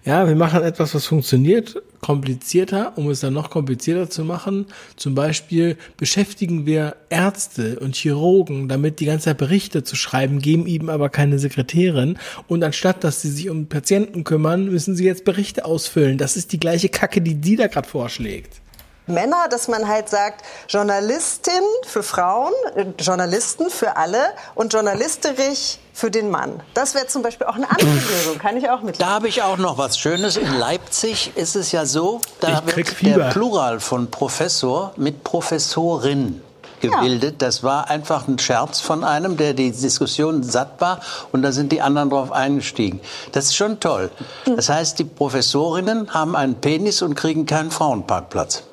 Ja, 0.06 0.28
wir 0.28 0.36
machen 0.36 0.62
etwas, 0.62 0.94
was 0.94 1.08
funktioniert, 1.08 1.82
komplizierter, 2.02 2.94
um 2.98 3.10
es 3.10 3.22
dann 3.22 3.34
noch 3.34 3.50
komplizierter 3.50 4.12
zu 4.12 4.24
machen. 4.24 4.68
Zum 4.96 5.16
Beispiel 5.16 5.76
beschäftigen 5.98 6.68
wir 6.68 6.98
Ärzte 7.10 7.80
und 7.80 7.96
Chirurgen, 7.96 8.70
damit 8.70 9.00
die 9.00 9.06
ganze 9.06 9.26
Zeit 9.26 9.40
Berichte 9.40 9.84
zu 9.84 9.96
schreiben, 9.96 10.40
geben 10.40 10.68
ihnen 10.68 10.92
aber 10.92 11.10
keine 11.10 11.40
Sekretärin. 11.40 12.20
Und 12.48 12.64
anstatt, 12.64 13.04
dass 13.04 13.24
sie 13.24 13.32
sich 13.32 13.50
um 13.50 13.66
Patienten 13.66 14.24
kümmern, 14.24 14.66
müssen 14.66 14.96
sie 14.96 15.06
jetzt 15.06 15.26
Berichte 15.26 15.66
ausfüllen. 15.66 16.20
Das 16.20 16.38
ist 16.38 16.52
die 16.52 16.60
gleiche 16.60 16.90
Kacke, 16.90 17.22
die 17.22 17.36
die 17.36 17.56
da 17.56 17.66
gerade 17.66 17.88
vorschlägt. 17.88 18.62
Männer, 19.08 19.48
dass 19.50 19.68
man 19.68 19.88
halt 19.88 20.10
sagt, 20.10 20.44
Journalistin 20.68 21.54
für 21.86 22.04
Frauen, 22.04 22.54
äh, 22.76 22.86
Journalisten 23.00 23.70
für 23.70 23.98
alle 23.98 24.20
und 24.56 24.74
Journalisterich 24.74 25.80
für 25.94 26.12
den 26.12 26.30
Mann. 26.30 26.62
Das 26.74 26.94
wäre 26.96 27.08
zum 27.08 27.22
Beispiel 27.22 27.48
auch 27.48 27.56
eine 27.56 27.70
andere 27.70 27.94
Lösung, 27.94 28.38
kann 28.40 28.58
ich 28.58 28.70
auch 28.70 28.82
mit. 28.82 29.00
Da 29.00 29.08
habe 29.08 29.28
ich 29.28 29.42
auch 29.44 29.58
noch 29.58 29.78
was 29.78 29.98
Schönes. 29.98 30.38
In 30.38 30.54
Leipzig 30.58 31.32
ist 31.36 31.56
es 31.56 31.72
ja 31.72 31.86
so, 31.86 32.20
da 32.42 32.62
wird 32.66 32.90
Fieber. 32.90 33.18
der 33.20 33.30
Plural 33.30 33.80
von 33.80 34.12
Professor 34.12 34.92
mit 34.98 35.24
Professorin 35.24 36.42
gebildet. 36.82 37.42
Das 37.42 37.64
war 37.64 37.90
einfach 37.90 38.28
ein 38.28 38.40
Scherz 38.40 38.82
von 38.82 39.04
einem, 39.04 39.38
der 39.38 39.54
die 39.54 39.72
Diskussion 39.72 40.44
satt 40.44 40.82
war 40.82 41.00
und 41.32 41.42
da 41.42 41.52
sind 41.52 41.72
die 41.72 41.82
anderen 41.82 42.10
drauf 42.10 42.32
eingestiegen. 42.32 43.00
Das 43.32 43.46
ist 43.46 43.56
schon 43.56 43.80
toll. 43.80 44.12
Das 44.46 44.70
heißt, 44.70 45.00
die 45.00 45.06
Professorinnen 45.06 46.14
haben 46.14 46.36
einen 46.36 46.56
Penis 46.56 47.02
und 47.02 47.16
kriegen 47.16 47.46
keinen 47.46 47.72
Frauenparkplatz. 47.72 48.64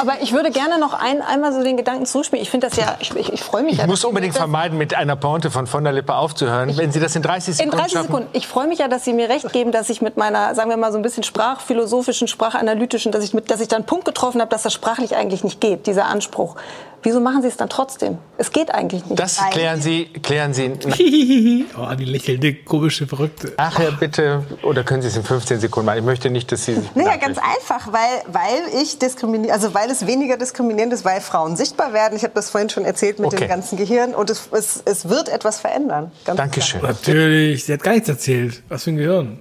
Aber 0.00 0.22
ich 0.22 0.32
würde 0.32 0.50
gerne 0.50 0.78
noch 0.78 0.94
ein, 0.94 1.22
einmal 1.22 1.52
so 1.52 1.62
den 1.62 1.76
Gedanken 1.76 2.06
zuspielen. 2.06 2.42
Ich 2.42 2.50
finde 2.50 2.68
das 2.68 2.76
ja, 2.76 2.96
ich, 3.00 3.14
ich, 3.14 3.32
ich 3.32 3.42
freue 3.42 3.62
mich 3.62 3.74
Ich 3.74 3.78
ja. 3.78 3.86
muss 3.86 4.04
unbedingt 4.04 4.34
vermeiden, 4.34 4.78
mit 4.78 4.94
einer 4.94 5.16
Pointe 5.16 5.50
von 5.50 5.66
von 5.66 5.84
der 5.84 5.92
Lippe 5.92 6.14
aufzuhören. 6.14 6.76
Wenn 6.76 6.92
Sie 6.92 7.00
das 7.00 7.16
in 7.16 7.22
30 7.22 7.48
In 7.48 7.54
Sekunden 7.54 7.76
30 7.76 7.92
schaffen. 7.92 8.06
Sekunden. 8.06 8.28
Ich 8.32 8.46
freue 8.46 8.66
mich 8.66 8.78
ja, 8.78 8.88
dass 8.88 9.04
Sie 9.04 9.12
mir 9.12 9.28
recht 9.28 9.52
geben, 9.52 9.72
dass 9.72 9.90
ich 9.90 10.02
mit 10.02 10.16
meiner, 10.16 10.54
sagen 10.54 10.70
wir 10.70 10.76
mal, 10.76 10.92
so 10.92 10.98
ein 10.98 11.02
bisschen 11.02 11.22
sprachphilosophischen, 11.22 12.28
sprachanalytischen, 12.28 13.12
dass 13.12 13.24
ich, 13.24 13.34
mit, 13.34 13.50
dass 13.50 13.60
ich 13.60 13.68
dann 13.68 13.78
einen 13.78 13.86
Punkt 13.86 14.04
getroffen 14.04 14.40
habe, 14.40 14.50
dass 14.50 14.62
das 14.62 14.72
sprachlich 14.72 15.16
eigentlich 15.16 15.44
nicht 15.44 15.60
geht, 15.60 15.86
dieser 15.86 16.06
Anspruch. 16.06 16.56
Wieso 17.04 17.20
machen 17.20 17.42
Sie 17.42 17.48
es 17.48 17.58
dann 17.58 17.68
trotzdem? 17.68 18.16
Es 18.38 18.50
geht 18.50 18.74
eigentlich 18.74 19.04
nicht. 19.04 19.20
Das 19.20 19.38
klären 19.50 19.82
Sie, 19.82 20.06
klären 20.06 20.54
Sie. 20.54 21.66
oh, 21.78 21.94
die 21.94 22.06
lächelnde, 22.06 22.54
komische, 22.54 23.06
verrückte. 23.06 23.52
Nachher 23.58 23.92
bitte, 23.92 24.42
oder 24.62 24.84
können 24.84 25.02
Sie 25.02 25.08
es 25.08 25.16
in 25.18 25.22
15 25.22 25.60
Sekunden 25.60 25.84
machen? 25.84 25.98
Ich 25.98 26.04
möchte 26.04 26.30
nicht, 26.30 26.50
dass 26.50 26.64
Sie 26.64 26.76
sich 26.76 26.84
Naja, 26.94 27.16
ganz 27.16 27.36
einfach, 27.36 27.92
weil, 27.92 28.22
weil 28.28 28.82
ich 28.82 28.98
diskriminiere, 29.44 29.52
also 29.52 29.74
weil 29.74 29.90
es 29.90 30.06
weniger 30.06 30.36
diskriminierend 30.36 30.92
ist, 30.92 31.04
weil 31.04 31.20
Frauen 31.20 31.56
sichtbar 31.56 31.92
werden. 31.92 32.16
Ich 32.16 32.22
habe 32.24 32.34
das 32.34 32.50
vorhin 32.50 32.70
schon 32.70 32.84
erzählt 32.84 33.18
mit 33.18 33.28
Okay. 33.28 33.40
dem 33.44 33.48
ganzen 33.48 33.76
Gehirn 33.76 34.14
und 34.14 34.30
es, 34.30 34.48
es, 34.52 34.82
es 34.84 35.08
wird 35.08 35.28
etwas 35.28 35.60
verändern. 35.60 36.10
Ganz 36.24 36.36
Dankeschön. 36.38 36.80
Natürlich, 36.82 37.64
sie 37.64 37.72
hat 37.72 37.82
gar 37.82 37.92
nichts 37.92 38.08
erzählt. 38.08 38.62
Was 38.68 38.84
für 38.84 38.90
ein 38.90 38.96
Gehirn. 38.96 39.38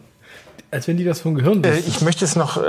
Als 0.73 0.87
wenn 0.87 0.97
die 0.97 1.03
das 1.03 1.19
vom 1.21 1.35
Gehirn 1.35 1.63
Äh, 1.63 1.69
wissen. 1.77 1.83
Ich 1.87 2.01
möchte 2.01 2.25
es 2.25 2.35
noch, 2.35 2.57
äh, 2.57 2.63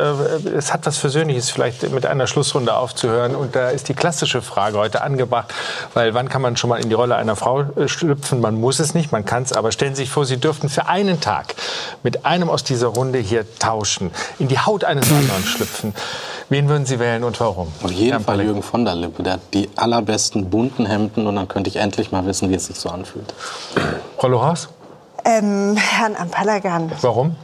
es 0.55 0.75
hat 0.75 0.85
was 0.85 0.99
Versöhnliches 0.99 1.49
vielleicht 1.49 1.91
mit 1.91 2.05
einer 2.05 2.27
Schlussrunde 2.27 2.77
aufzuhören. 2.77 3.35
Und 3.35 3.57
da 3.57 3.71
ist 3.71 3.89
die 3.89 3.95
klassische 3.95 4.43
Frage 4.43 4.77
heute 4.77 5.01
angebracht, 5.01 5.55
weil 5.95 6.13
wann 6.13 6.29
kann 6.29 6.43
man 6.43 6.59
schon 6.59 6.69
mal 6.69 6.77
in 6.83 6.91
die 6.91 6.95
Rolle 6.95 7.17
einer 7.17 7.35
Frau 7.35 7.63
äh, 7.63 7.89
schlüpfen? 7.89 8.43
Man 8.43 8.61
muss 8.61 8.79
es 8.79 8.93
nicht, 8.93 9.11
man 9.11 9.25
kann 9.25 9.45
es, 9.45 9.55
aber 9.55 9.73
stellen 9.73 9.95
Sie 9.95 10.03
sich 10.03 10.11
vor, 10.11 10.27
Sie 10.27 10.37
dürften 10.37 10.69
für 10.69 10.87
einen 10.87 11.23
Tag 11.23 11.55
mit 12.03 12.27
einem 12.27 12.51
aus 12.51 12.63
dieser 12.63 12.89
Runde 12.89 13.21
hier 13.21 13.47
tauschen, 13.59 14.11
in 14.39 14.49
die 14.49 14.59
Haut 14.59 14.85
eines 14.85 15.11
anderen 15.11 15.43
schlüpfen. 15.45 15.95
Wen 16.51 16.69
würden 16.69 16.85
Sie 16.85 16.99
wählen 16.99 17.25
und 17.25 17.41
warum? 17.41 17.69
Auf 17.83 17.91
jeden 17.91 18.23
Fall 18.23 18.43
Jürgen 18.43 18.63
von 18.63 18.85
der 18.85 18.97
Lippe. 18.97 19.23
Der 19.23 19.35
hat 19.35 19.41
die 19.55 19.71
allerbesten 19.77 20.51
bunten 20.51 20.85
Hemden 20.85 21.27
und 21.27 21.37
dann 21.37 21.49
könnte 21.49 21.71
ich 21.71 21.77
endlich 21.77 22.13
mal 22.13 22.27
wissen, 22.27 22.51
wie 22.51 22.55
es 22.57 22.67
sich 22.67 22.77
so 22.79 22.91
anfühlt. 22.91 23.33
Frau 24.19 24.29
Lohaus? 24.29 24.69
Ähm, 25.25 25.75
Herrn 25.79 26.17
Ampalagan, 26.17 26.93
Warum? 27.01 27.37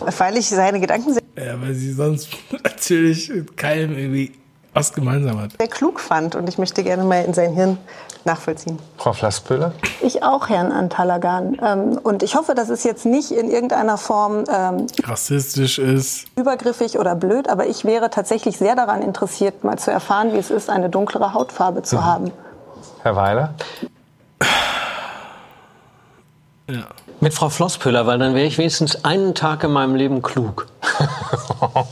Weil 0.00 0.36
ich 0.36 0.48
seine 0.48 0.80
Gedanken 0.80 1.12
sehr, 1.14 1.22
Ja, 1.36 1.60
weil 1.60 1.74
sie 1.74 1.92
sonst 1.92 2.28
natürlich 2.64 3.28
mit 3.30 3.56
keinem 3.56 3.96
irgendwie 3.96 4.32
was 4.74 4.92
gemeinsam 4.92 5.40
hat. 5.40 5.52
sehr 5.58 5.68
klug 5.68 5.98
fand 5.98 6.34
und 6.34 6.48
ich 6.48 6.58
möchte 6.58 6.82
gerne 6.84 7.02
mal 7.04 7.24
in 7.24 7.34
sein 7.34 7.52
Hirn 7.54 7.78
nachvollziehen. 8.24 8.78
Frau 8.98 9.12
Flasspöhler? 9.12 9.72
Ich 10.02 10.22
auch, 10.22 10.48
Herrn 10.50 10.70
Antalagan. 10.70 11.56
Ähm, 11.62 11.98
und 12.02 12.22
ich 12.22 12.36
hoffe, 12.36 12.54
das 12.54 12.68
ist 12.68 12.84
jetzt 12.84 13.06
nicht 13.06 13.30
in 13.30 13.50
irgendeiner 13.50 13.96
Form 13.96 14.44
ähm, 14.52 14.86
Rassistisch 15.02 15.78
ist. 15.78 16.26
übergriffig 16.36 16.98
oder 16.98 17.14
blöd, 17.14 17.48
aber 17.48 17.66
ich 17.66 17.84
wäre 17.84 18.10
tatsächlich 18.10 18.58
sehr 18.58 18.76
daran 18.76 19.02
interessiert, 19.02 19.64
mal 19.64 19.78
zu 19.78 19.90
erfahren, 19.90 20.32
wie 20.34 20.38
es 20.38 20.50
ist, 20.50 20.68
eine 20.68 20.90
dunklere 20.90 21.32
Hautfarbe 21.32 21.82
zu 21.82 22.04
haben. 22.04 22.30
Herr 23.02 23.16
Weiler? 23.16 23.54
Ja. 26.68 26.86
Mit 27.20 27.34
Frau 27.34 27.48
Flosspöller, 27.48 28.06
weil 28.06 28.18
dann 28.18 28.34
wäre 28.34 28.46
ich 28.46 28.58
wenigstens 28.58 29.04
einen 29.04 29.34
Tag 29.34 29.64
in 29.64 29.72
meinem 29.72 29.96
Leben 29.96 30.22
klug. 30.22 30.66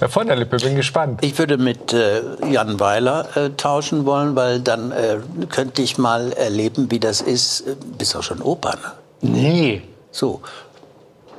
Herr 0.00 0.08
von 0.10 0.26
der 0.26 0.36
Lippe, 0.36 0.58
bin 0.58 0.76
gespannt. 0.76 1.24
Ich 1.24 1.38
würde 1.38 1.56
mit 1.56 1.94
äh, 1.94 2.20
Jan 2.50 2.78
Weiler 2.78 3.36
äh, 3.36 3.50
tauschen 3.56 4.04
wollen, 4.04 4.36
weil 4.36 4.60
dann 4.60 4.92
äh, 4.92 5.18
könnte 5.48 5.80
ich 5.80 5.96
mal 5.96 6.32
erleben, 6.32 6.90
wie 6.90 7.00
das 7.00 7.22
ist. 7.22 7.62
Äh, 7.62 7.76
Bist 7.96 8.14
auch 8.16 8.22
schon 8.22 8.42
Opa, 8.42 8.72
ne? 8.72 8.92
Nee. 9.22 9.82
So. 10.10 10.42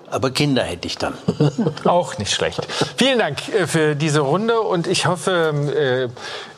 Aber 0.10 0.32
Kinder 0.32 0.64
hätte 0.64 0.88
ich 0.88 0.98
dann. 0.98 1.14
Auch 1.84 2.18
nicht 2.18 2.32
schlecht. 2.32 2.66
Vielen 2.98 3.20
Dank 3.20 3.50
äh, 3.50 3.68
für 3.68 3.96
diese 3.96 4.22
Runde 4.22 4.60
und 4.62 4.88
ich 4.88 5.06
hoffe, 5.06 6.10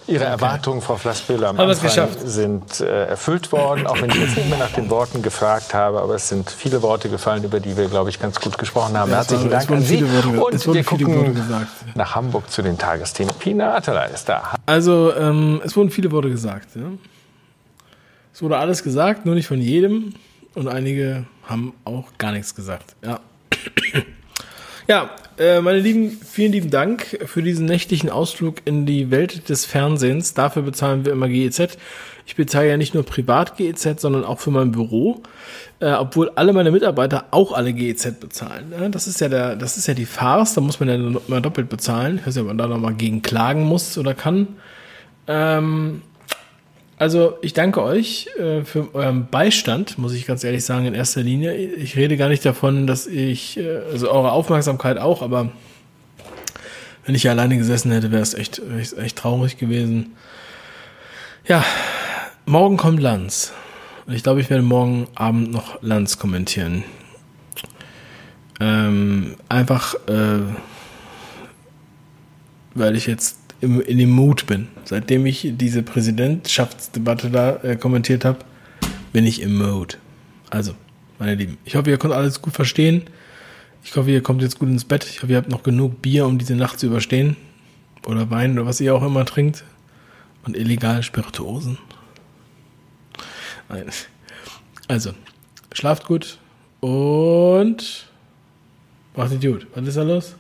Ihre 0.08 0.24
Erwartungen, 0.24 0.82
Frau 0.82 0.96
Flassbühler, 0.96 1.50
am 1.50 1.60
Anfang 1.60 2.08
sind 2.24 2.80
äh, 2.80 3.08
erfüllt 3.08 3.52
worden, 3.52 3.86
auch 3.88 4.02
wenn 4.02 4.10
ich 4.10 4.16
jetzt 4.16 4.38
nicht 4.38 4.50
mehr 4.50 4.58
nach 4.58 4.72
den 4.72 4.90
Worten 4.90 5.22
gefragt 5.22 5.74
habe. 5.74 6.02
Aber 6.02 6.16
es 6.16 6.30
sind 6.30 6.50
viele 6.50 6.82
Worte 6.82 7.10
gefallen, 7.10 7.44
über 7.44 7.60
die 7.60 7.76
wir, 7.76 7.90
glaube 7.90 8.10
ich, 8.10 8.20
ganz 8.20 8.40
gut 8.40 8.58
gesprochen 8.58 8.98
haben. 8.98 9.12
Ja, 9.12 9.18
Herzlichen 9.18 9.52
es 9.52 9.68
Dank 9.68 9.72
an 9.72 9.82
Sie. 9.82 10.02
Worte 10.38 10.70
Und 10.70 10.74
wir 10.74 10.84
gucken 10.86 11.36
gesagt. 11.36 11.68
nach 11.96 12.16
Hamburg 12.16 12.50
zu 12.50 12.62
den 12.62 12.78
Tagesthemen. 12.78 13.34
Pina 13.36 13.76
Atala 13.76 14.06
ist 14.06 14.30
da. 14.30 14.56
Also, 14.66 15.14
ähm, 15.14 15.62
es 15.66 15.76
wurden 15.76 15.90
viele 15.90 16.10
Worte 16.12 16.30
gesagt. 16.30 16.76
Ja? 16.76 16.84
Es 18.34 18.42
wurde 18.42 18.58
alles 18.58 18.84
gesagt, 18.84 19.26
nur 19.26 19.36
nicht 19.36 19.48
von 19.48 19.60
jedem. 19.60 20.14
Und 20.56 20.70
einige 20.70 21.26
haben 21.44 21.74
auch 21.84 22.06
gar 22.18 22.32
nichts 22.32 22.56
gesagt. 22.56 22.96
Ja, 23.04 23.20
ja 24.88 25.10
äh, 25.38 25.62
meine 25.62 25.80
Lieben, 25.80 26.12
vielen 26.12 26.52
lieben 26.52 26.70
Dank 26.70 27.20
für 27.26 27.42
diesen 27.42 27.66
nächtlichen 27.66 28.10
Ausflug 28.10 28.62
in 28.66 28.86
die 28.86 29.12
Welt 29.12 29.50
des 29.50 29.66
Fernsehens. 29.66 30.34
Dafür 30.34 30.64
bezahlen 30.64 31.06
wir 31.06 31.12
immer 31.12 31.30
GEZ. 31.30 31.78
Ich 32.26 32.36
bezahle 32.36 32.70
ja 32.70 32.78
nicht 32.78 32.94
nur 32.94 33.04
privat 33.04 33.56
GEZ, 33.58 34.02
sondern 34.02 34.24
auch 34.24 34.40
für 34.40 34.52
mein 34.52 34.72
Büro. 34.72 35.22
Äh, 35.80 35.94
obwohl 35.94 36.32
alle 36.36 36.54
meine 36.54 36.72
Mitarbeiter 36.72 37.26
auch 37.32 37.54
alle 37.54 37.72
GEZ 37.72 38.20
bezahlen. 38.20 38.70
Ne? 38.70 38.90
Das 38.90 39.08
ist 39.08 39.22
ja 39.22 39.30
der, 39.30 39.56
das 39.56 39.78
ist 39.78 39.88
ja 39.88 39.94
die 39.94 40.06
Farce, 40.06 40.56
da 40.56 40.62
muss 40.62 40.80
man 40.80 40.90
ja 40.90 40.96
immer 40.96 41.42
doppelt 41.42 41.70
bezahlen. 41.70 42.18
Ich 42.20 42.28
weiß 42.28 42.36
nicht, 42.36 42.42
ob 42.42 42.48
man 42.48 42.58
da 42.58 42.68
nochmal 42.68 42.96
gegen 42.96 43.22
klagen 43.22 43.64
muss 43.64 43.98
oder 43.98 44.16
kann. 44.16 44.48
Ähm, 45.28 46.02
also 46.98 47.38
ich 47.42 47.54
danke 47.54 47.84
euch 47.84 48.28
äh, 48.40 48.64
für 48.64 48.94
euren 48.96 49.28
Beistand, 49.28 50.00
muss 50.00 50.14
ich 50.14 50.26
ganz 50.26 50.44
ehrlich 50.44 50.66
sagen, 50.66 50.86
in 50.86 50.96
erster 50.96 51.22
Linie. 51.22 51.56
Ich 51.56 51.96
rede 51.96 52.18
gar 52.18 52.28
nicht 52.28 52.44
davon, 52.44 52.88
dass 52.88 53.06
ich, 53.06 53.58
äh, 53.58 53.82
also 53.92 54.10
eure 54.10 54.32
Aufmerksamkeit 54.32 54.98
auch, 54.98 55.22
aber 55.22 55.52
wenn 57.06 57.14
ich 57.14 57.22
hier 57.22 57.32
alleine 57.32 57.58
gesessen 57.58 57.92
hätte, 57.92 58.12
wäre 58.12 58.24
es 58.24 58.34
echt, 58.34 58.62
echt, 58.98 59.16
traurig 59.16 59.58
gewesen. 59.58 60.16
Ja, 61.48 61.64
morgen 62.46 62.78
kommt 62.78 63.00
Lanz. 63.00 63.54
Und 64.08 64.14
ich 64.14 64.24
glaube, 64.24 64.42
ich 64.42 64.50
werde 64.50 64.64
morgen 64.64 65.08
Abend 65.16 65.52
noch 65.52 65.82
Lanz 65.82 66.18
kommentieren. 66.18 66.84
Ähm, 68.60 69.36
einfach, 69.50 69.94
äh, 70.08 70.40
weil 72.74 72.96
ich 72.96 73.06
jetzt 73.06 73.38
im, 73.62 73.82
in 73.82 74.00
dem 74.00 74.10
Mut 74.10 74.48
bin. 74.48 74.68
Seitdem 74.88 75.26
ich 75.26 75.50
diese 75.56 75.84
Präsidentschaftsdebatte 75.84 77.30
da 77.30 77.58
äh, 77.58 77.76
kommentiert 77.76 78.24
habe, 78.24 78.40
bin 79.12 79.26
ich 79.26 79.42
im 79.42 79.58
Mode. 79.58 79.96
Also, 80.50 80.76
meine 81.20 81.36
Lieben, 81.36 81.58
ich 81.66 81.76
hoffe, 81.76 81.90
ihr 81.90 81.98
könnt 81.98 82.14
alles 82.14 82.42
gut 82.42 82.54
verstehen. 82.54 83.04
Ich 83.84 83.94
hoffe, 83.98 84.12
ihr 84.12 84.24
kommt 84.24 84.42
jetzt 84.42 84.60
gut 84.60 84.70
ins 84.70 84.86
Bett. 84.86 85.06
Ich 85.10 85.22
hoffe, 85.22 85.34
ihr 85.34 85.38
habt 85.40 85.50
noch 85.50 85.64
genug 85.64 86.02
Bier, 86.02 86.26
um 86.26 86.38
diese 86.38 86.56
Nacht 86.56 86.80
zu 86.80 86.86
überstehen. 86.86 87.36
Oder 88.06 88.30
Wein 88.30 88.54
oder 88.54 88.66
was 88.66 88.80
ihr 88.80 88.96
auch 88.96 89.04
immer 89.04 89.26
trinkt. 89.26 89.66
Und 90.46 90.56
illegal 90.56 91.04
Spirituosen. 91.04 91.78
Nein. 93.68 93.90
Also, 94.88 95.12
schlaft 95.74 96.06
gut 96.06 96.38
und 96.80 98.08
macht 99.18 99.42
gut. 99.42 99.68
Was 99.76 99.86
ist 99.86 99.98
da 99.98 100.04
los? 100.04 100.36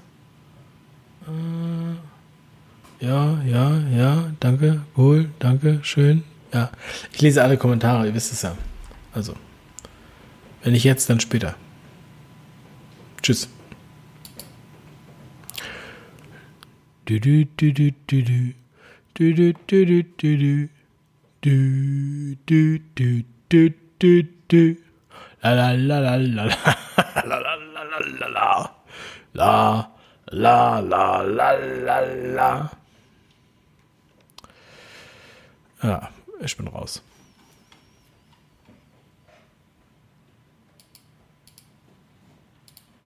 Äh, 1.27 2.06
ja, 2.99 3.41
ja, 3.43 3.79
ja, 3.95 4.31
danke, 4.39 4.81
wohl, 4.95 5.29
danke, 5.39 5.79
schön. 5.83 6.23
Ja, 6.53 6.71
ich 7.11 7.21
lese 7.21 7.43
alle 7.43 7.57
Kommentare, 7.57 8.07
ihr 8.07 8.13
wisst 8.13 8.31
es 8.31 8.41
ja. 8.41 8.57
Also, 9.13 9.33
wenn 10.63 10.73
nicht 10.73 10.83
jetzt, 10.83 11.09
dann 11.09 11.19
später. 11.19 11.55
Tschüss. 13.21 13.49
Du, 17.05 17.19
du, 17.19 17.45
du, 17.45 17.73
du, 17.73 17.91
du, 18.07 18.23
du. 18.23 18.53
Du, 19.13 19.33
du, 19.33 19.53
du, 19.67 19.85
du, 19.85 20.03
du, 20.03 20.37
du. 20.37 20.69
Du, 21.41 22.79
du, 22.95 23.23
du, 23.49 23.73
du, 23.99 24.23
du. 24.49 24.77
La, 25.43 25.53
la, 25.53 25.71
la, 25.73 25.99
la, 25.99 26.17
la, 26.17 26.43
la. 26.43 26.55
La, 27.23 27.39
la, 27.39 27.55
la, 27.55 27.83
la, 27.83 27.99
la, 28.19 28.27
la. 28.27 28.77
La, 29.33 29.87
la, 30.31 30.81
la, 30.81 31.21
la, 31.21 31.51
la, 31.85 32.01
la. 32.35 32.69
Ja, 35.81 36.09
ich 36.39 36.57
bin 36.57 36.67
raus. 36.67 37.01